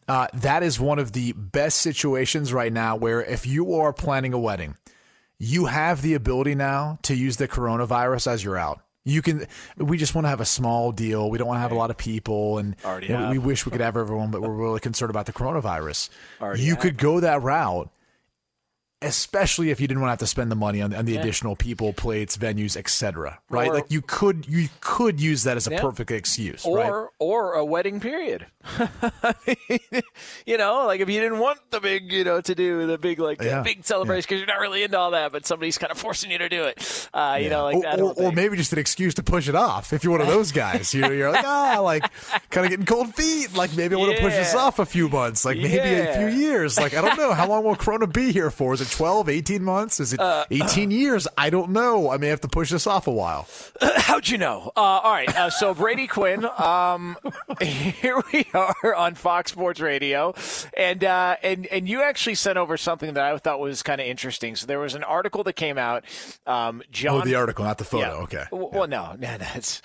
uh, 0.08 0.28
that 0.34 0.62
is 0.62 0.78
one 0.78 0.98
of 1.00 1.12
the 1.12 1.32
best 1.32 1.78
situations 1.78 2.52
right 2.52 2.72
now, 2.72 2.94
where 2.94 3.22
if 3.24 3.46
you 3.46 3.74
are 3.74 3.92
planning 3.92 4.32
a 4.32 4.38
wedding, 4.38 4.76
you 5.38 5.66
have 5.66 6.00
the 6.02 6.14
ability 6.14 6.54
now 6.54 6.98
to 7.02 7.14
use 7.14 7.36
the 7.38 7.48
coronavirus 7.48 8.26
as 8.28 8.44
your 8.44 8.56
out. 8.56 8.80
You 9.04 9.22
can. 9.22 9.46
We 9.76 9.98
just 9.98 10.14
want 10.16 10.24
to 10.24 10.28
have 10.30 10.40
a 10.40 10.44
small 10.46 10.90
deal. 10.90 11.30
We 11.30 11.38
don't 11.38 11.46
want 11.46 11.58
to 11.58 11.62
have 11.62 11.70
a 11.72 11.76
lot 11.76 11.90
of 11.90 11.96
people, 11.96 12.58
and 12.58 12.74
know, 13.08 13.30
we 13.30 13.38
wish 13.38 13.64
we 13.64 13.70
could 13.70 13.80
have 13.80 13.96
everyone, 13.96 14.30
but 14.32 14.42
we're 14.42 14.52
really 14.54 14.80
concerned 14.80 15.10
about 15.10 15.26
the 15.26 15.32
coronavirus. 15.32 16.08
Already 16.40 16.62
you 16.64 16.70
have. 16.72 16.80
could 16.80 16.96
go 16.98 17.20
that 17.20 17.40
route, 17.42 17.88
especially 19.02 19.70
if 19.70 19.80
you 19.80 19.86
didn't 19.86 20.00
want 20.00 20.08
to 20.08 20.12
have 20.12 20.18
to 20.20 20.26
spend 20.26 20.50
the 20.50 20.56
money 20.56 20.80
on, 20.82 20.94
on 20.94 21.04
the 21.04 21.12
Yeah. 21.12 21.20
additional 21.20 21.54
people, 21.56 21.92
plates, 21.92 22.36
venues, 22.36 22.76
etc. 22.76 23.38
Right? 23.50 23.68
Or- 23.68 23.74
like 23.74 23.86
you 23.90 24.00
could 24.02 24.46
you 24.48 24.68
could 24.80 25.20
use 25.20 25.42
that 25.44 25.56
as 25.56 25.66
a 25.66 25.72
Yeah. 25.72 25.80
perfect 25.80 26.10
excuse, 26.10 26.64
or 26.64 26.76
right? 26.78 27.08
or 27.18 27.52
a 27.54 27.64
wedding 27.64 28.00
period. 28.00 28.46
you 30.46 30.56
know, 30.58 30.86
like 30.86 31.00
if 31.00 31.08
you 31.08 31.20
didn't 31.20 31.38
want 31.38 31.58
the 31.70 31.80
big, 31.80 32.12
you 32.12 32.24
know, 32.24 32.40
to 32.40 32.54
do 32.54 32.86
the 32.86 32.98
big 32.98 33.18
like 33.18 33.40
Yeah, 33.42 33.62
big 33.62 33.84
celebration 33.84 34.26
because 34.28 34.38
you're 34.38 34.46
not 34.46 34.60
really 34.60 34.82
into 34.82 34.98
all 34.98 35.10
that, 35.12 35.32
but 35.32 35.46
somebody's 35.46 35.78
kind 35.78 35.90
of 35.90 35.98
forcing 35.98 36.30
you 36.30 36.38
to 36.38 36.48
do 36.48 36.64
it. 36.64 37.08
Uh, 37.12 37.38
You 37.40 37.50
know, 37.50 37.64
like 37.64 37.76
or, 37.76 37.82
that. 37.82 38.00
or, 38.00 38.12
or 38.14 38.32
maybe 38.32 38.56
just 38.56 38.72
an 38.72 38.78
excuse 38.78 39.14
to 39.14 39.22
push 39.22 39.48
it 39.48 39.54
off. 39.54 39.92
If 39.92 40.04
you're 40.04 40.12
one 40.12 40.20
of 40.20 40.26
those 40.26 40.52
guys, 40.52 40.92
you're, 40.94 41.12
you're 41.14 41.30
like, 41.30 41.44
ah, 41.44 41.78
like 41.82 42.02
kind 42.50 42.64
of 42.66 42.70
getting 42.70 42.86
cold 42.86 43.14
feet. 43.14 43.54
Like 43.54 43.74
maybe 43.76 43.94
I 43.94 43.98
want 43.98 44.16
to 44.16 44.22
push 44.22 44.32
this 44.34 44.54
off 44.54 44.78
a 44.78 44.86
few 44.86 45.08
months, 45.08 45.44
like 45.44 45.58
maybe 45.58 45.76
a 45.78 46.14
few 46.16 46.28
years. 46.40 46.78
Like 46.78 46.94
I 46.94 47.00
don't 47.02 47.16
know 47.16 47.32
how 47.32 47.46
long 47.48 47.64
will 47.64 47.76
Corona 47.76 48.06
be 48.06 48.32
here 48.32 48.50
for? 48.50 48.74
Is 48.74 48.80
it 48.86 48.96
12, 48.96 49.28
18 49.28 49.62
months? 49.62 50.00
Is 50.00 50.12
it 50.12 50.20
Uh, 50.20 50.44
18 50.50 50.90
years? 50.90 51.26
I 51.36 51.50
don't 51.50 51.70
know. 51.70 52.10
I 52.10 52.16
may 52.16 52.28
have 52.28 52.40
to 52.42 52.48
push 52.48 52.70
this 52.70 52.86
off 52.86 53.06
a 53.06 53.10
while. 53.12 53.46
How'd 53.80 54.28
you 54.28 54.38
know? 54.38 54.72
Uh, 54.76 54.80
all 54.80 55.12
right. 55.12 55.28
Uh, 55.34 55.50
so 55.50 55.74
Brady 55.74 56.06
Quinn, 56.06 56.44
um, 56.58 57.16
here 57.60 58.22
we 58.32 58.46
are 58.54 58.94
on 58.94 59.14
Fox 59.14 59.50
Sports 59.52 59.80
Radio, 59.80 60.34
and 60.76 61.04
uh, 61.04 61.36
and 61.42 61.66
and 61.66 61.88
you 61.88 62.02
actually 62.02 62.34
sent 62.36 62.58
over 62.58 62.76
something 62.76 63.14
that 63.14 63.24
I 63.24 63.36
thought 63.38 63.60
was 63.60 63.82
kind 63.82 64.00
of 64.00 64.06
interesting. 64.06 64.56
So 64.56 64.66
there 64.66 64.78
was 64.78 64.94
an 64.94 65.04
article 65.04 65.44
that 65.44 65.54
came 65.54 65.78
out. 65.78 66.04
Um, 66.46 66.82
John, 66.90 67.22
oh, 67.22 67.24
the 67.24 67.34
article, 67.34 67.64
not 67.64 67.78
the 67.78 67.84
photo. 67.84 68.06
Yeah. 68.18 68.22
Okay. 68.22 68.44
Well, 68.50 68.86
no, 68.88 69.14
no, 69.18 69.38
that's. 69.38 69.82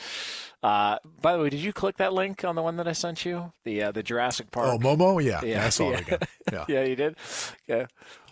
Uh, 0.63 0.97
by 1.21 1.35
the 1.35 1.41
way, 1.41 1.49
did 1.49 1.59
you 1.59 1.73
click 1.73 1.97
that 1.97 2.13
link 2.13 2.43
on 2.43 2.55
the 2.55 2.61
one 2.61 2.77
that 2.77 2.87
I 2.87 2.91
sent 2.93 3.25
you? 3.25 3.51
The 3.63 3.83
uh, 3.83 3.91
the 3.91 4.03
Jurassic 4.03 4.51
Park. 4.51 4.67
Oh, 4.69 4.77
Momo? 4.77 5.23
Yeah. 5.23 5.39
Yeah, 5.43 5.55
Yeah, 5.55 5.65
I 5.65 5.69
saw 5.69 5.89
yeah. 5.89 5.97
it 5.97 6.01
again. 6.01 6.19
Yeah. 6.51 6.65
yeah, 6.67 6.83
you 6.83 6.95
did. 6.95 7.15
Yeah. 7.67 7.85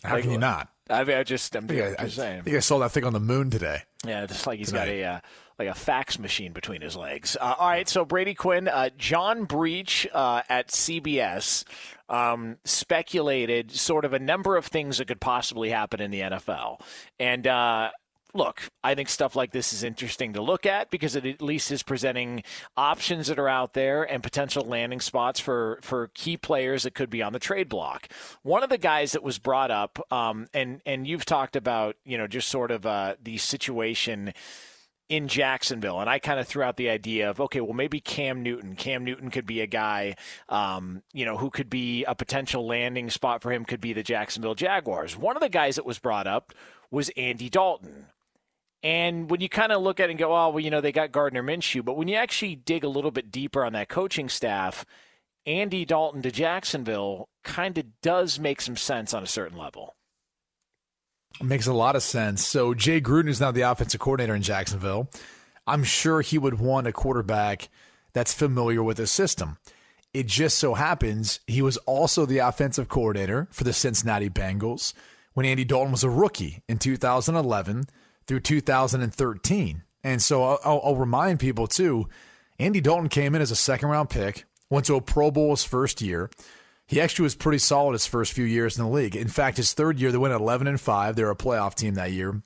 How 0.03 0.19
can 0.19 0.31
you 0.31 0.37
not? 0.37 0.67
I 0.89 1.03
mean, 1.03 1.17
I 1.17 1.23
just 1.23 1.55
I'm 1.55 1.65
I 1.65 1.67
think 1.67 1.81
I, 1.81 1.89
just 2.03 2.19
I 2.19 2.23
saying. 2.23 2.43
think 2.43 2.55
I 2.55 2.59
saw 2.59 2.79
that 2.79 2.91
thing 2.91 3.03
on 3.05 3.13
the 3.13 3.19
moon 3.19 3.49
today. 3.49 3.81
Yeah, 4.05 4.25
just 4.25 4.45
like 4.47 4.57
he's 4.59 4.69
Tonight. 4.69 4.85
got 4.85 4.89
a 4.89 5.03
uh, 5.03 5.19
like 5.59 5.67
a 5.69 5.73
fax 5.75 6.17
machine 6.19 6.51
between 6.51 6.81
his 6.81 6.95
legs. 6.95 7.37
Uh, 7.39 7.55
all 7.59 7.69
right, 7.69 7.87
so 7.87 8.05
Brady 8.05 8.33
Quinn, 8.33 8.67
uh, 8.67 8.89
John 8.97 9.45
Breech 9.45 10.07
uh, 10.13 10.41
at 10.49 10.69
CBS 10.69 11.63
um, 12.09 12.57
speculated 12.65 13.71
sort 13.71 14.05
of 14.05 14.13
a 14.13 14.19
number 14.19 14.55
of 14.57 14.65
things 14.65 14.97
that 14.97 15.07
could 15.07 15.21
possibly 15.21 15.69
happen 15.69 16.01
in 16.01 16.11
the 16.11 16.21
NFL, 16.21 16.81
and. 17.19 17.47
Look, 18.39 18.69
I 18.85 18.95
think 18.95 19.09
stuff 19.09 19.35
like 19.35 19.51
this 19.51 19.73
is 19.73 19.83
interesting 19.83 20.31
to 20.31 20.41
look 20.41 20.65
at 20.65 20.89
because 20.89 21.17
it 21.17 21.25
at 21.25 21.41
least 21.41 21.71
is 21.71 21.83
presenting 21.83 22.43
options 22.77 23.27
that 23.27 23.37
are 23.37 23.49
out 23.49 23.73
there 23.73 24.01
and 24.01 24.23
potential 24.23 24.63
landing 24.63 25.01
spots 25.01 25.41
for, 25.41 25.77
for 25.81 26.07
key 26.13 26.37
players 26.37 26.83
that 26.83 26.95
could 26.95 27.09
be 27.09 27.21
on 27.21 27.33
the 27.33 27.39
trade 27.39 27.67
block. 27.67 28.07
One 28.41 28.63
of 28.63 28.69
the 28.69 28.77
guys 28.77 29.11
that 29.11 29.23
was 29.23 29.39
brought 29.39 29.71
up, 29.71 29.99
um, 30.09 30.47
and 30.53 30.79
and 30.85 31.05
you've 31.05 31.25
talked 31.25 31.57
about, 31.57 31.97
you 32.05 32.17
know, 32.17 32.27
just 32.27 32.47
sort 32.47 32.71
of 32.71 32.85
uh, 32.85 33.15
the 33.21 33.37
situation 33.37 34.31
in 35.09 35.27
Jacksonville, 35.27 35.99
and 35.99 36.09
I 36.09 36.19
kind 36.19 36.39
of 36.39 36.47
threw 36.47 36.63
out 36.63 36.77
the 36.77 36.89
idea 36.89 37.29
of 37.29 37.41
okay, 37.41 37.59
well 37.59 37.73
maybe 37.73 37.99
Cam 37.99 38.41
Newton. 38.41 38.77
Cam 38.77 39.03
Newton 39.03 39.31
could 39.31 39.47
be 39.47 39.59
a 39.59 39.67
guy, 39.67 40.15
um, 40.47 41.03
you 41.11 41.25
know, 41.25 41.35
who 41.35 41.49
could 41.49 41.69
be 41.69 42.05
a 42.05 42.15
potential 42.15 42.65
landing 42.65 43.09
spot 43.09 43.41
for 43.41 43.51
him. 43.51 43.65
Could 43.65 43.81
be 43.81 43.91
the 43.91 44.01
Jacksonville 44.01 44.55
Jaguars. 44.55 45.17
One 45.17 45.35
of 45.35 45.41
the 45.41 45.49
guys 45.49 45.75
that 45.75 45.85
was 45.85 45.99
brought 45.99 46.25
up 46.25 46.53
was 46.89 47.11
Andy 47.17 47.49
Dalton. 47.49 48.05
And 48.81 49.29
when 49.29 49.41
you 49.41 49.49
kind 49.49 49.71
of 49.71 49.81
look 49.81 49.99
at 49.99 50.09
it 50.09 50.11
and 50.11 50.19
go, 50.19 50.33
oh, 50.33 50.49
well, 50.49 50.59
you 50.59 50.69
know, 50.69 50.81
they 50.81 50.91
got 50.91 51.11
Gardner 51.11 51.43
Minshew, 51.43 51.83
but 51.83 51.97
when 51.97 52.07
you 52.07 52.15
actually 52.15 52.55
dig 52.55 52.83
a 52.83 52.89
little 52.89 53.11
bit 53.11 53.31
deeper 53.31 53.65
on 53.65 53.73
that 53.73 53.89
coaching 53.89 54.29
staff, 54.29 54.85
Andy 55.45 55.83
Dalton 55.83 56.21
to 56.21 56.31
Jacksonville 56.31 57.27
kind 57.43 57.77
of 57.77 57.85
does 58.01 58.39
make 58.39 58.61
some 58.61 58.77
sense 58.77 59.13
on 59.13 59.23
a 59.23 59.27
certain 59.27 59.57
level. 59.57 59.95
Makes 61.41 61.67
a 61.67 61.73
lot 61.73 61.95
of 61.95 62.03
sense. 62.03 62.45
So 62.45 62.73
Jay 62.73 63.01
Gruden 63.01 63.29
is 63.29 63.41
now 63.41 63.51
the 63.51 63.61
offensive 63.61 63.99
coordinator 63.99 64.35
in 64.35 64.41
Jacksonville. 64.41 65.09
I'm 65.67 65.83
sure 65.83 66.21
he 66.21 66.37
would 66.37 66.59
want 66.59 66.87
a 66.87 66.91
quarterback 66.91 67.69
that's 68.13 68.33
familiar 68.33 68.81
with 68.81 68.97
his 68.97 69.11
system. 69.11 69.57
It 70.13 70.25
just 70.25 70.57
so 70.57 70.73
happens 70.73 71.39
he 71.45 71.61
was 71.61 71.77
also 71.77 72.25
the 72.25 72.39
offensive 72.39 72.89
coordinator 72.89 73.47
for 73.51 73.63
the 73.63 73.73
Cincinnati 73.73 74.29
Bengals 74.29 74.93
when 75.33 75.45
Andy 75.45 75.63
Dalton 75.63 75.91
was 75.91 76.03
a 76.03 76.09
rookie 76.09 76.63
in 76.67 76.79
2011 76.79 77.85
through 78.29 78.39
2013. 78.41 79.83
And 80.03 80.21
so 80.21 80.43
I'll, 80.43 80.81
I'll, 80.83 80.95
remind 80.95 81.39
people 81.39 81.65
too 81.65 82.07
Andy 82.59 82.79
Dalton 82.79 83.09
came 83.09 83.33
in 83.33 83.41
as 83.41 83.49
a 83.49 83.55
second 83.55 83.89
round 83.89 84.11
pick, 84.11 84.45
went 84.69 84.85
to 84.85 84.95
a 84.95 85.01
Pro 85.01 85.31
Bowl 85.31 85.49
his 85.49 85.63
first 85.63 85.99
year. 85.99 86.29
He 86.85 87.01
actually 87.01 87.23
was 87.23 87.35
pretty 87.35 87.57
solid 87.57 87.93
his 87.93 88.05
first 88.05 88.33
few 88.33 88.45
years 88.45 88.77
in 88.77 88.83
the 88.83 88.89
league. 88.89 89.15
In 89.15 89.29
fact, 89.29 89.57
his 89.57 89.73
third 89.73 89.99
year, 89.99 90.11
they 90.11 90.19
went 90.19 90.35
11 90.35 90.67
and 90.67 90.79
5. 90.79 91.15
They 91.15 91.23
were 91.23 91.31
a 91.31 91.35
playoff 91.35 91.73
team 91.73 91.95
that 91.95 92.11
year. 92.11 92.43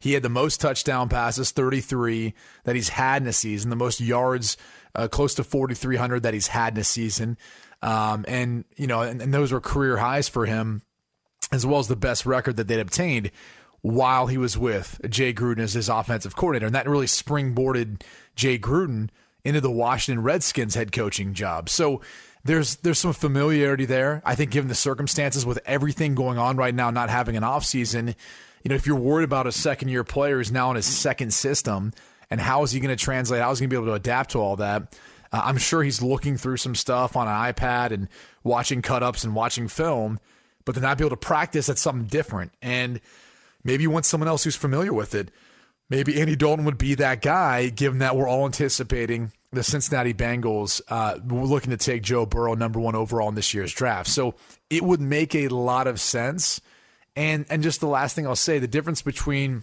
He 0.00 0.14
had 0.14 0.24
the 0.24 0.28
most 0.28 0.60
touchdown 0.60 1.08
passes, 1.08 1.52
33, 1.52 2.34
that 2.64 2.74
he's 2.74 2.88
had 2.88 3.22
in 3.22 3.28
a 3.28 3.32
season, 3.32 3.70
the 3.70 3.76
most 3.76 4.00
yards, 4.00 4.56
uh, 4.96 5.06
close 5.06 5.34
to 5.36 5.44
4,300 5.44 6.24
that 6.24 6.34
he's 6.34 6.48
had 6.48 6.74
in 6.74 6.80
a 6.80 6.84
season. 6.84 7.38
Um, 7.80 8.24
and, 8.26 8.64
you 8.76 8.88
know, 8.88 9.02
and, 9.02 9.22
and 9.22 9.32
those 9.32 9.52
were 9.52 9.60
career 9.60 9.98
highs 9.98 10.28
for 10.28 10.46
him, 10.46 10.82
as 11.52 11.64
well 11.64 11.78
as 11.78 11.86
the 11.86 11.96
best 11.96 12.26
record 12.26 12.56
that 12.56 12.66
they'd 12.66 12.80
obtained 12.80 13.30
while 13.82 14.28
he 14.28 14.38
was 14.38 14.56
with 14.56 15.00
Jay 15.08 15.34
Gruden 15.34 15.58
as 15.58 15.74
his 15.74 15.88
offensive 15.88 16.36
coordinator. 16.36 16.66
And 16.66 16.74
that 16.74 16.88
really 16.88 17.06
springboarded 17.06 18.02
Jay 18.34 18.58
Gruden 18.58 19.10
into 19.44 19.60
the 19.60 19.70
Washington 19.70 20.22
Redskins 20.22 20.74
head 20.74 20.92
coaching 20.92 21.34
job. 21.34 21.68
So 21.68 22.00
there's 22.44 22.76
there's 22.76 22.98
some 22.98 23.12
familiarity 23.12 23.84
there. 23.84 24.22
I 24.24 24.34
think 24.34 24.50
given 24.50 24.68
the 24.68 24.74
circumstances 24.74 25.44
with 25.44 25.58
everything 25.64 26.14
going 26.14 26.38
on 26.38 26.56
right 26.56 26.74
now, 26.74 26.90
not 26.90 27.10
having 27.10 27.36
an 27.36 27.42
offseason, 27.42 28.14
you 28.62 28.68
know, 28.68 28.74
if 28.74 28.86
you're 28.86 28.96
worried 28.96 29.24
about 29.24 29.46
a 29.46 29.52
second 29.52 29.88
year 29.88 30.04
player 30.04 30.38
who's 30.38 30.52
now 30.52 30.70
in 30.70 30.76
his 30.76 30.86
second 30.86 31.32
system 31.32 31.92
and 32.30 32.40
how 32.40 32.62
is 32.62 32.72
he 32.72 32.80
going 32.80 32.96
to 32.96 33.04
translate, 33.04 33.42
how 33.42 33.50
is 33.50 33.58
he 33.58 33.64
going 33.64 33.70
to 33.70 33.76
be 33.76 33.82
able 33.82 33.92
to 33.92 34.00
adapt 34.00 34.30
to 34.30 34.38
all 34.38 34.56
that? 34.56 34.96
Uh, 35.32 35.42
I'm 35.44 35.58
sure 35.58 35.82
he's 35.82 36.02
looking 36.02 36.36
through 36.36 36.58
some 36.58 36.74
stuff 36.74 37.16
on 37.16 37.26
an 37.26 37.52
iPad 37.52 37.90
and 37.90 38.08
watching 38.44 38.82
cut 38.82 39.02
ups 39.02 39.24
and 39.24 39.34
watching 39.34 39.66
film, 39.66 40.20
but 40.64 40.74
to 40.74 40.80
not 40.80 40.98
be 40.98 41.04
able 41.04 41.10
to 41.10 41.16
practice, 41.16 41.66
that's 41.66 41.80
something 41.80 42.06
different. 42.06 42.52
And 42.60 43.00
maybe 43.64 43.82
you 43.82 43.90
want 43.90 44.04
someone 44.04 44.28
else 44.28 44.44
who's 44.44 44.56
familiar 44.56 44.92
with 44.92 45.14
it. 45.14 45.30
Maybe 45.90 46.20
Andy 46.20 46.36
Dalton 46.36 46.64
would 46.64 46.78
be 46.78 46.94
that 46.94 47.20
guy, 47.20 47.68
given 47.68 47.98
that 47.98 48.16
we're 48.16 48.28
all 48.28 48.46
anticipating 48.46 49.32
the 49.52 49.62
Cincinnati 49.62 50.14
Bengals 50.14 50.80
uh, 50.88 51.18
looking 51.26 51.70
to 51.70 51.76
take 51.76 52.02
Joe 52.02 52.24
Burrow 52.24 52.54
number 52.54 52.80
one 52.80 52.94
overall 52.94 53.28
in 53.28 53.34
this 53.34 53.52
year's 53.52 53.72
draft. 53.72 54.08
So 54.08 54.34
it 54.70 54.82
would 54.82 55.00
make 55.00 55.34
a 55.34 55.48
lot 55.48 55.86
of 55.86 56.00
sense. 56.00 56.60
And 57.14 57.44
and 57.50 57.62
just 57.62 57.80
the 57.80 57.86
last 57.86 58.16
thing 58.16 58.26
I'll 58.26 58.34
say, 58.34 58.58
the 58.58 58.66
difference 58.66 59.02
between 59.02 59.62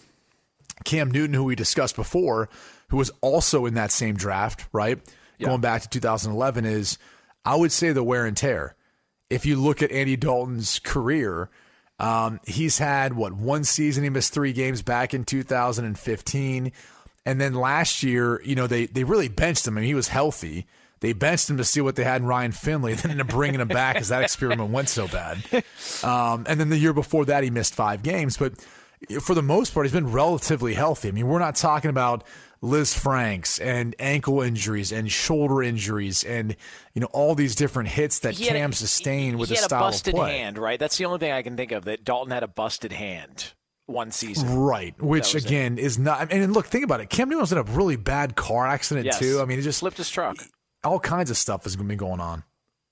Cam 0.86 1.10
Newton, 1.10 1.34
who 1.34 1.46
we 1.46 1.56
discussed 1.56 1.96
before, 1.96 2.50
who 2.90 2.98
was 2.98 3.12
also 3.22 3.66
in 3.66 3.74
that 3.74 3.92
same 3.92 4.16
draft, 4.16 4.68
right? 4.72 5.00
Going 5.40 5.62
back 5.62 5.82
to 5.84 5.90
2011, 5.90 6.66
is 6.66 6.98
I 7.46 7.56
would 7.56 7.72
say 7.72 7.92
the 7.92 8.04
wear 8.04 8.26
and 8.26 8.36
tear. 8.36 8.76
If 9.30 9.46
you 9.46 9.56
look 9.56 9.82
at 9.82 9.92
Andy 9.92 10.18
Dalton's 10.18 10.80
career, 10.80 11.50
um, 12.00 12.40
he's 12.46 12.78
had 12.78 13.14
what 13.14 13.34
one 13.34 13.64
season 13.64 14.04
he 14.04 14.10
missed 14.10 14.34
three 14.34 14.54
games 14.54 14.82
back 14.82 15.14
in 15.14 15.26
2015. 15.26 16.72
And 17.26 17.42
then 17.42 17.54
last 17.54 18.04
year, 18.04 18.42
you 18.44 18.56
know, 18.56 18.68
they 18.68 18.86
they 18.86 19.04
really 19.04 19.28
benched 19.28 19.68
him. 19.68 19.78
I 19.78 19.82
mean, 19.82 19.88
he 19.88 19.94
was 19.94 20.08
healthy. 20.08 20.66
They 21.02 21.14
benched 21.14 21.50
him 21.50 21.58
to 21.58 21.64
see 21.64 21.82
what 21.82 21.96
they 21.96 22.04
had 22.04 22.22
in 22.22 22.28
Ryan 22.28 22.52
Finley, 22.52 22.94
then 22.96 23.12
ended 23.12 23.28
up 23.28 23.32
bringing 23.32 23.60
him 23.60 23.68
back 23.68 23.96
because 23.96 24.10
that 24.10 24.24
experiment 24.24 24.72
went 24.72 24.90
so 24.90 25.08
bad. 25.08 25.44
Um, 26.04 26.46
and 26.48 26.60
then 26.60 26.70
the 26.70 26.78
year 26.78 26.94
before 26.94 27.26
that, 27.26 27.44
he 27.44 27.50
missed 27.50 27.76
five 27.76 28.04
games. 28.04 28.38
But 28.38 28.54
for 29.22 29.34
the 29.34 29.44
most 29.44 29.74
part, 29.74 29.86
he's 29.86 29.94
been 29.94 30.12
relatively 30.12 30.74
healthy. 30.74 31.10
I 31.10 31.12
mean, 31.12 31.28
we're 31.28 31.40
not 31.40 31.56
talking 31.56 31.90
about 31.90 32.24
Lisfrancs 32.64 33.64
and 33.64 33.96
ankle 34.00 34.42
injuries 34.42 34.92
and 34.92 35.12
shoulder 35.12 35.62
injuries 35.64 36.24
and 36.24 36.56
you 36.94 37.02
know 37.02 37.08
all 37.12 37.36
these 37.36 37.56
different 37.56 37.90
hits 37.90 38.20
that 38.20 38.36
He 38.36 38.46
had 38.46 38.56
a- 38.56 38.60
Cam 38.60 38.74
sustained 38.74 39.40
with 39.40 39.50
he 39.50 39.56
his 39.56 39.64
had 39.64 39.68
a 39.68 39.70
style 39.70 39.82
busted 39.82 40.14
of 40.14 40.20
play. 40.20 40.38
hand, 40.40 40.58
right? 40.58 40.80
That's 40.80 40.98
the 40.98 41.06
only 41.06 41.20
thing 41.20 41.32
I 41.32 41.42
can 41.42 41.56
think 41.58 41.72
of 41.72 41.86
that 41.86 42.04
Dalton 42.04 42.32
had 42.32 42.44
a 42.44 42.48
busted 42.48 42.92
hand 42.92 43.54
one 43.86 44.12
season. 44.12 44.54
Right, 44.58 45.00
which 45.02 45.34
was 45.34 45.44
it. 45.46 45.48
again 45.48 45.78
is 45.78 45.98
not. 45.98 46.20
I 46.22 46.26
mean, 46.26 46.44
and 46.44 46.54
look, 46.54 46.68
think 46.68 46.84
about 46.84 47.02
it. 47.02 47.10
Cam 47.10 47.30
Newton 47.30 47.42
was 47.42 47.52
in 47.52 47.58
a 47.58 47.64
really 47.64 47.96
bad 47.96 48.36
car 48.36 48.68
accident 48.68 49.06
Yes. 49.06 49.20
too. 49.20 49.40
I 49.42 49.46
mean, 49.46 49.58
he 49.58 49.64
just 49.64 49.80
flipped 49.80 49.98
his 49.98 50.10
truck. 50.10 50.38
All 50.84 51.00
kinds 51.00 51.30
of 51.30 51.38
stuff 51.38 51.64
has 51.64 51.76
been 51.76 51.88
going 51.98 52.20
on. 52.20 52.44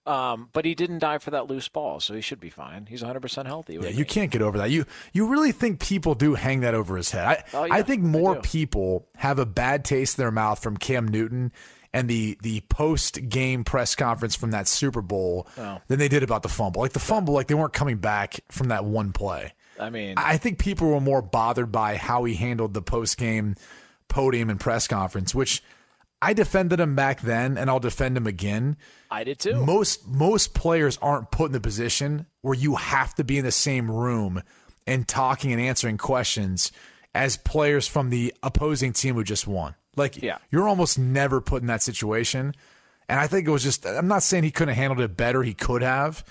Um, 0.07 0.49
but 0.53 0.63
he 0.65 0.73
didn't 0.73 0.99
die 0.99 1.17
for 1.17 1.31
that 1.31 1.47
loose 1.47 1.67
ball, 1.67 1.99
so 1.99 2.13
he 2.13 2.21
should 2.21 2.39
be 2.39 2.49
fine. 2.49 2.85
He's 2.88 3.03
100% 3.03 3.45
healthy. 3.45 3.73
Yeah, 3.81 3.89
you 3.89 4.05
can't 4.05 4.31
get 4.31 4.41
over 4.41 4.57
that. 4.59 4.71
You 4.71 4.85
you 5.13 5.27
really 5.27 5.51
think 5.51 5.79
people 5.81 6.15
do 6.15 6.35
hang 6.35 6.61
that 6.61 6.73
over 6.73 6.95
his 6.95 7.11
head? 7.11 7.25
I 7.27 7.43
Oh, 7.53 7.63
yeah, 7.65 7.73
I 7.73 7.81
think 7.81 8.03
more 8.03 8.38
people 8.38 9.07
have 9.17 9.38
a 9.38 9.45
bad 9.45 9.84
taste 9.84 10.17
in 10.17 10.21
their 10.23 10.31
mouth 10.31 10.63
from 10.63 10.77
Cam 10.77 11.07
Newton 11.07 11.51
and 11.93 12.09
the 12.09 12.38
the 12.41 12.61
post 12.69 13.27
game 13.27 13.63
press 13.65 13.95
conference 13.95 14.35
from 14.35 14.51
that 14.51 14.67
Super 14.67 15.01
Bowl 15.01 15.47
Oh. 15.57 15.79
than 15.88 15.99
they 15.99 16.07
did 16.07 16.23
about 16.23 16.41
the 16.43 16.49
fumble. 16.49 16.81
Like 16.81 16.93
the 16.93 16.99
fumble, 16.99 17.34
like 17.34 17.47
they 17.47 17.55
weren't 17.55 17.73
coming 17.73 17.97
back 17.97 18.39
from 18.49 18.69
that 18.69 18.85
one 18.85 19.11
play. 19.11 19.53
I 19.79 19.89
mean, 19.89 20.15
I 20.17 20.38
think 20.38 20.57
people 20.57 20.89
were 20.89 21.01
more 21.01 21.21
bothered 21.21 21.71
by 21.71 21.97
how 21.97 22.23
he 22.23 22.34
handled 22.35 22.73
the 22.73 22.81
post 22.81 23.17
game 23.17 23.55
podium 24.07 24.49
and 24.49 24.59
press 24.59 24.88
conference, 24.88 25.35
which 25.35 25.61
I 26.22 26.34
defended 26.34 26.80
him 26.80 26.95
back 26.95 27.22
then, 27.22 27.57
and 27.57 27.69
I'll 27.69 27.80
defend 27.80 28.18
him 28.18 28.26
again. 28.27 28.77
I 29.11 29.23
did 29.23 29.39
too. 29.39 29.64
Most 29.65 30.07
most 30.07 30.53
players 30.53 30.98
aren't 31.02 31.31
put 31.31 31.45
in 31.48 31.52
the 31.52 31.60
position 31.61 32.26
where 32.41 32.56
you 32.56 32.76
have 32.76 33.14
to 33.15 33.23
be 33.23 33.38
in 33.38 33.45
the 33.45 33.52
same 33.52 33.89
room 33.91 34.41
and 34.88 35.07
talking 35.07 35.52
and 35.52 35.61
answering 35.61 35.98
questions 35.98 36.72
as 37.14 37.38
players 37.38 37.88
from 37.88 38.10
the 38.10 38.34
opposing 38.44 38.94
team 38.94 39.15
who 39.15 39.23
just 39.23 39.48
won. 39.48 39.76
Like 39.95 40.22
Yeah. 40.22 40.38
you're 40.52 40.68
almost 40.68 40.98
never 40.99 41.41
put 41.41 41.61
in 41.61 41.68
that 41.68 41.81
situation. 41.81 42.53
And 43.10 43.19
I 43.19 43.27
think 43.27 43.48
it 43.48 43.52
was 43.52 43.64
just 43.64 43.85
I'm 43.85 44.07
not 44.07 44.23
saying 44.23 44.44
he 44.44 44.52
couldn't 44.52 44.73
have 44.76 44.77
handled 44.81 45.02
it 45.02 45.15
better, 45.18 45.44
he 45.44 45.53
could 45.53 45.81
have. 45.81 46.23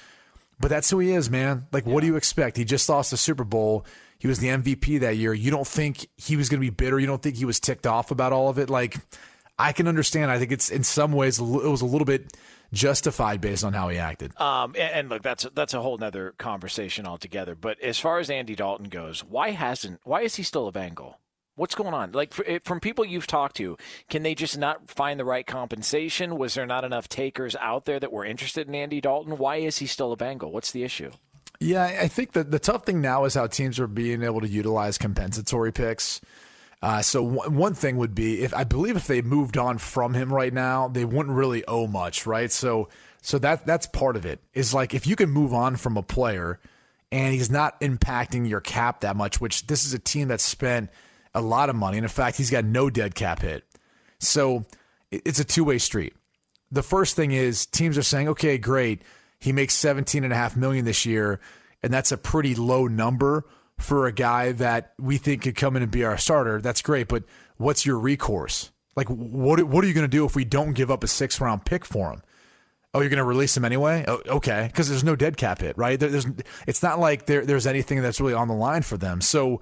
But 0.58 0.68
that's 0.68 0.88
who 0.90 0.98
he 1.00 1.10
is, 1.12 1.28
man. 1.30 1.66
Like 1.72 1.86
what 1.86 2.00
do 2.00 2.06
you 2.06 2.16
expect? 2.16 2.56
He 2.56 2.64
just 2.64 2.88
lost 2.88 3.10
the 3.10 3.16
Super 3.16 3.44
Bowl. 3.44 3.84
He 4.18 4.26
was 4.28 4.38
the 4.38 4.48
MVP 4.48 5.00
that 5.00 5.16
year. 5.16 5.34
You 5.34 5.50
don't 5.50 5.66
think 5.66 6.06
he 6.16 6.36
was 6.36 6.48
going 6.48 6.60
to 6.60 6.66
be 6.66 6.70
bitter? 6.70 6.98
You 6.98 7.06
don't 7.06 7.22
think 7.22 7.36
he 7.36 7.44
was 7.44 7.60
ticked 7.60 7.86
off 7.86 8.10
about 8.10 8.32
all 8.32 8.48
of 8.48 8.58
it? 8.58 8.70
Like 8.70 8.96
I 9.58 9.72
can 9.72 9.88
understand. 9.88 10.30
I 10.30 10.38
think 10.38 10.52
it's 10.52 10.70
in 10.70 10.84
some 10.84 11.12
ways 11.12 11.38
it 11.38 11.44
was 11.44 11.80
a 11.80 11.86
little 11.86 12.04
bit 12.04 12.36
justified 12.72 13.40
based 13.40 13.64
on 13.64 13.72
how 13.72 13.88
he 13.88 13.98
acted. 13.98 14.38
Um, 14.40 14.74
and, 14.78 14.92
and 14.92 15.08
look, 15.08 15.22
that's 15.22 15.46
that's 15.54 15.74
a 15.74 15.80
whole 15.80 15.98
nother 15.98 16.34
conversation 16.38 17.06
altogether. 17.06 17.54
But 17.54 17.80
as 17.80 17.98
far 17.98 18.18
as 18.18 18.30
Andy 18.30 18.54
Dalton 18.54 18.88
goes, 18.88 19.24
why 19.24 19.50
hasn't? 19.50 20.00
Why 20.04 20.22
is 20.22 20.36
he 20.36 20.42
still 20.42 20.68
a 20.68 20.72
Bengal? 20.72 21.20
What's 21.54 21.74
going 21.74 21.94
on? 21.94 22.12
Like 22.12 22.34
for, 22.34 22.44
from 22.64 22.80
people 22.80 23.04
you've 23.04 23.26
talked 23.26 23.56
to, 23.56 23.78
can 24.10 24.22
they 24.22 24.34
just 24.34 24.58
not 24.58 24.90
find 24.90 25.18
the 25.18 25.24
right 25.24 25.46
compensation? 25.46 26.36
Was 26.36 26.52
there 26.52 26.66
not 26.66 26.84
enough 26.84 27.08
takers 27.08 27.56
out 27.56 27.86
there 27.86 27.98
that 27.98 28.12
were 28.12 28.26
interested 28.26 28.68
in 28.68 28.74
Andy 28.74 29.00
Dalton? 29.00 29.38
Why 29.38 29.56
is 29.56 29.78
he 29.78 29.86
still 29.86 30.12
a 30.12 30.16
Bengal? 30.16 30.52
What's 30.52 30.72
the 30.72 30.84
issue? 30.84 31.12
Yeah, 31.58 31.84
I 31.84 32.08
think 32.08 32.32
that 32.32 32.50
the 32.50 32.58
tough 32.58 32.84
thing 32.84 33.00
now 33.00 33.24
is 33.24 33.32
how 33.32 33.46
teams 33.46 33.80
are 33.80 33.86
being 33.86 34.22
able 34.22 34.42
to 34.42 34.48
utilize 34.48 34.98
compensatory 34.98 35.72
picks. 35.72 36.20
Uh, 36.82 37.02
so 37.02 37.22
one, 37.22 37.54
one 37.54 37.74
thing 37.74 37.96
would 37.96 38.14
be 38.14 38.42
if 38.42 38.54
I 38.54 38.64
believe 38.64 38.96
if 38.96 39.06
they 39.06 39.22
moved 39.22 39.56
on 39.56 39.78
from 39.78 40.14
him 40.14 40.32
right 40.32 40.52
now, 40.52 40.88
they 40.88 41.04
wouldn't 41.04 41.34
really 41.34 41.64
owe 41.66 41.86
much, 41.86 42.26
right? 42.26 42.50
So 42.52 42.88
so 43.22 43.38
that 43.38 43.66
that's 43.66 43.86
part 43.86 44.16
of 44.16 44.26
it. 44.26 44.40
Is 44.52 44.74
like 44.74 44.94
if 44.94 45.06
you 45.06 45.16
can 45.16 45.30
move 45.30 45.52
on 45.52 45.76
from 45.76 45.96
a 45.96 46.02
player 46.02 46.60
and 47.10 47.32
he's 47.32 47.50
not 47.50 47.80
impacting 47.80 48.48
your 48.48 48.60
cap 48.60 49.00
that 49.00 49.16
much, 49.16 49.40
which 49.40 49.66
this 49.66 49.84
is 49.84 49.94
a 49.94 49.98
team 49.98 50.28
that 50.28 50.40
spent 50.40 50.90
a 51.34 51.40
lot 51.40 51.70
of 51.70 51.76
money. 51.76 51.98
And 51.98 52.04
in 52.04 52.10
fact, 52.10 52.36
he's 52.36 52.50
got 52.50 52.64
no 52.64 52.90
dead 52.90 53.14
cap 53.14 53.40
hit. 53.40 53.64
So 54.18 54.64
it's 55.10 55.40
a 55.40 55.44
two 55.44 55.64
way 55.64 55.78
street. 55.78 56.14
The 56.70 56.82
first 56.82 57.16
thing 57.16 57.32
is 57.32 57.66
teams 57.66 57.96
are 57.96 58.02
saying, 58.02 58.28
okay, 58.28 58.58
great. 58.58 59.02
He 59.38 59.52
makes 59.52 59.74
17 59.74 60.24
and 60.24 60.32
a 60.32 60.36
half 60.36 60.56
million 60.56 60.84
this 60.84 61.06
year. 61.06 61.40
And 61.82 61.92
that's 61.92 62.10
a 62.10 62.16
pretty 62.16 62.54
low 62.54 62.86
number 62.86 63.44
for 63.78 64.06
a 64.06 64.12
guy 64.12 64.52
that 64.52 64.92
we 64.98 65.18
think 65.18 65.42
could 65.42 65.56
come 65.56 65.76
in 65.76 65.82
and 65.82 65.90
be 65.90 66.04
our 66.04 66.16
starter. 66.16 66.60
That's 66.60 66.82
great. 66.82 67.08
But 67.08 67.24
what's 67.56 67.84
your 67.84 67.98
recourse? 67.98 68.70
Like, 68.96 69.08
what, 69.08 69.62
what 69.64 69.84
are 69.84 69.86
you 69.88 69.94
going 69.94 70.04
to 70.04 70.08
do 70.08 70.24
if 70.24 70.34
we 70.34 70.44
don't 70.44 70.72
give 70.72 70.90
up 70.90 71.04
a 71.04 71.08
six 71.08 71.40
round 71.40 71.64
pick 71.64 71.84
for 71.84 72.12
him? 72.12 72.22
Oh, 72.94 73.00
you're 73.00 73.10
going 73.10 73.18
to 73.18 73.24
release 73.24 73.54
him 73.54 73.64
anyway? 73.66 74.06
Oh, 74.08 74.22
okay, 74.26 74.68
because 74.68 74.88
there's 74.88 75.04
no 75.04 75.16
dead 75.16 75.36
cap 75.36 75.60
hit, 75.60 75.76
right? 75.76 76.00
There, 76.00 76.08
there's, 76.08 76.26
it's 76.66 76.82
not 76.82 76.98
like 76.98 77.26
there, 77.26 77.44
there's 77.44 77.66
anything 77.66 78.00
that's 78.00 78.20
really 78.20 78.32
on 78.32 78.48
the 78.48 78.54
line 78.54 78.80
for 78.80 78.96
them. 78.96 79.20
So 79.20 79.60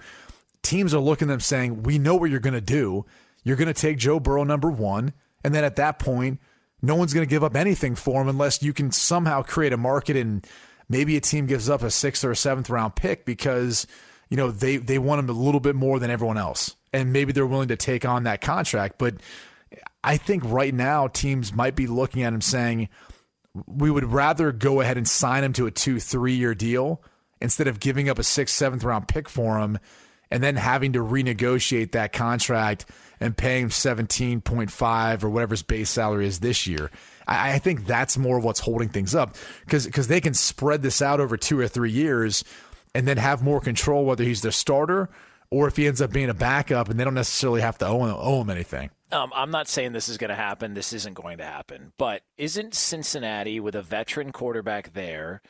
teams 0.62 0.94
are 0.94 1.00
looking 1.00 1.28
at 1.28 1.32
them 1.32 1.40
saying, 1.40 1.82
"We 1.82 1.98
know 1.98 2.14
what 2.14 2.30
you're 2.30 2.38
going 2.38 2.54
to 2.54 2.60
do. 2.60 3.06
You're 3.42 3.56
going 3.56 3.66
to 3.66 3.74
take 3.74 3.98
Joe 3.98 4.20
Burrow 4.20 4.44
number 4.44 4.70
one, 4.70 5.14
and 5.42 5.52
then 5.52 5.64
at 5.64 5.74
that 5.76 5.98
point, 5.98 6.38
no 6.80 6.94
one's 6.94 7.12
going 7.12 7.26
to 7.26 7.30
give 7.30 7.42
up 7.42 7.56
anything 7.56 7.96
for 7.96 8.22
him 8.22 8.28
unless 8.28 8.62
you 8.62 8.72
can 8.72 8.92
somehow 8.92 9.42
create 9.42 9.72
a 9.72 9.76
market 9.76 10.16
and 10.16 10.46
maybe 10.88 11.16
a 11.16 11.20
team 11.20 11.46
gives 11.46 11.68
up 11.70 11.82
a 11.82 11.90
sixth 11.90 12.24
or 12.24 12.30
a 12.30 12.36
seventh 12.36 12.70
round 12.70 12.94
pick 12.96 13.24
because 13.24 13.86
you 14.28 14.36
know 14.36 14.50
they 14.50 14.76
they 14.76 14.98
want 14.98 15.18
him 15.18 15.28
a 15.28 15.32
little 15.32 15.60
bit 15.60 15.74
more 15.74 15.98
than 15.98 16.10
everyone 16.10 16.38
else, 16.38 16.76
and 16.92 17.12
maybe 17.12 17.32
they're 17.32 17.46
willing 17.46 17.68
to 17.68 17.76
take 17.76 18.04
on 18.04 18.24
that 18.24 18.40
contract, 18.40 18.96
but." 18.98 19.14
I 20.06 20.18
think 20.18 20.42
right 20.44 20.72
now 20.72 21.08
teams 21.08 21.54
might 21.54 21.74
be 21.74 21.86
looking 21.86 22.22
at 22.22 22.34
him 22.34 22.42
saying, 22.42 22.90
we 23.66 23.90
would 23.90 24.04
rather 24.04 24.52
go 24.52 24.80
ahead 24.80 24.96
and 24.96 25.08
sign 25.08 25.44
him 25.44 25.52
to 25.54 25.66
a 25.66 25.70
two, 25.70 26.00
three 26.00 26.34
year 26.34 26.54
deal 26.54 27.02
instead 27.40 27.68
of 27.68 27.80
giving 27.80 28.08
up 28.08 28.18
a 28.18 28.22
sixth, 28.22 28.54
seventh 28.54 28.84
round 28.84 29.08
pick 29.08 29.28
for 29.28 29.58
him 29.58 29.78
and 30.30 30.42
then 30.42 30.56
having 30.56 30.92
to 30.94 30.98
renegotiate 30.98 31.92
that 31.92 32.12
contract 32.12 32.86
and 33.20 33.36
pay 33.36 33.60
him 33.60 33.68
17.5 33.68 35.22
or 35.22 35.30
whatever 35.30 35.52
his 35.52 35.62
base 35.62 35.90
salary 35.90 36.26
is 36.26 36.40
this 36.40 36.66
year. 36.66 36.90
I, 37.26 37.54
I 37.54 37.58
think 37.58 37.86
that's 37.86 38.16
more 38.16 38.38
of 38.38 38.44
what's 38.44 38.60
holding 38.60 38.88
things 38.88 39.14
up 39.14 39.36
because 39.64 39.86
because 39.86 40.08
they 40.08 40.20
can 40.20 40.34
spread 40.34 40.82
this 40.82 41.02
out 41.02 41.20
over 41.20 41.36
two 41.36 41.58
or 41.58 41.68
three 41.68 41.90
years 41.90 42.44
and 42.94 43.06
then 43.06 43.16
have 43.16 43.42
more 43.42 43.60
control 43.60 44.04
whether 44.04 44.24
he's 44.24 44.42
their 44.42 44.52
starter 44.52 45.10
or 45.50 45.68
if 45.68 45.76
he 45.76 45.86
ends 45.86 46.00
up 46.00 46.12
being 46.12 46.30
a 46.30 46.34
backup 46.34 46.88
and 46.88 46.98
they 46.98 47.04
don't 47.04 47.14
necessarily 47.14 47.60
have 47.60 47.78
to 47.78 47.86
owe 47.86 48.04
him, 48.04 48.14
owe 48.18 48.40
him 48.40 48.50
anything. 48.50 48.90
Um, 49.12 49.30
I'm 49.34 49.52
not 49.52 49.68
saying 49.68 49.92
this 49.92 50.08
is 50.08 50.18
going 50.18 50.30
to 50.30 50.34
happen. 50.34 50.74
This 50.74 50.92
isn't 50.92 51.14
going 51.14 51.38
to 51.38 51.44
happen. 51.44 51.92
But 51.96 52.22
isn't 52.36 52.74
Cincinnati 52.74 53.60
with 53.60 53.76
a 53.76 53.82
veteran 53.82 54.32
quarterback 54.32 54.94
there? 54.94 55.42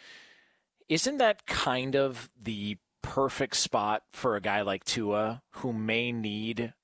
Isn't 0.89 1.17
that 1.19 1.47
kind 1.47 1.97
of 1.97 2.29
the 2.41 2.77
perfect 3.01 3.57
spot 3.57 4.03
for 4.13 4.37
a 4.37 4.41
guy 4.41 4.63
like 4.63 4.85
Tua 4.85 5.43
who 5.53 5.73
may 5.73 6.13
need, 6.13 6.75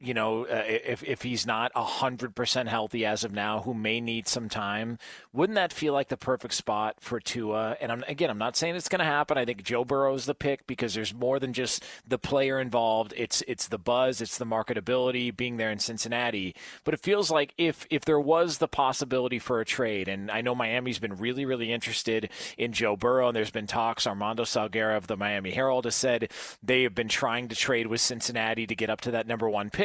you 0.00 0.12
know, 0.12 0.44
uh, 0.44 0.62
if 0.66 1.02
if 1.02 1.22
he's 1.22 1.46
not 1.46 1.72
hundred 1.74 2.34
percent 2.34 2.68
healthy 2.68 3.06
as 3.06 3.24
of 3.24 3.32
now, 3.32 3.60
who 3.60 3.72
may 3.72 4.00
need 4.00 4.28
some 4.28 4.48
time? 4.48 4.98
Wouldn't 5.32 5.54
that 5.54 5.72
feel 5.72 5.92
like 5.92 6.08
the 6.08 6.16
perfect 6.16 6.54
spot 6.54 6.96
for 7.00 7.20
Tua? 7.20 7.76
And 7.80 7.90
I'm 7.90 8.04
again, 8.08 8.28
I'm 8.28 8.38
not 8.38 8.56
saying 8.56 8.76
it's 8.76 8.88
going 8.88 8.98
to 8.98 9.04
happen. 9.04 9.38
I 9.38 9.44
think 9.44 9.62
Joe 9.62 9.84
Burrow's 9.84 10.26
the 10.26 10.34
pick 10.34 10.66
because 10.66 10.94
there's 10.94 11.14
more 11.14 11.38
than 11.38 11.52
just 11.52 11.84
the 12.06 12.18
player 12.18 12.60
involved. 12.60 13.14
It's 13.16 13.42
it's 13.46 13.68
the 13.68 13.78
buzz, 13.78 14.20
it's 14.20 14.36
the 14.36 14.44
marketability 14.44 15.34
being 15.34 15.56
there 15.56 15.70
in 15.70 15.78
Cincinnati. 15.78 16.54
But 16.84 16.94
it 16.94 17.00
feels 17.00 17.30
like 17.30 17.54
if 17.56 17.86
if 17.88 18.04
there 18.04 18.20
was 18.20 18.58
the 18.58 18.68
possibility 18.68 19.38
for 19.38 19.60
a 19.60 19.64
trade, 19.64 20.08
and 20.08 20.30
I 20.30 20.40
know 20.40 20.54
Miami's 20.54 20.98
been 20.98 21.16
really 21.16 21.46
really 21.46 21.72
interested 21.72 22.28
in 22.58 22.72
Joe 22.72 22.96
Burrow, 22.96 23.28
and 23.28 23.36
there's 23.36 23.50
been 23.50 23.66
talks. 23.66 24.06
Armando 24.06 24.42
Salguero 24.42 24.96
of 24.96 25.06
the 25.06 25.16
Miami 25.16 25.52
Herald 25.52 25.84
has 25.84 25.94
said 25.94 26.30
they 26.62 26.82
have 26.82 26.94
been 26.94 27.08
trying 27.08 27.48
to 27.48 27.56
trade 27.56 27.86
with 27.86 28.00
Cincinnati 28.00 28.66
to 28.66 28.74
get 28.74 28.90
up 28.90 29.00
to 29.02 29.12
that 29.12 29.26
number 29.26 29.48
one 29.48 29.70
pick. 29.70 29.83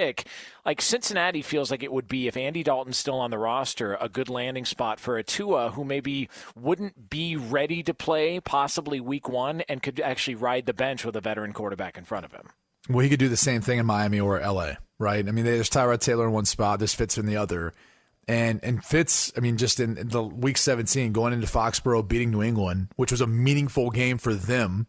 Like 0.66 0.82
Cincinnati 0.82 1.42
feels 1.42 1.72
like 1.72 1.84
it 1.84 1.92
would 1.92 2.08
be 2.08 2.28
if 2.28 2.38
Andy 2.38 2.64
Dalton's 2.64 2.98
still 2.98 3.20
on 3.20 3.32
the 3.32 3.38
roster, 3.38 3.98
a 4.00 4.10
good 4.10 4.30
landing 4.30 4.66
spot 4.66 5.00
for 5.00 5.18
a 5.18 5.24
Tua 5.24 5.72
who 5.72 5.84
maybe 5.84 6.30
wouldn't 6.56 7.10
be 7.10 7.36
ready 7.36 7.84
to 7.84 7.94
play 7.94 8.40
possibly 8.40 9.00
week 9.00 9.28
one 9.28 9.62
and 9.62 9.82
could 9.82 10.00
actually 10.00 10.36
ride 10.36 10.66
the 10.66 10.74
bench 10.74 11.06
with 11.06 11.16
a 11.16 11.22
veteran 11.22 11.54
quarterback 11.54 11.98
in 11.98 12.04
front 12.04 12.26
of 12.26 12.32
him. 12.32 12.50
Well, 12.90 13.00
he 13.00 13.10
could 13.10 13.20
do 13.20 13.30
the 13.30 13.38
same 13.38 13.62
thing 13.62 13.80
in 13.80 13.86
Miami 13.86 14.20
or 14.20 14.40
LA, 14.40 14.74
right? 14.98 15.28
I 15.28 15.32
mean, 15.32 15.46
there's 15.46 15.70
Tyrod 15.70 16.00
Taylor 16.00 16.26
in 16.26 16.34
one 16.34 16.46
spot, 16.46 16.80
there's 16.80 16.94
Fitz 16.94 17.18
in 17.18 17.26
the 17.26 17.38
other. 17.38 17.74
And 18.28 18.60
and 18.62 18.86
Fitz, 18.86 19.34
I 19.36 19.40
mean, 19.40 19.58
just 19.58 19.80
in, 19.80 19.98
in 19.98 20.10
the 20.10 20.22
week 20.22 20.58
17, 20.58 21.14
going 21.14 21.34
into 21.34 21.48
Foxborough, 21.48 22.08
beating 22.08 22.30
New 22.30 22.44
England, 22.44 22.90
which 22.96 23.12
was 23.12 23.22
a 23.22 23.28
meaningful 23.28 23.90
game 23.90 24.20
for 24.20 24.36
them. 24.36 24.86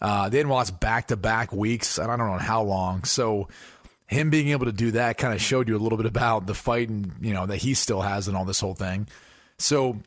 Uh, 0.00 0.28
they 0.28 0.36
hadn't 0.36 0.52
lost 0.52 0.78
back 0.78 1.08
to 1.08 1.16
back 1.16 1.52
weeks. 1.52 1.98
And 1.98 2.10
I 2.10 2.16
don't 2.16 2.30
know 2.30 2.38
how 2.38 2.62
long. 2.62 3.04
So 3.04 3.48
him 4.06 4.30
being 4.30 4.48
able 4.48 4.66
to 4.66 4.72
do 4.72 4.92
that 4.92 5.18
kind 5.18 5.34
of 5.34 5.42
showed 5.42 5.68
you 5.68 5.76
a 5.76 5.80
little 5.80 5.98
bit 5.98 6.06
about 6.06 6.46
the 6.46 6.54
fight 6.54 6.88
and 6.88 7.12
you 7.20 7.34
know 7.34 7.46
that 7.46 7.58
he 7.58 7.74
still 7.74 8.02
has 8.02 8.28
and 8.28 8.36
all 8.36 8.44
this 8.44 8.60
whole 8.60 8.74
thing. 8.74 9.08
So 9.58 9.98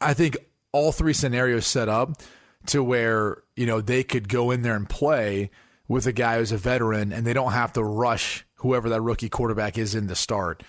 I 0.00 0.14
think 0.14 0.36
all 0.72 0.92
three 0.92 1.12
scenarios 1.12 1.66
set 1.66 1.88
up 1.88 2.20
to 2.66 2.82
where 2.82 3.42
you 3.56 3.66
know 3.66 3.80
they 3.80 4.02
could 4.02 4.28
go 4.28 4.50
in 4.50 4.62
there 4.62 4.74
and 4.74 4.88
play 4.88 5.50
with 5.88 6.06
a 6.06 6.12
guy 6.12 6.38
who's 6.38 6.52
a 6.52 6.56
veteran 6.56 7.12
and 7.12 7.26
they 7.26 7.32
don't 7.32 7.52
have 7.52 7.72
to 7.74 7.84
rush 7.84 8.44
whoever 8.56 8.88
that 8.88 9.00
rookie 9.00 9.28
quarterback 9.28 9.76
is 9.76 9.94
in 9.94 10.06
the 10.06 10.16
start. 10.16 10.62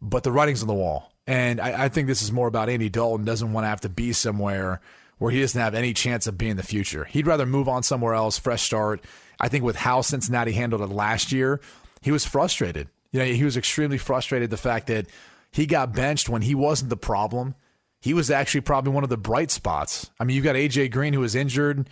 But 0.00 0.22
the 0.22 0.32
writing's 0.32 0.62
on 0.62 0.68
the 0.68 0.74
wall. 0.74 1.12
And 1.26 1.60
I, 1.60 1.84
I 1.84 1.88
think 1.88 2.06
this 2.06 2.22
is 2.22 2.32
more 2.32 2.48
about 2.48 2.68
Andy 2.68 2.88
Dalton 2.88 3.24
doesn't 3.24 3.52
want 3.52 3.64
to 3.64 3.68
have 3.68 3.80
to 3.82 3.88
be 3.88 4.12
somewhere 4.12 4.80
where 5.18 5.30
he 5.30 5.40
doesn't 5.40 5.60
have 5.60 5.74
any 5.74 5.94
chance 5.94 6.26
of 6.26 6.36
being 6.36 6.56
the 6.56 6.62
future. 6.62 7.04
He'd 7.04 7.26
rather 7.26 7.46
move 7.46 7.68
on 7.68 7.82
somewhere 7.82 8.14
else, 8.14 8.38
fresh 8.38 8.62
start. 8.62 9.02
I 9.40 9.48
think 9.48 9.64
with 9.64 9.76
how 9.76 10.00
Cincinnati 10.00 10.52
handled 10.52 10.82
it 10.82 10.94
last 10.94 11.32
year, 11.32 11.60
he 12.04 12.12
was 12.12 12.26
frustrated. 12.26 12.88
You 13.12 13.20
know, 13.20 13.24
he 13.24 13.44
was 13.44 13.56
extremely 13.56 13.96
frustrated 13.96 14.50
the 14.50 14.58
fact 14.58 14.88
that 14.88 15.06
he 15.50 15.64
got 15.64 15.94
benched 15.94 16.28
when 16.28 16.42
he 16.42 16.54
wasn't 16.54 16.90
the 16.90 16.98
problem. 16.98 17.54
He 18.02 18.12
was 18.12 18.30
actually 18.30 18.60
probably 18.60 18.92
one 18.92 19.04
of 19.04 19.08
the 19.08 19.16
bright 19.16 19.50
spots. 19.50 20.10
I 20.20 20.24
mean, 20.24 20.36
you've 20.36 20.44
got 20.44 20.54
AJ 20.54 20.90
Green 20.90 21.14
who 21.14 21.20
was 21.20 21.34
injured. 21.34 21.88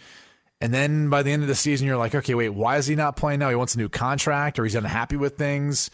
And 0.61 0.75
then 0.75 1.09
by 1.09 1.23
the 1.23 1.33
end 1.33 1.41
of 1.43 1.49
the 1.49 1.55
season, 1.55 1.87
you're 1.87 1.97
like, 1.97 2.15
okay, 2.15 2.35
wait, 2.35 2.51
why 2.51 2.77
is 2.77 2.87
he 2.87 2.95
not 2.95 3.17
playing 3.17 3.39
now? 3.39 3.49
He 3.49 3.55
wants 3.55 3.75
a 3.75 3.79
new 3.79 3.89
contract 3.89 4.59
or 4.59 4.65
he's 4.65 4.75
unhappy 4.75 5.17
with 5.17 5.39
things. 5.39 5.91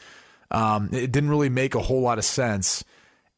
Um, 0.50 0.88
it 0.92 1.12
didn't 1.12 1.30
really 1.30 1.48
make 1.48 1.76
a 1.76 1.80
whole 1.80 2.00
lot 2.00 2.18
of 2.18 2.24
sense. 2.24 2.82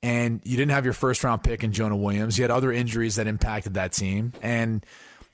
And 0.03 0.41
you 0.45 0.57
didn't 0.57 0.73
have 0.73 0.87
your 0.87 0.95
first 0.95 1.23
round 1.23 1.45
pick 1.45 1.63
in 1.63 1.73
Jonah 1.73 1.97
Williams. 1.97 2.39
You 2.39 2.45
had 2.45 2.51
other 2.51 2.73
injuries 2.73 3.17
that 3.17 3.27
impacted 3.27 3.75
that 3.75 3.93
team. 3.93 4.33
And 4.41 4.87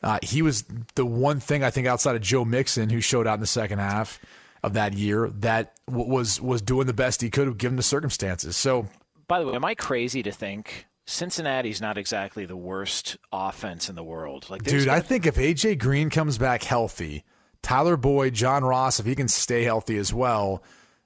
uh, 0.03 0.19
he 0.25 0.43
was 0.43 0.65
the 0.97 1.07
one 1.07 1.39
thing 1.39 1.63
I 1.63 1.71
think 1.71 1.87
outside 1.87 2.17
of 2.17 2.23
Joe 2.23 2.45
Mixon, 2.45 2.91
who 2.91 3.01
showed 3.01 3.29
out 3.29 3.35
in 3.35 3.41
the 3.41 3.47
second 3.47 3.79
half 3.79 4.19
of 4.67 4.73
that 4.73 4.95
year, 4.95 5.29
that 5.29 5.79
w- 5.89 6.11
was 6.11 6.41
was 6.41 6.61
doing 6.61 6.89
the 6.89 6.93
best 6.93 7.23
he 7.23 7.31
could 7.31 7.57
given 7.57 7.77
the 7.77 7.83
circumstances. 7.83 8.57
So, 8.57 8.89
by 9.29 9.39
the 9.39 9.47
way, 9.47 9.55
am 9.55 9.65
I 9.65 9.77
crazy 9.77 10.25
to 10.25 10.33
think 10.33 10.87
Cincinnati's 11.07 11.81
not 11.81 11.97
exactly 11.97 12.47
the 12.47 12.57
worst 12.57 13.17
offense 13.33 13.89
in 13.89 13.95
the 13.95 14.03
world? 14.03 14.51
Like, 14.51 14.65
dude, 14.65 14.89
I 14.89 15.01
think 15.01 15.25
if 15.25 15.37
AJ 15.37 15.79
Green 15.79 16.11
comes 16.11 16.37
back 16.37 16.65
healthy, 16.65 17.25
Tyler 17.63 17.97
Boyd, 17.97 18.35
John 18.35 18.65
Ross, 18.65 18.99
if 18.99 19.07
he 19.07 19.15
can 19.15 19.29
stay 19.29 19.63
healthy 19.63 19.97
as 19.99 20.13
well, 20.13 20.65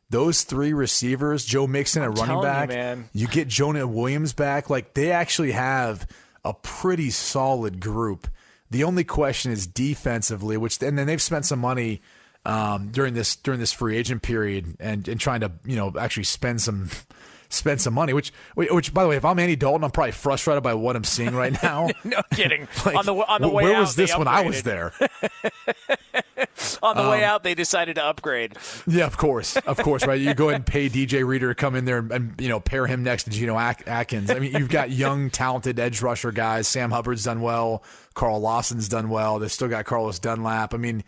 those 0.09 0.43
three 0.43 0.73
receivers, 0.73 1.45
Joe 1.45 1.67
Mixon 1.67 2.03
at 2.03 2.19
running 2.19 2.41
back, 2.41 2.73
you, 2.73 3.05
you 3.13 3.29
get 3.29 3.47
Jonah 3.47 3.87
Williams 3.87 4.33
back, 4.33 4.71
like 4.71 4.95
they 4.95 5.13
actually 5.13 5.53
have 5.53 6.07
a 6.47 6.55
pretty 6.55 7.11
solid 7.11 7.79
group. 7.79 8.27
The 8.71 8.85
only 8.85 9.05
question 9.05 9.53
is 9.53 9.67
defensively, 9.67 10.57
which 10.57 10.83
and 10.83 10.97
then 10.97 11.07
they've 11.07 11.21
spent 11.21 11.45
some 11.45 11.59
money 11.59 12.01
um, 12.45 12.89
during 12.91 13.15
this 13.15 13.37
during 13.37 13.61
this 13.61 13.73
free 13.73 13.97
agent 13.97 14.23
period 14.23 14.77
and 14.81 15.07
and 15.09 15.21
trying 15.21 15.41
to 15.41 15.53
you 15.65 15.77
know 15.77 15.93
actually 15.99 16.25
spend 16.25 16.61
some 16.61 16.91
spend 17.51 17.81
some 17.81 17.93
money. 17.93 18.13
Which, 18.13 18.33
which, 18.55 18.95
by 18.95 19.03
the 19.03 19.09
way, 19.09 19.17
if 19.17 19.25
I'm 19.25 19.39
Andy 19.39 19.57
Dalton, 19.57 19.85
I'm 19.85 19.91
probably 19.91 20.13
frustrated 20.13 20.63
by 20.63 20.75
what 20.75 20.97
I'm 20.97 21.05
seeing 21.05 21.35
right 21.35 21.53
now. 21.63 21.89
no 22.05 22.23
kidding. 22.33 22.67
like, 22.87 22.97
on 22.97 23.05
the 23.05 23.15
on 23.15 23.43
the 23.43 23.49
way 23.49 23.65
out. 23.65 23.67
where 23.67 23.77
out, 23.77 23.81
was 23.81 23.97
this 23.97 24.17
when 24.17 24.29
I 24.29 24.43
was 24.43 24.63
there? 24.63 24.93
on 26.83 26.97
the 26.97 27.03
um, 27.03 27.11
way 27.11 27.23
out, 27.23 27.43
they 27.43 27.55
decided 27.55 27.97
to 27.97 28.05
upgrade. 28.05 28.57
Yeah, 28.87 29.05
of 29.05 29.19
course, 29.19 29.57
of 29.57 29.77
course, 29.79 30.07
right? 30.07 30.21
You 30.21 30.33
go 30.35 30.49
ahead 30.49 30.61
and 30.61 30.67
pay 30.67 30.89
DJ 30.89 31.27
Reader 31.27 31.49
to 31.49 31.55
come 31.55 31.75
in 31.75 31.85
there 31.85 31.99
and, 31.99 32.11
and 32.13 32.41
you 32.41 32.49
know 32.49 32.61
pair 32.61 32.87
him 32.87 33.03
next 33.03 33.25
to 33.25 33.31
Geno 33.31 33.59
Atkins. 33.59 34.31
I 34.31 34.39
mean, 34.39 34.53
you've 34.53 34.71
got 34.71 34.91
young, 34.91 35.29
talented 35.31 35.79
edge 35.79 36.01
rusher 36.01 36.33
guys. 36.33 36.67
Sam 36.69 36.91
Hubbard's 36.91 37.25
done 37.25 37.43
well. 37.43 37.83
Carl 38.15 38.41
Lawson's 38.41 38.89
done 38.89 39.09
well. 39.09 39.39
They've 39.39 39.53
still 39.53 39.69
got 39.69 39.85
Carlos 39.85 40.19
Dunlap. 40.19 40.75
I 40.75 40.79
mean, 40.79 41.05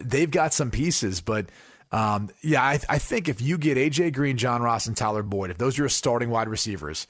they've 0.00 0.30
got 0.30 0.52
some 0.52 0.70
pieces, 0.70 1.20
but 1.20 1.46
um, 1.92 2.30
yeah, 2.42 2.62
I, 2.62 2.80
I, 2.88 2.98
think 2.98 3.28
if 3.28 3.40
you 3.40 3.58
get 3.58 3.78
AJ 3.78 4.14
Green, 4.14 4.36
John 4.36 4.60
Ross, 4.60 4.86
and 4.86 4.96
Tyler 4.96 5.22
Boyd, 5.22 5.50
if 5.50 5.58
those 5.58 5.78
are 5.78 5.82
your 5.82 5.88
starting 5.88 6.30
wide 6.30 6.48
receivers, 6.48 7.06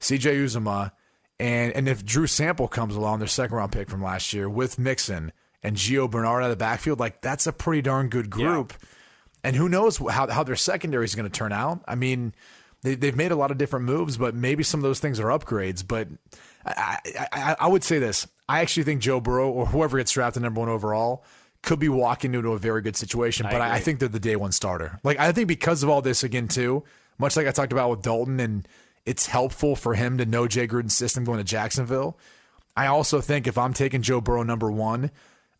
CJ 0.00 0.44
Uzomah, 0.44 0.92
and 1.40 1.72
and 1.74 1.88
if 1.88 2.04
Drew 2.04 2.26
Sample 2.26 2.68
comes 2.68 2.94
along, 2.94 3.18
their 3.18 3.28
second 3.28 3.56
round 3.56 3.72
pick 3.72 3.90
from 3.90 4.02
last 4.02 4.32
year 4.32 4.48
with 4.48 4.78
Mixon 4.78 5.32
and 5.62 5.76
Gio 5.76 6.08
Bernard 6.08 6.42
out 6.42 6.50
of 6.50 6.50
the 6.50 6.62
backfield, 6.62 7.00
like 7.00 7.20
that's 7.22 7.46
a 7.46 7.52
pretty 7.52 7.82
darn 7.82 8.08
good 8.08 8.30
group. 8.30 8.72
Yeah. 8.80 8.86
And 9.42 9.56
who 9.56 9.68
knows 9.68 9.96
how 9.96 10.28
how 10.28 10.44
their 10.44 10.56
secondary 10.56 11.04
is 11.04 11.14
going 11.14 11.28
to 11.28 11.36
turn 11.36 11.52
out? 11.52 11.82
I 11.88 11.96
mean, 11.96 12.34
they, 12.82 12.94
they've 12.94 13.16
made 13.16 13.32
a 13.32 13.36
lot 13.36 13.50
of 13.50 13.58
different 13.58 13.84
moves, 13.86 14.16
but 14.16 14.34
maybe 14.34 14.62
some 14.62 14.78
of 14.78 14.84
those 14.84 15.00
things 15.00 15.18
are 15.18 15.26
upgrades. 15.26 15.86
But 15.86 16.08
I, 16.64 16.98
I, 17.32 17.56
I 17.60 17.66
would 17.66 17.82
say 17.82 17.98
this: 17.98 18.28
I 18.48 18.60
actually 18.60 18.84
think 18.84 19.00
Joe 19.00 19.20
Burrow 19.20 19.50
or 19.50 19.66
whoever 19.66 19.98
gets 19.98 20.12
drafted 20.12 20.42
number 20.42 20.60
one 20.60 20.68
overall 20.68 21.24
could 21.62 21.78
be 21.78 21.88
walking 21.88 22.34
into 22.34 22.52
a 22.52 22.58
very 22.58 22.82
good 22.82 22.96
situation. 22.96 23.46
But 23.50 23.60
I, 23.60 23.74
I, 23.74 23.80
think 23.80 24.00
they're 24.00 24.08
the 24.08 24.20
day 24.20 24.36
one 24.36 24.52
starter. 24.52 24.98
Like 25.02 25.18
I 25.18 25.32
think 25.32 25.48
because 25.48 25.82
of 25.82 25.88
all 25.88 26.02
this 26.02 26.24
again 26.24 26.48
too, 26.48 26.84
much 27.18 27.36
like 27.36 27.46
I 27.46 27.50
talked 27.50 27.72
about 27.72 27.90
with 27.90 28.02
Dalton, 28.02 28.40
and 28.40 28.66
it's 29.04 29.26
helpful 29.26 29.76
for 29.76 29.94
him 29.94 30.18
to 30.18 30.26
know 30.26 30.48
Jay 30.48 30.66
Gruden's 30.66 30.96
system 30.96 31.24
going 31.24 31.38
to 31.38 31.44
Jacksonville. 31.44 32.18
I 32.76 32.86
also 32.86 33.20
think 33.20 33.46
if 33.46 33.58
I'm 33.58 33.74
taking 33.74 34.02
Joe 34.02 34.20
Burrow 34.20 34.42
number 34.42 34.70
one, 34.70 35.10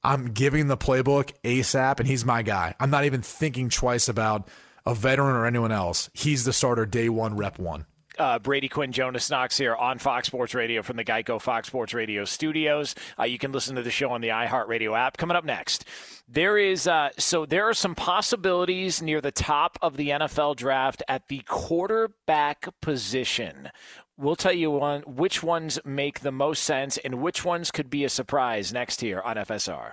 I'm 0.03 0.33
giving 0.33 0.69
the 0.69 0.77
playbook 0.77 1.33
ASAP, 1.45 1.99
and 1.99 2.09
he's 2.09 2.25
my 2.25 2.43
guy. 2.43 2.75
I'm 2.81 2.91
not 2.91 3.05
even 3.05 3.21
thinking 3.21 3.69
twice 3.69 4.09
about 4.09 4.49
a 4.87 4.95
veteran 4.95 5.37
or 5.37 5.45
anyone 5.45 5.73
else. 5.73 6.09
He's 6.15 6.45
the 6.45 6.53
starter 6.53 6.87
day 6.87 7.09
one, 7.09 7.37
rep 7.37 7.59
one. 7.59 7.85
Uh, 8.19 8.39
Brady 8.39 8.69
Quinn, 8.69 8.93
Jonas 8.93 9.31
Knox 9.31 9.57
here 9.57 9.75
on 9.75 9.99
Fox 9.99 10.27
Sports 10.27 10.55
Radio 10.55 10.83
from 10.83 10.97
the 10.97 11.05
Geico 11.05 11.41
Fox 11.41 11.69
Sports 11.69 11.95
Radio 11.95 12.25
studios. 12.25 12.95
Uh, 13.19 13.25
you 13.25 13.39
can 13.39 13.53
listen 13.53 13.77
to 13.77 13.83
the 13.83 13.91
show 13.91 14.11
on 14.11 14.21
the 14.21 14.29
iHeartRadio 14.29 14.99
app. 14.99 15.17
Coming 15.17 15.37
up 15.37 15.45
next, 15.45 15.85
there 16.29 16.59
is 16.59 16.87
uh, 16.87 17.11
so 17.19 17.47
there 17.47 17.69
are 17.69 17.75
some 17.75 17.95
possibilities 17.95 19.01
near 19.01 19.21
the 19.21 19.31
top 19.31 19.79
of 19.81 19.97
the 19.97 20.09
NFL 20.11 20.57
draft 20.57 21.03
at 21.09 21.29
the 21.29 21.41
quarterback 21.47 22.69
position. 22.83 23.71
We'll 24.17 24.37
tell 24.37 24.53
you 24.53 24.71
one, 24.71 25.01
which 25.07 25.43
ones 25.43 25.79
make 25.85 26.21
the 26.21 26.33
most 26.33 26.63
sense 26.63 26.99
and 26.99 27.23
which 27.23 27.45
ones 27.45 27.71
could 27.71 27.89
be 27.89 28.05
a 28.05 28.11
surprise 28.11 28.73
next 28.73 29.01
here 29.01 29.21
on 29.21 29.37
FSR. 29.37 29.93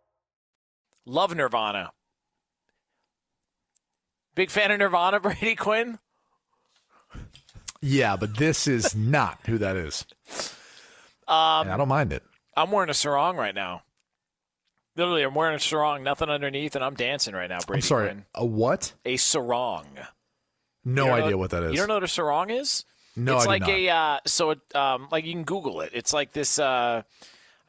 Love 1.11 1.35
Nirvana. 1.35 1.91
Big 4.33 4.49
fan 4.49 4.71
of 4.71 4.79
Nirvana, 4.79 5.19
Brady 5.21 5.55
Quinn? 5.55 5.99
Yeah, 7.81 8.15
but 8.15 8.37
this 8.37 8.65
is 8.65 8.95
not 8.95 9.39
who 9.45 9.57
that 9.57 9.75
is. 9.75 10.05
Um, 11.27 11.67
yeah, 11.67 11.73
I 11.73 11.77
don't 11.77 11.89
mind 11.89 12.13
it. 12.13 12.23
I'm 12.55 12.71
wearing 12.71 12.89
a 12.89 12.93
sarong 12.93 13.35
right 13.35 13.53
now. 13.53 13.83
Literally, 14.95 15.23
I'm 15.23 15.35
wearing 15.35 15.55
a 15.55 15.59
sarong, 15.59 16.03
nothing 16.03 16.29
underneath, 16.29 16.75
and 16.75 16.83
I'm 16.83 16.95
dancing 16.95 17.33
right 17.33 17.49
now, 17.49 17.59
Brady. 17.59 17.79
I'm 17.79 17.81
sorry, 17.81 18.07
Quinn. 18.07 18.25
a 18.35 18.45
what? 18.45 18.93
A 19.03 19.17
sarong. 19.17 19.87
No 20.85 21.11
idea 21.11 21.37
what, 21.37 21.39
what 21.39 21.51
that 21.51 21.63
is. 21.63 21.71
You 21.73 21.79
don't 21.79 21.89
know 21.89 21.95
what 21.95 22.03
a 22.03 22.07
sarong 22.07 22.51
is? 22.51 22.85
No, 23.17 23.35
it's 23.35 23.45
I 23.47 23.49
like 23.49 23.67
a 23.67 23.89
uh, 23.89 24.19
so 24.25 24.51
it, 24.51 24.59
um, 24.75 25.09
like 25.11 25.25
you 25.25 25.33
can 25.33 25.43
Google 25.43 25.81
it. 25.81 25.91
It's 25.93 26.13
like 26.13 26.31
this. 26.31 26.57
Uh, 26.57 27.03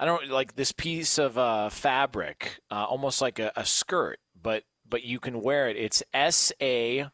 I 0.02 0.04
don't 0.04 0.30
like 0.30 0.56
this 0.56 0.72
piece 0.72 1.16
of 1.16 1.38
uh, 1.38 1.68
fabric, 1.68 2.58
uh, 2.72 2.86
almost 2.86 3.20
like 3.20 3.38
a, 3.38 3.52
a 3.54 3.64
skirt, 3.64 4.18
but 4.42 4.64
but 4.88 5.04
you 5.04 5.20
can 5.20 5.40
wear 5.40 5.68
it. 5.68 5.76
It's 5.76 6.02
S 6.12 6.50
A 6.60 7.06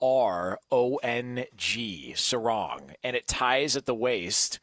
R 0.00 0.58
O 0.72 0.96
N 1.02 1.44
G 1.54 2.14
sarong, 2.16 2.92
and 3.04 3.14
it 3.14 3.28
ties 3.28 3.76
at 3.76 3.84
the 3.84 3.94
waist 3.94 4.58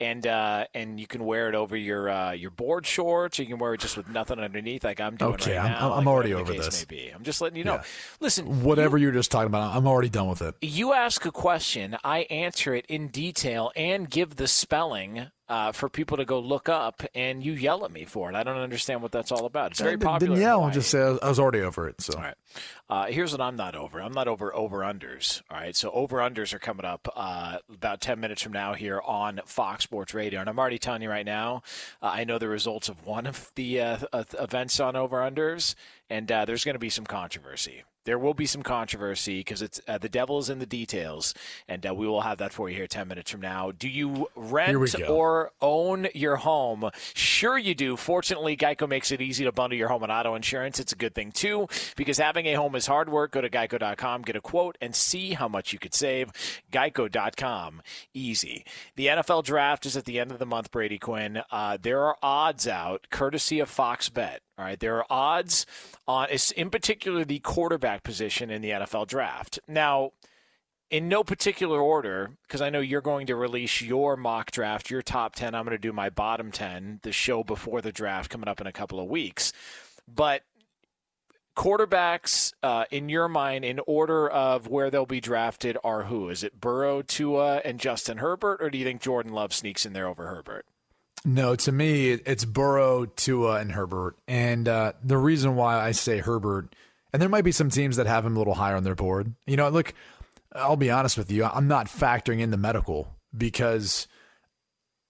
and 0.00 0.26
uh, 0.26 0.66
and 0.74 0.98
you 0.98 1.06
can 1.06 1.24
wear 1.24 1.48
it 1.48 1.54
over 1.54 1.76
your 1.76 2.10
uh, 2.10 2.32
your 2.32 2.50
board 2.50 2.86
shorts, 2.86 3.38
or 3.38 3.42
you 3.42 3.48
can 3.48 3.58
wear 3.58 3.74
it 3.74 3.80
just 3.80 3.96
with 3.96 4.08
nothing 4.08 4.38
underneath, 4.38 4.84
like 4.84 5.00
I'm 5.00 5.16
doing 5.16 5.34
okay, 5.34 5.56
right 5.56 5.64
I'm, 5.64 5.72
now. 5.72 5.92
I'm 5.92 6.04
like 6.04 6.06
already 6.06 6.34
over 6.34 6.52
this. 6.52 6.86
May 6.90 6.96
be. 6.96 7.08
I'm 7.08 7.22
just 7.22 7.40
letting 7.40 7.56
you 7.56 7.64
know. 7.64 7.74
Yeah. 7.74 7.84
Listen, 8.20 8.62
whatever 8.62 8.98
you, 8.98 9.08
are 9.08 9.12
just 9.12 9.30
talking 9.30 9.46
about, 9.46 9.74
I'm 9.74 9.86
already 9.86 10.08
done 10.08 10.28
with 10.28 10.42
it. 10.42 10.56
You 10.60 10.92
ask 10.92 11.24
a 11.24 11.32
question, 11.32 11.96
I 12.02 12.20
answer 12.22 12.74
it 12.74 12.86
in 12.86 13.08
detail 13.08 13.72
and 13.76 14.10
give 14.10 14.36
the 14.36 14.48
spelling 14.48 15.28
uh, 15.48 15.72
for 15.72 15.88
people 15.88 16.16
to 16.16 16.24
go 16.24 16.38
look 16.38 16.68
up, 16.68 17.02
and 17.14 17.44
you 17.44 17.52
yell 17.52 17.84
at 17.84 17.92
me 17.92 18.04
for 18.04 18.30
it. 18.30 18.34
I 18.34 18.42
don't 18.42 18.56
understand 18.56 19.02
what 19.02 19.12
that's 19.12 19.30
all 19.30 19.44
about. 19.44 19.72
It's 19.72 19.80
very 19.80 19.98
popular. 19.98 20.36
Hawaii. 20.54 20.72
just 20.72 20.90
say 20.90 21.00
I 21.00 21.28
was 21.28 21.38
already 21.38 21.60
over 21.60 21.88
it. 21.88 22.00
So 22.00 22.14
All 22.14 22.22
right. 22.22 22.34
Uh, 22.88 23.06
here's 23.06 23.32
what 23.32 23.40
I'm 23.40 23.56
not 23.56 23.74
over. 23.74 24.00
I'm 24.00 24.12
not 24.12 24.28
over 24.28 24.54
over 24.54 24.80
unders. 24.80 25.42
All 25.50 25.58
right. 25.58 25.74
So 25.74 25.90
over 25.90 26.18
unders 26.18 26.52
are 26.52 26.58
coming 26.58 26.84
up 26.84 27.08
uh, 27.16 27.58
about 27.72 28.00
10 28.00 28.20
minutes 28.20 28.42
from 28.42 28.52
now 28.52 28.74
here 28.74 29.00
on 29.04 29.40
Fox 29.46 29.84
Sports 29.84 30.14
Radio. 30.14 30.40
And 30.40 30.48
I'm 30.48 30.58
already 30.58 30.78
telling 30.78 31.02
you 31.02 31.08
right 31.10 31.24
now, 31.24 31.62
uh, 32.02 32.06
I 32.06 32.24
know 32.24 32.38
the 32.38 32.48
results 32.48 32.88
of 32.88 33.04
one 33.04 33.26
of 33.26 33.50
the 33.54 33.80
uh, 33.80 33.98
uh, 34.12 34.24
events 34.38 34.80
on 34.80 34.96
over 34.96 35.18
unders, 35.18 35.74
and 36.10 36.30
uh, 36.30 36.44
there's 36.44 36.64
going 36.64 36.74
to 36.74 36.78
be 36.78 36.90
some 36.90 37.06
controversy. 37.06 37.84
There 38.04 38.18
will 38.18 38.34
be 38.34 38.44
some 38.44 38.62
controversy 38.62 39.40
because 39.40 39.62
it's 39.62 39.80
uh, 39.88 39.96
the 39.96 40.10
devil 40.10 40.38
is 40.38 40.50
in 40.50 40.58
the 40.58 40.66
details, 40.66 41.32
and 41.66 41.86
uh, 41.86 41.94
we 41.94 42.06
will 42.06 42.20
have 42.20 42.36
that 42.38 42.52
for 42.52 42.68
you 42.68 42.76
here 42.76 42.86
10 42.86 43.08
minutes 43.08 43.30
from 43.30 43.40
now. 43.40 43.72
Do 43.72 43.88
you 43.88 44.28
rent 44.36 45.00
or 45.08 45.52
own 45.62 46.08
your 46.14 46.36
home? 46.36 46.90
Sure, 47.14 47.56
you 47.56 47.74
do. 47.74 47.96
Fortunately, 47.96 48.58
Geico 48.58 48.86
makes 48.86 49.10
it 49.10 49.22
easy 49.22 49.44
to 49.44 49.52
bundle 49.52 49.78
your 49.78 49.88
home 49.88 50.02
and 50.02 50.12
auto 50.12 50.34
insurance. 50.34 50.78
It's 50.78 50.92
a 50.92 50.96
good 50.96 51.14
thing, 51.14 51.32
too, 51.32 51.66
because 51.96 52.18
having 52.18 52.44
a 52.44 52.54
home 52.54 52.74
is 52.74 52.86
hard 52.86 53.08
work. 53.08 53.32
Go 53.32 53.40
to 53.40 53.48
geico.com, 53.48 54.22
get 54.22 54.36
a 54.36 54.40
quote, 54.42 54.76
and 54.82 54.94
see 54.94 55.32
how 55.32 55.48
much 55.48 55.72
you 55.72 55.78
could 55.78 55.94
save. 55.94 56.30
Geico.com, 56.70 57.80
easy. 58.12 58.66
The 58.96 59.06
NFL 59.06 59.44
draft 59.44 59.86
is 59.86 59.96
at 59.96 60.04
the 60.04 60.20
end 60.20 60.30
of 60.30 60.38
the 60.38 60.46
month, 60.46 60.70
Brady 60.70 60.98
Quinn. 60.98 61.40
Uh, 61.50 61.78
there 61.80 62.02
are 62.04 62.18
odds 62.22 62.68
out, 62.68 63.06
courtesy 63.10 63.60
of 63.60 63.70
Fox 63.70 64.10
Bet. 64.10 64.42
All 64.56 64.64
right, 64.64 64.78
there 64.78 64.98
are 64.98 65.06
odds 65.10 65.66
on, 66.06 66.28
in 66.56 66.70
particular, 66.70 67.24
the 67.24 67.40
quarterback 67.40 68.04
position 68.04 68.50
in 68.50 68.62
the 68.62 68.70
NFL 68.70 69.08
draft. 69.08 69.58
Now, 69.66 70.12
in 70.90 71.08
no 71.08 71.24
particular 71.24 71.80
order, 71.80 72.30
because 72.42 72.60
I 72.60 72.70
know 72.70 72.78
you're 72.78 73.00
going 73.00 73.26
to 73.26 73.34
release 73.34 73.82
your 73.82 74.16
mock 74.16 74.52
draft, 74.52 74.90
your 74.90 75.02
top 75.02 75.34
10. 75.34 75.54
I'm 75.54 75.64
going 75.64 75.76
to 75.76 75.78
do 75.78 75.92
my 75.92 76.08
bottom 76.08 76.52
10, 76.52 77.00
the 77.02 77.10
show 77.10 77.42
before 77.42 77.80
the 77.80 77.90
draft 77.90 78.30
coming 78.30 78.48
up 78.48 78.60
in 78.60 78.68
a 78.68 78.72
couple 78.72 79.00
of 79.00 79.08
weeks. 79.08 79.52
But 80.06 80.42
quarterbacks, 81.56 82.52
uh, 82.62 82.84
in 82.92 83.08
your 83.08 83.26
mind, 83.26 83.64
in 83.64 83.80
order 83.88 84.28
of 84.28 84.68
where 84.68 84.88
they'll 84.88 85.04
be 85.04 85.20
drafted, 85.20 85.76
are 85.82 86.04
who? 86.04 86.28
Is 86.28 86.44
it 86.44 86.60
Burrow, 86.60 87.02
Tua, 87.02 87.56
and 87.64 87.80
Justin 87.80 88.18
Herbert, 88.18 88.62
or 88.62 88.70
do 88.70 88.78
you 88.78 88.84
think 88.84 89.02
Jordan 89.02 89.32
Love 89.32 89.52
sneaks 89.52 89.84
in 89.84 89.94
there 89.94 90.06
over 90.06 90.28
Herbert? 90.28 90.64
No, 91.24 91.56
to 91.56 91.72
me, 91.72 92.10
it's 92.10 92.44
Burrow, 92.44 93.06
Tua, 93.06 93.60
and 93.60 93.72
Herbert. 93.72 94.16
And 94.28 94.68
uh, 94.68 94.92
the 95.02 95.16
reason 95.16 95.56
why 95.56 95.80
I 95.80 95.92
say 95.92 96.18
Herbert, 96.18 96.74
and 97.12 97.22
there 97.22 97.30
might 97.30 97.44
be 97.44 97.52
some 97.52 97.70
teams 97.70 97.96
that 97.96 98.06
have 98.06 98.26
him 98.26 98.36
a 98.36 98.38
little 98.38 98.54
higher 98.54 98.76
on 98.76 98.84
their 98.84 98.94
board. 98.94 99.32
You 99.46 99.56
know, 99.56 99.68
look, 99.70 99.94
I'll 100.54 100.76
be 100.76 100.90
honest 100.90 101.16
with 101.16 101.30
you, 101.30 101.44
I'm 101.44 101.66
not 101.66 101.86
factoring 101.86 102.40
in 102.40 102.50
the 102.50 102.58
medical 102.58 103.08
because 103.36 104.06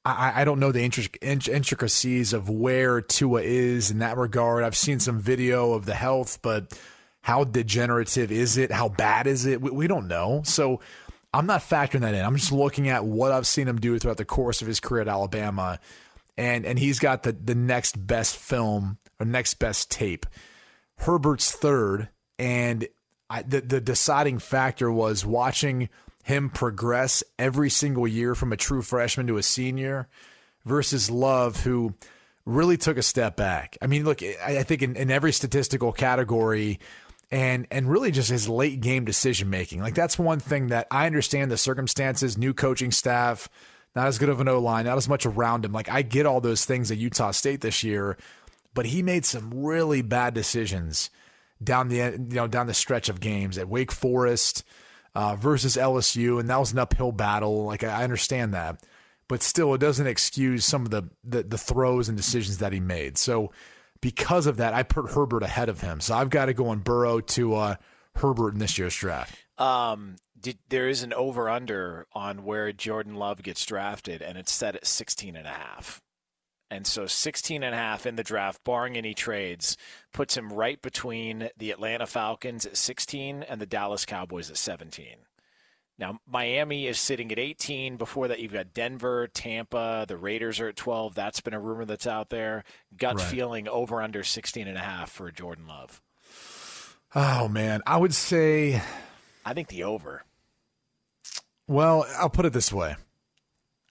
I, 0.04 0.42
I 0.42 0.44
don't 0.44 0.60
know 0.60 0.70
the 0.70 0.88
intric- 0.88 1.48
intricacies 1.48 2.32
of 2.32 2.48
where 2.48 3.00
Tua 3.00 3.42
is 3.42 3.90
in 3.90 3.98
that 3.98 4.16
regard. 4.16 4.62
I've 4.62 4.76
seen 4.76 5.00
some 5.00 5.18
video 5.18 5.72
of 5.72 5.84
the 5.84 5.94
health, 5.94 6.38
but 6.42 6.78
how 7.22 7.44
degenerative 7.44 8.30
is 8.30 8.56
it? 8.56 8.70
How 8.70 8.88
bad 8.88 9.26
is 9.26 9.46
it? 9.46 9.60
We, 9.60 9.70
we 9.70 9.86
don't 9.88 10.06
know. 10.06 10.42
So 10.44 10.80
I'm 11.32 11.46
not 11.46 11.62
factoring 11.62 12.02
that 12.02 12.14
in. 12.14 12.24
I'm 12.24 12.36
just 12.36 12.52
looking 12.52 12.88
at 12.88 13.04
what 13.04 13.32
I've 13.32 13.46
seen 13.46 13.66
him 13.66 13.80
do 13.80 13.98
throughout 13.98 14.18
the 14.18 14.24
course 14.24 14.62
of 14.62 14.68
his 14.68 14.78
career 14.78 15.02
at 15.02 15.08
Alabama, 15.08 15.80
and 16.36 16.64
and 16.64 16.78
he's 16.78 16.98
got 16.98 17.22
the 17.22 17.32
the 17.32 17.54
next 17.54 18.06
best 18.06 18.36
film 18.36 18.98
or 19.18 19.26
next 19.26 19.54
best 19.54 19.90
tape. 19.90 20.26
Herbert's 20.98 21.50
third, 21.52 22.08
and 22.38 22.86
I, 23.30 23.42
the 23.42 23.60
the 23.60 23.80
deciding 23.80 24.38
factor 24.38 24.90
was 24.90 25.24
watching 25.24 25.88
him 26.24 26.50
progress 26.50 27.22
every 27.38 27.70
single 27.70 28.08
year 28.08 28.34
from 28.34 28.52
a 28.52 28.56
true 28.56 28.82
freshman 28.82 29.26
to 29.26 29.36
a 29.36 29.42
senior 29.42 30.08
versus 30.64 31.10
Love, 31.10 31.62
who 31.64 31.94
really 32.46 32.76
took 32.76 32.96
a 32.96 33.02
step 33.02 33.36
back. 33.36 33.76
I 33.82 33.86
mean, 33.86 34.04
look, 34.04 34.22
I, 34.22 34.58
I 34.58 34.62
think 34.62 34.82
in, 34.82 34.96
in 34.96 35.10
every 35.10 35.32
statistical 35.32 35.92
category, 35.92 36.80
and 37.30 37.66
and 37.70 37.90
really 37.90 38.10
just 38.10 38.30
his 38.30 38.48
late 38.48 38.80
game 38.80 39.04
decision 39.04 39.50
making. 39.50 39.80
Like 39.80 39.94
that's 39.94 40.18
one 40.18 40.40
thing 40.40 40.68
that 40.68 40.86
I 40.90 41.06
understand 41.06 41.50
the 41.50 41.56
circumstances, 41.56 42.38
new 42.38 42.54
coaching 42.54 42.90
staff, 42.90 43.48
not 43.94 44.06
as 44.06 44.18
good 44.18 44.28
of 44.28 44.40
an 44.40 44.48
O 44.48 44.58
line, 44.58 44.86
not 44.86 44.96
as 44.96 45.08
much 45.08 45.26
around 45.26 45.64
him. 45.64 45.72
Like 45.72 45.88
I 45.88 46.02
get 46.02 46.26
all 46.26 46.40
those 46.40 46.64
things 46.64 46.90
at 46.90 46.98
Utah 46.98 47.30
State 47.30 47.60
this 47.60 47.82
year, 47.84 48.16
but 48.74 48.86
he 48.86 49.02
made 49.02 49.24
some 49.24 49.64
really 49.64 50.02
bad 50.02 50.34
decisions 50.34 51.10
down 51.62 51.88
the 51.88 51.96
you 51.96 52.18
know 52.18 52.46
down 52.46 52.66
the 52.66 52.74
stretch 52.74 53.08
of 53.08 53.20
games 53.20 53.58
at 53.58 53.68
Wake 53.68 53.92
Forest 53.92 54.64
uh, 55.14 55.36
versus 55.36 55.76
LSU, 55.76 56.40
and 56.40 56.48
that 56.50 56.58
was 56.58 56.72
an 56.72 56.78
uphill 56.78 57.12
battle. 57.12 57.64
Like 57.64 57.84
I 57.84 58.02
understand 58.02 58.54
that, 58.54 58.82
but 59.28 59.42
still, 59.42 59.74
it 59.74 59.78
doesn't 59.78 60.06
excuse 60.06 60.64
some 60.64 60.82
of 60.84 60.90
the 60.90 61.04
the, 61.22 61.42
the 61.42 61.58
throws 61.58 62.08
and 62.08 62.16
decisions 62.16 62.58
that 62.58 62.72
he 62.72 62.80
made. 62.80 63.16
So 63.16 63.52
because 64.00 64.46
of 64.46 64.58
that, 64.58 64.74
I 64.74 64.82
put 64.82 65.12
Herbert 65.12 65.42
ahead 65.42 65.68
of 65.68 65.80
him. 65.80 66.00
So 66.00 66.14
I've 66.14 66.30
got 66.30 66.46
to 66.46 66.54
go 66.54 66.68
on 66.68 66.80
Burrow 66.80 67.20
to 67.20 67.54
uh, 67.54 67.76
Herbert 68.16 68.52
in 68.52 68.58
this 68.58 68.76
year's 68.76 68.94
draft. 68.94 69.34
Um, 69.56 70.16
did, 70.44 70.58
there 70.68 70.88
is 70.88 71.02
an 71.02 71.12
over 71.14 71.48
under 71.48 72.06
on 72.12 72.44
where 72.44 72.70
Jordan 72.70 73.14
Love 73.14 73.42
gets 73.42 73.64
drafted, 73.64 74.20
and 74.20 74.36
it's 74.36 74.52
set 74.52 74.76
at 74.76 74.86
16 74.86 75.34
and 75.34 75.46
a 75.46 75.50
half. 75.50 76.02
And 76.70 76.86
so 76.86 77.06
16 77.06 77.62
and 77.62 77.74
a 77.74 77.78
half 77.78 78.04
in 78.04 78.16
the 78.16 78.22
draft, 78.22 78.62
barring 78.62 78.96
any 78.96 79.14
trades, 79.14 79.76
puts 80.12 80.36
him 80.36 80.52
right 80.52 80.80
between 80.82 81.48
the 81.56 81.70
Atlanta 81.70 82.06
Falcons 82.06 82.66
at 82.66 82.76
16 82.76 83.42
and 83.42 83.60
the 83.60 83.66
Dallas 83.66 84.04
Cowboys 84.04 84.50
at 84.50 84.56
17. 84.56 85.06
Now, 85.98 86.18
Miami 86.26 86.86
is 86.86 86.98
sitting 86.98 87.30
at 87.32 87.38
18. 87.38 87.96
Before 87.96 88.28
that, 88.28 88.40
you've 88.40 88.52
got 88.52 88.74
Denver, 88.74 89.28
Tampa, 89.28 90.04
the 90.08 90.16
Raiders 90.16 90.58
are 90.60 90.68
at 90.68 90.76
12. 90.76 91.14
That's 91.14 91.40
been 91.40 91.54
a 91.54 91.60
rumor 91.60 91.84
that's 91.84 92.06
out 92.06 92.30
there. 92.30 92.64
Gut 92.96 93.16
Right. 93.16 93.24
feeling 93.24 93.68
over 93.68 94.02
under 94.02 94.24
16 94.24 94.66
and 94.68 94.76
a 94.76 94.80
half 94.82 95.10
for 95.10 95.30
Jordan 95.30 95.66
Love. 95.66 96.02
Oh 97.14 97.46
man, 97.48 97.80
I 97.86 97.96
would 97.96 98.14
say. 98.14 98.82
I 99.44 99.54
think 99.54 99.68
the 99.68 99.84
over. 99.84 100.24
Well, 101.66 102.06
I'll 102.18 102.30
put 102.30 102.46
it 102.46 102.52
this 102.52 102.72
way. 102.72 102.96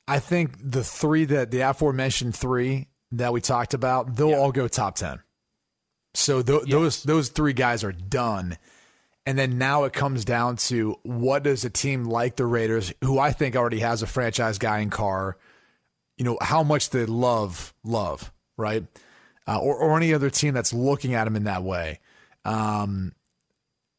I 0.08 0.20
think 0.20 0.52
the 0.60 0.84
three 0.84 1.26
that 1.26 1.52
the 1.52 1.62
aforementioned 1.62 2.36
three 2.36 2.88
that 3.14 3.34
we 3.34 3.42
talked 3.42 3.74
about, 3.74 4.16
they'll 4.16 4.34
all 4.34 4.52
go 4.52 4.68
top 4.68 4.96
ten. 4.96 5.20
So 6.14 6.42
th- 6.42 6.64
those 6.64 7.04
those 7.04 7.30
three 7.30 7.54
guys 7.54 7.84
are 7.84 7.92
done, 7.92 8.58
and 9.26 9.38
then 9.38 9.58
now 9.58 9.86
it 9.86 9.94
comes 9.94 10.26
down 10.26 10.58
to 10.58 11.00
what 11.04 11.44
does 11.44 11.64
a 11.66 11.70
team 11.70 12.04
like 12.04 12.36
the 12.36 12.46
Raiders, 12.46 12.94
who 13.04 13.18
I 13.18 13.32
think 13.32 13.56
already 13.56 13.80
has 13.80 14.04
a 14.04 14.08
franchise 14.08 14.58
guy 14.58 14.80
in 14.80 14.90
Carr, 14.90 15.38
you 16.18 16.26
know, 16.26 16.38
how 16.42 16.64
much 16.64 16.90
they 16.92 17.06
love 17.06 17.74
love 17.84 18.32
right, 18.58 18.86
uh, 19.48 19.60
or 19.60 19.76
or 19.78 19.98
any 19.98 20.14
other 20.14 20.30
team 20.30 20.54
that's 20.54 20.74
looking 20.74 21.16
at 21.16 21.26
him 21.26 21.36
in 21.36 21.46
that 21.46 21.64
way. 21.64 22.00
Um, 22.46 23.14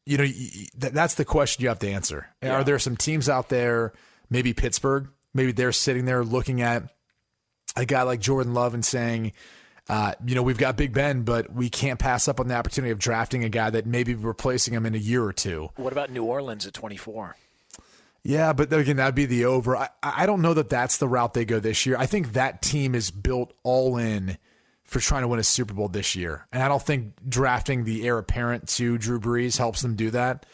you 0.05 0.17
know, 0.17 0.23
y- 0.23 0.33
y- 0.35 0.67
th- 0.79 0.93
that's 0.93 1.15
the 1.15 1.25
question 1.25 1.63
you 1.63 1.69
have 1.69 1.79
to 1.79 1.89
answer. 1.89 2.27
Are 2.43 2.63
there 2.63 2.79
some 2.79 2.95
teams 2.97 3.27
out 3.29 3.49
there, 3.49 3.93
maybe 4.29 4.53
Pittsburgh, 4.53 5.07
maybe 5.33 5.51
they're 5.51 5.71
sitting 5.71 6.05
there 6.05 6.23
looking 6.23 6.61
at 6.61 6.83
a 7.75 7.85
guy 7.85 8.03
like 8.03 8.19
Jordan 8.19 8.53
Love 8.53 8.73
and 8.73 8.85
saying, 8.85 9.33
uh, 9.89 10.13
you 10.25 10.33
know, 10.35 10.41
we've 10.43 10.57
got 10.57 10.77
Big 10.77 10.93
Ben, 10.93 11.23
but 11.23 11.51
we 11.53 11.69
can't 11.69 11.99
pass 11.99 12.27
up 12.27 12.39
on 12.39 12.47
the 12.47 12.55
opportunity 12.55 12.91
of 12.91 12.99
drafting 12.99 13.43
a 13.43 13.49
guy 13.49 13.69
that 13.69 13.85
maybe 13.85 14.15
replacing 14.15 14.73
him 14.73 14.85
in 14.85 14.95
a 14.95 14.99
year 14.99 15.23
or 15.23 15.33
two. 15.33 15.69
What 15.75 15.91
about 15.93 16.09
New 16.09 16.23
Orleans 16.23 16.65
at 16.65 16.73
24? 16.73 17.35
Yeah, 18.23 18.53
but 18.53 18.73
again, 18.73 18.95
that'd 18.95 19.13
be 19.13 19.27
the 19.27 19.45
over. 19.45 19.77
I, 19.77 19.89
I 20.01 20.25
don't 20.25 20.41
know 20.41 20.55
that 20.55 20.69
that's 20.69 20.97
the 20.97 21.07
route 21.07 21.35
they 21.35 21.45
go 21.45 21.59
this 21.59 21.85
year. 21.85 21.95
I 21.99 22.07
think 22.07 22.33
that 22.33 22.63
team 22.63 22.95
is 22.95 23.11
built 23.11 23.53
all 23.61 23.97
in 23.97 24.39
for 24.95 25.01
trying 25.01 25.23
to 25.23 25.27
win 25.27 25.41
a 25.41 25.43
Super 25.43 25.73
Bowl 25.73 25.89
this 25.89 26.15
year. 26.15 26.47
And 26.53 26.63
I 26.63 26.69
don't 26.69 26.81
think 26.81 27.15
drafting 27.27 27.83
the 27.83 28.07
heir 28.07 28.17
apparent 28.17 28.69
to 28.69 28.97
Drew 28.97 29.19
Brees 29.19 29.57
helps 29.57 29.81
them 29.81 29.97
do 29.97 30.09
that. 30.11 30.45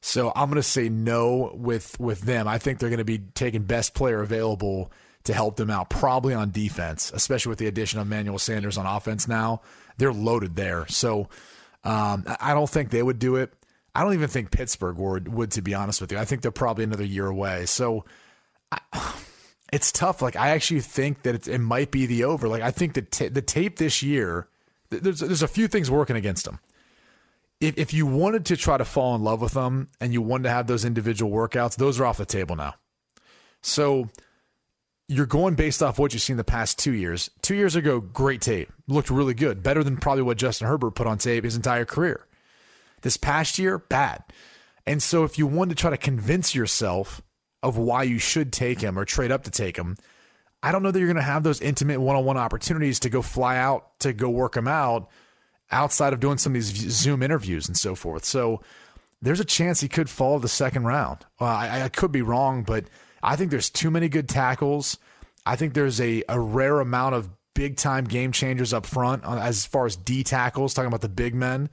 So 0.00 0.32
I'm 0.34 0.48
going 0.48 0.56
to 0.56 0.62
say 0.64 0.88
no 0.88 1.52
with 1.54 1.98
with 2.00 2.22
them. 2.22 2.48
I 2.48 2.58
think 2.58 2.80
they're 2.80 2.88
going 2.88 2.98
to 2.98 3.04
be 3.04 3.18
taking 3.34 3.62
best 3.62 3.94
player 3.94 4.22
available 4.22 4.90
to 5.22 5.32
help 5.32 5.54
them 5.54 5.70
out, 5.70 5.88
probably 5.88 6.34
on 6.34 6.50
defense, 6.50 7.12
especially 7.14 7.50
with 7.50 7.60
the 7.60 7.68
addition 7.68 8.00
of 8.00 8.08
Manuel 8.08 8.40
Sanders 8.40 8.76
on 8.76 8.86
offense 8.86 9.28
now. 9.28 9.62
They're 9.98 10.12
loaded 10.12 10.56
there. 10.56 10.88
So 10.88 11.28
um, 11.84 12.24
I 12.40 12.54
don't 12.54 12.68
think 12.68 12.90
they 12.90 13.04
would 13.04 13.20
do 13.20 13.36
it. 13.36 13.52
I 13.94 14.02
don't 14.02 14.14
even 14.14 14.28
think 14.28 14.50
Pittsburgh 14.50 14.96
would, 14.96 15.28
would, 15.28 15.52
to 15.52 15.62
be 15.62 15.74
honest 15.74 16.00
with 16.00 16.10
you. 16.10 16.18
I 16.18 16.24
think 16.24 16.42
they're 16.42 16.50
probably 16.50 16.82
another 16.82 17.04
year 17.04 17.26
away. 17.26 17.66
So 17.66 18.04
I, 18.72 18.80
it's 19.72 19.90
tough. 19.92 20.22
Like 20.22 20.36
I 20.36 20.50
actually 20.50 20.80
think 20.80 21.22
that 21.22 21.48
it, 21.48 21.58
might 21.58 21.90
be 21.90 22.06
the 22.06 22.24
over. 22.24 22.48
Like 22.48 22.62
I 22.62 22.70
think 22.70 22.94
the 22.94 23.02
ta- 23.02 23.28
the 23.30 23.42
tape 23.42 23.78
this 23.78 24.02
year, 24.02 24.48
th- 24.90 25.02
there's 25.02 25.20
there's 25.20 25.42
a 25.42 25.48
few 25.48 25.68
things 25.68 25.90
working 25.90 26.16
against 26.16 26.44
them. 26.44 26.60
If 27.60 27.76
if 27.78 27.94
you 27.94 28.06
wanted 28.06 28.46
to 28.46 28.56
try 28.56 28.78
to 28.78 28.84
fall 28.84 29.14
in 29.14 29.22
love 29.22 29.40
with 29.40 29.52
them 29.52 29.88
and 30.00 30.12
you 30.12 30.22
wanted 30.22 30.44
to 30.44 30.50
have 30.50 30.66
those 30.66 30.84
individual 30.84 31.32
workouts, 31.32 31.76
those 31.76 31.98
are 31.98 32.06
off 32.06 32.18
the 32.18 32.26
table 32.26 32.54
now. 32.54 32.74
So 33.62 34.08
you're 35.08 35.26
going 35.26 35.54
based 35.54 35.82
off 35.82 35.98
what 35.98 36.12
you've 36.12 36.22
seen 36.22 36.36
the 36.36 36.44
past 36.44 36.78
two 36.78 36.92
years. 36.92 37.30
Two 37.42 37.54
years 37.54 37.76
ago, 37.76 38.00
great 38.00 38.40
tape, 38.40 38.72
looked 38.88 39.10
really 39.10 39.34
good, 39.34 39.62
better 39.62 39.84
than 39.84 39.96
probably 39.96 40.22
what 40.22 40.36
Justin 40.36 40.66
Herbert 40.66 40.92
put 40.92 41.06
on 41.06 41.18
tape 41.18 41.44
his 41.44 41.56
entire 41.56 41.84
career. 41.84 42.26
This 43.02 43.16
past 43.16 43.58
year, 43.58 43.78
bad. 43.78 44.24
And 44.86 45.02
so 45.02 45.24
if 45.24 45.38
you 45.38 45.46
wanted 45.46 45.76
to 45.76 45.80
try 45.80 45.90
to 45.90 45.96
convince 45.96 46.54
yourself 46.54 47.22
of 47.66 47.76
why 47.76 48.04
you 48.04 48.18
should 48.18 48.52
take 48.52 48.80
him 48.80 48.98
or 48.98 49.04
trade 49.04 49.32
up 49.32 49.44
to 49.44 49.50
take 49.50 49.76
him, 49.76 49.96
I 50.62 50.72
don't 50.72 50.82
know 50.82 50.90
that 50.90 50.98
you're 50.98 51.08
going 51.08 51.16
to 51.16 51.22
have 51.22 51.42
those 51.42 51.60
intimate 51.60 52.00
one 52.00 52.16
on 52.16 52.24
one 52.24 52.36
opportunities 52.36 53.00
to 53.00 53.10
go 53.10 53.22
fly 53.22 53.56
out 53.56 53.98
to 54.00 54.12
go 54.12 54.30
work 54.30 54.54
them 54.54 54.68
out 54.68 55.08
outside 55.70 56.12
of 56.12 56.20
doing 56.20 56.38
some 56.38 56.52
of 56.52 56.54
these 56.54 56.90
Zoom 56.90 57.22
interviews 57.22 57.66
and 57.66 57.76
so 57.76 57.94
forth. 57.94 58.24
So 58.24 58.62
there's 59.20 59.40
a 59.40 59.44
chance 59.44 59.80
he 59.80 59.88
could 59.88 60.08
fall 60.08 60.38
the 60.38 60.48
second 60.48 60.84
round. 60.84 61.26
Well, 61.40 61.50
I, 61.50 61.82
I 61.82 61.88
could 61.88 62.12
be 62.12 62.22
wrong, 62.22 62.62
but 62.62 62.84
I 63.22 63.36
think 63.36 63.50
there's 63.50 63.70
too 63.70 63.90
many 63.90 64.08
good 64.08 64.28
tackles. 64.28 64.98
I 65.44 65.56
think 65.56 65.74
there's 65.74 66.00
a, 66.00 66.22
a 66.28 66.38
rare 66.38 66.80
amount 66.80 67.14
of 67.16 67.30
big 67.54 67.76
time 67.76 68.04
game 68.04 68.30
changers 68.32 68.72
up 68.72 68.86
front 68.86 69.24
uh, 69.24 69.38
as 69.38 69.66
far 69.66 69.86
as 69.86 69.96
D 69.96 70.22
tackles, 70.22 70.74
talking 70.74 70.88
about 70.88 71.00
the 71.00 71.08
big 71.08 71.34
men. 71.34 71.70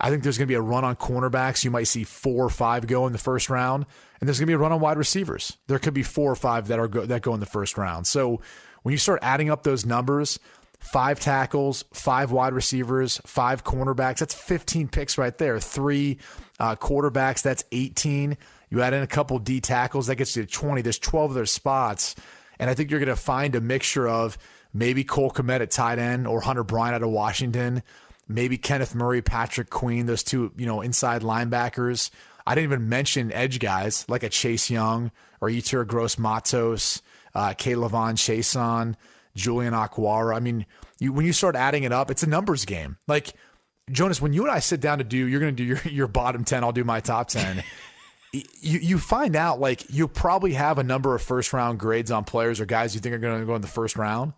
I 0.00 0.08
think 0.08 0.22
there's 0.22 0.38
going 0.38 0.46
to 0.46 0.50
be 0.50 0.54
a 0.54 0.62
run 0.62 0.84
on 0.84 0.96
cornerbacks. 0.96 1.62
You 1.62 1.70
might 1.70 1.84
see 1.84 2.04
four 2.04 2.44
or 2.44 2.50
five 2.50 2.86
go 2.86 3.06
in 3.06 3.12
the 3.12 3.18
first 3.18 3.50
round, 3.50 3.84
and 4.18 4.28
there's 4.28 4.38
going 4.38 4.46
to 4.46 4.50
be 4.50 4.54
a 4.54 4.58
run 4.58 4.72
on 4.72 4.80
wide 4.80 4.96
receivers. 4.96 5.58
There 5.66 5.78
could 5.78 5.92
be 5.92 6.02
four 6.02 6.32
or 6.32 6.36
five 6.36 6.68
that 6.68 6.78
are 6.78 6.88
go, 6.88 7.04
that 7.04 7.20
go 7.20 7.34
in 7.34 7.40
the 7.40 7.46
first 7.46 7.76
round. 7.76 8.06
So 8.06 8.40
when 8.82 8.92
you 8.92 8.98
start 8.98 9.20
adding 9.22 9.50
up 9.50 9.62
those 9.62 9.84
numbers, 9.84 10.38
five 10.78 11.20
tackles, 11.20 11.84
five 11.92 12.32
wide 12.32 12.54
receivers, 12.54 13.20
five 13.26 13.62
cornerbacks, 13.62 14.18
that's 14.18 14.34
15 14.34 14.88
picks 14.88 15.18
right 15.18 15.36
there. 15.36 15.60
Three 15.60 16.18
uh, 16.58 16.76
quarterbacks, 16.76 17.42
that's 17.42 17.64
18. 17.70 18.38
You 18.70 18.80
add 18.80 18.94
in 18.94 19.02
a 19.02 19.06
couple 19.06 19.38
D 19.38 19.60
tackles, 19.60 20.06
that 20.06 20.16
gets 20.16 20.34
you 20.34 20.46
to 20.46 20.50
20. 20.50 20.80
There's 20.80 20.98
12 20.98 21.32
of 21.32 21.34
their 21.34 21.44
spots, 21.44 22.14
and 22.58 22.70
I 22.70 22.74
think 22.74 22.90
you're 22.90 23.00
going 23.00 23.08
to 23.08 23.16
find 23.16 23.54
a 23.54 23.60
mixture 23.60 24.08
of 24.08 24.38
maybe 24.72 25.04
Cole 25.04 25.30
Kmet 25.30 25.60
at 25.60 25.70
tight 25.70 25.98
end 25.98 26.26
or 26.26 26.40
Hunter 26.40 26.64
Bryant 26.64 26.94
out 26.94 27.02
of 27.02 27.10
Washington 27.10 27.82
maybe 28.30 28.56
Kenneth 28.56 28.94
Murray, 28.94 29.20
Patrick 29.20 29.70
Queen, 29.70 30.06
those 30.06 30.22
two, 30.22 30.52
you 30.56 30.66
know, 30.66 30.80
inside 30.80 31.22
linebackers. 31.22 32.10
I 32.46 32.54
didn't 32.54 32.72
even 32.72 32.88
mention 32.88 33.32
edge 33.32 33.58
guys 33.58 34.06
like 34.08 34.22
a 34.22 34.28
Chase 34.28 34.70
Young 34.70 35.10
or 35.40 35.48
Yetur 35.48 35.86
Gross 35.86 36.16
Matos, 36.16 37.02
uh, 37.34 37.50
K'Lavon 37.50 38.14
Chaisson, 38.14 38.94
Julian 39.34 39.74
Okwara. 39.74 40.36
I 40.36 40.40
mean, 40.40 40.64
you, 40.98 41.12
when 41.12 41.26
you 41.26 41.32
start 41.32 41.56
adding 41.56 41.82
it 41.82 41.92
up, 41.92 42.10
it's 42.10 42.22
a 42.22 42.28
numbers 42.28 42.64
game. 42.64 42.96
Like, 43.06 43.34
Jonas, 43.90 44.22
when 44.22 44.32
you 44.32 44.42
and 44.42 44.52
I 44.52 44.60
sit 44.60 44.80
down 44.80 44.98
to 44.98 45.04
do, 45.04 45.26
you're 45.26 45.40
going 45.40 45.54
to 45.54 45.62
do 45.62 45.64
your, 45.64 45.80
your 45.90 46.08
bottom 46.08 46.44
10, 46.44 46.62
I'll 46.62 46.72
do 46.72 46.84
my 46.84 47.00
top 47.00 47.28
10. 47.28 47.64
you, 48.32 48.78
you 48.78 48.98
find 48.98 49.34
out 49.34 49.58
like 49.58 49.92
you 49.92 50.06
probably 50.06 50.52
have 50.52 50.78
a 50.78 50.84
number 50.84 51.14
of 51.14 51.22
first 51.22 51.52
round 51.52 51.80
grades 51.80 52.10
on 52.10 52.24
players 52.24 52.60
or 52.60 52.66
guys 52.66 52.94
you 52.94 53.00
think 53.00 53.14
are 53.14 53.18
going 53.18 53.40
to 53.40 53.46
go 53.46 53.56
in 53.56 53.62
the 53.62 53.68
first 53.68 53.96
round. 53.96 54.32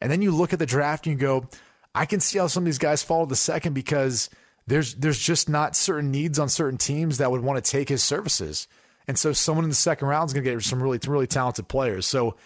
And 0.00 0.10
then 0.10 0.22
you 0.22 0.30
look 0.30 0.52
at 0.52 0.58
the 0.58 0.66
draft 0.66 1.06
and 1.06 1.14
you 1.14 1.20
go, 1.20 1.46
I 1.94 2.06
can 2.06 2.20
see 2.20 2.38
how 2.38 2.46
some 2.46 2.62
of 2.62 2.66
these 2.66 2.78
guys 2.78 3.02
fall 3.02 3.24
to 3.24 3.28
the 3.28 3.36
second 3.36 3.74
because 3.74 4.30
there's 4.66 4.94
there's 4.94 5.18
just 5.18 5.48
not 5.48 5.74
certain 5.74 6.10
needs 6.10 6.38
on 6.38 6.48
certain 6.48 6.78
teams 6.78 7.18
that 7.18 7.30
would 7.30 7.42
want 7.42 7.62
to 7.62 7.70
take 7.70 7.88
his 7.88 8.02
services. 8.02 8.68
And 9.08 9.18
so 9.18 9.32
someone 9.32 9.64
in 9.64 9.70
the 9.70 9.76
second 9.76 10.06
round 10.06 10.28
is 10.28 10.34
going 10.34 10.44
to 10.44 10.50
get 10.50 10.62
some 10.62 10.82
really 10.82 11.00
really 11.06 11.26
talented 11.26 11.68
players. 11.68 12.06
So 12.06 12.36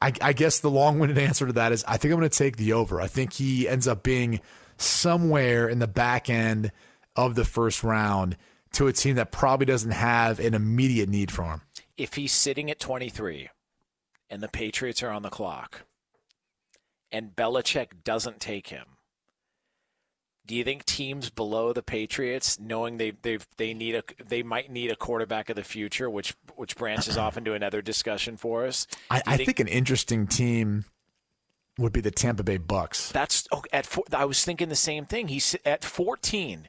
I, 0.00 0.12
I 0.20 0.32
guess 0.32 0.58
the 0.58 0.70
long-winded 0.70 1.16
answer 1.18 1.46
to 1.46 1.52
that 1.52 1.70
is 1.70 1.84
I 1.86 1.96
think 1.96 2.12
I'm 2.12 2.18
going 2.18 2.28
to 2.28 2.36
take 2.36 2.56
the 2.56 2.72
over. 2.72 3.00
I 3.00 3.06
think 3.06 3.34
he 3.34 3.68
ends 3.68 3.86
up 3.86 4.02
being 4.02 4.40
somewhere 4.76 5.68
in 5.68 5.78
the 5.78 5.86
back 5.86 6.28
end 6.28 6.72
of 7.14 7.36
the 7.36 7.44
first 7.44 7.84
round 7.84 8.36
to 8.72 8.88
a 8.88 8.92
team 8.92 9.16
that 9.16 9.30
probably 9.30 9.66
doesn't 9.66 9.92
have 9.92 10.40
an 10.40 10.54
immediate 10.54 11.08
need 11.08 11.30
for 11.30 11.44
him. 11.44 11.60
If 11.96 12.14
he's 12.14 12.32
sitting 12.32 12.70
at 12.70 12.80
23 12.80 13.48
and 14.28 14.42
the 14.42 14.48
Patriots 14.48 15.02
are 15.02 15.10
on 15.10 15.22
the 15.22 15.30
clock, 15.30 15.82
and 17.12 17.36
Belichick 17.36 18.04
doesn't 18.04 18.40
take 18.40 18.68
him, 18.68 18.86
do 20.44 20.56
you 20.56 20.64
think 20.64 20.84
teams 20.84 21.30
below 21.30 21.72
the 21.72 21.82
Patriots, 21.82 22.58
knowing 22.58 22.96
they 22.96 23.12
they 23.22 23.38
they 23.58 23.74
need 23.74 23.94
a 23.94 24.02
they 24.24 24.42
might 24.42 24.70
need 24.70 24.90
a 24.90 24.96
quarterback 24.96 25.48
of 25.48 25.56
the 25.56 25.62
future, 25.62 26.10
which 26.10 26.34
which 26.56 26.76
branches 26.76 27.16
off 27.16 27.36
into 27.36 27.54
another 27.54 27.80
discussion 27.80 28.36
for 28.36 28.66
us? 28.66 28.86
I, 29.10 29.22
I 29.24 29.36
think, 29.36 29.46
think, 29.46 29.60
an 29.60 29.68
interesting 29.68 30.26
team 30.26 30.84
would 31.78 31.92
be 31.92 32.00
the 32.00 32.10
Tampa 32.10 32.42
Bay 32.42 32.56
Bucks. 32.56 33.12
That's 33.12 33.46
oh, 33.52 33.62
at 33.72 33.86
four, 33.86 34.04
I 34.12 34.24
was 34.24 34.44
thinking 34.44 34.68
the 34.68 34.74
same 34.74 35.06
thing. 35.06 35.28
He's 35.28 35.54
at 35.64 35.84
fourteen. 35.84 36.68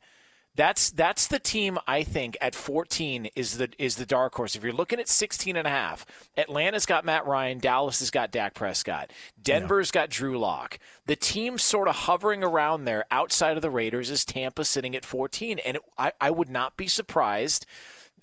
That's 0.55 0.91
that's 0.91 1.27
the 1.27 1.39
team 1.39 1.79
I 1.87 2.03
think 2.03 2.37
at 2.39 2.53
14 2.53 3.29
is 3.35 3.57
the 3.57 3.69
is 3.79 3.95
the 3.95 4.05
dark 4.05 4.35
horse. 4.35 4.55
If 4.55 4.63
you're 4.63 4.71
looking 4.71 4.99
at 4.99 5.09
16 5.09 5.55
and 5.55 5.65
a 5.67 5.71
half, 5.71 6.05
Atlanta's 6.37 6.85
got 6.85 7.05
Matt 7.05 7.25
Ryan, 7.25 7.57
Dallas 7.57 7.99
has 7.99 8.11
got 8.11 8.31
Dak 8.31 8.53
Prescott, 8.53 9.11
Denver's 9.41 9.89
yeah. 9.89 10.01
got 10.01 10.09
Drew 10.11 10.37
Lock. 10.37 10.77
The 11.07 11.15
team 11.15 11.57
sort 11.57 11.87
of 11.87 11.95
hovering 11.95 12.43
around 12.43 12.85
there 12.85 13.05
outside 13.09 13.55
of 13.55 13.63
the 13.63 13.71
Raiders 13.71 14.11
is 14.11 14.23
Tampa 14.23 14.63
sitting 14.63 14.95
at 14.95 15.05
14, 15.05 15.57
and 15.59 15.77
it, 15.77 15.83
I 15.97 16.11
I 16.21 16.29
would 16.29 16.49
not 16.49 16.77
be 16.77 16.87
surprised. 16.87 17.65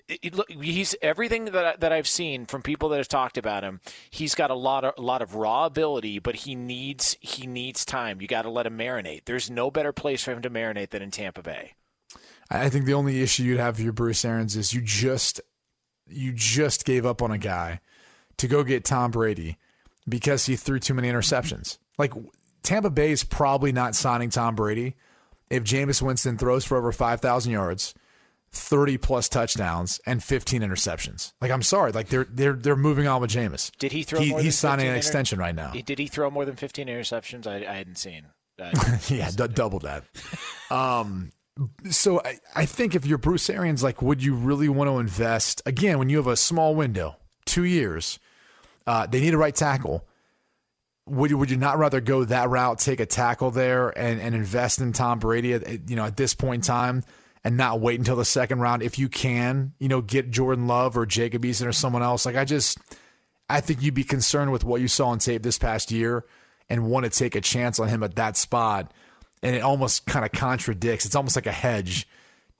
It, 0.07 0.33
look, 0.33 0.49
he's 0.49 0.95
everything 1.01 1.45
that 1.45 1.81
that 1.81 1.91
I've 1.91 2.07
seen 2.07 2.45
from 2.45 2.61
people 2.61 2.87
that 2.89 2.97
have 2.97 3.09
talked 3.09 3.37
about 3.37 3.63
him. 3.63 3.81
He's 4.09 4.35
got 4.35 4.51
a 4.51 4.55
lot 4.55 4.85
of 4.85 4.93
a 4.97 5.01
lot 5.01 5.21
of 5.21 5.35
raw 5.35 5.65
ability, 5.65 6.19
but 6.19 6.35
he 6.35 6.55
needs 6.55 7.17
he 7.19 7.45
needs 7.45 7.83
time. 7.83 8.21
You 8.21 8.27
got 8.29 8.43
to 8.43 8.49
let 8.49 8.65
him 8.65 8.77
marinate. 8.77 9.25
There's 9.25 9.51
no 9.51 9.69
better 9.69 9.91
place 9.91 10.23
for 10.23 10.31
him 10.31 10.41
to 10.43 10.49
marinate 10.49 10.91
than 10.91 11.01
in 11.01 11.11
Tampa 11.11 11.41
Bay. 11.41 11.73
I 12.51 12.69
think 12.69 12.85
the 12.85 12.93
only 12.93 13.21
issue 13.21 13.43
you'd 13.43 13.59
have 13.59 13.77
with 13.77 13.83
your 13.83 13.93
Bruce 13.93 14.25
Arians 14.25 14.55
is 14.55 14.73
you 14.73 14.81
just 14.81 15.39
you 16.07 16.33
just 16.33 16.85
gave 16.85 17.05
up 17.05 17.21
on 17.21 17.31
a 17.31 17.37
guy 17.37 17.79
to 18.37 18.47
go 18.47 18.63
get 18.63 18.83
Tom 18.83 19.11
Brady 19.11 19.57
because 20.07 20.45
he 20.45 20.55
threw 20.55 20.79
too 20.79 20.93
many 20.93 21.09
interceptions. 21.09 21.77
Like 21.97 22.13
Tampa 22.63 22.89
Bay 22.89 23.11
is 23.11 23.23
probably 23.23 23.71
not 23.71 23.95
signing 23.95 24.29
Tom 24.29 24.55
Brady 24.55 24.95
if 25.49 25.63
Jameis 25.63 26.01
Winston 26.01 26.37
throws 26.37 26.65
for 26.65 26.77
over 26.77 26.91
5,000 26.91 27.51
yards, 27.51 27.93
30 28.51 28.97
plus 28.97 29.29
touchdowns 29.29 29.99
and 30.05 30.23
15 30.23 30.61
interceptions. 30.61 31.33
Like 31.39 31.51
I'm 31.51 31.61
sorry, 31.61 31.93
like 31.93 32.09
they're 32.09 32.27
they're 32.29 32.53
they're 32.53 32.75
moving 32.75 33.07
on 33.07 33.21
with 33.21 33.31
Jameis. 33.31 33.71
Did 33.77 33.93
he 33.93 34.03
throw 34.03 34.19
he, 34.19 34.33
he's 34.41 34.57
signing 34.57 34.87
an 34.87 34.93
inter- 34.93 34.97
extension 34.97 35.39
right 35.39 35.55
now. 35.55 35.71
Did 35.71 35.99
he 35.99 36.07
throw 36.07 36.29
more 36.29 36.43
than 36.45 36.57
15 36.57 36.87
interceptions? 36.87 37.47
I, 37.47 37.65
I 37.69 37.75
hadn't 37.75 37.97
seen. 37.97 38.25
That. 38.57 39.05
Yeah, 39.09 39.31
d- 39.31 39.53
double 39.53 39.79
that. 39.79 40.03
Um, 40.71 41.31
so 41.89 42.21
I, 42.23 42.39
I 42.55 42.65
think 42.65 42.95
if 42.95 43.05
you're 43.05 43.17
Bruce 43.17 43.49
Arians, 43.49 43.83
like, 43.83 44.01
would 44.01 44.23
you 44.23 44.33
really 44.33 44.69
want 44.69 44.89
to 44.89 44.99
invest 44.99 45.61
again 45.65 45.99
when 45.99 46.09
you 46.09 46.17
have 46.17 46.27
a 46.27 46.37
small 46.37 46.75
window, 46.75 47.17
two 47.45 47.63
years? 47.63 48.19
Uh, 48.87 49.05
they 49.05 49.21
need 49.21 49.33
a 49.33 49.37
right 49.37 49.55
tackle. 49.55 50.07
Would 51.07 51.29
you, 51.29 51.37
would 51.37 51.51
you 51.51 51.57
not 51.57 51.77
rather 51.77 51.99
go 51.99 52.23
that 52.25 52.49
route, 52.49 52.79
take 52.79 52.99
a 52.99 53.05
tackle 53.05 53.51
there, 53.51 53.89
and, 53.89 54.21
and 54.21 54.33
invest 54.33 54.79
in 54.79 54.93
Tom 54.93 55.19
Brady? 55.19 55.53
At, 55.53 55.89
you 55.89 55.95
know, 55.95 56.05
at 56.05 56.17
this 56.17 56.33
point 56.33 56.63
in 56.63 56.67
time, 56.67 57.03
and 57.43 57.57
not 57.57 57.79
wait 57.79 57.99
until 57.99 58.15
the 58.15 58.25
second 58.25 58.59
round 58.59 58.83
if 58.83 58.99
you 58.99 59.09
can. 59.09 59.73
You 59.79 59.89
know, 59.89 60.01
get 60.01 60.31
Jordan 60.31 60.67
Love 60.67 60.97
or 60.97 61.05
Jacob 61.05 61.43
Eason 61.43 61.67
or 61.67 61.71
someone 61.71 62.03
else. 62.03 62.25
Like 62.25 62.35
I 62.35 62.45
just, 62.45 62.77
I 63.49 63.61
think 63.61 63.81
you'd 63.81 63.93
be 63.93 64.03
concerned 64.03 64.51
with 64.51 64.63
what 64.63 64.81
you 64.81 64.87
saw 64.87 65.07
on 65.07 65.19
tape 65.19 65.43
this 65.43 65.57
past 65.57 65.91
year 65.91 66.25
and 66.69 66.89
want 66.89 67.03
to 67.03 67.09
take 67.09 67.35
a 67.35 67.41
chance 67.41 67.79
on 67.79 67.89
him 67.89 68.03
at 68.03 68.15
that 68.15 68.37
spot 68.37 68.93
and 69.41 69.55
it 69.55 69.61
almost 69.61 70.05
kind 70.05 70.25
of 70.25 70.31
contradicts. 70.31 71.05
It's 71.05 71.15
almost 71.15 71.35
like 71.35 71.47
a 71.47 71.51
hedge 71.51 72.07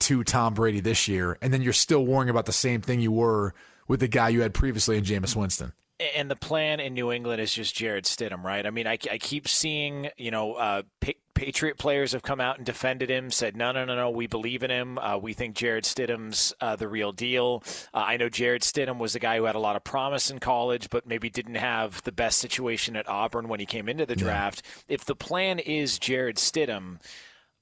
to 0.00 0.24
Tom 0.24 0.54
Brady 0.54 0.80
this 0.80 1.08
year, 1.08 1.38
and 1.40 1.52
then 1.52 1.62
you're 1.62 1.72
still 1.72 2.04
worrying 2.04 2.30
about 2.30 2.46
the 2.46 2.52
same 2.52 2.80
thing 2.80 3.00
you 3.00 3.12
were 3.12 3.54
with 3.88 4.00
the 4.00 4.08
guy 4.08 4.30
you 4.30 4.42
had 4.42 4.54
previously 4.54 4.96
in 4.96 5.04
Jameis 5.04 5.36
Winston 5.36 5.72
and 6.14 6.30
the 6.30 6.36
plan 6.36 6.80
in 6.80 6.94
New 6.94 7.12
England 7.12 7.40
is 7.40 7.52
just 7.52 7.74
Jarrett 7.74 8.04
Stidham, 8.04 8.42
right? 8.42 8.66
I 8.66 8.70
mean, 8.70 8.86
I, 8.86 8.98
I 9.10 9.18
keep 9.18 9.48
seeing, 9.48 10.08
you 10.16 10.30
know, 10.30 10.54
uh, 10.54 10.82
pa- 11.00 11.12
Patriot 11.34 11.78
players 11.78 12.12
have 12.12 12.22
come 12.22 12.40
out 12.40 12.58
and 12.58 12.66
defended 12.66 13.10
him, 13.10 13.30
said, 13.30 13.56
no, 13.56 13.72
no, 13.72 13.84
no, 13.84 13.96
no, 13.96 14.10
we 14.10 14.26
believe 14.26 14.62
in 14.62 14.70
him. 14.70 14.98
Uh, 14.98 15.16
we 15.16 15.32
think 15.32 15.56
Jarrett 15.56 15.84
Stidham's 15.84 16.52
uh, 16.60 16.76
the 16.76 16.88
real 16.88 17.12
deal. 17.12 17.62
Uh, 17.92 18.04
I 18.06 18.16
know 18.16 18.28
Jarrett 18.28 18.62
Stidham 18.62 18.98
was 18.98 19.14
a 19.14 19.18
guy 19.18 19.38
who 19.38 19.44
had 19.44 19.54
a 19.54 19.60
lot 19.60 19.76
of 19.76 19.82
promise 19.82 20.30
in 20.30 20.38
college, 20.38 20.90
but 20.90 21.06
maybe 21.06 21.30
didn't 21.30 21.56
have 21.56 22.02
the 22.02 22.12
best 22.12 22.38
situation 22.38 22.96
at 22.96 23.08
Auburn 23.08 23.48
when 23.48 23.60
he 23.60 23.66
came 23.66 23.88
into 23.88 24.06
the 24.06 24.16
draft. 24.16 24.62
Yeah. 24.64 24.94
If 24.94 25.04
the 25.04 25.16
plan 25.16 25.58
is 25.58 25.98
Jarrett 25.98 26.36
Stidham, 26.36 26.98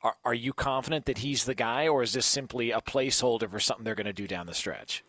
are, 0.03 0.17
are 0.25 0.35
you 0.35 0.53
confident 0.53 1.07
that 1.07 1.19
he's 1.19 1.45
the 1.45 1.55
guy, 1.55 1.87
or 1.89 2.03
is 2.03 2.13
this 2.13 2.27
simply 2.27 2.71
a 2.71 2.81
placeholder 2.81 3.51
for 3.51 3.61
something 3.61 3.85
they're 3.85 3.95
going 3.95 4.07
to 4.07 4.13
do 4.13 4.27
down 4.27 4.47
the 4.47 4.55
stretch? 4.55 5.05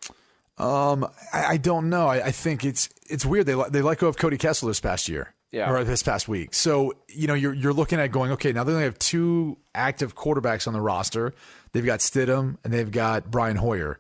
Um, 0.61 1.07
I, 1.33 1.45
I 1.45 1.57
don't 1.57 1.89
know. 1.89 2.05
I, 2.05 2.27
I, 2.27 2.31
think 2.31 2.63
it's 2.63 2.87
it's 3.09 3.25
weird. 3.25 3.47
They 3.47 3.55
they 3.69 3.81
let 3.81 3.97
go 3.97 4.07
of 4.07 4.15
Cody 4.15 4.37
Kessler 4.37 4.69
this 4.69 4.79
past 4.79 5.09
year, 5.09 5.33
yeah, 5.51 5.71
or 5.71 5.83
this 5.83 6.03
past 6.03 6.27
week. 6.27 6.53
So 6.53 6.93
you 7.09 7.25
know 7.25 7.33
you're 7.33 7.53
you're 7.53 7.73
looking 7.73 7.99
at 7.99 8.11
going 8.11 8.31
okay. 8.33 8.51
Now 8.51 8.63
they 8.63 8.71
only 8.71 8.83
have 8.83 8.99
two 8.99 9.57
active 9.73 10.15
quarterbacks 10.15 10.67
on 10.67 10.73
the 10.73 10.81
roster. 10.81 11.33
They've 11.71 11.85
got 11.85 11.99
Stidham 11.99 12.57
and 12.63 12.71
they've 12.71 12.91
got 12.91 13.31
Brian 13.31 13.55
Hoyer. 13.55 13.99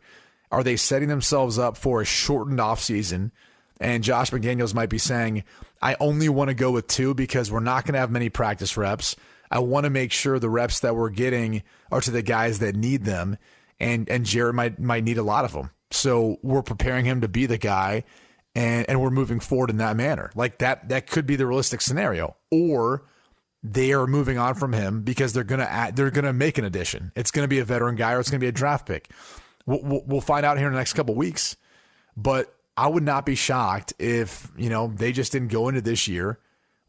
Are 0.51 0.61
they 0.61 0.75
setting 0.75 1.09
themselves 1.09 1.57
up 1.57 1.77
for 1.77 2.01
a 2.01 2.05
shortened 2.05 2.59
offseason? 2.59 3.31
And 3.79 4.03
Josh 4.03 4.29
McDaniels 4.29 4.75
might 4.75 4.89
be 4.89 4.99
saying, 4.99 5.43
I 5.81 5.95
only 5.99 6.29
want 6.29 6.49
to 6.49 6.53
go 6.53 6.69
with 6.69 6.85
two 6.85 7.15
because 7.15 7.51
we're 7.51 7.61
not 7.61 7.85
going 7.85 7.93
to 7.93 7.99
have 7.99 8.11
many 8.11 8.29
practice 8.29 8.77
reps. 8.77 9.15
I 9.49 9.59
want 9.59 9.85
to 9.85 9.89
make 9.89 10.11
sure 10.11 10.37
the 10.37 10.49
reps 10.49 10.81
that 10.81 10.95
we're 10.95 11.09
getting 11.09 11.63
are 11.91 12.01
to 12.01 12.11
the 12.11 12.21
guys 12.21 12.59
that 12.59 12.75
need 12.75 13.03
them. 13.05 13.37
And 13.79 14.07
and 14.09 14.27
Jarrett 14.27 14.53
might 14.53 14.77
might 14.77 15.03
need 15.03 15.17
a 15.17 15.23
lot 15.23 15.43
of 15.43 15.53
them. 15.53 15.71
So 15.91 16.37
we're 16.41 16.63
preparing 16.63 17.05
him 17.05 17.21
to 17.21 17.27
be 17.27 17.45
the 17.45 17.57
guy 17.57 18.03
and 18.55 18.89
and 18.89 19.01
we're 19.01 19.11
moving 19.11 19.39
forward 19.39 19.69
in 19.69 19.77
that 19.77 19.95
manner. 19.95 20.31
Like 20.35 20.59
that 20.59 20.89
that 20.89 21.07
could 21.07 21.25
be 21.25 21.35
the 21.35 21.45
realistic 21.45 21.81
scenario. 21.81 22.35
Or 22.49 23.03
they 23.63 23.93
are 23.93 24.07
moving 24.07 24.37
on 24.37 24.55
from 24.55 24.73
him 24.73 25.01
because 25.03 25.33
they're 25.33 25.43
gonna 25.43 25.63
add, 25.63 25.95
they're 25.95 26.11
gonna 26.11 26.33
make 26.33 26.57
an 26.57 26.65
addition. 26.65 27.11
It's 27.15 27.31
gonna 27.31 27.47
be 27.47 27.59
a 27.59 27.65
veteran 27.65 27.95
guy 27.95 28.13
or 28.13 28.19
it's 28.19 28.29
gonna 28.29 28.39
be 28.39 28.47
a 28.47 28.51
draft 28.51 28.87
pick. 28.87 29.09
We'll, 29.65 30.03
we'll, 30.05 30.21
find 30.21 30.43
out 30.45 30.57
here 30.57 30.67
in 30.67 30.73
the 30.73 30.79
next 30.79 30.93
couple 30.93 31.13
weeks. 31.13 31.55
But 32.17 32.53
I 32.75 32.87
would 32.87 33.03
not 33.03 33.25
be 33.25 33.35
shocked 33.35 33.93
if 33.99 34.51
you 34.57 34.69
know 34.69 34.87
they 34.87 35.11
just 35.11 35.31
didn't 35.31 35.49
go 35.49 35.69
into 35.69 35.81
this 35.81 36.07
year 36.07 36.39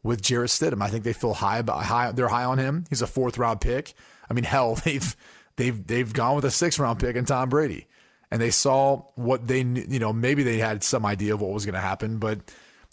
with 0.01 0.21
Jarrett 0.21 0.49
Stidham. 0.49 0.81
I 0.81 0.89
think 0.89 1.03
they 1.03 1.13
feel 1.13 1.33
high 1.33 1.59
about 1.59 1.83
high. 1.83 2.11
They're 2.11 2.27
high 2.27 2.43
on 2.45 2.57
him. 2.57 2.85
He's 2.89 3.01
a 3.01 3.07
fourth 3.07 3.37
round 3.37 3.61
pick. 3.61 3.93
I 4.29 4.33
mean, 4.33 4.43
hell, 4.43 4.75
they've 4.85 5.15
they've 5.55 5.85
they've 5.85 6.11
gone 6.11 6.35
with 6.35 6.45
a 6.45 6.51
sixth 6.51 6.79
round 6.79 6.99
pick 6.99 7.15
and 7.15 7.27
Tom 7.27 7.49
Brady, 7.49 7.87
and 8.33 8.41
they 8.41 8.49
saw 8.49 9.03
what 9.13 9.47
they 9.47 9.59
you 9.59 9.99
know 9.99 10.11
maybe 10.11 10.41
they 10.41 10.57
had 10.57 10.83
some 10.83 11.05
idea 11.05 11.35
of 11.35 11.41
what 11.41 11.51
was 11.51 11.65
going 11.67 11.75
to 11.75 11.79
happen, 11.79 12.17
but 12.17 12.39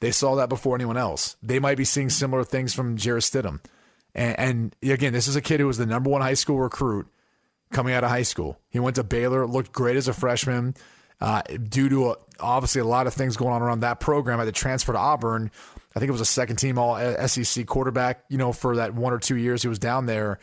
they 0.00 0.10
saw 0.10 0.34
that 0.34 0.50
before 0.50 0.74
anyone 0.74 0.98
else. 0.98 1.36
They 1.42 1.58
might 1.58 1.78
be 1.78 1.86
seeing 1.86 2.10
similar 2.10 2.44
things 2.44 2.74
from 2.74 2.98
Jarrett 2.98 3.24
Stidham, 3.24 3.60
and, 4.14 4.38
and 4.38 4.76
again, 4.82 5.14
this 5.14 5.28
is 5.28 5.36
a 5.36 5.40
kid 5.40 5.58
who 5.58 5.66
was 5.66 5.78
the 5.78 5.86
number 5.86 6.10
one 6.10 6.20
high 6.20 6.34
school 6.34 6.58
recruit 6.58 7.06
coming 7.72 7.94
out 7.94 8.04
of 8.04 8.10
high 8.10 8.22
school. 8.22 8.60
He 8.68 8.80
went 8.80 8.96
to 8.96 9.02
Baylor, 9.02 9.46
looked 9.46 9.72
great 9.72 9.96
as 9.96 10.08
a 10.08 10.12
freshman. 10.12 10.74
Uh, 11.22 11.40
due 11.42 11.88
to 11.88 12.10
a, 12.10 12.16
obviously 12.38 12.82
a 12.82 12.84
lot 12.84 13.06
of 13.06 13.14
things 13.14 13.38
going 13.38 13.54
on 13.54 13.62
around 13.62 13.80
that 13.80 13.98
program, 13.98 14.40
had 14.40 14.44
to 14.44 14.52
transfer 14.52 14.92
to 14.92 14.98
Auburn. 14.98 15.50
I 15.96 16.00
think 16.00 16.10
it 16.10 16.12
was 16.12 16.20
a 16.20 16.26
second 16.26 16.56
team 16.56 16.78
All 16.78 16.98
SEC 17.26 17.64
quarterback. 17.64 18.24
You 18.28 18.36
know, 18.36 18.52
for 18.52 18.76
that 18.76 18.94
one 18.94 19.14
or 19.14 19.18
two 19.18 19.36
years 19.36 19.62
he 19.62 19.68
was 19.68 19.78
down 19.78 20.04
there, 20.04 20.38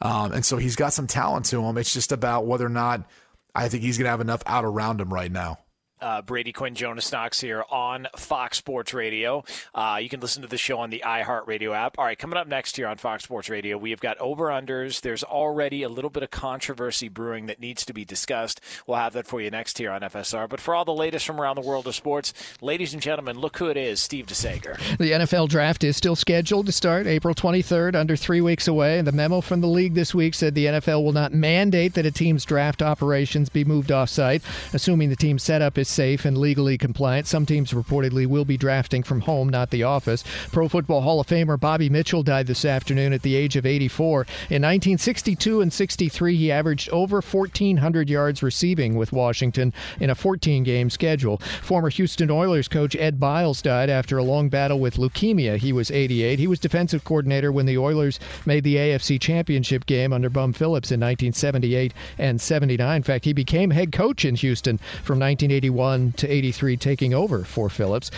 um, 0.00 0.32
and 0.32 0.44
so 0.44 0.56
he's 0.56 0.74
got 0.74 0.92
some 0.92 1.06
talent 1.06 1.46
to 1.46 1.62
him. 1.62 1.78
It's 1.78 1.92
just 1.92 2.10
about 2.10 2.46
whether 2.46 2.66
or 2.66 2.70
not 2.70 3.08
I 3.54 3.68
think 3.68 3.82
he's 3.82 3.98
going 3.98 4.06
to 4.06 4.10
have 4.10 4.20
enough 4.20 4.42
out 4.46 4.64
around 4.64 5.00
him 5.00 5.12
right 5.12 5.30
now. 5.30 5.58
Uh, 6.00 6.22
Brady 6.22 6.52
Quinn, 6.52 6.74
Jonas 6.74 7.10
Knox 7.12 7.40
here 7.40 7.64
on 7.70 8.06
Fox 8.16 8.58
Sports 8.58 8.94
Radio. 8.94 9.44
Uh, 9.74 9.98
you 10.00 10.08
can 10.08 10.20
listen 10.20 10.42
to 10.42 10.48
the 10.48 10.58
show 10.58 10.78
on 10.78 10.90
the 10.90 11.02
iHeartRadio 11.04 11.74
app. 11.74 11.98
All 11.98 12.04
right, 12.04 12.18
coming 12.18 12.36
up 12.36 12.46
next 12.46 12.76
here 12.76 12.86
on 12.86 12.96
Fox 12.96 13.24
Sports 13.24 13.48
Radio, 13.48 13.76
we 13.76 13.90
have 13.90 14.00
got 14.00 14.18
over 14.18 14.46
unders. 14.46 15.00
There's 15.00 15.22
already 15.22 15.82
a 15.82 15.88
little 15.88 16.10
bit 16.10 16.22
of 16.22 16.30
controversy 16.30 17.08
brewing 17.08 17.46
that 17.46 17.60
needs 17.60 17.84
to 17.84 17.92
be 17.92 18.04
discussed. 18.04 18.60
We'll 18.86 18.98
have 18.98 19.12
that 19.14 19.26
for 19.26 19.40
you 19.40 19.50
next 19.50 19.78
here 19.78 19.90
on 19.90 20.00
FSR. 20.00 20.48
But 20.48 20.60
for 20.60 20.74
all 20.74 20.84
the 20.84 20.94
latest 20.94 21.26
from 21.26 21.40
around 21.40 21.56
the 21.56 21.62
world 21.62 21.86
of 21.86 21.94
sports, 21.94 22.32
ladies 22.60 22.92
and 22.92 23.02
gentlemen, 23.02 23.38
look 23.38 23.58
who 23.58 23.66
it 23.66 23.76
is 23.76 24.00
Steve 24.00 24.26
DeSager. 24.26 24.78
The 24.98 25.12
NFL 25.12 25.48
draft 25.48 25.84
is 25.84 25.96
still 25.96 26.16
scheduled 26.16 26.66
to 26.66 26.72
start 26.72 27.06
April 27.06 27.34
23rd, 27.34 27.94
under 27.94 28.16
three 28.16 28.40
weeks 28.40 28.68
away. 28.68 28.98
And 28.98 29.06
the 29.06 29.12
memo 29.12 29.40
from 29.40 29.60
the 29.60 29.66
league 29.66 29.94
this 29.94 30.14
week 30.14 30.34
said 30.34 30.54
the 30.54 30.66
NFL 30.66 31.04
will 31.04 31.12
not 31.12 31.32
mandate 31.32 31.94
that 31.94 32.06
a 32.06 32.10
team's 32.10 32.44
draft 32.44 32.82
operations 32.82 33.48
be 33.48 33.64
moved 33.64 33.92
off 33.92 34.08
site, 34.08 34.42
assuming 34.72 35.08
the 35.08 35.16
team's 35.16 35.42
setup 35.42 35.76
is 35.78 35.88
safe 35.90 36.24
and 36.24 36.38
legally 36.38 36.78
compliant. 36.78 37.26
Some 37.26 37.46
teams 37.46 37.72
reportedly 37.72 38.26
will 38.26 38.44
be 38.44 38.56
drafting 38.56 39.02
from 39.02 39.20
home, 39.22 39.48
not 39.48 39.70
the 39.70 39.82
office. 39.82 40.24
Pro 40.52 40.68
Football 40.68 41.00
Hall 41.00 41.20
of 41.20 41.26
Famer 41.26 41.58
Bobby 41.58 41.90
Mitchell 41.90 42.22
died 42.22 42.46
this 42.46 42.64
afternoon 42.64 43.12
at 43.12 43.22
the 43.22 43.34
age 43.34 43.56
of 43.56 43.66
84. 43.66 44.22
In 44.48 44.62
1962 44.62 45.60
and 45.60 45.72
63, 45.72 46.36
he 46.36 46.52
averaged 46.52 46.88
over 46.90 47.20
1,400 47.20 48.08
yards 48.08 48.42
receiving 48.42 48.94
with 48.94 49.12
Washington 49.12 49.72
in 49.98 50.10
a 50.10 50.14
14 50.14 50.62
game 50.62 50.90
schedule. 50.90 51.38
Former 51.62 51.88
Houston 51.88 52.30
Oilers 52.30 52.68
coach 52.68 52.94
Ed 52.96 53.18
Biles 53.18 53.62
died 53.62 53.90
after 53.90 54.18
a 54.18 54.22
long 54.22 54.48
battle 54.48 54.78
with 54.78 54.96
leukemia. 54.96 55.56
He 55.56 55.72
was 55.72 55.90
88. 55.90 56.38
He 56.38 56.46
was 56.46 56.60
defensive 56.60 57.04
coordinator 57.04 57.50
when 57.50 57.66
the 57.66 57.78
Oilers 57.78 58.20
made 58.46 58.64
the 58.64 58.76
AFC 58.76 59.20
Championship 59.20 59.86
game 59.86 60.12
under 60.12 60.30
Bum 60.30 60.52
Phillips 60.52 60.90
in 60.90 61.00
1978 61.00 61.92
and 62.18 62.40
79. 62.40 62.96
In 62.96 63.02
fact, 63.02 63.24
he 63.24 63.32
became 63.32 63.70
head 63.70 63.92
coach 63.92 64.24
in 64.24 64.36
Houston 64.36 64.78
from 64.78 65.18
1981 65.18 65.79
to 66.12 66.28
83, 66.28 66.76
taking 66.76 67.14
over 67.14 67.44
for 67.44 67.68
Phillips. 67.68 68.10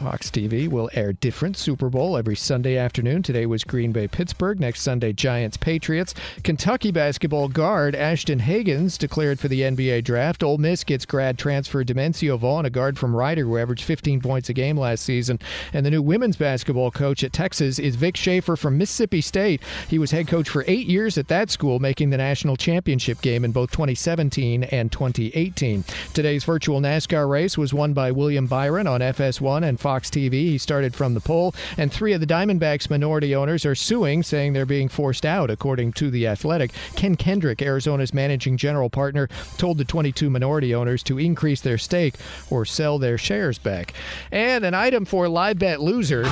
Fox 0.00 0.30
TV 0.30 0.66
will 0.66 0.88
air 0.94 1.12
different 1.12 1.58
Super 1.58 1.90
Bowl 1.90 2.16
every 2.16 2.34
Sunday 2.34 2.78
afternoon. 2.78 3.22
Today 3.22 3.44
was 3.44 3.64
Green 3.64 3.92
Bay 3.92 4.08
Pittsburgh. 4.08 4.58
Next 4.58 4.80
Sunday, 4.80 5.12
Giants 5.12 5.58
Patriots. 5.58 6.14
Kentucky 6.42 6.90
basketball 6.90 7.48
guard 7.48 7.94
Ashton 7.94 8.40
Hagans 8.40 8.96
declared 8.96 9.38
for 9.38 9.48
the 9.48 9.60
NBA 9.60 10.04
draft. 10.04 10.42
Ole 10.42 10.56
Miss 10.56 10.84
gets 10.84 11.04
grad 11.04 11.36
transfer 11.36 11.84
Dimencio 11.84 12.38
Vaughn, 12.38 12.64
a 12.64 12.70
guard 12.70 12.98
from 12.98 13.14
Rider 13.14 13.42
who 13.44 13.58
averaged 13.58 13.84
15 13.84 14.22
points 14.22 14.48
a 14.48 14.54
game 14.54 14.78
last 14.78 15.04
season. 15.04 15.38
And 15.74 15.84
the 15.84 15.90
new 15.90 16.00
women's 16.00 16.36
basketball 16.36 16.90
coach 16.90 17.22
at 17.22 17.34
Texas 17.34 17.78
is 17.78 17.96
Vic 17.96 18.16
Schaefer 18.16 18.56
from 18.56 18.78
Mississippi 18.78 19.20
State. 19.20 19.60
He 19.88 19.98
was 19.98 20.12
head 20.12 20.28
coach 20.28 20.48
for 20.48 20.64
eight 20.66 20.86
years 20.86 21.18
at 21.18 21.28
that 21.28 21.50
school, 21.50 21.78
making 21.78 22.08
the 22.08 22.16
national 22.16 22.56
championship 22.56 23.20
game 23.20 23.44
in 23.44 23.52
both 23.52 23.70
2017 23.72 24.64
and 24.64 24.90
2018. 24.90 25.84
Today's 26.14 26.44
virtual 26.44 26.80
NASCAR 26.80 27.28
race 27.28 27.58
was 27.58 27.74
won 27.74 27.92
by 27.92 28.10
William 28.10 28.46
Byron 28.46 28.86
on 28.86 29.00
FS1 29.02 29.68
and 29.68 29.78
Fox 29.78 29.89
TV. 29.98 30.32
He 30.32 30.58
started 30.58 30.94
from 30.94 31.14
the 31.14 31.20
pole, 31.20 31.54
and 31.76 31.92
three 31.92 32.12
of 32.12 32.20
the 32.20 32.26
Diamondbacks 32.26 32.88
minority 32.88 33.34
owners 33.34 33.66
are 33.66 33.74
suing, 33.74 34.22
saying 34.22 34.52
they're 34.52 34.64
being 34.64 34.88
forced 34.88 35.26
out, 35.26 35.50
according 35.50 35.92
to 35.94 36.10
The 36.10 36.26
Athletic. 36.26 36.72
Ken 36.94 37.16
Kendrick, 37.16 37.60
Arizona's 37.60 38.14
managing 38.14 38.56
general 38.56 38.88
partner, 38.88 39.28
told 39.58 39.78
the 39.78 39.84
22 39.84 40.30
minority 40.30 40.74
owners 40.74 41.02
to 41.04 41.18
increase 41.18 41.60
their 41.60 41.78
stake 41.78 42.14
or 42.50 42.64
sell 42.64 42.98
their 42.98 43.18
shares 43.18 43.58
back. 43.58 43.92
And 44.30 44.64
an 44.64 44.74
item 44.74 45.04
for 45.04 45.28
live 45.28 45.58
bet 45.58 45.80
loser 45.80 46.24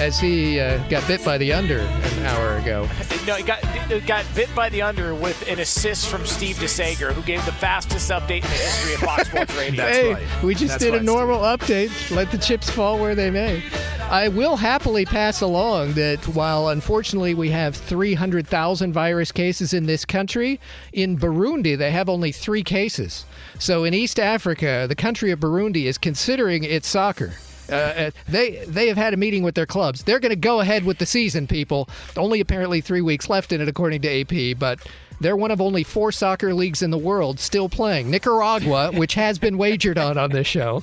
as 0.00 0.18
he 0.20 0.60
uh, 0.60 0.78
got 0.88 1.06
bit 1.08 1.24
by 1.24 1.38
the 1.38 1.52
under 1.52 1.78
an 1.78 2.26
hour 2.26 2.56
ago. 2.58 2.88
No, 3.26 3.34
he 3.34 3.42
got, 3.42 3.64
he 3.90 4.00
got 4.00 4.24
bit 4.34 4.48
by 4.54 4.68
the 4.68 4.82
under 4.82 5.14
with 5.14 5.48
an 5.48 5.58
assist 5.58 6.08
from 6.08 6.24
Steve 6.24 6.56
DeSager, 6.56 7.12
who 7.12 7.22
gave 7.22 7.44
the 7.44 7.52
fastest 7.52 8.10
update 8.10 8.36
in 8.36 8.42
the 8.42 8.48
history 8.48 8.94
of 8.94 9.00
Fox 9.00 9.28
Sports 9.28 9.56
Radio. 9.58 9.82
hey, 9.84 10.26
we 10.42 10.54
just 10.54 10.78
did 10.78 10.94
a 10.94 11.02
normal 11.02 11.40
update. 11.40 12.14
Let 12.14 12.30
the 12.30 12.37
chips 12.38 12.70
fall 12.70 12.98
where 12.98 13.14
they 13.14 13.30
may. 13.30 13.62
I 14.10 14.28
will 14.28 14.56
happily 14.56 15.04
pass 15.04 15.42
along 15.42 15.92
that 15.94 16.26
while 16.28 16.68
unfortunately 16.68 17.34
we 17.34 17.50
have 17.50 17.76
300,000 17.76 18.92
virus 18.92 19.30
cases 19.32 19.74
in 19.74 19.84
this 19.84 20.04
country, 20.04 20.58
in 20.92 21.18
Burundi 21.18 21.76
they 21.76 21.90
have 21.90 22.08
only 22.08 22.32
three 22.32 22.62
cases. 22.62 23.26
So 23.58 23.84
in 23.84 23.92
East 23.92 24.18
Africa, 24.18 24.86
the 24.88 24.94
country 24.94 25.30
of 25.30 25.40
Burundi 25.40 25.84
is 25.84 25.98
considering 25.98 26.64
its 26.64 26.88
soccer. 26.88 27.34
Uh, 27.70 28.10
they 28.26 28.64
they 28.66 28.88
have 28.88 28.96
had 28.96 29.12
a 29.12 29.16
meeting 29.18 29.42
with 29.42 29.54
their 29.54 29.66
clubs. 29.66 30.02
They're 30.02 30.20
going 30.20 30.30
to 30.30 30.36
go 30.36 30.60
ahead 30.60 30.84
with 30.84 30.96
the 30.96 31.04
season, 31.04 31.46
people. 31.46 31.88
Only 32.16 32.40
apparently 32.40 32.80
three 32.80 33.02
weeks 33.02 33.28
left 33.28 33.52
in 33.52 33.60
it, 33.60 33.68
according 33.68 34.00
to 34.02 34.20
AP. 34.20 34.58
But 34.58 34.80
they're 35.20 35.36
one 35.36 35.50
of 35.50 35.60
only 35.60 35.84
four 35.84 36.12
soccer 36.12 36.54
leagues 36.54 36.80
in 36.80 36.90
the 36.90 36.98
world 36.98 37.40
still 37.40 37.68
playing. 37.68 38.10
Nicaragua, 38.10 38.92
which 38.92 39.14
has 39.14 39.38
been 39.38 39.58
wagered 39.58 39.98
on 39.98 40.16
on 40.16 40.30
this 40.30 40.46
show. 40.46 40.82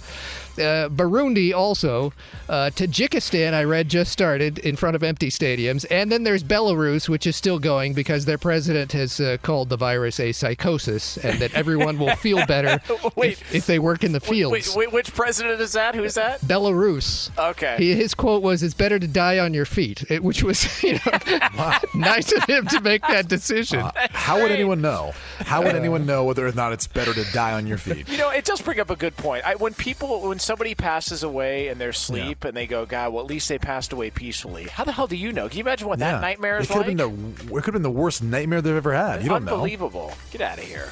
Uh, 0.58 0.90
Burundi 0.90 1.54
also. 1.54 2.14
Uh, 2.48 2.70
Tajikistan, 2.70 3.54
I 3.54 3.64
read, 3.64 3.90
just 3.90 4.12
started 4.12 4.60
in 4.60 4.76
front 4.76 4.96
of 4.96 5.04
empty 5.04 5.30
stadiums. 5.30 5.86
And 5.90 6.12
then 6.12 6.24
there's 6.24 6.44
Belarus, 6.44 7.10
which 7.10 7.26
is 7.28 7.36
still 7.36 7.60
going 7.60 7.94
because 7.94 8.26
their 8.26 8.38
president 8.38 8.92
has 8.92 9.20
uh, 9.20 9.38
called 9.42 9.70
the 9.70 9.78
virus 9.78 10.20
a 10.20 10.32
psychosis 10.32 11.18
and 11.18 11.40
that 11.40 11.54
everyone 11.54 11.98
will 11.98 12.16
feel 12.18 12.46
better 12.48 12.80
if, 13.18 13.54
if, 13.56 13.66
they 13.66 13.80
work 13.80 14.04
in 14.04 14.12
the 14.12 14.20
fields. 14.20 14.76
Wait, 14.76 14.76
wait, 14.76 14.94
which 14.94 15.14
president 15.14 15.60
is 15.60 15.74
that? 15.74 15.96
Who's 15.96 16.14
that? 16.16 16.42
Belarus. 16.42 17.32
Okay. 17.38 17.76
He, 17.78 17.96
his 17.96 18.14
quote 18.14 18.44
was, 18.44 18.64
It's 18.64 18.74
better 18.74 19.00
to 19.00 19.08
die 19.08 19.40
on 19.40 19.54
your 19.54 19.66
feet, 19.66 20.04
it, 20.10 20.24
which 20.24 20.44
was 20.44 20.84
you 20.84 20.94
know, 20.94 21.74
nice 21.96 22.32
of 22.32 22.44
him 22.44 22.68
to 22.68 22.82
make 22.82 23.02
that 23.08 23.28
decision. 23.28 23.80
Uh, 23.80 23.92
how 24.12 24.42
would 24.42 24.52
anyone 24.52 24.82
know? 24.82 25.14
How 25.40 25.64
would 25.64 25.76
anyone 25.76 26.06
know 26.06 26.26
whether 26.26 26.46
or 26.46 26.52
not 26.52 26.74
it's 26.74 26.88
better 26.88 27.14
to 27.14 27.24
die 27.32 27.54
on 27.54 27.68
your 27.68 27.78
feet? 27.78 28.08
You 28.10 28.18
know, 28.18 28.30
it 28.30 28.46
does 28.46 28.62
bring 28.62 28.80
up 28.80 28.90
a 28.90 28.96
good 28.96 29.16
point. 29.18 29.46
I, 29.46 29.56
when 29.56 29.74
people, 29.74 30.28
when 30.28 30.40
somebody 30.46 30.76
passes 30.76 31.24
away 31.24 31.68
in 31.68 31.78
their 31.78 31.92
sleep 31.92 32.44
yeah. 32.44 32.50
and 32.50 32.58
they 32.58 32.68
go, 32.68 32.86
God, 32.86 33.12
well, 33.12 33.24
at 33.24 33.30
least 33.30 33.50
they 33.50 33.58
passed 33.58 33.92
away 33.92 34.12
peacefully. 34.12 34.66
How 34.66 34.84
the 34.84 34.92
hell 34.92 35.08
do 35.08 35.16
you 35.16 35.34
know? 35.34 35.50
Can 35.50 35.58
you 35.58 35.64
imagine 35.64 35.88
what 35.88 36.00
yeah. 36.00 36.14
that 36.14 36.22
nightmare 36.22 36.60
is 36.60 36.66
it 36.66 36.68
could 36.74 36.78
like? 36.78 36.88
Have 36.88 36.98
been 36.98 37.48
the, 37.48 37.56
it 37.56 37.64
could 37.64 37.66
have 37.66 37.74
been 37.74 37.82
the 37.82 37.92
worst 37.92 38.24
nightmare 38.24 38.62
they've 38.62 38.76
ever 38.76 38.94
had. 38.94 39.24
You 39.24 39.30
don't 39.30 39.44
know. 39.44 39.54
Unbelievable. 39.54 40.14
Get 40.32 40.42
out 40.42 40.58
of 40.60 40.64
here. 40.64 40.90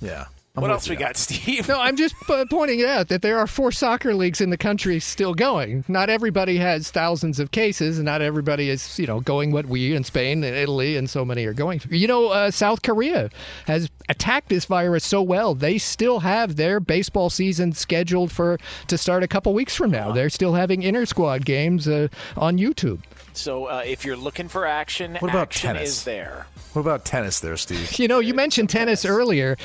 Yeah. 0.00 0.26
I'm 0.56 0.62
what 0.62 0.70
else 0.70 0.88
we 0.88 0.94
got, 0.94 1.16
Steve? 1.16 1.66
No, 1.66 1.80
I'm 1.80 1.96
just 1.96 2.14
p- 2.28 2.44
pointing 2.48 2.84
out 2.84 3.08
that 3.08 3.22
there 3.22 3.38
are 3.38 3.46
four 3.48 3.72
soccer 3.72 4.14
leagues 4.14 4.40
in 4.40 4.50
the 4.50 4.56
country 4.56 5.00
still 5.00 5.34
going. 5.34 5.84
Not 5.88 6.10
everybody 6.10 6.58
has 6.58 6.92
thousands 6.92 7.40
of 7.40 7.50
cases, 7.50 7.98
and 7.98 8.04
not 8.04 8.22
everybody 8.22 8.70
is, 8.70 8.96
you 8.96 9.08
know, 9.08 9.18
going 9.18 9.50
what 9.50 9.66
we 9.66 9.96
in 9.96 10.04
Spain 10.04 10.44
and 10.44 10.56
Italy 10.56 10.96
and 10.96 11.10
so 11.10 11.24
many 11.24 11.44
are 11.46 11.54
going 11.54 11.80
through. 11.80 11.96
You 11.96 12.06
know, 12.06 12.28
uh, 12.28 12.52
South 12.52 12.82
Korea 12.82 13.30
has 13.66 13.90
attacked 14.08 14.48
this 14.48 14.64
virus 14.66 15.04
so 15.04 15.22
well; 15.22 15.56
they 15.56 15.76
still 15.76 16.20
have 16.20 16.54
their 16.54 16.78
baseball 16.78 17.30
season 17.30 17.72
scheduled 17.72 18.30
for 18.30 18.60
to 18.86 18.96
start 18.96 19.24
a 19.24 19.28
couple 19.28 19.52
weeks 19.54 19.74
from 19.74 19.90
now. 19.90 20.12
They're 20.12 20.30
still 20.30 20.54
having 20.54 20.82
inter 20.82 21.04
squad 21.04 21.44
games 21.44 21.88
uh, 21.88 22.06
on 22.36 22.58
YouTube. 22.58 23.00
So 23.32 23.64
uh, 23.64 23.82
if 23.84 24.04
you're 24.04 24.16
looking 24.16 24.46
for 24.46 24.66
action, 24.66 25.16
what 25.18 25.30
about 25.30 25.48
action 25.48 25.74
tennis? 25.74 25.90
is 25.90 26.04
there. 26.04 26.46
What 26.74 26.80
about 26.80 27.04
tennis 27.04 27.38
there, 27.38 27.56
Steve? 27.56 28.00
You 28.00 28.08
know, 28.08 28.18
you 28.18 28.34
mentioned 28.34 28.68
tennis 28.68 29.04
earlier. 29.04 29.56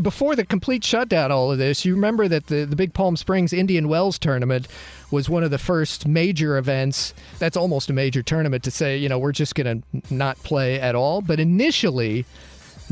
Before 0.00 0.36
the 0.36 0.44
complete 0.44 0.84
shutdown, 0.84 1.32
all 1.32 1.50
of 1.50 1.58
this, 1.58 1.84
you 1.84 1.92
remember 1.92 2.28
that 2.28 2.46
the, 2.46 2.64
the 2.64 2.76
Big 2.76 2.94
Palm 2.94 3.16
Springs 3.16 3.52
Indian 3.52 3.88
Wells 3.88 4.16
tournament 4.16 4.68
was 5.10 5.28
one 5.28 5.42
of 5.42 5.50
the 5.50 5.58
first 5.58 6.06
major 6.06 6.56
events. 6.56 7.14
That's 7.40 7.56
almost 7.56 7.90
a 7.90 7.92
major 7.92 8.22
tournament 8.22 8.62
to 8.62 8.70
say, 8.70 8.96
you 8.96 9.08
know, 9.08 9.18
we're 9.18 9.32
just 9.32 9.56
going 9.56 9.82
to 9.82 10.14
not 10.14 10.38
play 10.44 10.78
at 10.80 10.94
all. 10.94 11.20
But 11.20 11.40
initially, 11.40 12.24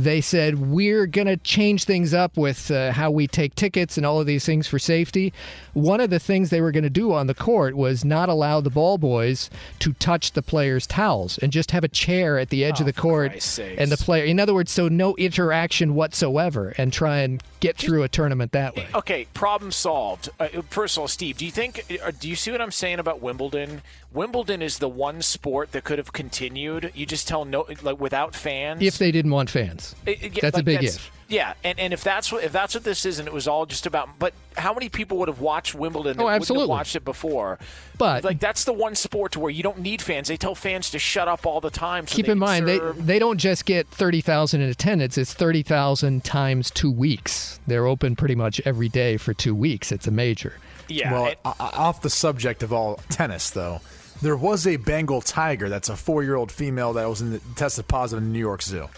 they 0.05 0.21
said 0.21 0.59
we're 0.71 1.07
going 1.07 1.27
to 1.27 1.37
change 1.37 1.85
things 1.85 2.13
up 2.15 2.37
with 2.37 2.71
uh, 2.71 2.93
how 2.93 3.11
we 3.11 3.27
take 3.27 3.55
tickets 3.55 3.97
and 3.97 4.05
all 4.07 4.21
of 4.21 4.27
these 4.27 4.45
things 4.45 4.67
for 4.67 4.79
safety. 4.79 5.33
One 5.73 6.01
of 6.01 6.11
the 6.11 6.19
things 6.19 6.51
they 6.51 6.61
were 6.61 6.73
going 6.73 6.85
to 6.85 6.91
do 6.91 7.13
on 7.13 7.27
the 7.27 7.35
court 7.35 7.77
was 7.77 8.05
not 8.05 8.29
allow 8.29 8.61
the 8.61 8.71
ball 8.71 8.99
boys 8.99 9.51
to 9.81 9.93
touch 9.95 10.33
the 10.33 10.43
players' 10.43 10.87
towels 10.87 11.39
and 11.39 11.53
just 11.53 11.71
have 11.71 11.85
a 11.85 11.89
chair 11.89 12.39
at 12.39 12.49
the 12.51 12.65
edge 12.65 12.81
of 12.81 12.87
the 12.87 12.93
court 12.93 13.33
Christ's 13.33 13.51
sakes. 13.51 13.81
and 13.81 13.91
the 13.93 13.97
player. 13.97 14.25
In 14.25 14.41
other 14.41 14.55
words, 14.55 14.71
so 14.73 14.89
no 14.89 15.15
interaction 15.17 15.95
whatsoever, 15.95 16.75
and 16.79 16.93
try 16.93 17.19
and 17.21 17.43
get 17.61 17.77
through 17.77 18.03
a 18.03 18.09
tournament 18.09 18.53
that 18.53 18.75
way. 18.77 18.87
Okay, 18.95 19.27
problem 19.35 19.71
solved. 19.71 20.29
Uh, 20.41 20.49
first 20.71 20.97
of 20.97 21.03
all, 21.03 21.09
Steve, 21.09 21.37
do 21.37 21.45
you 21.45 21.51
think? 21.53 21.85
uh, 22.05 22.11
Do 22.19 22.29
you 22.29 22.37
see 22.37 22.51
what 22.51 22.61
I'm 22.61 22.73
saying 22.73 22.99
about 22.99 23.21
Wimbledon? 23.21 23.83
Wimbledon 24.13 24.61
is 24.61 24.79
the 24.79 24.89
one 24.89 25.23
sport 25.23 25.71
that 25.73 25.85
could 25.85 25.99
have 25.99 26.13
continued. 26.13 26.91
You 26.95 27.07
just 27.07 27.29
tell 27.29 27.45
no, 27.45 27.67
like 27.83 28.01
without 28.01 28.35
fans. 28.35 28.83
If 28.83 28.99
they 28.99 29.13
didn't 29.13 29.31
want 29.31 29.51
fans, 29.51 29.95
It- 30.05 30.23
it- 30.37 30.41
that's 30.41 30.59
a 30.59 30.63
big 30.65 30.77
that's- 30.79 30.97
if. 30.97 31.11
Yeah, 31.29 31.55
and, 31.63 31.79
and 31.79 31.93
if 31.93 32.03
that's 32.03 32.33
what 32.33 32.43
if 32.43 32.51
that's 32.51 32.75
what 32.75 32.83
this 32.83 33.07
is, 33.07 33.21
and 33.21 33.29
it 33.29 33.33
was 33.33 33.47
all 33.47 33.65
just 33.65 33.87
about, 33.87 34.09
but 34.19 34.35
how 34.57 34.75
many 34.75 34.89
people 34.89 35.19
would 35.19 35.29
have 35.29 35.39
watched 35.41 35.77
Wimbledon? 35.77 36.17
That 36.17 36.23
Oh, 36.23 36.27
wouldn't 36.27 36.35
have 36.35 36.43
absolutely. 36.43 36.69
watched 36.69 36.97
it 36.97 37.05
before. 37.05 37.61
But- 37.99 38.25
like 38.25 38.41
that's 38.41 38.65
the 38.65 38.73
one 38.73 38.97
sport 38.97 39.37
where 39.37 39.51
you 39.51 39.63
don't 39.63 39.79
need 39.79 40.03
fans. 40.03 40.27
They 40.27 40.37
tell 40.37 40.57
fans 40.57 40.91
to 40.91 40.99
shut 40.99 41.29
up 41.29 41.47
all 41.47 41.61
the 41.61 41.71
time. 41.71 42.09
So 42.09 42.17
Keep 42.17 42.31
in 42.31 42.39
mind, 42.41 42.67
they, 42.67 42.79
serve. 42.79 43.07
they 43.07 43.21
don't 43.21 43.39
just 43.39 43.65
get 43.65 43.87
30,000 43.87 44.61
in 44.61 44.69
attendance, 44.71 45.17
it's 45.17 45.33
30,000 45.33 46.25
times 46.25 46.73
two 46.73 46.91
weeks. 46.91 47.61
They're 47.69 47.87
open 47.87 48.17
pretty 48.17 48.35
much 48.35 48.61
every 48.65 48.89
day 48.89 49.17
for 49.17 49.33
two 49.33 49.55
weeks. 49.55 49.93
It's 49.93 50.09
a 50.09 50.11
major. 50.11 50.55
yeah. 50.89 51.13
Well, 51.13 51.27
and- 51.27 51.37
o- 51.45 51.55
o- 51.61 51.71
off 51.75 52.03
the 52.03 52.11
subject 52.11 52.65
of 52.65 52.73
all 52.73 52.99
tennis, 53.09 53.51
though, 53.51 53.81
there 54.23 54.37
was 54.37 54.67
a 54.67 54.77
Bengal 54.77 55.21
tiger 55.21 55.69
that's 55.69 55.89
a 55.89 55.97
four-year-old 55.97 56.53
female 56.53 56.93
that 56.95 57.09
was 57.09 57.21
in 57.21 57.33
the, 57.33 57.41
tested 57.57 57.89
positive 57.89 58.23
in 58.23 58.33
New 58.33 58.39
York 58.39 58.63
Zoo. 58.63 58.89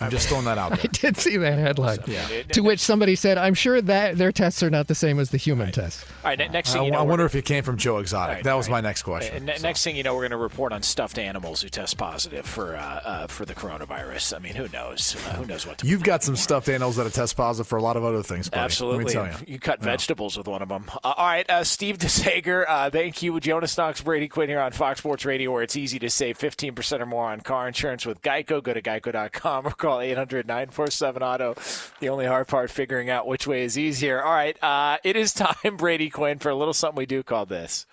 I'm 0.00 0.10
just 0.10 0.28
throwing 0.28 0.44
that 0.44 0.58
out 0.58 0.72
I 0.84 0.86
did 0.88 1.16
see 1.16 1.36
that 1.36 1.58
headline. 1.58 1.98
Yeah. 2.06 2.42
To 2.52 2.60
which 2.60 2.80
somebody 2.80 3.14
said, 3.16 3.38
I'm 3.38 3.54
sure 3.54 3.80
that 3.80 4.18
their 4.18 4.32
tests 4.32 4.62
are 4.62 4.70
not 4.70 4.88
the 4.88 4.94
same 4.94 5.18
as 5.18 5.30
the 5.30 5.36
human 5.36 5.72
tests. 5.72 6.04
all 6.24 6.30
right, 6.30 6.38
ne- 6.38 6.48
next 6.48 6.70
I, 6.70 6.74
thing 6.74 6.84
you 6.86 6.90
know, 6.92 6.98
I 6.98 7.02
wonder 7.02 7.24
if 7.24 7.34
it 7.34 7.44
came 7.44 7.64
from 7.64 7.76
Joe 7.76 7.98
Exotic. 7.98 8.36
Right, 8.36 8.44
that 8.44 8.54
was 8.54 8.68
right. 8.68 8.82
my 8.82 8.88
next 8.88 9.02
question. 9.02 9.36
And 9.36 9.46
ne- 9.46 9.58
next 9.58 9.84
thing 9.84 9.96
you 9.96 10.02
know, 10.02 10.14
we're 10.14 10.22
going 10.22 10.30
to 10.32 10.36
report 10.36 10.72
on 10.72 10.82
stuffed 10.82 11.18
animals 11.18 11.62
who 11.62 11.68
test 11.68 11.96
positive 11.96 12.46
for 12.46 12.76
uh, 12.76 12.80
uh, 12.80 13.26
for 13.26 13.44
the 13.44 13.54
coronavirus. 13.54 14.36
I 14.36 14.38
mean, 14.38 14.54
who 14.54 14.68
knows? 14.68 15.16
Uh, 15.16 15.34
who 15.34 15.46
knows 15.46 15.66
what? 15.66 15.78
To 15.78 15.86
You've 15.86 16.02
got 16.02 16.22
some 16.22 16.36
stuffed 16.36 16.68
animals 16.68 16.96
that 16.96 17.04
have 17.04 17.12
test 17.12 17.36
positive 17.36 17.66
for 17.66 17.76
a 17.76 17.82
lot 17.82 17.96
of 17.96 18.04
other 18.04 18.22
things, 18.22 18.48
buddy. 18.48 18.62
Absolutely. 18.62 19.04
Let 19.04 19.24
me 19.24 19.30
tell 19.30 19.40
you. 19.40 19.52
You 19.54 19.58
cut 19.58 19.80
vegetables 19.80 20.36
with 20.36 20.48
one 20.48 20.62
of 20.62 20.68
them. 20.68 20.84
Uh, 21.02 21.14
all 21.16 21.26
right, 21.26 21.48
uh, 21.48 21.64
Steve 21.64 21.98
DeSager, 21.98 22.64
uh, 22.68 22.90
thank 22.90 23.22
you. 23.22 23.38
Jonas 23.40 23.76
Knox, 23.76 24.00
Brady 24.00 24.28
Quinn 24.28 24.48
here 24.48 24.60
on 24.60 24.72
Fox 24.72 24.98
Sports 24.98 25.24
Radio, 25.24 25.52
where 25.52 25.62
it's 25.62 25.76
easy 25.76 25.98
to 25.98 26.10
save 26.10 26.38
15% 26.38 27.00
or 27.00 27.06
more 27.06 27.26
on 27.26 27.40
car 27.40 27.66
insurance 27.68 28.04
with 28.04 28.22
Geico. 28.22 28.62
Go 28.62 28.74
to 28.74 28.82
geico.com 28.82 29.66
or 29.66 29.70
call 29.86 30.00
800 30.00 30.46
947 30.46 31.22
Auto. 31.22 31.54
The 32.00 32.08
only 32.08 32.26
hard 32.26 32.48
part, 32.48 32.70
figuring 32.70 33.08
out 33.08 33.26
which 33.26 33.46
way 33.46 33.62
is 33.62 33.78
easier. 33.78 34.22
All 34.22 34.32
right, 34.32 34.60
uh, 34.62 34.98
it 35.04 35.14
is 35.16 35.32
time, 35.32 35.76
Brady 35.76 36.10
Quinn, 36.10 36.38
for 36.38 36.50
a 36.50 36.54
little 36.56 36.74
something 36.74 36.96
we 36.96 37.06
do 37.06 37.22
called 37.22 37.48
this. 37.48 37.86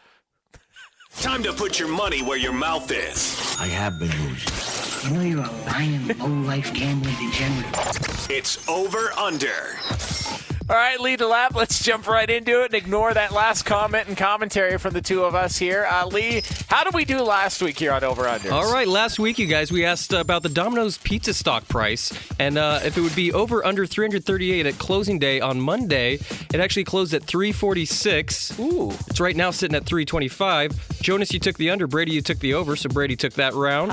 Time 1.17 1.43
to 1.43 1.53
put 1.53 1.77
your 1.79 1.89
money 1.89 2.23
where 2.23 2.39
your 2.39 2.53
mouth 2.53 2.91
is. 2.91 3.55
I 3.59 3.67
have 3.67 3.99
been 3.99 4.09
losing. 4.09 5.11
You 5.11 5.17
know 5.17 5.21
you're 5.21 5.45
a 5.45 5.65
lying, 5.67 6.07
low-life 6.17 6.73
gambling 6.73 7.15
degenerate. 7.15 8.31
It's 8.31 8.67
over 8.67 9.11
under. 9.11 10.52
All 10.69 10.77
right, 10.77 10.97
lead 10.99 11.19
the 11.19 11.27
lap. 11.27 11.55
Let's 11.55 11.83
jump 11.83 12.07
right 12.07 12.29
into 12.29 12.61
it 12.61 12.67
and 12.67 12.73
ignore 12.75 13.13
that 13.13 13.33
last 13.33 13.63
comment 13.63 14.07
and 14.07 14.15
commentary 14.15 14.77
from 14.77 14.93
the 14.93 15.01
two 15.01 15.23
of 15.25 15.35
us 15.35 15.57
here. 15.57 15.85
Uh, 15.89 16.07
Lee, 16.07 16.41
how 16.69 16.85
did 16.85 16.93
we 16.93 17.03
do 17.03 17.21
last 17.21 17.61
week 17.61 17.77
here 17.77 17.91
on 17.91 18.03
Over 18.03 18.27
Under? 18.27 18.51
All 18.51 18.71
right, 18.71 18.87
last 18.87 19.19
week, 19.19 19.37
you 19.37 19.45
guys, 19.45 19.73
we 19.73 19.83
asked 19.83 20.13
about 20.13 20.41
the 20.41 20.47
Domino's 20.49 20.97
pizza 20.97 21.33
stock 21.33 21.67
price 21.67 22.13
and 22.39 22.57
uh, 22.57 22.79
if 22.83 22.97
it 22.97 23.01
would 23.01 23.15
be 23.15 23.33
over 23.33 23.65
under 23.65 23.85
338 23.85 24.65
at 24.65 24.77
closing 24.79 25.19
day 25.19 25.41
on 25.41 25.59
Monday. 25.59 26.13
It 26.53 26.59
actually 26.61 26.85
closed 26.85 27.13
at 27.13 27.23
346. 27.23 28.57
Ooh. 28.59 28.91
It's 29.07 29.19
right 29.19 29.35
now 29.35 29.51
sitting 29.51 29.75
at 29.75 29.85
325. 29.85 31.01
Jonas, 31.01 31.33
you 31.33 31.39
took 31.39 31.57
the 31.57 31.71
under. 31.71 31.87
Brady, 31.87 32.13
you 32.13 32.21
took 32.21 32.39
the 32.39 32.53
over. 32.53 32.77
So 32.77 32.87
Brady 32.87 33.17
took 33.17 33.33
that 33.33 33.53
round. 33.53 33.91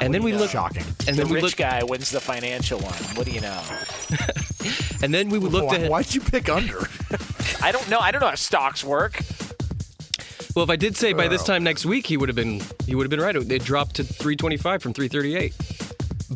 and 0.00 0.14
then 0.14 0.22
we 0.22 0.32
looked. 0.32 0.52
Shocking. 0.52 0.84
And 1.08 1.16
the 1.16 1.22
then 1.24 1.28
we 1.28 1.34
rich 1.34 1.42
looked. 1.42 1.56
guy 1.56 1.82
wins 1.82 2.10
the 2.10 2.20
financial 2.20 2.78
one. 2.78 2.94
What 3.16 3.26
do 3.26 3.32
you 3.32 3.40
know? 3.40 3.60
And 5.02 5.12
then 5.12 5.28
we 5.28 5.38
looked 5.38 5.66
Why, 5.68 5.76
at. 5.78 5.90
why'd 5.90 6.14
you 6.14 6.20
pick 6.20 6.48
under? 6.48 6.78
I 7.62 7.72
don't 7.72 7.88
know. 7.90 7.98
I 7.98 8.10
don't 8.10 8.20
know 8.20 8.28
how 8.28 8.34
stocks 8.34 8.82
work. 8.84 9.20
Well, 10.54 10.62
if 10.64 10.70
I 10.70 10.76
did 10.76 10.96
say 10.96 11.12
by 11.12 11.26
this 11.28 11.42
time 11.42 11.64
next 11.64 11.84
week, 11.84 12.06
he 12.06 12.16
would 12.16 12.28
have 12.28 12.36
been. 12.36 12.60
He 12.86 12.94
would 12.94 13.04
have 13.04 13.10
been 13.10 13.20
right. 13.20 13.34
It 13.36 13.64
dropped 13.64 13.96
to 13.96 14.04
325 14.04 14.82
from 14.82 14.92
338. 14.92 15.52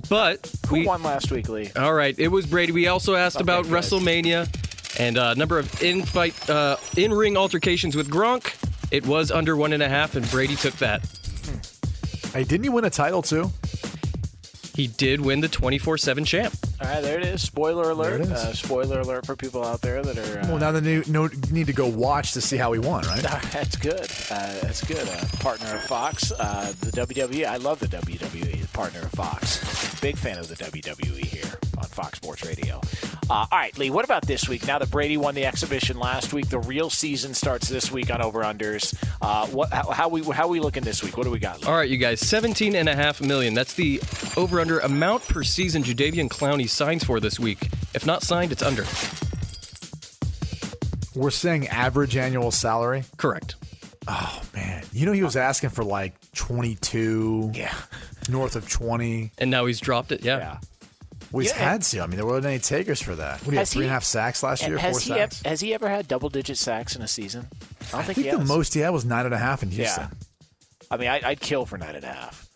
But 0.09 0.51
Who 0.69 0.77
we. 0.77 0.87
won 0.87 1.03
last 1.03 1.31
week, 1.31 1.49
Lee? 1.49 1.71
All 1.77 1.95
right, 1.95 2.19
it 2.19 2.29
was 2.29 2.47
Brady. 2.47 2.73
We 2.73 2.89
also 2.89 3.15
asked 3.15 3.37
Okay, 3.37 3.43
about 3.43 3.65
good. 3.65 3.73
WrestleMania 3.73 4.49
and 5.01 5.17
a 5.19 5.35
number 5.35 5.59
of 5.59 5.83
in-fight, 5.83 6.49
uh, 6.51 6.77
in-ring 6.97 7.37
altercations 7.37 7.95
with 7.97 8.11
Gronk. 8.11 8.55
It 8.91 9.07
was 9.07 9.31
under 9.31 9.57
one 9.57 9.73
and 9.73 9.83
a 9.83 9.89
half, 9.89 10.17
and 10.17 10.29
Brady 10.31 10.57
took 10.57 10.75
that. 10.79 11.03
hey, 12.33 12.45
didn't 12.45 12.65
you 12.65 12.73
win 12.73 12.85
a 12.85 12.91
title 12.91 13.23
too? 13.23 13.51
He 14.79 14.87
did 14.87 15.21
win 15.21 15.41
the 15.41 15.49
24/7 15.49 16.25
champ. 16.25 16.55
All 16.81 16.87
right, 16.87 17.03
there 17.03 17.19
it 17.19 17.27
is. 17.27 17.43
Spoiler 17.43 17.91
alert. 17.91 18.11
There 18.11 18.21
it 18.21 18.27
is. 18.27 18.31
Uh, 18.31 18.53
spoiler 18.53 19.01
alert 19.01 19.27
for 19.27 19.35
people 19.35 19.65
out 19.65 19.81
there 19.81 20.05
that 20.05 20.17
are. 20.17 20.39
Uh, 20.39 20.47
Well, 20.51 20.59
now 20.59 20.71
they 20.71 20.81
need, 20.81 21.09
no, 21.09 21.29
need 21.51 21.67
to 21.67 21.73
go 21.73 21.89
watch 21.89 22.31
to 22.35 22.41
see 22.41 22.57
how 22.57 22.71
he 22.71 22.79
won, 22.79 23.05
right? 23.07 23.21
That's 23.53 23.75
good. 23.75 24.07
Uh, 24.31 24.61
that's 24.63 24.85
good. 24.85 25.09
Uh, 25.09 25.25
partner 25.41 25.75
of 25.75 25.83
Fox, 25.83 26.31
uh, 26.31 26.73
the 26.81 26.93
WWE. 26.93 27.45
I 27.45 27.57
love 27.57 27.81
the 27.81 27.89
WWE. 27.89 28.73
Partner 28.73 29.01
of 29.01 29.11
Fox. 29.11 29.99
Big 30.01 30.17
fan 30.17 30.39
of 30.39 30.47
the 30.47 30.55
WWE 30.55 31.25
here 31.25 31.59
on 31.79 31.85
Fox 31.85 32.17
Sports 32.19 32.45
Radio. 32.45 32.81
Uh, 33.31 33.33
all 33.33 33.47
right, 33.53 33.77
Lee. 33.79 33.91
What 33.91 34.05
about 34.05 34.27
this 34.27 34.49
week? 34.49 34.67
Now 34.67 34.79
that 34.79 34.91
Brady 34.91 35.17
won 35.17 35.35
the 35.35 35.45
exhibition 35.45 35.99
last 35.99 36.33
week, 36.33 36.49
the 36.49 36.59
real 36.61 36.91
season 36.91 37.35
starts 37.35 37.69
this 37.69 37.91
week 37.91 38.11
on 38.11 38.21
Over 38.23 38.41
Unders. 38.43 38.95
Uh, 39.21 39.47
what? 39.49 39.73
How, 39.73 39.91
how 39.91 40.09
we 40.09 40.23
how 40.25 40.49
we 40.49 40.61
looking 40.61 40.83
this 40.83 41.03
week? 41.03 41.17
What 41.17 41.25
do 41.25 41.31
we 41.31 41.39
got? 41.39 41.61
Lee? 41.63 41.67
All 41.69 41.75
right, 41.77 41.89
you 41.89 41.97
guys, 41.99 42.21
17 42.21 42.75
and 42.75 42.89
a 42.89 42.95
half 42.95 43.21
million. 43.21 43.55
That's 43.55 43.75
the 43.75 44.01
over/under 44.37 44.79
amount 44.81 45.27
per 45.29 45.43
season 45.43 45.83
Jadeveon 45.83 46.29
Clowney 46.29 46.69
signs 46.69 47.05
for 47.05 47.21
this 47.21 47.39
week. 47.39 47.69
If 47.95 48.07
not 48.07 48.23
signed, 48.23 48.53
it's 48.53 48.63
under. 48.63 48.85
We're 51.15 51.31
saying 51.31 51.69
average 51.69 52.17
annual 52.17 52.51
salary. 52.51 53.05
Correct. 53.17 53.57
Oh 54.07 54.43
man, 54.55 54.85
you 54.93 55.05
know 55.05 55.13
he 55.13 55.23
was 55.23 55.37
asking 55.37 55.71
for 55.71 55.85
like 55.85 56.15
22. 56.35 57.53
Yeah. 57.55 57.75
north 58.29 58.57
of 58.57 58.69
20. 58.69 59.33
And 59.39 59.51
now 59.51 59.67
he's 59.67 59.81
dropped 59.81 60.13
it. 60.13 60.23
Yeah. 60.23 60.39
Yeah. 60.39 60.59
Well, 61.31 61.43
he's 61.43 61.51
Yeah, 61.51 61.59
had 61.73 61.83
to. 61.83 62.01
I 62.01 62.07
mean, 62.07 62.17
there 62.17 62.27
weren't 62.27 62.47
any 62.47 62.59
takers 62.59 63.01
for 63.03 63.15
that. 63.17 63.41
What 63.41 63.47
do 63.47 63.51
you 63.53 63.57
have? 63.59 63.61
Has 63.63 63.73
Three 63.73 63.81
and 63.83 63.85
he- 63.87 63.91
a 63.91 63.93
half 63.93 64.05
sacks 64.05 64.43
last 64.43 64.67
year. 64.67 64.79
has 64.79 65.05
Four 65.05 65.15
he 65.17 65.21
ev- 65.21 65.33
sacks. 65.33 65.43
has 65.45 65.61
he 65.61 65.75
ever 65.75 65.89
had 65.89 66.09
double 66.09 66.29
digit 66.31 66.57
sacks 66.57 66.97
in 66.97 67.03
a 67.03 67.09
season? 67.09 67.47
I 67.53 67.57
don't 67.93 68.01
I 68.01 68.03
think, 68.05 68.15
think 68.17 68.27
he 68.29 68.31
the 68.37 68.45
most 68.45 68.73
he 68.75 68.81
had 68.81 68.91
was 68.91 69.05
nine 69.05 69.25
and 69.27 69.35
a 69.35 69.39
half 69.39 69.63
in 69.63 69.71
Houston. 69.71 70.05
Yeah. 70.11 70.17
I 70.91 70.97
mean, 70.97 71.09
I, 71.09 71.21
I'd 71.23 71.41
kill 71.41 71.67
for 71.67 71.77
nine 71.77 71.95
and 71.97 72.05
a 72.05 72.09
half. 72.13 72.49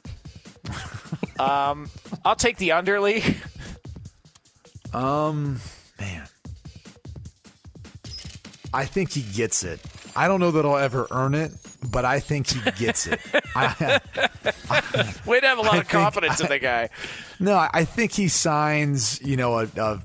um, 1.41 1.91
I'll 2.25 2.35
take 2.37 2.57
the 2.57 2.73
under, 2.73 3.01
Lee. 3.01 3.23
Um, 4.95 5.59
man, 5.99 6.27
I 8.75 8.85
think 8.85 9.11
he 9.13 9.23
gets 9.23 9.65
it. 9.65 9.81
I 10.15 10.29
don't 10.29 10.39
know 10.41 10.51
that 10.51 10.67
I'll 10.67 10.77
ever 10.77 11.07
earn 11.11 11.35
it, 11.35 11.53
but 11.91 12.05
I 12.05 12.21
think 12.21 12.49
he 12.49 12.71
gets 12.73 13.07
it. 13.07 13.19
I, 13.57 14.01
Way 15.27 15.41
to 15.41 15.47
have 15.47 15.59
a 15.59 15.63
lot 15.63 15.75
I 15.75 15.79
of 15.79 15.89
confidence 15.89 16.41
in 16.41 16.49
the 16.49 16.59
guy. 16.59 16.91
no, 17.41 17.57
I 17.73 17.85
think 17.85 18.13
he 18.13 18.29
signs. 18.29 19.21
You 19.23 19.37
know, 19.37 19.59
a, 19.59 19.69
a 19.77 20.03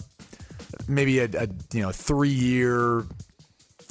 maybe 0.87 1.19
a, 1.19 1.25
a 1.25 1.47
you 1.73 1.81
know 1.81 1.91
three 1.91 2.29
year 2.29 3.05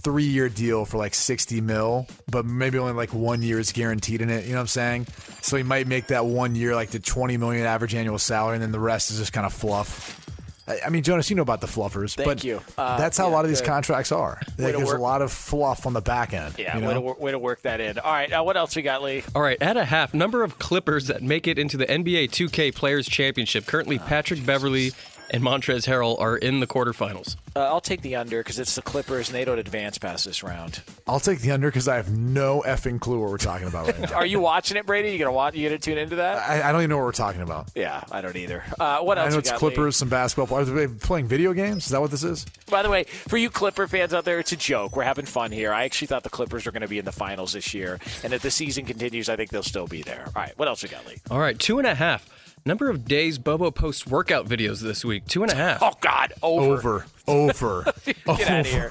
three 0.02 0.24
year 0.24 0.48
deal 0.48 0.84
for 0.84 0.98
like 0.98 1.14
60 1.14 1.60
mil, 1.60 2.06
but 2.30 2.44
maybe 2.44 2.78
only 2.78 2.92
like 2.92 3.12
one 3.12 3.42
year 3.42 3.58
is 3.58 3.72
guaranteed 3.72 4.22
in 4.22 4.30
it. 4.30 4.44
You 4.44 4.50
know 4.50 4.58
what 4.58 4.60
I'm 4.62 4.66
saying? 4.68 5.06
So 5.42 5.56
he 5.56 5.64
might 5.64 5.88
make 5.88 6.06
that 6.08 6.26
one 6.26 6.54
year 6.54 6.76
like 6.76 6.90
the 6.90 7.00
20 7.00 7.36
million 7.38 7.66
average 7.66 7.94
annual 7.94 8.18
salary, 8.18 8.54
and 8.54 8.62
then 8.62 8.70
the 8.70 8.78
rest 8.78 9.10
is 9.10 9.18
just 9.18 9.32
kind 9.32 9.44
of 9.44 9.52
fluff. 9.52 10.25
I- 10.68 10.80
I 10.86 10.88
mean, 10.90 11.02
Jonas, 11.02 11.30
you 11.30 11.36
know 11.36 11.42
about 11.42 11.60
the 11.60 11.66
fluffers, 11.66 12.14
Thank 12.14 12.26
but 12.26 12.44
you. 12.44 12.60
Uh, 12.76 12.98
that's 12.98 13.16
how 13.18 13.28
a 13.28 13.30
lot 13.30 13.44
of 13.44 13.48
these 13.48 13.60
good. 13.60 13.68
contracts 13.68 14.10
are. 14.10 14.40
Way 14.58 14.64
Like, 14.66 14.76
there's 14.76 14.88
work. 14.88 14.98
a 14.98 15.02
lot 15.02 15.22
of 15.22 15.30
fluff 15.32 15.86
on 15.86 15.92
the 15.92 16.00
back 16.00 16.32
end. 16.34 16.54
Yeah, 16.58 16.76
you 16.76 16.82
way, 16.82 16.88
to, 16.88 16.94
know? 16.94 17.00
wor- 17.02 17.16
way 17.18 17.30
to 17.30 17.38
work 17.38 17.62
that 17.62 17.80
in. 17.80 17.98
All 17.98 18.12
right, 18.12 18.32
uh, 18.32 18.42
what 18.42 18.56
else 18.56 18.74
we 18.74 18.82
got, 18.82 19.02
Lee? 19.02 19.22
All 19.34 19.42
right, 19.42 19.56
at 19.60 19.76
a 19.76 19.84
half, 19.84 20.12
number 20.12 20.42
of 20.42 20.58
Clippers 20.58 21.06
that 21.06 21.22
make 21.22 21.46
it 21.46 21.58
into 21.58 21.76
the 21.76 21.86
NBA 21.86 22.28
2K 22.30 22.72
Players 22.74 23.06
Championship. 23.08 23.66
Currently, 23.66 23.98
Patrick 24.00 24.44
Beverley 24.44 24.92
and 25.30 25.42
Montrezl 25.42 25.86
Harrell 25.86 26.20
are 26.20 26.36
in 26.36 26.60
the 26.60 26.66
quarterfinals. 26.66 27.36
Uh, 27.54 27.60
I'll 27.60 27.80
take 27.80 28.02
the 28.02 28.16
under 28.16 28.40
because 28.40 28.58
it's 28.58 28.74
the 28.74 28.82
Clippers 28.82 29.28
and 29.28 29.34
they 29.34 29.44
don't 29.44 29.58
advance 29.58 29.98
past 29.98 30.24
this 30.26 30.42
round. 30.42 30.82
I'll 31.06 31.20
take 31.20 31.40
the 31.40 31.50
under 31.52 31.68
because 31.68 31.88
I 31.88 31.96
have 31.96 32.16
no 32.16 32.62
effing 32.66 33.00
clue 33.00 33.18
what 33.20 33.30
we're 33.30 33.38
talking 33.38 33.66
about 33.66 33.86
right 33.86 34.00
now. 34.00 34.14
Are 34.14 34.26
you 34.26 34.40
watching 34.40 34.76
it, 34.76 34.86
Brady? 34.86 35.10
You 35.10 35.18
gonna 35.18 35.32
watch? 35.32 35.54
You 35.54 35.68
gonna 35.68 35.78
tune 35.78 35.98
into 35.98 36.16
that? 36.16 36.36
I, 36.48 36.68
I 36.68 36.72
don't 36.72 36.82
even 36.82 36.90
know 36.90 36.96
what 36.98 37.04
we're 37.06 37.12
talking 37.12 37.40
about. 37.40 37.70
yeah, 37.74 38.04
I 38.10 38.20
don't 38.20 38.36
either. 38.36 38.62
Uh, 38.78 39.00
what 39.00 39.18
else? 39.18 39.26
I 39.26 39.28
know 39.30 39.34
you 39.36 39.38
it's 39.40 39.50
got, 39.50 39.58
Clippers, 39.58 39.96
some 39.96 40.08
basketball. 40.08 40.58
Are 40.58 40.64
they 40.64 40.86
playing 40.86 41.26
video 41.26 41.52
games? 41.52 41.86
Is 41.86 41.92
that 41.92 42.00
what 42.00 42.10
this 42.10 42.24
is? 42.24 42.44
By 42.70 42.82
the 42.82 42.90
way, 42.90 43.04
for 43.04 43.36
you 43.36 43.50
Clipper 43.50 43.86
fans 43.88 44.12
out 44.12 44.24
there, 44.24 44.38
it's 44.38 44.52
a 44.52 44.56
joke. 44.56 44.96
We're 44.96 45.04
having 45.04 45.26
fun 45.26 45.50
here. 45.52 45.72
I 45.72 45.84
actually 45.84 46.08
thought 46.08 46.22
the 46.24 46.30
Clippers 46.30 46.66
were 46.66 46.72
going 46.72 46.82
to 46.82 46.88
be 46.88 46.98
in 46.98 47.04
the 47.04 47.12
finals 47.12 47.52
this 47.54 47.72
year, 47.74 47.98
and 48.22 48.32
if 48.32 48.42
the 48.42 48.50
season 48.50 48.84
continues, 48.84 49.28
I 49.28 49.36
think 49.36 49.50
they'll 49.50 49.62
still 49.62 49.86
be 49.86 50.02
there. 50.02 50.24
All 50.26 50.42
right, 50.42 50.52
what 50.58 50.68
else 50.68 50.82
we 50.82 50.88
got, 50.88 51.06
Lee? 51.06 51.16
All 51.30 51.38
right, 51.38 51.58
two 51.58 51.78
and 51.78 51.86
a 51.86 51.94
half. 51.94 52.28
Number 52.66 52.90
of 52.90 53.04
days 53.04 53.38
Bobo 53.38 53.70
posts 53.70 54.06
workout 54.08 54.46
videos 54.48 54.80
this 54.80 55.04
week, 55.04 55.24
two 55.26 55.44
and 55.44 55.52
a 55.52 55.54
half. 55.54 55.80
Oh 55.82 55.92
God, 56.00 56.32
over, 56.42 57.04
Over. 57.28 57.84
Over. 57.86 57.92
Get 58.04 58.48
out 58.48 58.60
of 58.60 58.66
here. 58.66 58.90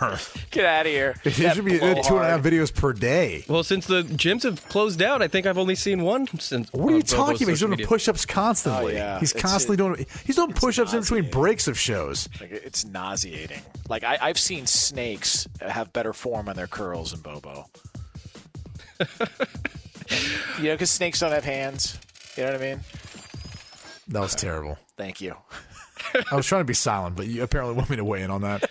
Get 0.52 0.66
out 0.66 0.86
of 0.86 0.92
here. 0.92 1.16
It 1.26 1.34
That 1.36 1.56
should 1.58 1.66
be 1.66 1.78
two 1.80 1.84
and 1.86 1.98
a 2.08 2.24
half 2.26 2.42
videos 2.42 2.74
per 2.74 2.94
day. 2.94 3.44
Well, 3.50 3.64
since 3.64 3.86
the 3.86 4.04
gyms 4.04 4.44
have 4.44 4.66
closed 4.70 4.98
down, 4.98 5.22
I 5.22 5.28
think 5.28 5.46
I've 5.46 5.58
only 5.58 5.76
seen 5.76 6.04
one 6.04 6.26
since. 6.40 6.72
What 6.72 6.94
are 6.94 6.96
you 6.98 7.04
talking 7.04 7.36
about? 7.44 7.50
He's 7.50 7.60
doing 7.60 7.72
media. 7.72 7.86
push-ups 7.88 8.26
constantly. 8.26 8.94
Oh, 8.94 8.96
yeah. 8.98 9.20
He's 9.20 9.32
It's- 9.32 9.42
constantly 9.42 9.76
doing. 9.78 10.06
He's 10.26 10.38
doing 10.38 10.54
push-ups 10.54 10.94
in 10.94 11.02
between 11.02 11.30
breaks 11.30 11.68
of 11.68 11.78
shows. 11.78 12.30
Like, 12.40 12.52
it's 12.52 12.86
nauseating. 12.86 13.62
Like 13.90 14.06
I, 14.06 14.18
I've 14.22 14.40
seen 14.40 14.68
snakes 14.68 15.50
have 15.60 15.92
better 15.92 16.14
form 16.14 16.48
on 16.48 16.56
their 16.56 16.68
curls 16.68 17.12
than 17.12 17.20
Bobo. 17.20 17.66
you 20.60 20.64
know, 20.64 20.74
because 20.76 20.90
snakes 20.92 21.20
don't 21.20 21.32
have 21.34 21.44
hands. 21.44 22.00
You 22.38 22.44
know 22.44 22.52
what 22.54 22.62
I 22.62 22.64
mean? 22.64 22.80
That 24.08 24.22
was 24.22 24.36
terrible. 24.36 24.78
Thank 24.98 25.22
you. 25.22 25.36
I 26.32 26.36
was 26.36 26.46
trying 26.46 26.62
to 26.62 26.66
be 26.66 26.74
silent, 26.74 27.16
but 27.16 27.28
you 27.28 27.44
apparently 27.44 27.76
want 27.76 27.90
me 27.90 27.96
to 27.98 28.06
weigh 28.06 28.22
in 28.22 28.32
on 28.32 28.42
that. 28.42 28.70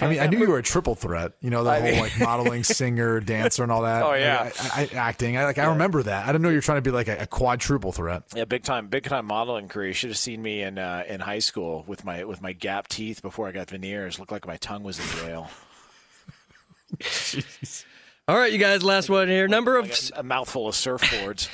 I 0.00 0.08
mean, 0.08 0.18
I 0.20 0.26
knew 0.28 0.38
you 0.38 0.48
were 0.48 0.58
a 0.58 0.62
triple 0.62 0.94
threat. 0.94 1.32
You 1.40 1.50
know, 1.50 1.62
the 1.64 1.70
I 1.70 1.80
whole 1.80 1.90
mean- 1.90 2.00
like 2.00 2.18
modeling, 2.18 2.64
singer, 2.64 3.20
dancer, 3.20 3.62
and 3.62 3.70
all 3.70 3.82
that. 3.82 4.02
Oh, 4.02 4.14
yeah. 4.14 4.50
I, 4.74 4.82
I, 4.82 4.96
acting. 4.96 5.36
I 5.36 5.44
like. 5.44 5.58
I 5.58 5.66
remember 5.66 6.02
that. 6.04 6.24
I 6.24 6.28
didn't 6.28 6.42
know 6.42 6.48
you 6.48 6.56
were 6.56 6.62
trying 6.62 6.78
to 6.78 6.82
be 6.82 6.90
like 6.90 7.08
a, 7.08 7.18
a 7.22 7.26
quadruple 7.26 7.92
threat. 7.92 8.22
Yeah, 8.34 8.44
big 8.46 8.62
time, 8.62 8.88
big 8.88 9.04
time 9.04 9.26
modeling 9.26 9.68
career. 9.68 9.88
You 9.88 9.92
should 9.94 10.10
have 10.10 10.18
seen 10.18 10.40
me 10.40 10.62
in 10.62 10.78
uh, 10.78 11.04
in 11.06 11.20
high 11.20 11.40
school 11.40 11.84
with 11.86 12.04
my 12.04 12.24
with 12.24 12.40
my 12.40 12.52
gap 12.52 12.88
teeth 12.88 13.20
before 13.20 13.46
I 13.48 13.52
got 13.52 13.70
veneers. 13.70 14.18
Looked 14.18 14.32
like 14.32 14.46
my 14.46 14.56
tongue 14.56 14.82
was 14.84 14.98
in 14.98 15.06
jail. 15.18 15.50
All 18.26 18.38
right, 18.38 18.52
you 18.52 18.58
guys, 18.58 18.82
last 18.82 19.10
one 19.10 19.28
here. 19.28 19.46
Number 19.48 19.76
of 19.76 19.90
a, 20.16 20.20
a 20.20 20.22
mouthful 20.22 20.66
of 20.66 20.74
surfboards. 20.74 21.48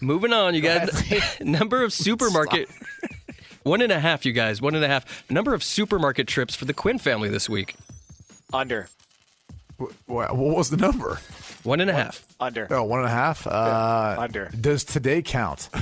Moving 0.00 0.32
on, 0.32 0.54
you 0.54 0.60
guys. 0.60 0.90
Number 1.40 1.82
of 1.82 1.92
supermarket. 1.92 2.68
One 3.62 3.80
and 3.80 3.92
a 3.92 4.00
half, 4.00 4.26
you 4.26 4.32
guys. 4.32 4.60
One 4.60 4.74
and 4.74 4.84
a 4.84 4.88
half. 4.88 5.30
Number 5.30 5.54
of 5.54 5.62
supermarket 5.62 6.26
trips 6.26 6.54
for 6.56 6.64
the 6.64 6.74
Quinn 6.74 6.98
family 6.98 7.28
this 7.28 7.48
week. 7.48 7.76
Under. 8.52 8.88
What, 10.06 10.36
what 10.36 10.56
was 10.56 10.70
the 10.70 10.76
number? 10.76 11.18
One 11.62 11.80
and 11.80 11.88
a 11.90 11.92
half. 11.94 12.24
Under. 12.40 12.66
Oh, 12.70 12.82
one 12.84 12.98
and 13.00 13.08
a 13.08 13.12
half. 13.12 13.46
Uh, 13.46 14.16
under. 14.18 14.50
Does 14.60 14.84
today 14.84 15.22
count? 15.22 15.68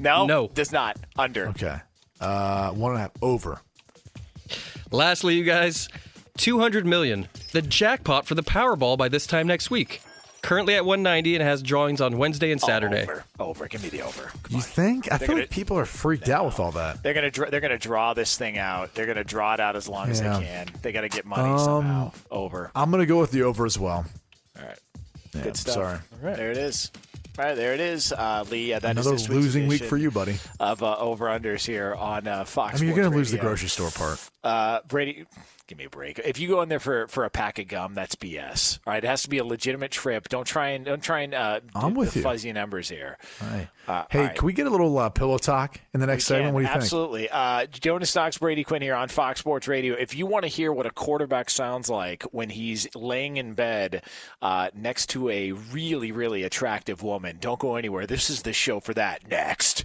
No, 0.00 0.26
No. 0.26 0.46
does 0.54 0.70
not. 0.70 0.96
Under. 1.18 1.48
Okay. 1.48 1.76
Uh, 2.20 2.70
one 2.70 2.92
and 2.92 2.98
a 2.98 3.02
half. 3.02 3.10
Over. 3.20 3.58
Lastly, 4.92 5.34
you 5.34 5.42
guys, 5.42 5.88
200 6.36 6.86
million. 6.86 7.26
The 7.50 7.62
jackpot 7.62 8.24
for 8.24 8.36
the 8.36 8.44
Powerball 8.44 8.96
by 8.96 9.08
this 9.08 9.26
time 9.26 9.48
next 9.48 9.72
week. 9.72 10.00
Currently 10.48 10.74
at 10.76 10.84
190 10.84 11.34
and 11.36 11.42
has 11.44 11.62
drawings 11.62 12.00
on 12.00 12.16
Wednesday 12.16 12.52
and 12.52 12.60
Saturday. 12.60 13.02
Over. 13.02 13.24
Over. 13.38 13.68
Give 13.68 13.82
me 13.82 13.90
the 13.90 14.00
over. 14.02 14.30
You 14.48 14.60
think? 14.62 15.06
I 15.12 15.18
They're 15.18 15.18
feel 15.18 15.28
gonna- 15.28 15.40
like 15.42 15.50
people 15.50 15.78
are 15.78 15.84
freaked 15.84 16.28
out 16.30 16.46
with 16.46 16.58
all 16.58 16.72
that. 16.72 17.02
They're 17.02 17.12
gonna 17.14 17.30
dr- 17.30 17.50
they're 17.50 17.60
gonna 17.60 17.76
draw 17.78 18.14
this 18.14 18.36
thing 18.38 18.56
out. 18.56 18.94
They're 18.94 19.06
gonna 19.06 19.24
draw 19.24 19.52
it 19.54 19.60
out 19.60 19.76
as 19.76 19.88
long 19.88 20.08
as 20.10 20.20
Yeah. 20.20 20.38
they 20.38 20.44
can. 20.46 20.66
They 20.82 20.92
got 20.92 21.02
to 21.02 21.08
get 21.10 21.26
money 21.26 21.50
Um, 21.50 21.58
somehow. 21.58 22.12
Over. 22.30 22.70
I'm 22.74 22.90
gonna 22.90 23.04
go 23.06 23.18
with 23.20 23.30
the 23.30 23.42
over 23.42 23.66
as 23.66 23.78
well. 23.78 24.06
All 24.58 24.64
right. 24.66 24.78
Yeah, 25.34 25.42
Good 25.42 25.56
stuff. 25.58 25.74
Sorry. 25.74 25.98
There 26.22 26.50
it 26.50 26.56
is. 26.56 26.90
All 27.38 27.44
right, 27.44 27.54
there 27.54 27.72
it 27.74 27.78
is, 27.80 28.12
uh, 28.12 28.44
Lee. 28.50 28.72
Uh, 28.72 28.80
that 28.80 28.96
is 28.98 29.06
Another 29.06 29.16
this 29.16 29.28
week's 29.28 29.42
losing 29.44 29.62
week 29.68 29.76
edition 29.76 29.88
for 29.90 29.96
you, 29.96 30.10
buddy. 30.10 30.38
Of 30.58 30.82
uh, 30.82 30.96
over 30.96 31.26
unders 31.26 31.64
here 31.64 31.94
on 31.94 32.26
uh, 32.26 32.44
Fox. 32.44 32.74
I 32.74 32.78
mean, 32.80 32.86
you're 32.88 32.94
Sports 32.96 33.06
gonna 33.06 33.16
lose 33.16 33.30
the 33.30 33.36
Radio. 33.36 33.48
grocery 33.50 33.68
store 33.68 33.90
part. 33.90 34.18
Uh, 34.42 34.80
Brady, 34.88 35.24
give 35.68 35.78
me 35.78 35.84
a 35.84 35.90
break. 35.90 36.18
If 36.18 36.40
you 36.40 36.48
go 36.48 36.62
in 36.62 36.68
there 36.68 36.80
for, 36.80 37.06
for 37.06 37.24
a 37.24 37.30
pack 37.30 37.58
of 37.58 37.68
gum, 37.68 37.94
that's 37.94 38.16
BS. 38.16 38.80
All 38.86 38.92
right, 38.92 39.04
it 39.04 39.06
has 39.06 39.22
to 39.22 39.28
be 39.28 39.38
a 39.38 39.44
legitimate 39.44 39.92
trip. 39.92 40.28
Don't 40.28 40.46
try 40.46 40.70
and 40.70 40.84
don't 40.84 41.02
try 41.02 41.20
and 41.20 41.34
uh, 41.34 41.60
I'm 41.74 41.94
with 41.94 42.12
the 42.12 42.18
you. 42.18 42.22
fuzzy 42.22 42.52
numbers 42.52 42.88
here. 42.88 43.18
Right. 43.40 43.68
Uh, 43.86 44.04
hey, 44.10 44.20
right. 44.20 44.34
can 44.34 44.46
we 44.46 44.52
get 44.52 44.66
a 44.66 44.70
little 44.70 44.98
uh, 44.98 45.10
pillow 45.10 45.38
talk 45.38 45.80
in 45.94 46.00
the 46.00 46.06
next 46.06 46.28
We 46.28 46.36
segment? 46.36 46.54
What 46.54 46.60
do 46.60 46.64
you 46.64 46.72
think? 46.72 46.82
Absolutely. 46.82 47.28
Uh, 47.30 47.66
Jonas 47.66 48.14
Knox, 48.14 48.38
Brady 48.38 48.64
Quinn 48.64 48.82
here 48.82 48.94
on 48.94 49.08
Fox 49.08 49.40
Sports 49.40 49.68
Radio. 49.68 49.94
If 49.94 50.16
you 50.16 50.26
want 50.26 50.44
to 50.44 50.48
hear 50.48 50.72
what 50.72 50.86
a 50.86 50.90
quarterback 50.90 51.50
sounds 51.50 51.88
like 51.88 52.22
when 52.24 52.50
he's 52.50 52.88
laying 52.94 53.36
in 53.36 53.54
bed 53.54 54.02
uh, 54.42 54.70
next 54.74 55.10
to 55.10 55.28
a 55.28 55.52
really, 55.52 56.12
really 56.12 56.42
attractive 56.42 57.02
woman, 57.02 57.36
don't 57.40 57.60
go 57.60 57.76
anywhere. 57.76 58.06
This 58.06 58.30
is 58.30 58.42
the 58.42 58.52
show 58.52 58.80
for 58.80 58.94
that. 58.94 59.28
Next. 59.28 59.84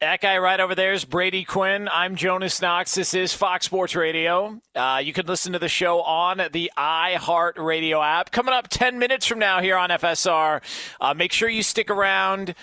That 0.00 0.20
guy 0.20 0.36
right 0.36 0.60
over 0.60 0.74
there 0.74 0.92
is 0.92 1.06
Brady 1.06 1.42
Quinn. 1.42 1.88
I'm 1.90 2.16
Jonas 2.16 2.60
Knox. 2.60 2.94
This 2.94 3.14
is 3.14 3.32
Fox 3.32 3.64
Sports 3.64 3.94
Radio. 3.94 4.60
Uh, 4.74 5.00
you 5.02 5.14
can 5.14 5.24
listen 5.24 5.54
to 5.54 5.58
the 5.58 5.70
show 5.70 6.02
on 6.02 6.36
the 6.52 6.70
iHeart 6.76 7.56
Radio 7.56 8.02
app. 8.02 8.30
Coming 8.30 8.52
up 8.52 8.68
10 8.68 8.98
minutes 8.98 9.24
from 9.24 9.38
now 9.38 9.62
here 9.62 9.78
on 9.78 9.88
FSR. 9.88 10.60
Uh, 11.00 11.14
make 11.14 11.32
sure 11.32 11.48
you 11.48 11.62
stick 11.62 11.88
around. 11.88 12.54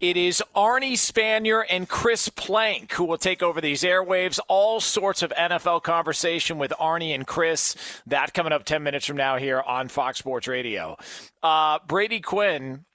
It 0.00 0.16
is 0.16 0.42
Arnie 0.56 0.94
Spanier 0.94 1.64
and 1.68 1.86
Chris 1.86 2.30
Plank 2.30 2.92
who 2.92 3.04
will 3.04 3.18
take 3.18 3.42
over 3.42 3.60
these 3.60 3.82
airwaves. 3.82 4.40
All 4.48 4.80
sorts 4.80 5.22
of 5.22 5.34
NFL 5.36 5.82
conversation 5.82 6.56
with 6.56 6.70
Arnie 6.80 7.14
and 7.14 7.26
Chris. 7.26 7.76
That 8.06 8.32
coming 8.32 8.54
up 8.54 8.64
10 8.64 8.82
minutes 8.82 9.04
from 9.04 9.18
now 9.18 9.36
here 9.36 9.60
on 9.60 9.88
Fox 9.88 10.18
Sports 10.18 10.48
Radio. 10.48 10.96
Uh, 11.42 11.78
Brady 11.86 12.20
Quinn. 12.20 12.86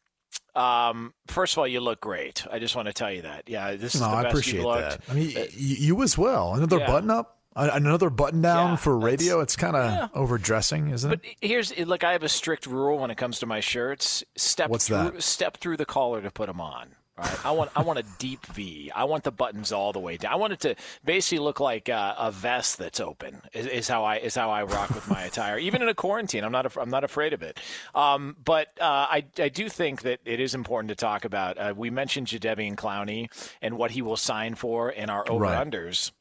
Um, 0.56 1.14
first 1.28 1.54
of 1.54 1.60
all, 1.60 1.68
you 1.68 1.80
look 1.82 2.00
great. 2.02 2.46
I 2.52 2.60
just 2.60 2.76
want 2.76 2.88
to 2.88 2.94
tell 2.94 3.12
you 3.12 3.24
that. 3.24 3.44
Yeah, 3.48 3.76
this 3.76 3.96
is 3.96 4.02
No, 4.02 4.10
the 4.10 4.16
I 4.16 4.22
appreciate 4.24 4.56
you've 4.56 4.64
looked. 4.66 4.82
that. 4.82 5.02
I 5.10 5.14
mean, 5.14 5.34
y- 5.36 5.48
you 5.52 6.02
as 6.04 6.18
well. 6.18 6.54
Another 6.54 6.78
Yeah. 6.80 6.88
button 6.88 7.12
up, 7.12 7.40
another 7.56 8.10
button 8.10 8.42
down 8.42 8.72
Yeah, 8.72 8.76
for 8.78 8.98
radio. 8.98 9.42
It's 9.42 9.56
kind 9.56 9.76
of 9.76 9.92
yeah. 9.92 10.08
overdressing, 10.14 10.90
isn't 10.92 11.10
But 11.10 11.20
it? 11.26 11.36
But 11.42 11.48
here's 11.50 11.78
look. 11.80 12.04
I 12.04 12.14
have 12.14 12.24
a 12.24 12.30
strict 12.30 12.66
rule 12.68 12.98
when 13.00 13.12
it 13.12 13.16
comes 13.18 13.40
to 13.40 13.46
my 13.46 13.60
shirts. 13.60 14.24
Step 14.38 14.70
What's 14.70 14.88
through, 14.88 15.12
that? 15.12 15.24
Step 15.24 15.58
through 15.58 15.78
the 15.78 15.86
collar 15.86 16.22
to 16.22 16.32
put 16.32 16.48
them 16.48 16.62
on. 16.62 16.96
All 17.18 17.24
right. 17.24 17.46
I 17.46 17.52
want 17.52 17.72
I 17.76 17.82
want 17.82 18.00
a 18.00 18.04
deep 18.20 18.46
V. 18.48 18.92
I 18.94 19.06
want 19.06 19.24
the 19.24 19.32
buttons 19.32 19.72
all 19.72 19.94
the 19.94 20.00
way 20.00 20.18
down. 20.18 20.34
I 20.34 20.36
want 20.36 20.52
it 20.54 20.60
to 20.62 20.76
basically 21.06 21.40
look 21.40 21.62
like 21.62 21.88
uh, 21.88 22.14
a 22.18 22.30
vest 22.30 22.78
that's 22.78 23.00
open. 23.00 23.42
Is, 23.54 23.68
is 23.68 23.88
how 23.88 24.04
I 24.04 24.18
is 24.18 24.36
how 24.36 24.50
I 24.50 24.64
rock 24.64 24.90
with 24.90 25.10
my 25.10 25.24
attire. 25.24 25.58
Even 25.58 25.82
in 25.82 25.88
a 25.88 25.94
quarantine, 25.94 26.44
I'm 26.44 26.52
not 26.52 26.76
I'm 26.76 26.90
not 26.90 27.06
afraid 27.06 27.32
of 27.32 27.42
it. 27.42 27.58
Um, 27.94 28.36
but 28.44 28.68
uh, 28.82 29.08
I 29.10 29.26
I 29.40 29.48
do 29.48 29.70
think 29.70 30.02
that 30.02 30.20
it 30.26 30.42
is 30.42 30.54
important 30.54 30.90
to 30.90 30.96
talk 30.96 31.24
about. 31.24 31.58
Uh, 31.58 31.74
we 31.76 31.90
mentioned 31.90 32.28
Jadeveon 32.28 32.76
Clowney 32.76 33.30
and 33.62 33.78
what 33.78 33.92
he 33.92 34.02
will 34.02 34.18
sign 34.18 34.56
for 34.56 34.90
in 34.90 35.10
our 35.10 35.30
over 35.30 35.46
unders 35.46 36.12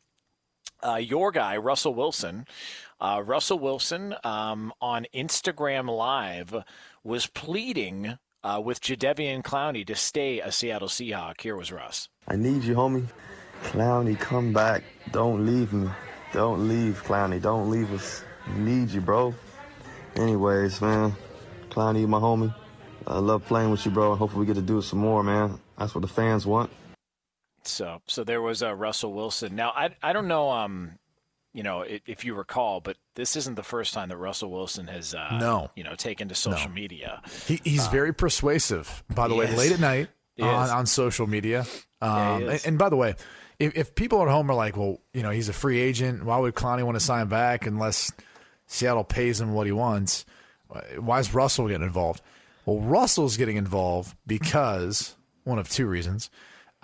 uh, 0.84 0.96
your 0.96 1.32
guy 1.32 1.56
Russell 1.56 1.94
Wilson. 1.94 2.46
Uh, 3.00 3.22
Russell 3.24 3.58
Wilson 3.58 4.14
um, 4.22 4.72
on 4.80 5.06
Instagram 5.14 5.88
Live 5.94 6.54
was 7.02 7.26
pleading 7.26 8.18
uh, 8.44 8.60
with 8.60 8.80
Jadeveon 8.80 9.42
Clowney 9.42 9.86
to 9.86 9.96
stay 9.96 10.40
a 10.40 10.52
Seattle 10.52 10.88
Seahawk. 10.88 11.40
Here 11.40 11.56
was 11.56 11.72
Russ. 11.72 12.08
I 12.28 12.36
need 12.36 12.62
you, 12.62 12.74
homie. 12.74 13.06
Clowney, 13.64 14.18
come 14.18 14.52
back. 14.52 14.84
Don't 15.10 15.46
leave 15.46 15.72
me. 15.72 15.88
Don't 16.32 16.68
leave, 16.68 17.02
Clowney. 17.04 17.40
Don't 17.40 17.70
leave 17.70 17.92
us. 17.92 18.22
Need 18.56 18.90
you, 18.90 19.00
bro. 19.00 19.34
Anyways, 20.16 20.80
man. 20.80 21.16
Clowney, 21.70 22.00
you 22.00 22.08
my 22.08 22.18
homie. 22.18 22.54
I 23.06 23.18
love 23.18 23.44
playing 23.46 23.70
with 23.70 23.84
you, 23.84 23.90
bro. 23.90 24.14
Hopefully 24.14 24.40
we 24.40 24.46
get 24.46 24.56
to 24.56 24.62
do 24.62 24.78
it 24.78 24.82
some 24.82 24.98
more, 24.98 25.22
man. 25.22 25.58
That's 25.78 25.94
what 25.94 26.02
the 26.02 26.08
fans 26.08 26.46
want. 26.46 26.70
So, 27.62 28.02
so 28.06 28.24
there 28.24 28.42
was 28.42 28.62
uh, 28.62 28.74
Russell 28.74 29.12
Wilson. 29.12 29.56
Now, 29.56 29.72
I, 29.74 29.90
I 30.02 30.12
don't 30.12 30.28
know, 30.28 30.50
um, 30.50 30.98
you 31.54 31.62
know, 31.62 31.82
if, 31.82 32.02
if 32.06 32.24
you 32.24 32.34
recall, 32.34 32.80
but 32.80 32.96
this 33.14 33.36
isn't 33.36 33.54
the 33.54 33.62
first 33.62 33.94
time 33.94 34.10
that 34.10 34.16
Russell 34.16 34.50
Wilson 34.50 34.88
has, 34.88 35.14
uh, 35.14 35.38
No. 35.38 35.70
you 35.76 35.84
know, 35.84 35.94
taken 35.94 36.28
to 36.28 36.34
social 36.34 36.70
media. 36.70 37.22
He, 37.46 37.60
he's 37.64 37.86
very 37.86 38.12
persuasive. 38.12 39.02
By 39.08 39.28
the 39.28 39.34
way, 39.34 39.46
is. 39.46 39.56
late 39.56 39.72
at 39.72 39.80
night 39.80 40.08
on, 40.40 40.68
on 40.68 40.86
social 40.86 41.26
media. 41.26 41.64
Um, 42.02 42.42
he 42.42 42.48
and, 42.48 42.62
and 42.66 42.78
by 42.78 42.88
the 42.88 42.96
way, 42.96 43.14
if, 43.58 43.76
if 43.76 43.94
people 43.94 44.20
at 44.22 44.28
home 44.28 44.50
are 44.50 44.54
like, 44.54 44.76
well, 44.76 45.00
you 45.14 45.22
know, 45.22 45.30
he's 45.30 45.48
a 45.48 45.52
free 45.52 45.78
agent. 45.80 46.24
Why 46.24 46.38
would 46.38 46.54
Clowney 46.54 46.82
want 46.82 46.96
to 46.96 47.04
sign 47.04 47.28
back 47.28 47.66
unless 47.66 48.12
Seattle 48.66 49.04
pays 49.04 49.40
him 49.40 49.54
what 49.54 49.66
he 49.66 49.72
wants? 49.72 50.26
Why 50.98 51.20
is 51.20 51.32
Russell 51.32 51.68
getting 51.68 51.86
involved? 51.86 52.20
Well, 52.66 52.80
Russell's 52.80 53.36
getting 53.36 53.56
involved 53.56 54.16
because 54.26 55.14
one 55.44 55.58
of 55.60 55.68
two 55.68 55.86
reasons. 55.86 56.30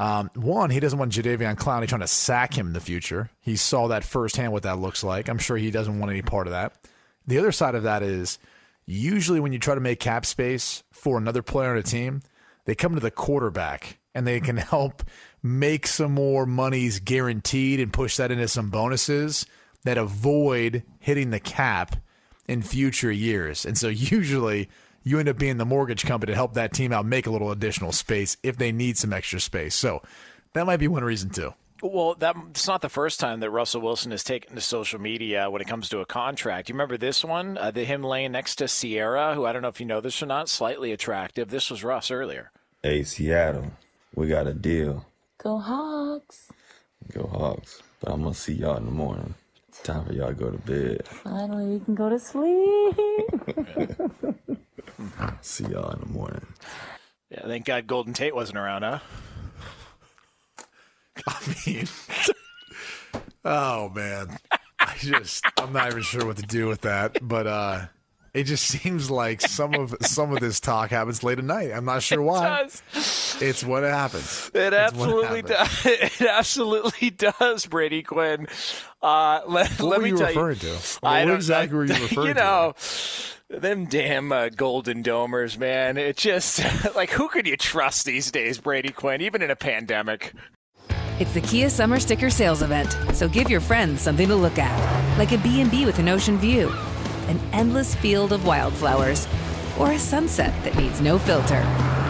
Um, 0.01 0.31
one, 0.35 0.71
he 0.71 0.81
doesn't 0.81 0.99
want 0.99 1.13
Jadeveon 1.13 1.57
Clowney 1.57 1.87
trying 1.87 2.01
to 2.01 2.07
sack 2.07 2.57
him 2.57 2.69
in 2.69 2.73
the 2.73 2.81
future. 2.81 3.29
He 3.43 3.57
saw 3.57 3.89
that 3.89 4.03
firsthand 4.03 4.51
what 4.51 4.63
that 4.63 4.79
looks 4.79 5.05
like. 5.05 5.29
I'm 5.29 5.37
sure 5.37 5.59
he 5.59 5.71
doesn't 5.71 5.99
want 5.99 6.11
any 6.11 6.23
part 6.23 6.47
of 6.47 6.53
that. 6.53 6.73
The 7.27 7.37
other 7.37 7.53
side 7.53 7.75
of 7.75 7.83
that 7.83 8.03
is 8.03 8.39
usually 8.87 9.41
when 9.41 9.53
you 9.53 9.59
try 9.59 9.75
to 9.75 9.81
make 9.81 10.01
cap 10.01 10.25
space 10.25 10.83
for 10.91 11.19
another 11.19 11.43
player 11.43 11.73
on 11.73 11.77
a 11.77 11.83
team, 11.83 12.23
they 12.65 12.75
come 12.75 12.95
to 12.95 13.01
the 13.01 13.11
quarterback 13.11 13.99
and 14.15 14.27
they 14.27 14.41
can 14.41 14.57
help 14.57 15.03
make 15.43 15.87
some 15.87 16.13
more 16.13 16.47
monies 16.47 16.99
guaranteed 17.01 17.79
and 17.79 17.93
push 17.93 18.17
that 18.17 18.31
into 18.31 18.49
some 18.49 18.71
bonuses 18.71 19.45
that 19.85 19.99
avoid 19.99 20.83
hitting 20.99 21.29
the 21.29 21.41
cap 21.41 21.97
in 22.49 22.63
future 22.63 23.13
years. 23.13 23.67
And 23.67 23.77
so 23.77 23.89
usually 23.89 24.71
you 25.03 25.19
end 25.19 25.29
up 25.29 25.39
being 25.39 25.57
the 25.57 25.65
mortgage 25.65 26.05
company 26.05 26.33
to 26.33 26.37
help 26.37 26.55
that 26.55 26.73
team 26.73 26.93
out 26.93 27.07
make 27.07 27.27
a 27.27 27.31
little 27.31 27.51
additional 27.51 27.93
space 27.93 28.37
if 28.43 28.57
they 28.57 28.73
need 28.73 28.99
some 28.99 29.13
extra 29.13 29.41
space. 29.41 29.75
So 29.75 30.03
that 30.53 30.67
might 30.67 30.79
be 30.79 30.89
one 30.89 31.05
reason 31.05 31.31
too. 31.31 31.55
Well, 31.83 32.15
that 32.17 32.37
it's 32.51 32.67
not 32.67 32.83
the 32.83 32.91
first 32.91 33.21
time 33.21 33.41
that 33.41 33.51
Russell 33.51 33.81
Wilson 33.81 34.11
has 34.11 34.23
taken 34.23 34.55
to 34.55 34.61
social 34.61 35.01
media 35.01 35.49
when 35.51 35.63
it 35.63 35.69
comes 35.69 35.89
to 35.89 36.01
a 36.01 36.07
contract. 36.07 36.69
You 36.69 36.75
remember 36.75 36.99
this 36.99 37.25
one, 37.25 37.57
uh, 37.57 37.71
the 37.71 37.85
him 37.85 38.03
laying 38.03 38.33
next 38.33 38.57
to 38.57 38.69
Ciara, 38.69 39.35
who 39.35 39.47
I 39.47 39.53
don't 39.53 39.63
know 39.63 39.69
if 39.69 39.81
you 39.81 39.87
know 39.87 40.03
this 40.03 40.23
or 40.23 40.27
not, 40.27 40.51
slightly 40.51 40.93
attractive. 40.93 41.49
This 41.49 41.71
was 41.71 41.83
Russ 41.83 42.11
earlier. 42.11 42.51
Hey, 42.83 43.03
Seattle, 43.03 43.73
we 44.15 44.29
got 44.29 44.47
a 44.47 44.53
deal. 44.53 45.07
Go 45.39 45.59
Hawks. 45.59 46.51
Go 47.15 47.27
Hawks. 47.27 47.83
But 48.01 48.13
I'm 48.13 48.23
going 48.23 48.35
to 48.35 48.41
see 48.41 48.55
y'all 48.55 48.77
in 48.77 48.85
the 48.85 48.91
morning. 48.91 49.35
It's 49.81 49.87
time 49.87 50.05
for 50.05 50.13
y'all 50.13 50.29
to 50.29 50.35
go 50.35 50.51
to 50.51 50.59
bed. 50.59 51.07
Finally, 51.09 51.65
we 51.67 51.81
can 51.81 51.95
go 51.95 52.11
to 52.11 52.19
sleep. 52.19 52.95
See 55.41 55.65
y'all 55.65 55.91
in 55.93 56.01
the 56.01 56.07
morning. 56.11 56.47
Yeah, 57.31 57.47
thank 57.47 57.65
God 57.65 57.87
Golden 57.87 58.13
Tate 58.13 58.35
wasn't 58.35 58.59
around, 58.59 58.83
huh? 58.83 58.99
I 61.27 61.55
mean, 61.67 61.87
oh 63.45 63.89
man, 63.91 64.37
I 64.79 64.95
just 64.99 65.45
I'm 65.59 65.73
not 65.73 65.91
even 65.91 66.03
sure 66.03 66.27
what 66.27 66.37
to 66.37 66.43
do 66.43 66.67
with 66.67 66.83
that, 66.83 67.17
but 67.23 67.47
uh 67.47 67.87
it 68.33 68.45
just 68.45 68.65
seems 68.67 69.11
like 69.11 69.41
some 69.41 69.75
of 69.75 69.95
some 70.03 70.33
of 70.33 70.41
this 70.41 70.61
talk 70.61 70.91
happens 70.91 71.25
late 71.25 71.39
at 71.39 71.45
night. 71.45 71.73
I'm 71.73 71.85
not 71.85 72.03
sure 72.03 72.23
why. 72.23 72.63
does. 72.63 72.83
It's 73.41 73.65
what 73.65 73.83
happens. 73.83 74.51
It 74.55 74.73
It's 74.73 74.77
absolutely 74.77 75.43
happens. 75.43 75.83
does. 75.83 75.87
It 76.21 76.21
absolutely 76.29 77.11
does, 77.11 77.67
Brady 77.67 78.03
Quinn. 78.03 78.47
Uh, 79.03 79.41
let, 79.49 79.71
What 79.81 79.81
let 79.81 79.99
were 79.99 80.05
me 80.05 80.11
you 80.11 80.17
tell 80.17 80.29
referring 80.29 80.57
you, 80.61 80.77
to? 80.77 80.99
I 81.03 81.21
What 81.21 81.27
don't 81.27 81.37
exactly 81.37 81.77
were 81.77 81.85
you 81.85 81.93
referring 82.03 82.15
to? 82.15 82.29
you 82.29 82.35
to? 82.35 82.41
know, 82.41 82.75
them 83.49 83.87
damn 83.87 84.31
uh, 84.33 84.49
golden 84.51 85.03
domers, 85.03 85.59
man. 85.59 85.97
It 85.99 86.17
just 86.17 86.61
like 86.95 87.11
who 87.11 87.29
could 87.29 87.47
you 87.47 87.57
trust 87.57 88.05
these 88.07 88.31
days, 88.31 88.59
Brady 88.59 88.91
Quinn? 88.91 89.21
Even 89.21 89.43
in 89.43 89.51
a 89.51 89.57
pandemic. 89.57 90.33
It's 91.19 91.35
the 91.35 91.41
Kia 91.43 91.69
Summer 91.69 92.01
Sticker 92.01 92.31
Sales 92.31 92.63
Event, 92.63 92.97
so 93.15 93.29
give 93.29 93.51
your 93.51 93.61
friends 93.61 94.01
something 94.01 94.27
to 94.29 94.35
look 94.37 94.59
at, 94.59 95.19
like 95.19 95.33
a 95.33 95.39
B&B 95.39 95.85
with 95.85 95.99
an 95.99 96.09
ocean 96.09 96.39
view, 96.39 96.71
an 97.29 97.39
endless 97.53 97.95
field 97.95 98.33
of 98.33 98.47
wildflowers, 98.47 99.27
or 99.81 99.93
a 99.93 99.99
sunset 99.99 100.53
that 100.63 100.77
needs 100.77 101.01
no 101.01 101.19
filter. 101.19 101.65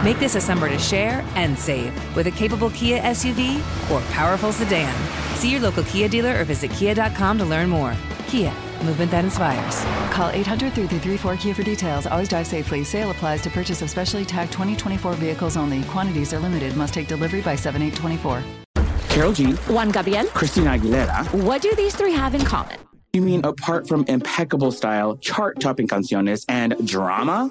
Make 0.04 0.18
this 0.18 0.34
a 0.34 0.40
summer 0.40 0.68
to 0.68 0.78
share 0.78 1.24
and 1.36 1.58
save 1.58 1.92
with 2.16 2.26
a 2.26 2.30
capable 2.30 2.70
Kia 2.70 3.00
SUV 3.00 3.58
or 3.90 4.00
powerful 4.12 4.50
sedan. 4.50 4.92
See 5.36 5.50
your 5.50 5.60
local 5.60 5.84
Kia 5.84 6.08
dealer 6.08 6.40
or 6.40 6.44
visit 6.44 6.70
kia.com 6.72 7.38
to 7.38 7.44
learn 7.44 7.68
more. 7.68 7.94
Kia, 8.26 8.52
movement 8.84 9.10
that 9.10 9.24
inspires. 9.24 9.84
Call 10.12 10.30
800 10.30 10.72
334 10.72 11.36
Kia 11.36 11.54
for 11.54 11.62
details. 11.62 12.06
Always 12.06 12.28
drive 12.28 12.46
safely. 12.46 12.82
Sale 12.82 13.10
applies 13.10 13.40
to 13.42 13.50
purchase 13.50 13.82
of 13.82 13.90
specially 13.90 14.24
tagged 14.24 14.52
2024 14.52 15.14
vehicles 15.14 15.56
only. 15.56 15.82
Quantities 15.84 16.32
are 16.32 16.40
limited. 16.40 16.76
Must 16.76 16.92
take 16.92 17.06
delivery 17.06 17.40
by 17.40 17.54
7824. 17.54 18.42
Karol 19.08 19.32
G, 19.32 19.52
Juan 19.72 19.90
Gabriel. 19.90 20.26
Christina 20.26 20.78
Aguilera. 20.78 21.26
What 21.44 21.62
do 21.62 21.74
these 21.74 21.94
three 21.94 22.12
have 22.12 22.34
in 22.34 22.42
common? 22.42 22.78
You 23.12 23.22
mean 23.22 23.44
apart 23.44 23.88
from 23.88 24.04
impeccable 24.06 24.70
style, 24.70 25.16
chart-topping 25.16 25.88
canciones, 25.88 26.44
and 26.48 26.76
drama? 26.86 27.50